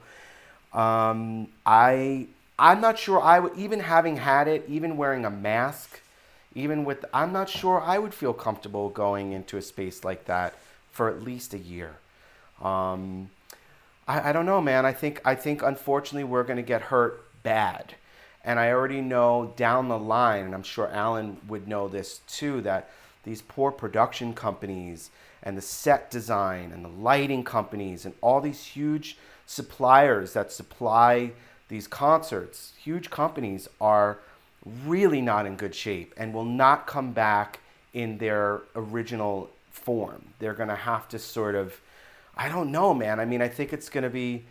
Um, 0.73 1.49
I 1.65 2.27
I'm 2.59 2.81
not 2.81 2.99
sure 2.99 3.21
I 3.21 3.39
would 3.39 3.57
even 3.57 3.81
having 3.81 4.17
had 4.17 4.49
it, 4.49 4.65
even 4.69 4.97
wearing 4.97 5.25
a 5.25 5.31
mask, 5.31 6.01
even 6.55 6.85
with 6.85 7.05
I'm 7.13 7.33
not 7.33 7.49
sure 7.49 7.81
I 7.81 7.99
would 7.99 8.15
feel 8.15 8.33
comfortable 8.33 8.89
going 8.89 9.33
into 9.33 9.57
a 9.57 9.63
space 9.63 10.05
like 10.05 10.25
that 10.27 10.55
for 10.91 11.09
at 11.09 11.23
least 11.23 11.55
a 11.55 11.59
year. 11.59 11.97
Um, 12.63 13.31
I, 14.09 14.31
I 14.31 14.33
don't 14.33 14.47
know, 14.47 14.61
man. 14.61 14.87
I 14.87 14.93
think 14.93 15.21
I 15.25 15.35
think 15.35 15.63
unfortunately 15.63 16.25
we're 16.25 16.45
gonna 16.45 16.63
get 16.63 16.83
hurt 16.83 17.23
bad. 17.43 17.95
And 18.45 18.61
I 18.61 18.71
already 18.71 19.01
know 19.01 19.53
down 19.57 19.89
the 19.89 19.99
line, 19.99 20.45
and 20.45 20.55
I'm 20.55 20.63
sure 20.63 20.89
Alan 20.89 21.39
would 21.49 21.67
know 21.67 21.89
this 21.89 22.21
too, 22.29 22.61
that 22.61 22.89
these 23.27 23.43
poor 23.43 23.71
production 23.71 24.33
companies 24.33 25.11
and 25.43 25.59
the 25.59 25.63
set 25.63 26.11
design 26.11 26.73
and 26.73 26.83
the 26.83 26.89
lighting 26.89 27.45
companies 27.45 28.07
and 28.07 28.15
all 28.23 28.41
these 28.41 28.65
huge 28.65 29.19
suppliers 29.45 30.33
that 30.33 30.51
supply 30.51 31.33
these 31.69 31.87
concerts, 31.87 32.73
huge 32.83 33.11
companies 33.11 33.69
are 33.81 34.19
really 34.87 35.21
not 35.21 35.45
in 35.45 35.57
good 35.57 35.75
shape 35.75 36.15
and 36.17 36.33
will 36.33 36.45
not 36.45 36.87
come 36.87 37.13
back 37.13 37.61
in 37.93 38.17
their 38.19 38.63
original 38.75 39.51
form. 39.71 40.25
They're 40.39 40.55
going 40.55 40.69
to 40.69 40.77
have 40.77 41.09
to 41.09 41.19
sort 41.19 41.55
of 41.55 41.81
I 42.39 42.51
don't 42.51 42.71
know, 42.71 42.93
man. 42.93 43.19
I 43.19 43.25
mean, 43.25 43.41
I 43.41 43.49
think 43.49 43.73
it's 43.73 43.89
going 43.89 44.05
to 44.05 44.11
be 44.11 44.45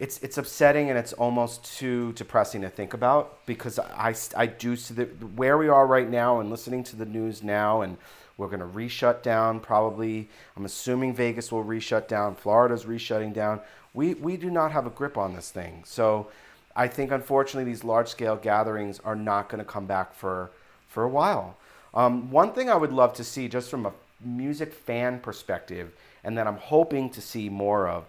it's 0.00 0.18
it's 0.20 0.38
upsetting 0.38 0.88
and 0.88 0.98
it's 0.98 1.12
almost 1.12 1.62
too 1.76 2.12
depressing 2.14 2.62
to 2.62 2.70
think 2.70 2.94
about 2.94 3.44
because 3.44 3.78
I, 3.78 4.14
I 4.34 4.46
do 4.46 4.74
see 4.74 4.94
the 4.94 5.04
where 5.04 5.58
we 5.58 5.68
are 5.68 5.86
right 5.86 6.08
now 6.08 6.40
and 6.40 6.50
listening 6.50 6.82
to 6.84 6.96
the 6.96 7.04
news 7.04 7.42
now 7.42 7.82
and 7.82 7.98
we're 8.38 8.48
going 8.48 8.60
to 8.60 8.66
reshut 8.66 9.22
down 9.22 9.60
probably. 9.60 10.30
I'm 10.56 10.64
assuming 10.64 11.14
Vegas 11.14 11.52
will 11.52 11.64
reshut 11.64 12.08
down 12.08 12.34
Florida's 12.34 12.86
reshutting 12.86 13.34
down. 13.34 13.60
We 13.92 14.14
we 14.14 14.38
do 14.38 14.50
not 14.50 14.72
have 14.72 14.86
a 14.86 14.90
grip 14.90 15.18
on 15.18 15.34
this 15.34 15.50
thing. 15.50 15.82
So 15.84 16.28
I 16.74 16.88
think 16.88 17.10
unfortunately 17.10 17.70
these 17.70 17.84
large 17.84 18.08
scale 18.08 18.36
gatherings 18.36 19.00
are 19.00 19.16
not 19.16 19.50
going 19.50 19.58
to 19.58 19.70
come 19.70 19.84
back 19.84 20.14
for 20.14 20.50
for 20.88 21.04
a 21.04 21.10
while. 21.10 21.58
Um, 21.92 22.30
one 22.30 22.52
thing 22.52 22.70
I 22.70 22.76
would 22.76 22.92
love 22.92 23.12
to 23.14 23.24
see 23.24 23.48
just 23.48 23.68
from 23.68 23.84
a 23.84 23.92
music 24.24 24.72
fan 24.72 25.20
perspective 25.20 25.92
and 26.24 26.38
that 26.38 26.46
I'm 26.46 26.56
hoping 26.56 27.10
to 27.10 27.20
see 27.20 27.50
more 27.50 27.86
of 27.86 28.04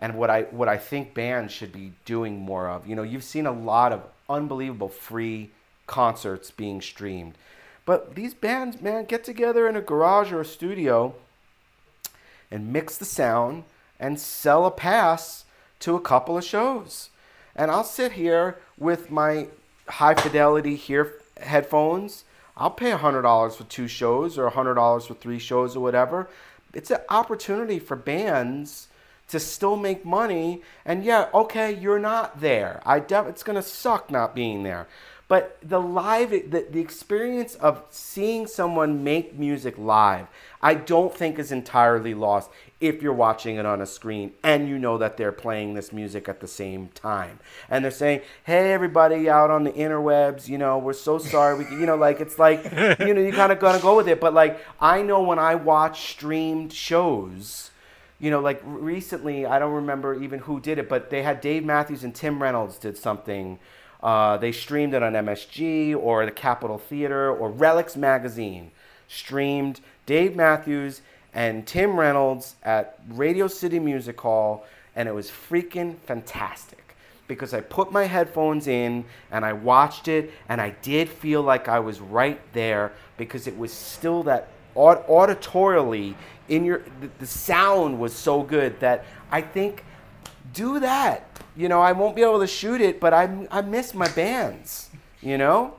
and 0.00 0.16
what 0.16 0.30
I 0.30 0.42
what 0.44 0.68
I 0.68 0.76
think 0.76 1.14
bands 1.14 1.52
should 1.52 1.72
be 1.72 1.92
doing 2.04 2.40
more 2.40 2.68
of. 2.68 2.86
You 2.86 2.96
know, 2.96 3.02
you've 3.02 3.24
seen 3.24 3.46
a 3.46 3.52
lot 3.52 3.92
of 3.92 4.02
unbelievable 4.28 4.88
free 4.88 5.50
concerts 5.86 6.50
being 6.50 6.80
streamed. 6.80 7.36
But 7.86 8.14
these 8.14 8.32
bands, 8.32 8.80
man, 8.80 9.04
get 9.04 9.24
together 9.24 9.68
in 9.68 9.76
a 9.76 9.82
garage 9.82 10.32
or 10.32 10.40
a 10.40 10.44
studio 10.44 11.14
and 12.50 12.72
mix 12.72 12.96
the 12.96 13.04
sound 13.04 13.64
and 14.00 14.18
sell 14.18 14.64
a 14.64 14.70
pass 14.70 15.44
to 15.80 15.94
a 15.94 16.00
couple 16.00 16.38
of 16.38 16.44
shows. 16.44 17.10
And 17.54 17.70
I'll 17.70 17.84
sit 17.84 18.12
here 18.12 18.58
with 18.78 19.10
my 19.10 19.48
high 19.88 20.14
fidelity 20.14 20.76
here 20.76 21.20
headphones. 21.38 22.24
I'll 22.56 22.70
pay 22.70 22.92
$100 22.92 23.54
for 23.54 23.64
two 23.64 23.88
shows 23.88 24.38
or 24.38 24.50
$100 24.50 25.06
for 25.06 25.14
three 25.14 25.38
shows 25.38 25.76
or 25.76 25.80
whatever. 25.80 26.28
It's 26.72 26.90
an 26.90 27.00
opportunity 27.08 27.78
for 27.78 27.96
bands 27.96 28.88
to 29.28 29.40
still 29.40 29.76
make 29.76 30.04
money. 30.04 30.62
And 30.84 31.04
yeah, 31.04 31.28
okay, 31.34 31.72
you're 31.74 31.98
not 31.98 32.40
there. 32.40 32.82
I 32.84 33.00
def- 33.00 33.26
it's 33.26 33.42
gonna 33.42 33.62
suck 33.62 34.10
not 34.10 34.34
being 34.34 34.62
there. 34.62 34.86
But 35.26 35.56
the 35.62 35.80
live, 35.80 36.30
the, 36.30 36.66
the 36.70 36.80
experience 36.80 37.54
of 37.54 37.82
seeing 37.88 38.46
someone 38.46 39.02
make 39.02 39.38
music 39.38 39.78
live, 39.78 40.26
I 40.60 40.74
don't 40.74 41.16
think 41.16 41.38
is 41.38 41.50
entirely 41.50 42.12
lost 42.12 42.50
if 42.78 43.00
you're 43.00 43.14
watching 43.14 43.56
it 43.56 43.64
on 43.64 43.80
a 43.80 43.86
screen 43.86 44.32
and 44.42 44.68
you 44.68 44.78
know 44.78 44.98
that 44.98 45.16
they're 45.16 45.32
playing 45.32 45.72
this 45.72 45.92
music 45.92 46.28
at 46.28 46.40
the 46.40 46.46
same 46.46 46.88
time. 46.88 47.38
And 47.70 47.82
they're 47.82 47.90
saying, 47.90 48.20
hey, 48.44 48.72
everybody 48.72 49.30
out 49.30 49.50
on 49.50 49.64
the 49.64 49.72
interwebs, 49.72 50.46
you 50.46 50.58
know, 50.58 50.76
we're 50.76 50.92
so 50.92 51.18
sorry. 51.18 51.64
We, 51.64 51.70
you 51.70 51.86
know, 51.86 51.96
like, 51.96 52.20
it's 52.20 52.38
like, 52.38 52.62
you 53.00 53.14
know, 53.14 53.22
you 53.22 53.32
kind 53.32 53.50
of 53.50 53.58
gotta 53.58 53.80
go 53.80 53.96
with 53.96 54.08
it. 54.08 54.20
But 54.20 54.34
like, 54.34 54.60
I 54.78 55.00
know 55.00 55.22
when 55.22 55.38
I 55.38 55.54
watch 55.54 56.10
streamed 56.10 56.74
shows, 56.74 57.70
you 58.20 58.30
know, 58.30 58.40
like 58.40 58.60
recently, 58.64 59.46
I 59.46 59.58
don't 59.58 59.72
remember 59.72 60.14
even 60.22 60.40
who 60.40 60.60
did 60.60 60.78
it, 60.78 60.88
but 60.88 61.10
they 61.10 61.22
had 61.22 61.40
Dave 61.40 61.64
Matthews 61.64 62.04
and 62.04 62.14
Tim 62.14 62.42
Reynolds 62.42 62.78
did 62.78 62.96
something. 62.96 63.58
Uh, 64.02 64.36
they 64.36 64.52
streamed 64.52 64.94
it 64.94 65.02
on 65.02 65.14
MSG 65.14 65.96
or 65.96 66.24
the 66.24 66.30
Capitol 66.30 66.78
Theater 66.78 67.30
or 67.30 67.50
Relix 67.50 67.96
Magazine. 67.96 68.70
Streamed 69.08 69.80
Dave 70.06 70.36
Matthews 70.36 71.02
and 71.32 71.66
Tim 71.66 71.98
Reynolds 71.98 72.56
at 72.62 72.98
Radio 73.08 73.48
City 73.48 73.78
Music 73.78 74.20
Hall, 74.20 74.64
and 74.94 75.08
it 75.08 75.12
was 75.12 75.30
freaking 75.30 75.96
fantastic 75.98 76.96
because 77.26 77.54
I 77.54 77.60
put 77.60 77.90
my 77.90 78.04
headphones 78.04 78.66
in 78.66 79.04
and 79.30 79.44
I 79.44 79.52
watched 79.52 80.08
it, 80.08 80.30
and 80.48 80.60
I 80.60 80.70
did 80.82 81.08
feel 81.08 81.42
like 81.42 81.68
I 81.68 81.80
was 81.80 82.00
right 82.00 82.40
there 82.52 82.92
because 83.16 83.46
it 83.46 83.56
was 83.56 83.72
still 83.72 84.22
that 84.24 84.48
aud- 84.74 85.06
auditorially 85.06 86.14
in 86.48 86.64
your 86.64 86.82
the, 87.18 87.26
sound 87.26 87.98
was 87.98 88.14
so 88.14 88.42
good 88.42 88.80
that 88.80 89.04
I 89.30 89.40
think 89.40 89.84
do 90.52 90.80
that. 90.80 91.26
You 91.56 91.68
know, 91.68 91.80
I 91.80 91.92
won't 91.92 92.16
be 92.16 92.22
able 92.22 92.40
to 92.40 92.46
shoot 92.46 92.80
it, 92.80 93.00
but 93.00 93.14
I 93.14 93.46
I 93.50 93.62
miss 93.62 93.94
my 93.94 94.08
bands. 94.08 94.90
You 95.20 95.38
know. 95.38 95.74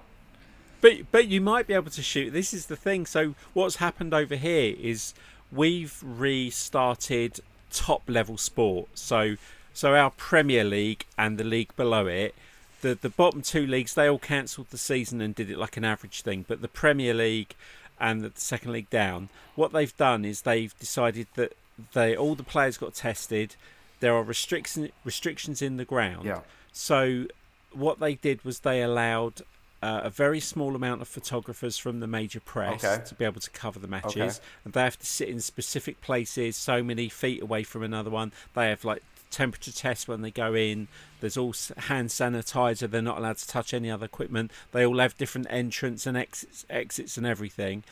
But 0.82 1.12
but 1.12 1.28
you 1.28 1.42
might 1.42 1.68
be 1.68 1.74
able 1.74 1.92
to 1.92 2.02
shoot. 2.02 2.32
This 2.32 2.54
is 2.54 2.68
the 2.68 2.76
thing. 2.76 3.06
So 3.06 3.36
what's 3.54 3.78
happened 3.78 4.14
over 4.14 4.36
here 4.36 4.76
is 4.80 5.14
we've 5.52 6.00
restarted 6.04 7.40
top 7.72 8.04
level 8.08 8.38
sport. 8.38 8.90
So 8.94 9.36
so 9.74 9.96
our 9.96 10.12
Premier 10.12 10.64
League 10.64 11.06
and 11.18 11.38
the 11.38 11.44
league 11.44 11.76
below 11.76 12.08
it, 12.08 12.36
the 12.82 12.96
the 12.96 13.10
bottom 13.10 13.42
two 13.42 13.66
leagues 13.66 13.94
they 13.94 14.08
all 14.08 14.20
cancelled 14.20 14.70
the 14.70 14.78
season 14.78 15.22
and 15.22 15.36
did 15.36 15.50
it 15.50 15.58
like 15.58 15.78
an 15.78 15.86
average 15.86 16.22
thing. 16.22 16.46
But 16.48 16.62
the 16.62 16.68
Premier 16.68 17.14
League 17.14 17.56
and 18.00 18.22
the 18.22 18.32
second 18.36 18.72
league 18.72 18.90
down, 18.90 19.30
what 19.56 19.72
they've 19.72 19.96
done 19.98 20.26
is 20.26 20.42
they've 20.42 20.78
decided 20.80 21.28
that 21.36 21.54
they 21.94 22.16
all 22.16 22.36
the 22.36 22.44
players 22.44 22.78
got 22.78 22.94
tested. 22.94 23.56
there 24.02 24.14
are 24.14 24.24
restrictions 24.24 24.90
restrictions 25.04 25.62
in 25.62 25.78
the 25.78 25.86
ground. 25.86 26.26
Yeah. 26.26 26.42
So 26.72 27.26
what 27.72 28.00
they 28.00 28.16
did 28.16 28.44
was 28.46 28.60
they 28.60 28.82
allowed 28.82 29.42
uh, 29.84 30.02
a 30.04 30.10
very 30.10 30.40
small 30.40 30.76
amount 30.76 31.02
of 31.02 31.08
photographers 31.08 31.78
from 31.78 32.00
the 32.00 32.08
major 32.08 32.40
press 32.40 32.84
Okay. 32.84 33.04
to 33.06 33.16
be 33.16 33.24
able 33.26 33.42
to 33.42 33.50
cover 33.52 33.78
the 33.80 33.88
matches, 33.88 34.38
Okay. 34.38 34.46
and 34.64 34.74
they 34.74 34.82
have 34.82 34.98
to 35.00 35.06
sit 35.06 35.30
in 35.30 35.40
specific 35.42 36.02
places, 36.02 36.56
so 36.56 36.82
many 36.84 37.08
feet 37.10 37.42
away 37.42 37.64
from 37.64 37.84
another 37.84 38.10
one. 38.10 38.32
They 38.54 38.70
have 38.70 38.84
like 38.86 39.04
temperature 39.32 39.72
tests 39.72 40.08
when 40.08 40.22
they 40.22 40.32
go 40.32 40.54
in. 40.54 40.88
There's 41.20 41.38
all 41.38 41.54
hand 41.78 42.10
sanitizer. 42.10 42.90
They're 42.90 43.02
not 43.02 43.18
allowed 43.18 43.38
to 43.38 43.48
touch 43.48 43.74
any 43.74 43.90
other 43.92 44.06
equipment. 44.06 44.52
They 44.72 44.86
all 44.86 45.00
have 45.00 45.18
different 45.18 45.48
entrance 45.50 46.06
and 46.06 46.16
exits, 46.18 46.66
exits 46.70 47.18
and 47.18 47.26
everything. 47.26 47.84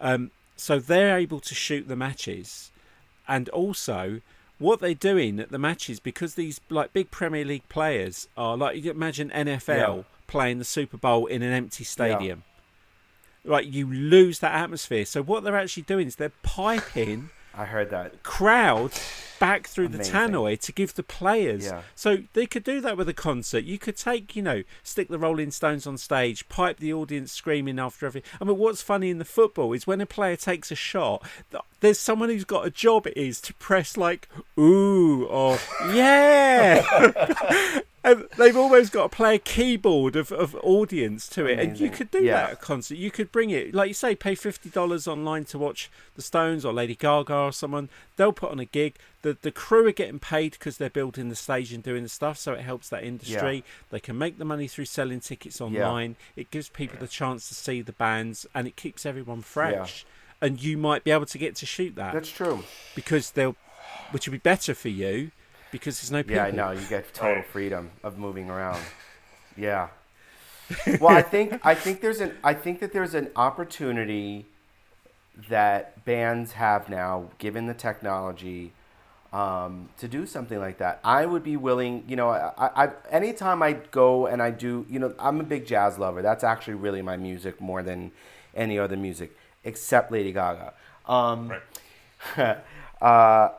Um, 0.00 0.30
so 0.56 0.78
they're 0.78 1.18
able 1.18 1.40
to 1.40 1.54
shoot 1.54 1.86
the 1.88 1.96
matches, 1.96 2.70
and 3.26 3.48
also 3.50 4.20
what 4.58 4.80
they're 4.80 4.92
doing 4.94 5.38
at 5.38 5.50
the 5.50 5.58
matches 5.58 6.00
because 6.00 6.34
these 6.34 6.60
like 6.68 6.92
big 6.92 7.12
Premier 7.12 7.44
League 7.44 7.68
players 7.68 8.26
are 8.36 8.56
like 8.56 8.82
you 8.82 8.90
imagine 8.90 9.30
NFL 9.30 9.96
Yeah. 9.98 10.02
playing 10.26 10.58
the 10.58 10.64
Super 10.64 10.96
Bowl 10.96 11.26
in 11.26 11.42
an 11.42 11.52
empty 11.52 11.84
stadium. 11.84 12.42
Like 13.44 13.72
you 13.72 13.86
lose 13.86 14.40
that 14.40 14.52
atmosphere. 14.54 15.04
So 15.06 15.22
what 15.22 15.44
they're 15.44 15.56
actually 15.56 15.84
doing 15.84 16.08
is 16.08 16.16
they're 16.16 16.32
piping 16.42 17.30
I 17.54 17.66
heard 17.66 17.90
that. 17.90 18.22
crowd 18.24 18.92
back 19.38 19.66
through 19.66 19.86
Amazing. 19.86 20.12
the 20.12 20.18
tannoy 20.18 20.60
to 20.60 20.72
give 20.72 20.94
the 20.94 21.02
players. 21.02 21.64
Yeah. 21.66 21.82
So 21.94 22.18
they 22.32 22.46
could 22.46 22.64
do 22.64 22.80
that 22.80 22.96
with 22.96 23.08
a 23.08 23.14
concert. 23.14 23.64
You 23.64 23.78
could 23.78 23.96
take, 23.96 24.34
you 24.36 24.42
know, 24.42 24.62
stick 24.82 25.08
the 25.08 25.18
Rolling 25.18 25.50
Stones 25.50 25.86
on 25.86 25.96
stage, 25.98 26.48
pipe 26.48 26.78
the 26.78 26.92
audience 26.92 27.32
screaming 27.32 27.78
after 27.78 28.06
every. 28.06 28.22
I 28.40 28.44
mean, 28.44 28.58
what's 28.58 28.82
funny 28.82 29.10
in 29.10 29.18
the 29.18 29.24
football 29.24 29.72
is 29.72 29.86
when 29.86 30.00
a 30.00 30.06
player 30.06 30.36
takes 30.36 30.70
a 30.70 30.74
shot, 30.74 31.22
there's 31.80 31.98
someone 31.98 32.28
who's 32.28 32.44
got 32.44 32.66
a 32.66 32.70
job. 32.70 33.06
It 33.06 33.16
is 33.16 33.40
to 33.42 33.54
press 33.54 33.96
like 33.96 34.28
ooh 34.58 35.24
or 35.26 35.58
yeah. 35.92 37.80
And 38.04 38.26
they've 38.38 38.56
almost 38.56 38.92
got 38.92 39.10
to 39.10 39.16
play 39.16 39.34
a 39.34 39.38
keyboard 39.38 40.14
of, 40.14 40.30
of 40.30 40.54
audience 40.62 41.28
to 41.30 41.44
it, 41.46 41.58
and 41.58 41.78
you 41.78 41.90
could 41.90 42.10
do 42.12 42.22
Yeah. 42.22 42.34
that 42.34 42.44
at 42.44 42.52
a 42.54 42.56
concert. 42.56 42.94
You 42.96 43.10
could 43.10 43.32
bring 43.32 43.50
it, 43.50 43.74
like 43.74 43.88
you 43.88 43.94
say, 43.94 44.14
pay 44.14 44.36
fifty 44.36 44.70
dollars 44.70 45.08
online 45.08 45.44
to 45.46 45.58
watch 45.58 45.90
the 46.14 46.22
Stones 46.22 46.64
or 46.64 46.72
Lady 46.72 46.94
Gaga 46.94 47.34
or 47.34 47.52
someone. 47.52 47.88
They'll 48.16 48.32
put 48.32 48.52
on 48.52 48.60
a 48.60 48.64
gig. 48.64 48.94
The 49.22 49.36
the 49.40 49.50
crew 49.50 49.86
are 49.86 49.92
getting 49.92 50.18
paid 50.20 50.52
because 50.52 50.76
they're 50.76 50.88
building 50.90 51.28
the 51.28 51.34
stage 51.34 51.72
and 51.72 51.82
doing 51.82 52.04
the 52.04 52.08
stuff, 52.08 52.38
so 52.38 52.52
it 52.52 52.60
helps 52.60 52.88
that 52.90 53.02
industry. 53.02 53.64
They 53.90 54.00
can 54.00 54.16
make 54.16 54.38
the 54.38 54.44
money 54.44 54.68
through 54.68 54.84
selling 54.84 55.20
tickets 55.20 55.60
online. 55.60 56.16
It 56.36 56.50
gives 56.50 56.68
people 56.68 56.98
the 57.00 57.08
chance 57.08 57.48
to 57.48 57.54
see 57.54 57.82
the 57.82 57.92
bands, 57.92 58.46
and 58.54 58.68
it 58.68 58.76
keeps 58.76 59.04
everyone 59.04 59.42
fresh. 59.42 60.06
And 60.40 60.62
you 60.62 60.78
might 60.78 61.02
be 61.02 61.10
able 61.10 61.26
to 61.26 61.38
get 61.38 61.56
to 61.56 61.66
shoot 61.66 61.96
that 61.96 62.14
That's 62.14 62.30
true. 62.30 62.62
because 62.94 63.32
they'll, 63.32 63.56
which 64.12 64.28
would 64.28 64.32
be 64.32 64.38
better 64.38 64.72
for 64.72 64.88
you 64.88 65.32
because 65.72 66.00
there's 66.00 66.12
no 66.12 66.22
people. 66.22 66.36
Yeah, 66.36 66.44
I 66.44 66.50
know. 66.52 66.70
You 66.70 66.86
get 66.88 67.12
total 67.14 67.42
freedom 67.42 67.90
of 68.04 68.18
moving 68.18 68.48
around. 68.50 68.80
Yeah. 69.56 69.88
Well, 71.00 71.16
I 71.16 71.22
think 71.22 71.58
I 71.64 71.74
think 71.74 72.02
there's 72.02 72.20
an 72.20 72.36
I 72.44 72.52
think 72.52 72.80
that 72.80 72.92
there's 72.92 73.14
an 73.14 73.30
opportunity 73.36 74.44
that 75.48 76.04
bands 76.04 76.52
have 76.52 76.88
now, 76.88 77.30
given 77.38 77.66
the 77.66 77.74
technology, 77.74 78.72
um, 79.32 79.88
to 79.98 80.08
do 80.08 80.24
something 80.26 80.58
like 80.58 80.78
that. 80.78 81.00
I 81.04 81.26
would 81.26 81.42
be 81.44 81.56
willing. 81.56 82.04
You 82.08 82.16
know, 82.16 82.30
I, 82.30 82.84
I 82.84 82.90
anytime 83.10 83.62
I 83.62 83.72
go 83.72 84.26
and 84.26 84.42
I 84.42 84.50
do, 84.50 84.86
you 84.88 84.98
know, 84.98 85.14
I'm 85.18 85.40
a 85.40 85.44
big 85.44 85.66
jazz 85.66 85.98
lover. 85.98 86.22
That's 86.22 86.44
actually 86.44 86.74
really 86.74 87.02
my 87.02 87.16
music 87.16 87.60
more 87.60 87.82
than 87.82 88.10
any 88.54 88.78
other 88.78 88.96
music, 88.96 89.36
except 89.64 90.10
Lady 90.10 90.32
Gaga. 90.32 90.72
Um, 91.06 91.52
Right. 92.36 92.58
uh, 93.02 93.50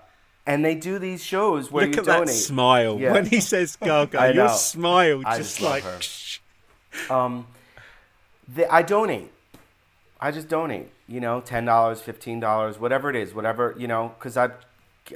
and 0.46 0.66
they 0.66 0.76
do 0.76 0.98
these 1.00 1.24
shows 1.24 1.72
where 1.72 1.86
Look 1.86 1.96
you 1.96 2.02
at 2.02 2.06
donate. 2.08 2.28
that 2.28 2.34
smile 2.34 3.00
Yeah. 3.00 3.14
when 3.14 3.26
he 3.28 3.40
says 3.40 3.76
Gaga. 3.82 4.20
I 4.20 4.28
Your 4.32 4.48
know. 4.48 4.54
smile 4.56 5.22
I 5.26 5.38
just 5.38 5.58
just 5.58 5.62
love 5.62 5.72
like. 5.72 5.84
her. 5.84 6.00
Um, 7.14 7.46
they, 8.48 8.66
I 8.66 8.82
donate. 8.82 9.32
I 10.20 10.32
just 10.32 10.48
donate. 10.50 10.88
You 11.08 11.20
know, 11.20 11.40
ten 11.40 11.66
dollars, 11.66 12.02
fifteen 12.02 12.40
dollars, 12.40 12.80
whatever 12.80 13.10
it 13.12 13.16
is, 13.16 13.34
whatever 13.34 13.76
you 13.78 13.88
know, 13.88 14.14
because 14.18 14.36
I, 14.38 14.50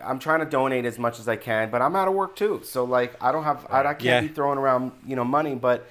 I'm 0.03 0.19
trying 0.19 0.39
to 0.39 0.45
donate 0.45 0.85
as 0.85 0.97
much 0.97 1.19
as 1.19 1.27
I 1.27 1.35
can, 1.35 1.69
but 1.69 1.81
I'm 1.81 1.95
out 1.95 2.07
of 2.07 2.13
work 2.13 2.35
too. 2.35 2.61
So 2.63 2.83
like, 2.83 3.13
I 3.21 3.31
don't 3.31 3.43
have, 3.43 3.65
I, 3.69 3.79
I 3.81 3.93
can't 3.93 4.03
Yeah. 4.03 4.21
be 4.21 4.27
throwing 4.29 4.57
around 4.57 4.91
you 5.05 5.15
know 5.15 5.25
money, 5.25 5.55
but 5.55 5.87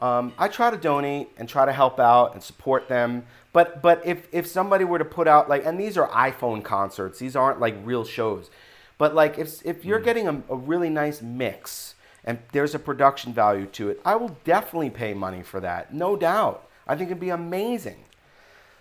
um, 0.00 0.32
I 0.38 0.48
try 0.48 0.70
to 0.70 0.76
donate 0.76 1.28
and 1.38 1.48
try 1.48 1.64
to 1.66 1.72
help 1.72 1.98
out 1.98 2.34
and 2.34 2.42
support 2.42 2.88
them. 2.88 3.24
But 3.52 3.82
but 3.82 4.04
if 4.06 4.28
if 4.32 4.46
somebody 4.46 4.84
were 4.84 4.98
to 4.98 5.04
put 5.04 5.26
out 5.28 5.48
like, 5.48 5.64
and 5.64 5.78
these 5.80 5.96
are 5.96 6.08
iPhone 6.08 6.62
concerts, 6.62 7.18
these 7.18 7.34
aren't 7.36 7.60
like 7.60 7.74
real 7.84 8.04
shows, 8.04 8.50
but 8.98 9.14
like 9.14 9.38
if 9.38 9.64
if 9.64 9.84
you're 9.84 10.00
getting 10.00 10.28
a, 10.28 10.42
a 10.50 10.56
really 10.56 10.90
nice 10.90 11.22
mix 11.22 11.94
and 12.24 12.38
there's 12.52 12.74
a 12.74 12.78
production 12.78 13.32
value 13.32 13.66
to 13.66 13.88
it, 13.88 14.00
I 14.04 14.14
will 14.16 14.36
definitely 14.44 14.90
pay 14.90 15.14
money 15.14 15.42
for 15.42 15.60
that, 15.60 15.92
no 15.94 16.14
doubt. 16.16 16.68
I 16.86 16.94
think 16.94 17.10
it'd 17.10 17.20
be 17.20 17.30
amazing. 17.30 18.04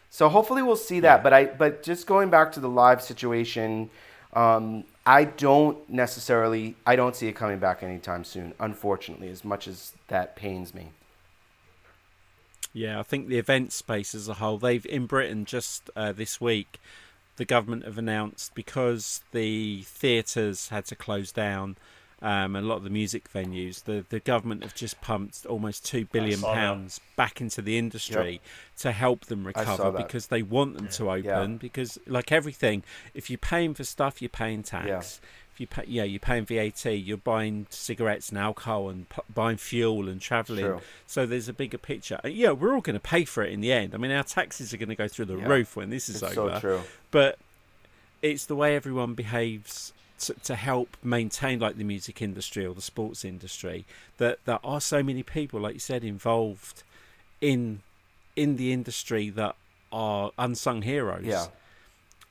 So 0.09 0.29
hopefully 0.29 0.61
we'll 0.61 0.75
see 0.75 0.99
that. 1.01 1.23
But 1.23 1.33
I 1.33 1.45
but 1.45 1.81
just 1.83 2.05
going 2.07 2.29
back 2.29 2.51
to 2.53 2.59
the 2.59 2.69
live 2.69 3.01
situation, 3.01 3.89
um, 4.37 4.83
I 5.03 5.23
don't 5.23 5.89
necessarily 5.89 6.75
I 6.85 6.95
don't 6.95 7.15
see 7.15 7.27
it 7.27 7.35
coming 7.35 7.57
back 7.57 7.81
anytime 7.81 8.23
soon. 8.23 8.53
Unfortunately, 8.59 9.29
as 9.29 9.43
much 9.43 9.67
as 9.67 9.93
that 10.09 10.35
pains 10.35 10.75
me. 10.75 10.91
Yeah, 12.71 12.99
I 12.99 13.03
think 13.03 13.27
the 13.27 13.39
event 13.39 13.73
space 13.73 14.13
as 14.13 14.27
a 14.27 14.35
whole, 14.35 14.59
they've 14.59 14.85
in 14.85 15.07
Britain 15.07 15.45
just 15.45 15.89
uh, 15.95 16.11
this 16.11 16.39
week, 16.39 16.79
the 17.37 17.45
government 17.45 17.85
have 17.85 17.97
announced 17.97 18.53
because 18.53 19.21
the 19.31 19.81
theatres 19.83 20.69
had 20.69 20.85
to 20.85 20.95
close 20.95 21.31
down. 21.31 21.75
Um, 22.19 22.55
and 22.55 22.65
a 22.65 22.67
lot 22.67 22.77
of 22.77 22.83
the 22.83 22.89
music 22.89 23.31
venues, 23.31 23.83
the, 23.83 24.03
the 24.09 24.19
government 24.19 24.63
have 24.63 24.73
just 24.73 24.99
pumped 25.01 25.45
almost 25.45 25.85
two 25.85 26.05
billion 26.05 26.39
saw 26.39 26.47
that. 26.51 26.59
pounds 26.59 26.99
back 27.15 27.39
into 27.41 27.61
the 27.61 27.77
industry 27.77 28.41
to 28.79 28.91
help 28.91 29.25
them 29.25 29.45
recover 29.45 29.91
because 29.91 30.27
they 30.27 30.41
want 30.41 30.75
them 30.75 30.87
to 30.87 31.11
open. 31.11 31.57
Because 31.57 31.99
like 32.07 32.31
everything, 32.31 32.81
if 33.13 33.29
you're 33.29 33.37
paying 33.37 33.75
for 33.75 33.83
stuff, 33.83 34.19
you're 34.19 34.29
paying 34.29 34.63
tax. 34.63 34.87
Yeah. 34.87 35.27
If 35.53 35.59
you 35.61 35.67
pay, 35.67 35.83
yeah, 35.87 36.03
you're 36.03 36.19
paying 36.19 36.45
VAT. 36.45 36.85
You're 36.85 37.17
buying 37.17 37.67
cigarettes 37.69 38.29
and 38.29 38.39
alcohol 38.39 38.89
and 38.89 39.07
p- 39.09 39.21
buying 39.31 39.57
fuel 39.57 40.09
and 40.09 40.19
travelling. 40.19 40.79
So 41.05 41.27
there's 41.27 41.47
a 41.49 41.53
bigger 41.53 41.77
picture. 41.77 42.19
Uh, 42.25 42.29
Yeah, 42.29 42.51
we're 42.51 42.73
all 42.73 42.81
going 42.81 42.95
to 42.95 42.99
pay 42.99 43.25
for 43.25 43.43
it 43.43 43.51
in 43.53 43.61
the 43.61 43.71
end. 43.71 43.93
I 43.93 43.97
mean, 43.97 44.11
our 44.11 44.23
taxes 44.23 44.73
are 44.73 44.77
going 44.77 44.89
to 44.89 44.95
go 44.95 45.07
through 45.07 45.25
the 45.25 45.37
Yeah. 45.37 45.47
roof 45.47 45.75
when 45.75 45.91
this 45.91 46.09
is 46.09 46.23
It's 46.23 46.35
over. 46.37 46.59
so. 46.59 46.81
But 47.11 47.37
it's 48.23 48.45
the 48.47 48.55
way 48.55 48.75
everyone 48.75 49.13
behaves 49.13 49.93
to, 50.19 50.33
to 50.33 50.55
help 50.55 50.97
maintain, 51.03 51.59
like 51.59 51.77
the 51.77 51.83
music 51.83 52.21
industry 52.21 52.65
or 52.65 52.73
the 52.73 52.81
sports 52.81 53.23
industry, 53.25 53.85
that 54.17 54.39
there 54.45 54.59
are 54.63 54.81
so 54.81 55.03
many 55.03 55.23
people, 55.23 55.59
like 55.59 55.73
you 55.75 55.79
said, 55.79 56.03
involved 56.03 56.83
in 57.41 57.81
in 58.35 58.55
the 58.57 58.71
industry 58.71 59.29
that 59.31 59.55
are 59.91 60.31
unsung 60.37 60.83
heroes. 60.83 61.25
Yeah. 61.25 61.47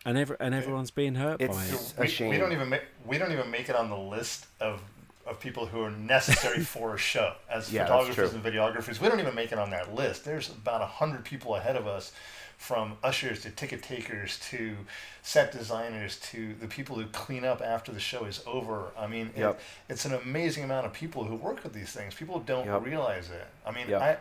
And 0.05 0.17
every, 0.17 0.37
and 0.39 0.55
everyone's 0.55 0.93
being 0.93 1.17
hurt 1.17 1.39
by 1.41 1.45
It's- 1.47 1.93
it. 1.93 1.99
A 1.99 2.01
we, 2.03 2.07
shame. 2.09 2.31
we 2.31 2.39
don't 2.39 2.53
even 2.53 2.69
make 2.69 2.83
we 3.05 3.19
don't 3.19 3.33
even 3.33 3.51
make 3.51 3.69
it 3.69 3.75
on 3.77 3.91
the 3.91 3.97
list 3.99 4.47
of 4.61 4.81
of 5.27 5.41
people 5.41 5.67
who 5.67 5.83
are 5.83 5.91
necessary 5.91 6.61
for 6.75 6.95
a 6.95 6.99
show 6.99 7.35
as 7.51 7.73
Yeah, 7.73 7.87
photographers 7.87 8.33
and 8.33 8.45
videographers. 8.45 9.01
We 9.01 9.09
don't 9.09 9.19
even 9.19 9.35
make 9.35 9.51
it 9.51 9.59
on 9.59 9.71
that 9.71 9.93
list. 9.93 10.25
There's 10.25 10.49
about 10.51 10.81
a 10.83 10.87
hundred 10.87 11.25
people 11.25 11.57
ahead 11.57 11.75
of 11.75 11.89
us, 11.89 12.13
from 12.57 12.97
ushers 13.03 13.43
to 13.43 13.51
ticket 13.51 13.83
takers 13.83 14.39
to 14.51 14.77
set 15.23 15.53
designers 15.53 16.19
to 16.19 16.55
the 16.55 16.67
people 16.67 16.97
who 16.97 17.07
clean 17.09 17.45
up 17.45 17.61
after 17.61 17.93
the 17.93 18.01
show 18.01 18.25
is 18.25 18.43
over. 18.47 18.91
I 18.99 19.07
mean, 19.07 19.31
it- 19.37 19.59
it's 19.89 20.05
an 20.05 20.15
amazing 20.15 20.65
amount 20.65 20.87
of 20.87 20.93
people 20.93 21.25
who 21.25 21.37
work 21.37 21.63
with 21.63 21.75
these 21.75 21.93
things. 21.93 22.15
People 22.15 22.41
don't 22.41 22.67
Yep. 22.67 22.83
realize 22.85 23.31
it. 23.31 23.47
I 23.67 23.71
mean, 23.73 23.89
Yep. 23.89 24.03
I 24.03 24.17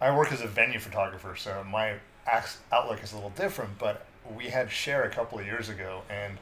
I 0.00 0.10
work 0.10 0.32
as 0.32 0.40
a 0.40 0.48
venue 0.48 0.80
photographer, 0.80 1.36
so 1.36 1.62
my 1.62 1.94
outlook 2.72 3.04
is 3.04 3.12
a 3.12 3.14
little 3.14 3.30
different. 3.30 3.78
But 3.78 4.04
we 4.34 4.48
had 4.48 4.68
Cher 4.72 5.04
a 5.04 5.10
couple 5.10 5.38
of 5.38 5.46
years 5.46 5.68
ago, 5.68 6.02
and 6.10 6.38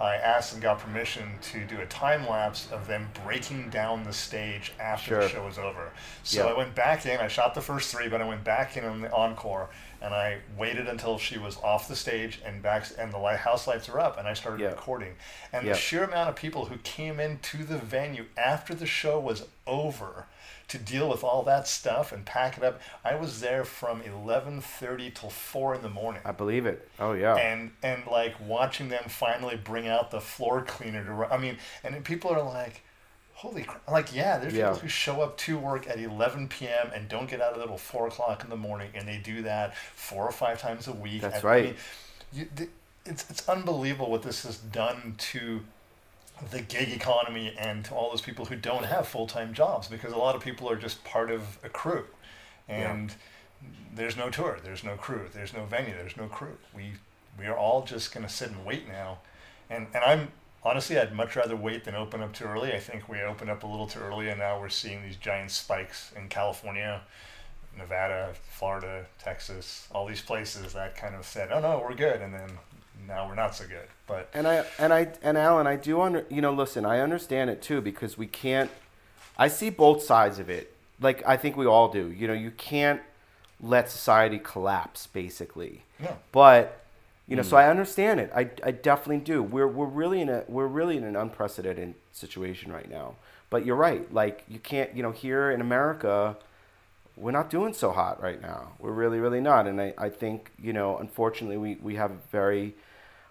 I 0.00 0.16
asked 0.16 0.52
and 0.54 0.60
got 0.60 0.80
permission 0.80 1.38
to 1.52 1.64
do 1.64 1.80
a 1.80 1.86
time 1.86 2.26
lapse 2.28 2.66
of 2.72 2.88
them 2.88 3.10
breaking 3.22 3.70
down 3.70 4.02
the 4.02 4.12
stage 4.12 4.72
after 4.80 5.20
the 5.20 5.28
show 5.28 5.44
was 5.44 5.58
over. 5.58 5.92
So 6.24 6.44
Yeah. 6.44 6.52
I 6.52 6.56
went 6.58 6.74
back 6.74 7.06
in. 7.06 7.20
I 7.20 7.28
shot 7.28 7.54
the 7.54 7.62
first 7.62 7.92
three, 7.94 8.08
but 8.08 8.20
I 8.20 8.24
went 8.24 8.42
back 8.42 8.76
in 8.76 8.84
on 8.84 9.02
the 9.02 9.12
encore, 9.12 9.68
and 10.04 10.12
I 10.14 10.38
waited 10.58 10.86
until 10.86 11.16
she 11.18 11.38
was 11.38 11.56
off 11.58 11.88
the 11.88 11.96
stage 11.96 12.40
and 12.44 12.62
back, 12.62 12.86
and 12.98 13.12
the 13.12 13.18
lighthouse 13.18 13.66
lights 13.66 13.88
are 13.88 13.98
up, 13.98 14.18
and 14.18 14.28
I 14.28 14.34
started 14.34 14.60
Yeah. 14.60 14.68
recording. 14.68 15.14
And 15.52 15.66
Yeah. 15.66 15.72
the 15.72 15.78
sheer 15.78 16.04
amount 16.04 16.28
of 16.28 16.36
people 16.36 16.66
who 16.66 16.76
came 16.78 17.18
into 17.18 17.64
the 17.64 17.78
venue 17.78 18.26
after 18.36 18.74
the 18.74 18.86
show 18.86 19.18
was 19.18 19.46
over 19.66 20.26
to 20.68 20.78
deal 20.78 21.08
with 21.08 21.22
all 21.24 21.42
that 21.42 21.66
stuff 21.68 22.10
and 22.12 22.24
pack 22.24 22.56
it 22.58 22.64
up. 22.64 22.80
I 23.04 23.14
was 23.16 23.40
there 23.40 23.64
from 23.64 24.00
eleven 24.02 24.60
thirty 24.60 25.10
till 25.10 25.30
four 25.30 25.74
in 25.74 25.82
the 25.82 25.88
morning. 25.90 26.22
I 26.24 26.32
believe 26.32 26.64
it. 26.66 26.88
Oh 26.98 27.12
yeah. 27.12 27.36
And 27.36 27.72
and 27.82 28.06
like 28.06 28.34
watching 28.40 28.88
them 28.88 29.04
finally 29.08 29.56
bring 29.56 29.88
out 29.88 30.10
the 30.10 30.20
floor 30.20 30.62
cleaner 30.62 31.04
to 31.04 31.32
I 31.32 31.38
mean, 31.38 31.58
and 31.82 32.02
people 32.04 32.30
are 32.30 32.42
like, 32.42 32.82
"Holy 33.44 33.62
crap!" 33.62 33.88
Like, 33.88 34.14
yeah, 34.14 34.38
there's 34.38 34.54
Yeah. 34.54 34.68
people 34.70 34.80
who 34.80 34.88
show 34.88 35.20
up 35.20 35.36
to 35.38 35.58
work 35.58 35.86
at 35.88 35.98
eleven 35.98 36.48
p.m. 36.48 36.90
and 36.94 37.08
don't 37.08 37.28
get 37.28 37.40
out 37.40 37.54
of 37.54 37.60
until 37.60 37.78
four 37.78 38.06
o'clock 38.08 38.42
in 38.42 38.50
the 38.50 38.56
morning, 38.56 38.90
and 38.94 39.06
they 39.06 39.18
do 39.18 39.42
that 39.42 39.76
four 39.76 40.24
or 40.24 40.32
five 40.32 40.60
times 40.60 40.88
a 40.88 40.92
week. 40.92 41.22
That's 41.22 41.44
I 41.44 41.48
right. 41.48 41.64
mean, 41.64 41.74
you, 42.32 42.48
it's 43.04 43.28
it's 43.30 43.48
unbelievable 43.48 44.10
what 44.10 44.22
this 44.22 44.44
has 44.44 44.56
done 44.56 45.14
to 45.18 45.60
the 46.50 46.60
gig 46.60 46.88
economy 46.90 47.54
and 47.58 47.84
to 47.84 47.94
all 47.94 48.10
those 48.10 48.20
people 48.20 48.46
who 48.46 48.56
don't 48.56 48.84
have 48.84 49.06
full 49.06 49.26
time 49.26 49.54
jobs 49.54 49.88
because 49.88 50.12
a 50.12 50.16
lot 50.18 50.34
of 50.34 50.42
people 50.42 50.68
are 50.68 50.76
just 50.76 51.04
part 51.04 51.30
of 51.30 51.58
a 51.62 51.68
crew, 51.68 52.06
and 52.68 53.10
yeah. 53.62 53.68
there's 53.94 54.16
no 54.16 54.30
tour, 54.30 54.58
there's 54.64 54.82
no 54.82 54.96
crew, 54.96 55.28
there's 55.32 55.52
no 55.52 55.64
venue, 55.64 55.94
there's 55.94 56.16
no 56.16 56.26
crew. 56.26 56.56
We 56.74 56.94
we 57.38 57.46
are 57.46 57.56
all 57.56 57.84
just 57.84 58.12
gonna 58.12 58.28
sit 58.28 58.50
and 58.50 58.64
wait 58.64 58.88
now, 58.88 59.18
and 59.70 59.86
and 59.94 60.02
I'm 60.02 60.28
honestly 60.64 60.98
I'd 60.98 61.14
much 61.14 61.36
rather 61.36 61.56
wait 61.56 61.84
than 61.84 61.94
open 61.94 62.22
up 62.22 62.32
too 62.32 62.44
early. 62.44 62.72
I 62.72 62.80
think 62.80 63.08
we 63.08 63.20
opened 63.20 63.50
up 63.50 63.62
a 63.62 63.66
little 63.66 63.86
too 63.86 64.00
early, 64.00 64.28
and 64.28 64.38
now 64.38 64.60
we're 64.60 64.68
seeing 64.68 65.02
these 65.02 65.16
giant 65.16 65.50
spikes 65.50 66.12
in 66.16 66.28
California. 66.28 67.02
Nevada, 67.76 68.34
Florida, 68.50 69.06
Texas, 69.18 69.88
all 69.92 70.06
these 70.06 70.20
places 70.20 70.74
that 70.74 70.96
kind 70.96 71.14
of 71.14 71.24
said, 71.24 71.50
"Oh 71.52 71.60
no, 71.60 71.84
we're 71.86 71.96
good," 71.96 72.20
and 72.20 72.32
then 72.32 72.58
now 73.06 73.28
we're 73.28 73.34
not 73.34 73.54
so 73.54 73.66
good. 73.66 73.88
But 74.06 74.28
and 74.32 74.46
I 74.46 74.64
and 74.78 74.92
I 74.92 75.08
and 75.22 75.36
Alan, 75.36 75.66
I 75.66 75.76
do 75.76 76.00
under 76.00 76.24
you 76.30 76.40
know 76.40 76.52
listen, 76.52 76.84
I 76.84 77.00
understand 77.00 77.50
it 77.50 77.62
too 77.62 77.80
because 77.80 78.16
we 78.16 78.26
can't. 78.26 78.70
I 79.36 79.48
see 79.48 79.70
both 79.70 80.02
sides 80.02 80.38
of 80.38 80.48
it. 80.48 80.74
Like 81.00 81.26
I 81.26 81.36
think 81.36 81.56
we 81.56 81.66
all 81.66 81.88
do. 81.88 82.10
You 82.10 82.28
know, 82.28 82.34
you 82.34 82.52
can't 82.52 83.00
let 83.60 83.90
society 83.90 84.38
collapse 84.38 85.06
basically. 85.06 85.82
No. 85.98 86.16
But 86.32 86.83
you 87.26 87.36
know, 87.36 87.42
mm. 87.42 87.46
so 87.46 87.56
I 87.56 87.68
understand 87.68 88.20
it. 88.20 88.30
I, 88.34 88.50
I 88.62 88.70
definitely 88.70 89.24
do. 89.24 89.42
We're 89.42 89.68
we're 89.68 89.86
really 89.86 90.20
in 90.20 90.28
a 90.28 90.44
we're 90.48 90.66
really 90.66 90.96
in 90.96 91.04
an 91.04 91.16
unprecedented 91.16 91.94
situation 92.12 92.72
right 92.72 92.90
now. 92.90 93.16
But 93.50 93.64
you're 93.64 93.76
right. 93.76 94.12
Like 94.12 94.44
you 94.48 94.58
can't. 94.58 94.94
You 94.94 95.02
know, 95.02 95.12
here 95.12 95.50
in 95.50 95.60
America 95.60 96.36
we're 97.16 97.30
not 97.30 97.50
doing 97.50 97.72
so 97.72 97.92
hot 97.92 98.20
right 98.22 98.40
now. 98.40 98.72
We're 98.78 98.92
really, 98.92 99.18
really 99.18 99.40
not. 99.40 99.66
And 99.66 99.80
I, 99.80 99.94
I 99.96 100.08
think, 100.08 100.50
you 100.60 100.72
know, 100.72 100.98
unfortunately, 100.98 101.56
we, 101.56 101.76
we 101.76 101.94
have 101.94 102.10
very 102.32 102.74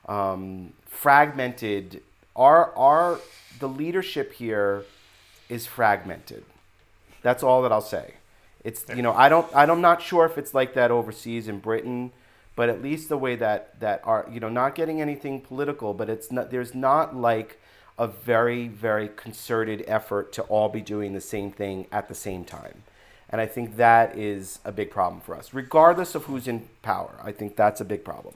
um, 0.07 0.74
fragmented. 0.86 2.02
Our, 2.36 2.74
our, 2.76 3.20
the 3.60 3.68
leadership 3.68 4.34
here 4.34 4.86
is 5.49 5.65
fragmented. 5.65 6.45
That's 7.22 7.44
all 7.44 7.61
that 7.64 7.72
I'll 7.72 7.82
say. 7.82 8.15
It's, 8.64 8.86
you 8.95 9.02
know, 9.02 9.14
I 9.14 9.28
don't, 9.28 9.53
I'm 9.53 9.82
not 9.82 10.02
sure 10.02 10.26
if 10.26 10.38
it's 10.38 10.53
like 10.53 10.74
that 10.76 10.90
overseas 10.90 11.49
in 11.49 11.60
Britain, 11.60 12.11
but 12.56 12.70
at 12.70 12.82
least 12.82 13.10
the 13.10 13.18
way 13.18 13.36
that, 13.36 13.80
that 13.80 14.02
are, 14.04 14.28
you 14.32 14.40
know, 14.40 14.50
not 14.50 14.76
getting 14.76 15.02
anything 15.02 15.42
political, 15.42 15.94
but 15.94 16.10
it's 16.10 16.32
not, 16.32 16.52
there's 16.52 16.76
not 16.76 17.16
like 17.16 17.60
a 17.98 18.08
very, 18.08 18.68
very 18.68 19.08
concerted 19.08 19.84
effort 19.88 20.34
to 20.34 20.42
all 20.44 20.70
be 20.70 20.82
doing 20.82 21.14
the 21.14 21.22
same 21.22 21.52
thing 21.52 21.88
at 21.92 22.08
the 22.08 22.16
same 22.16 22.44
time 22.44 22.84
and 23.34 23.42
I 23.42 23.48
think 23.48 23.78
that 23.78 24.16
is 24.16 24.60
a 24.64 24.72
big 24.72 24.92
problem 24.92 25.20
for 25.20 25.36
us, 25.36 25.56
regardless 25.56 26.14
of 26.14 26.26
who's 26.26 26.48
in 26.48 26.70
power. 26.84 27.16
I 27.24 27.32
think 27.32 27.56
that's 27.56 27.82
a 27.82 27.86
big 27.86 28.06
problem. 28.06 28.36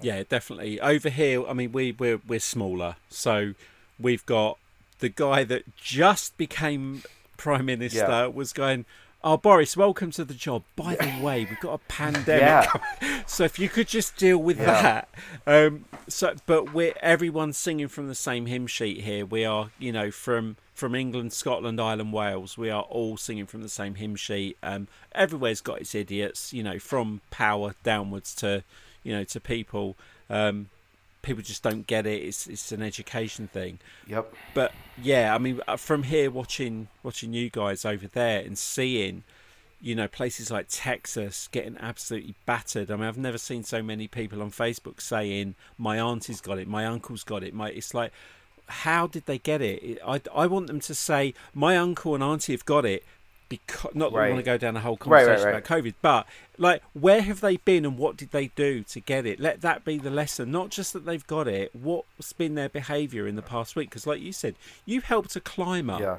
Yeah, 0.00 0.24
definitely. 0.28 0.80
Over 0.80 1.08
here, 1.08 1.46
I 1.46 1.52
mean, 1.52 1.70
we 1.70 1.92
we're 1.92 2.20
we're 2.26 2.40
smaller, 2.40 2.96
so 3.10 3.54
we've 3.96 4.26
got 4.26 4.58
the 4.98 5.08
guy 5.08 5.44
that 5.44 5.76
just 5.76 6.36
became 6.36 7.04
prime 7.36 7.66
minister 7.66 8.00
yeah. 8.00 8.26
was 8.26 8.52
going. 8.52 8.86
Oh, 9.26 9.38
Boris, 9.38 9.74
welcome 9.74 10.10
to 10.10 10.24
the 10.26 10.34
job. 10.34 10.64
By 10.76 10.96
the 10.96 11.24
way, 11.24 11.46
we've 11.46 11.58
got 11.58 11.72
a 11.72 11.78
pandemic, 11.88 12.68
yeah. 13.00 13.22
so 13.24 13.44
if 13.44 13.58
you 13.58 13.70
could 13.70 13.88
just 13.88 14.18
deal 14.18 14.36
with 14.36 14.58
yeah. 14.58 14.82
that. 14.82 15.08
Um, 15.46 15.86
so, 16.06 16.34
but 16.44 16.74
we're 16.74 16.92
everyone's 17.00 17.56
singing 17.56 17.88
from 17.88 18.08
the 18.08 18.14
same 18.14 18.44
hymn 18.44 18.66
sheet 18.66 19.00
here. 19.00 19.24
We 19.24 19.46
are, 19.46 19.70
you 19.78 19.92
know, 19.92 20.10
from 20.10 20.58
from 20.74 20.94
England, 20.94 21.32
Scotland, 21.32 21.80
Ireland, 21.80 22.12
Wales. 22.12 22.58
We 22.58 22.68
are 22.68 22.82
all 22.82 23.16
singing 23.16 23.46
from 23.46 23.62
the 23.62 23.70
same 23.70 23.94
hymn 23.94 24.14
sheet. 24.14 24.58
Um, 24.62 24.88
everywhere's 25.12 25.62
got 25.62 25.80
its 25.80 25.94
idiots, 25.94 26.52
you 26.52 26.62
know, 26.62 26.78
from 26.78 27.22
power 27.30 27.76
downwards 27.82 28.34
to, 28.36 28.62
you 29.02 29.16
know, 29.16 29.24
to 29.24 29.40
people. 29.40 29.96
Um, 30.28 30.68
people 31.24 31.42
just 31.42 31.62
don't 31.62 31.86
get 31.86 32.06
it. 32.06 32.22
It's 32.22 32.46
it's 32.46 32.72
an 32.72 32.82
education 32.82 33.48
thing. 33.48 33.78
Yep. 34.06 34.32
But 34.54 34.72
yeah, 35.00 35.34
I 35.34 35.38
mean, 35.38 35.60
uh, 35.66 35.76
from 35.76 36.04
here 36.04 36.30
watching 36.30 36.88
watching 37.02 37.32
you 37.32 37.50
guys 37.50 37.84
over 37.84 38.06
there 38.06 38.40
and 38.40 38.56
seeing, 38.56 39.24
you 39.80 39.94
know, 39.94 40.08
places 40.08 40.50
like 40.50 40.66
Texas 40.68 41.48
getting 41.50 41.76
absolutely 41.78 42.34
battered. 42.46 42.90
I 42.90 42.96
mean, 42.96 43.06
I've 43.06 43.18
never 43.18 43.38
seen 43.38 43.64
so 43.64 43.82
many 43.82 44.06
people 44.06 44.42
on 44.42 44.50
Facebook 44.50 45.00
saying 45.00 45.54
my 45.78 45.98
auntie's 45.98 46.40
got 46.40 46.58
it, 46.58 46.68
my 46.68 46.86
uncle's 46.86 47.24
got 47.24 47.42
it. 47.42 47.54
My 47.54 47.70
it's 47.70 47.94
like 47.94 48.12
how 48.66 49.06
did 49.06 49.26
they 49.26 49.38
get 49.38 49.60
it? 49.60 49.98
I, 50.06 50.20
I 50.34 50.46
want 50.46 50.68
them 50.68 50.80
to 50.80 50.94
say, 50.94 51.34
my 51.52 51.76
uncle 51.76 52.14
and 52.14 52.24
auntie 52.24 52.52
have 52.52 52.64
got 52.64 52.84
it. 52.84 53.04
Because 53.48 53.94
not 53.94 54.12
that 54.12 54.18
right. 54.18 54.26
I 54.28 54.30
want 54.30 54.44
to 54.44 54.50
go 54.50 54.56
down 54.56 54.76
a 54.76 54.80
whole 54.80 54.96
conversation 54.96 55.44
right, 55.44 55.52
right, 55.52 55.64
about 55.64 55.78
COVID, 55.78 55.94
but 56.00 56.26
like, 56.56 56.82
where 56.92 57.20
have 57.20 57.40
they 57.40 57.56
been 57.58 57.84
and 57.84 57.98
what 57.98 58.16
did 58.16 58.30
they 58.30 58.48
do 58.48 58.82
to 58.84 59.00
get 59.00 59.26
it? 59.26 59.40
Let 59.40 59.60
that 59.60 59.84
be 59.84 59.98
the 59.98 60.10
lesson. 60.10 60.50
Not 60.50 60.70
just 60.70 60.92
that 60.92 61.04
they've 61.04 61.26
got 61.26 61.48
it. 61.48 61.74
What's 61.74 62.32
been 62.32 62.54
their 62.54 62.68
behaviour 62.68 63.26
in 63.26 63.36
the 63.36 63.42
past 63.42 63.76
week? 63.76 63.90
Because, 63.90 64.06
like 64.06 64.20
you 64.20 64.32
said, 64.32 64.54
you 64.86 65.00
helped 65.00 65.36
a 65.36 65.40
climber. 65.40 65.98
Yeah. 66.00 66.16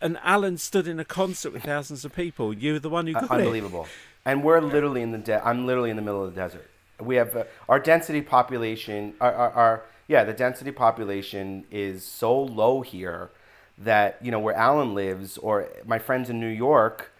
And 0.00 0.18
Alan 0.22 0.58
stood 0.58 0.86
in 0.86 1.00
a 1.00 1.04
concert 1.04 1.52
with 1.52 1.64
thousands 1.64 2.04
of 2.04 2.14
people. 2.14 2.52
You 2.54 2.74
were 2.74 2.78
the 2.78 2.90
one 2.90 3.06
who 3.06 3.14
got 3.14 3.30
uh, 3.30 3.34
unbelievable. 3.34 3.84
It. 3.84 3.90
And 4.24 4.44
we're 4.44 4.60
literally 4.60 5.02
in 5.02 5.12
the 5.12 5.18
de- 5.18 5.46
I'm 5.46 5.66
literally 5.66 5.90
in 5.90 5.96
the 5.96 6.02
middle 6.02 6.24
of 6.24 6.34
the 6.34 6.40
desert. 6.40 6.70
We 7.00 7.16
have 7.16 7.36
uh, 7.36 7.44
our 7.68 7.78
density 7.78 8.20
population. 8.20 9.14
Our, 9.20 9.32
our, 9.32 9.50
our 9.52 9.84
yeah, 10.06 10.24
the 10.24 10.32
density 10.32 10.70
population 10.70 11.64
is 11.70 12.04
so 12.04 12.38
low 12.38 12.82
here 12.82 13.30
that 13.82 14.18
you 14.20 14.30
know 14.30 14.40
where 14.40 14.54
Alan 14.54 14.94
lives 14.94 15.38
or 15.38 15.68
my 15.86 15.98
friends 15.98 16.30
in 16.30 16.40
New 16.40 16.48
York, 16.48 17.12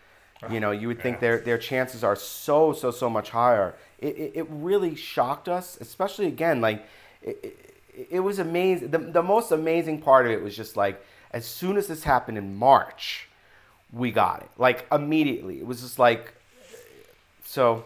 you 0.51 0.61
know, 0.61 0.71
you 0.71 0.89
would 0.89 1.03
think 1.03 1.21
their 1.21 1.39
their 1.39 1.59
chances 1.59 2.05
are 2.05 2.17
so 2.17 2.73
so 2.73 2.91
so 2.91 3.11
much 3.11 3.31
higher. 3.31 3.75
It 3.99 4.17
it, 4.17 4.33
it 4.35 4.47
really 4.51 4.95
shocked 4.95 5.49
us, 5.49 5.79
especially 5.81 6.27
again 6.27 6.61
like 6.61 6.87
it, 7.23 7.39
it, 7.43 8.07
it 8.11 8.21
was 8.21 8.39
amazing. 8.39 8.91
The 8.91 8.99
the 8.99 9.23
most 9.23 9.51
amazing 9.53 10.01
part 10.01 10.27
of 10.27 10.33
it 10.33 10.43
was 10.43 10.57
just 10.57 10.77
like 10.77 11.05
as 11.33 11.45
soon 11.47 11.77
as 11.77 11.89
this 11.89 12.05
happened 12.05 12.39
in 12.39 12.57
March, 12.57 13.29
we 13.93 14.11
got 14.11 14.43
it 14.43 14.51
like 14.57 14.87
immediately. 14.93 15.59
It 15.59 15.67
was 15.67 15.81
just 15.81 15.99
like 15.99 16.35
so. 17.45 17.85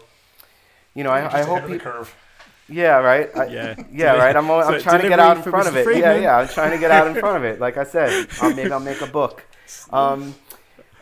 You 0.95 1.03
know, 1.03 1.09
I, 1.09 1.39
I 1.39 1.41
hope 1.41 1.65
people, 1.65 2.05
yeah, 2.69 2.97
right. 2.97 3.29
I, 3.35 3.45
yeah, 3.47 3.75
yeah, 3.91 4.13
right. 4.13 4.35
I'm, 4.35 4.49
I'm 4.49 4.63
so 4.63 4.79
trying 4.79 5.01
to 5.01 5.09
get 5.09 5.19
out 5.19 5.37
in 5.37 5.43
front 5.43 5.67
Mr. 5.67 5.69
of 5.69 5.77
it. 5.77 5.83
Friedman. 5.83 6.03
Yeah, 6.03 6.21
yeah. 6.21 6.37
I'm 6.37 6.47
trying 6.47 6.71
to 6.71 6.77
get 6.77 6.91
out 6.91 7.07
in 7.07 7.15
front 7.15 7.37
of 7.37 7.43
it. 7.43 7.59
Like 7.59 7.77
I 7.77 7.83
said, 7.83 8.27
I'll, 8.41 8.53
maybe 8.53 8.71
I'll 8.71 8.79
make 8.79 9.01
a 9.01 9.07
book. 9.07 9.43
Um, 9.91 10.35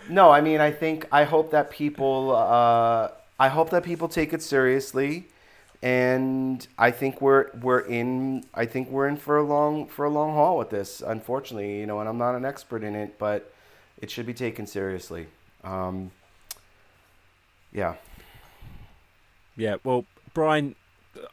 no, 0.09 0.31
I 0.31 0.41
mean, 0.41 0.59
I 0.59 0.71
think 0.71 1.07
I 1.11 1.23
hope 1.23 1.51
that 1.51 1.69
people, 1.69 2.35
uh, 2.35 3.09
I 3.39 3.47
hope 3.49 3.69
that 3.69 3.83
people 3.83 4.07
take 4.07 4.33
it 4.33 4.41
seriously, 4.41 5.27
and 5.81 6.65
I 6.77 6.91
think 6.91 7.21
we're 7.21 7.51
we're 7.61 7.79
in. 7.79 8.43
I 8.53 8.65
think 8.65 8.89
we're 8.89 9.07
in 9.07 9.17
for 9.17 9.38
a 9.38 9.43
long 9.43 9.88
for 9.88 10.05
a 10.05 10.09
long 10.09 10.33
haul 10.33 10.57
with 10.57 10.69
this. 10.69 11.01
Unfortunately, 11.05 11.79
you 11.79 11.85
know, 11.85 11.99
and 11.99 12.09
I'm 12.09 12.17
not 12.17 12.35
an 12.35 12.45
expert 12.45 12.83
in 12.83 12.95
it, 12.95 13.17
but 13.19 13.53
it 13.97 14.09
should 14.09 14.25
be 14.25 14.33
taken 14.33 14.65
seriously. 14.65 15.27
Um, 15.63 16.11
yeah. 17.71 17.95
Yeah. 19.55 19.75
Well, 19.83 20.05
Brian, 20.33 20.75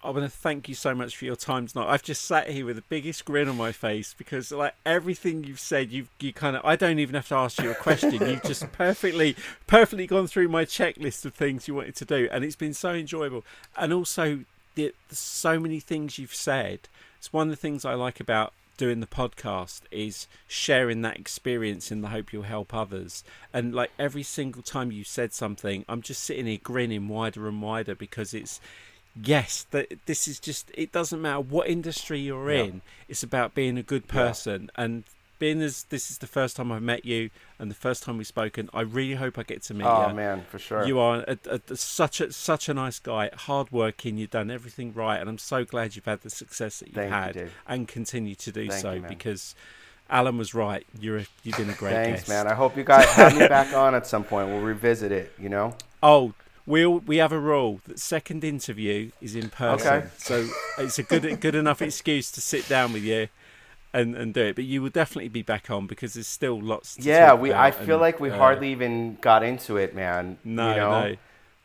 I 0.02 0.10
want 0.10 0.24
to 0.24 0.28
thank 0.28 0.68
you 0.68 0.74
so 0.74 0.94
much 0.94 1.16
for 1.16 1.24
your 1.24 1.36
time 1.36 1.66
tonight. 1.66 1.88
I've 1.88 2.02
just 2.02 2.22
sat 2.22 2.50
here 2.50 2.66
with 2.66 2.76
the 2.76 2.82
biggest 2.82 3.24
grin 3.24 3.48
on 3.48 3.56
my 3.56 3.72
face 3.72 4.14
because, 4.16 4.50
like 4.50 4.74
everything 4.84 5.44
you've 5.44 5.60
said, 5.60 5.90
you've 5.90 6.08
you 6.20 6.32
kind 6.32 6.56
of 6.56 6.64
I 6.64 6.76
don't 6.76 6.98
even 6.98 7.14
have 7.14 7.28
to 7.28 7.36
ask 7.36 7.60
you 7.60 7.70
a 7.70 7.74
question. 7.74 8.12
you've 8.12 8.42
just 8.42 8.70
perfectly, 8.72 9.36
perfectly 9.66 10.06
gone 10.06 10.26
through 10.26 10.48
my 10.48 10.64
checklist 10.64 11.24
of 11.24 11.34
things 11.34 11.68
you 11.68 11.74
wanted 11.74 11.96
to 11.96 12.04
do, 12.04 12.28
and 12.32 12.44
it's 12.44 12.56
been 12.56 12.74
so 12.74 12.92
enjoyable. 12.92 13.44
And 13.76 13.92
also, 13.92 14.40
the, 14.74 14.94
the, 15.08 15.16
so 15.16 15.58
many 15.58 15.80
things 15.80 16.18
you've 16.18 16.34
said. 16.34 16.80
It's 17.18 17.32
one 17.32 17.48
of 17.48 17.50
the 17.50 17.56
things 17.56 17.84
I 17.84 17.94
like 17.94 18.20
about 18.20 18.52
doing 18.76 19.00
the 19.00 19.06
podcast 19.06 19.80
is 19.90 20.28
sharing 20.46 21.02
that 21.02 21.18
experience 21.18 21.90
in 21.90 22.00
the 22.00 22.08
hope 22.08 22.32
you'll 22.32 22.44
help 22.44 22.72
others. 22.72 23.24
And 23.52 23.74
like 23.74 23.90
every 23.98 24.22
single 24.22 24.62
time 24.62 24.92
you 24.92 25.04
said 25.04 25.32
something, 25.34 25.84
I'm 25.88 26.00
just 26.00 26.22
sitting 26.22 26.46
here 26.46 26.60
grinning 26.62 27.08
wider 27.08 27.48
and 27.48 27.60
wider 27.60 27.96
because 27.96 28.32
it's 28.32 28.60
yes, 29.22 29.66
that 29.70 29.98
this 30.06 30.28
is 30.28 30.38
just 30.38 30.70
it 30.74 30.92
doesn't 30.92 31.20
matter 31.20 31.40
what 31.40 31.68
industry 31.68 32.20
you're 32.20 32.50
yeah. 32.50 32.64
in. 32.64 32.82
It's 33.08 33.22
about 33.22 33.54
being 33.54 33.78
a 33.78 33.82
good 33.82 34.08
person 34.08 34.70
yeah. 34.76 34.84
and 34.84 35.04
being 35.38 35.62
as 35.62 35.84
this 35.84 36.10
is 36.10 36.18
the 36.18 36.26
first 36.26 36.56
time 36.56 36.72
I've 36.72 36.82
met 36.82 37.04
you 37.04 37.30
and 37.58 37.70
the 37.70 37.74
first 37.74 38.02
time 38.02 38.18
we've 38.18 38.26
spoken. 38.26 38.68
I 38.74 38.80
really 38.82 39.14
hope 39.14 39.38
I 39.38 39.42
get 39.42 39.62
to 39.64 39.74
meet 39.74 39.84
oh, 39.84 40.06
you. 40.06 40.10
Oh 40.10 40.14
man, 40.14 40.42
for 40.48 40.58
sure. 40.58 40.86
You 40.86 40.98
are 40.98 41.24
a, 41.28 41.38
a, 41.48 41.60
a, 41.70 41.76
such 41.76 42.20
a 42.20 42.32
such 42.32 42.68
a 42.68 42.74
nice 42.74 42.98
guy, 42.98 43.30
hardworking. 43.34 44.18
You've 44.18 44.30
done 44.30 44.50
everything 44.50 44.92
right, 44.92 45.18
and 45.18 45.28
I'm 45.28 45.38
so 45.38 45.64
glad 45.64 45.96
you've 45.96 46.04
had 46.04 46.22
the 46.22 46.30
success 46.30 46.80
that 46.80 46.88
you've 46.88 46.96
Thank 46.96 47.12
had 47.12 47.36
you, 47.36 47.50
and 47.66 47.86
continue 47.86 48.34
to 48.36 48.52
do 48.52 48.68
Thank 48.68 48.82
so 48.82 48.92
you, 48.92 49.02
because. 49.02 49.54
Alan 50.10 50.38
was 50.38 50.54
right. 50.54 50.86
You're 50.98 51.18
a, 51.18 51.26
you've 51.44 51.58
been 51.58 51.68
a 51.68 51.74
great 51.74 51.92
Thanks, 51.92 52.20
guest. 52.20 52.28
man. 52.30 52.46
I 52.46 52.54
hope 52.54 52.78
you 52.78 52.82
guys 52.82 53.04
have 53.08 53.36
me 53.36 53.46
back 53.46 53.74
on 53.74 53.94
at 53.94 54.06
some 54.06 54.24
point. 54.24 54.48
We'll 54.48 54.62
revisit 54.62 55.12
it. 55.12 55.34
You 55.38 55.50
know. 55.50 55.76
Oh, 56.02 56.32
we 56.68 56.86
we 56.86 57.16
have 57.16 57.32
a 57.32 57.38
rule 57.40 57.80
that 57.86 57.98
second 57.98 58.44
interview 58.44 59.10
is 59.22 59.34
in 59.34 59.48
person. 59.48 59.94
Okay. 59.94 60.06
So 60.18 60.48
it's 60.76 60.98
a 60.98 61.02
good 61.02 61.40
good 61.40 61.54
enough 61.54 61.80
excuse 61.80 62.30
to 62.32 62.40
sit 62.40 62.68
down 62.68 62.92
with 62.92 63.02
you 63.02 63.28
and, 63.94 64.14
and 64.14 64.34
do 64.34 64.42
it. 64.42 64.54
But 64.54 64.64
you 64.64 64.82
will 64.82 64.90
definitely 64.90 65.30
be 65.30 65.42
back 65.42 65.70
on 65.70 65.86
because 65.86 66.14
there's 66.14 66.28
still 66.28 66.60
lots. 66.60 66.98
Yeah, 66.98 67.32
we. 67.32 67.54
I 67.54 67.70
feel 67.70 67.94
and, 67.94 68.02
like 68.02 68.20
we 68.20 68.30
uh, 68.30 68.36
hardly 68.36 68.70
even 68.70 69.16
got 69.22 69.42
into 69.42 69.78
it, 69.78 69.94
man. 69.94 70.38
No, 70.44 70.70
you 70.70 70.76
know? 70.76 71.08
no. 71.08 71.16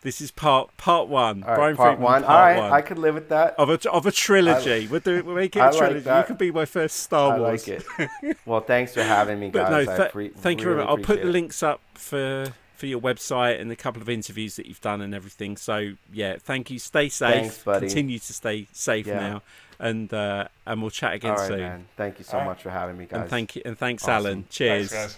This 0.01 0.19
is 0.21 0.31
part 0.31 0.75
part 0.77 1.09
one. 1.09 1.43
All 1.43 1.49
right, 1.49 1.55
Brian 1.55 1.75
part 1.75 1.89
Friedman, 1.97 2.03
one. 2.03 2.23
part 2.23 2.33
All 2.33 2.41
right, 2.45 2.59
one. 2.59 2.71
I 2.71 2.81
could 2.81 2.97
live 2.97 3.15
with 3.15 3.29
that. 3.29 3.55
of 3.57 3.69
a 3.69 3.89
of 3.91 4.05
a 4.05 4.11
trilogy. 4.11 4.87
we'll 4.87 5.01
do. 5.01 5.21
We'll 5.23 5.35
make 5.35 5.55
it 5.55 5.59
a 5.59 5.63
I 5.63 5.69
like 5.69 6.05
you 6.05 6.23
could 6.27 6.37
be 6.37 6.51
my 6.51 6.65
first 6.65 6.97
Star 6.97 7.33
I 7.33 7.39
Wars. 7.39 7.67
like 7.67 7.83
it. 8.21 8.37
well, 8.45 8.61
thanks 8.61 8.93
for 8.93 9.03
having 9.03 9.39
me, 9.39 9.49
But 9.51 9.69
guys. 9.69 9.85
no, 9.87 9.93
I 9.93 9.97
th- 9.97 10.11
appre- 10.11 10.35
thank 10.35 10.61
you 10.61 10.65
very 10.65 10.77
much. 10.77 10.87
I'll 10.87 10.97
put 10.97 11.21
the 11.21 11.27
links 11.29 11.61
up 11.61 11.81
for 11.93 12.53
for 12.83 12.87
your 12.87 12.99
website 12.99 13.61
and 13.61 13.71
a 13.71 13.77
couple 13.77 14.01
of 14.01 14.09
interviews 14.09 14.57
that 14.57 14.65
you've 14.65 14.81
done 14.81 14.99
and 14.99 15.15
everything. 15.15 15.55
So 15.55 15.93
yeah, 16.11 16.35
thank 16.37 16.69
you. 16.69 16.79
Stay 16.79 17.07
safe. 17.07 17.53
Thanks. 17.63 17.79
Continue 17.79 18.19
to 18.19 18.33
stay 18.33 18.67
safe 18.73 19.07
Yeah. 19.07 19.19
now, 19.21 19.41
and 19.79 20.13
uh, 20.13 20.49
and 20.65 20.81
we'll 20.81 20.91
chat 20.91 21.13
again 21.13 21.31
All 21.31 21.37
right, 21.37 21.47
soon. 21.47 21.59
man. 21.59 21.85
Thank 21.95 22.19
you 22.19 22.25
so 22.25 22.33
All 22.33 22.39
right. 22.39 22.47
much 22.47 22.61
for 22.63 22.71
having 22.71 22.97
me, 22.97 23.05
guys. 23.05 23.21
And 23.21 23.29
thank 23.29 23.55
you 23.55 23.61
and 23.63 23.77
thanks, 23.77 24.03
Awesome. 24.03 24.13
Alan. 24.25 24.45
Cheers. 24.49 24.91
Thanks. 24.91 25.17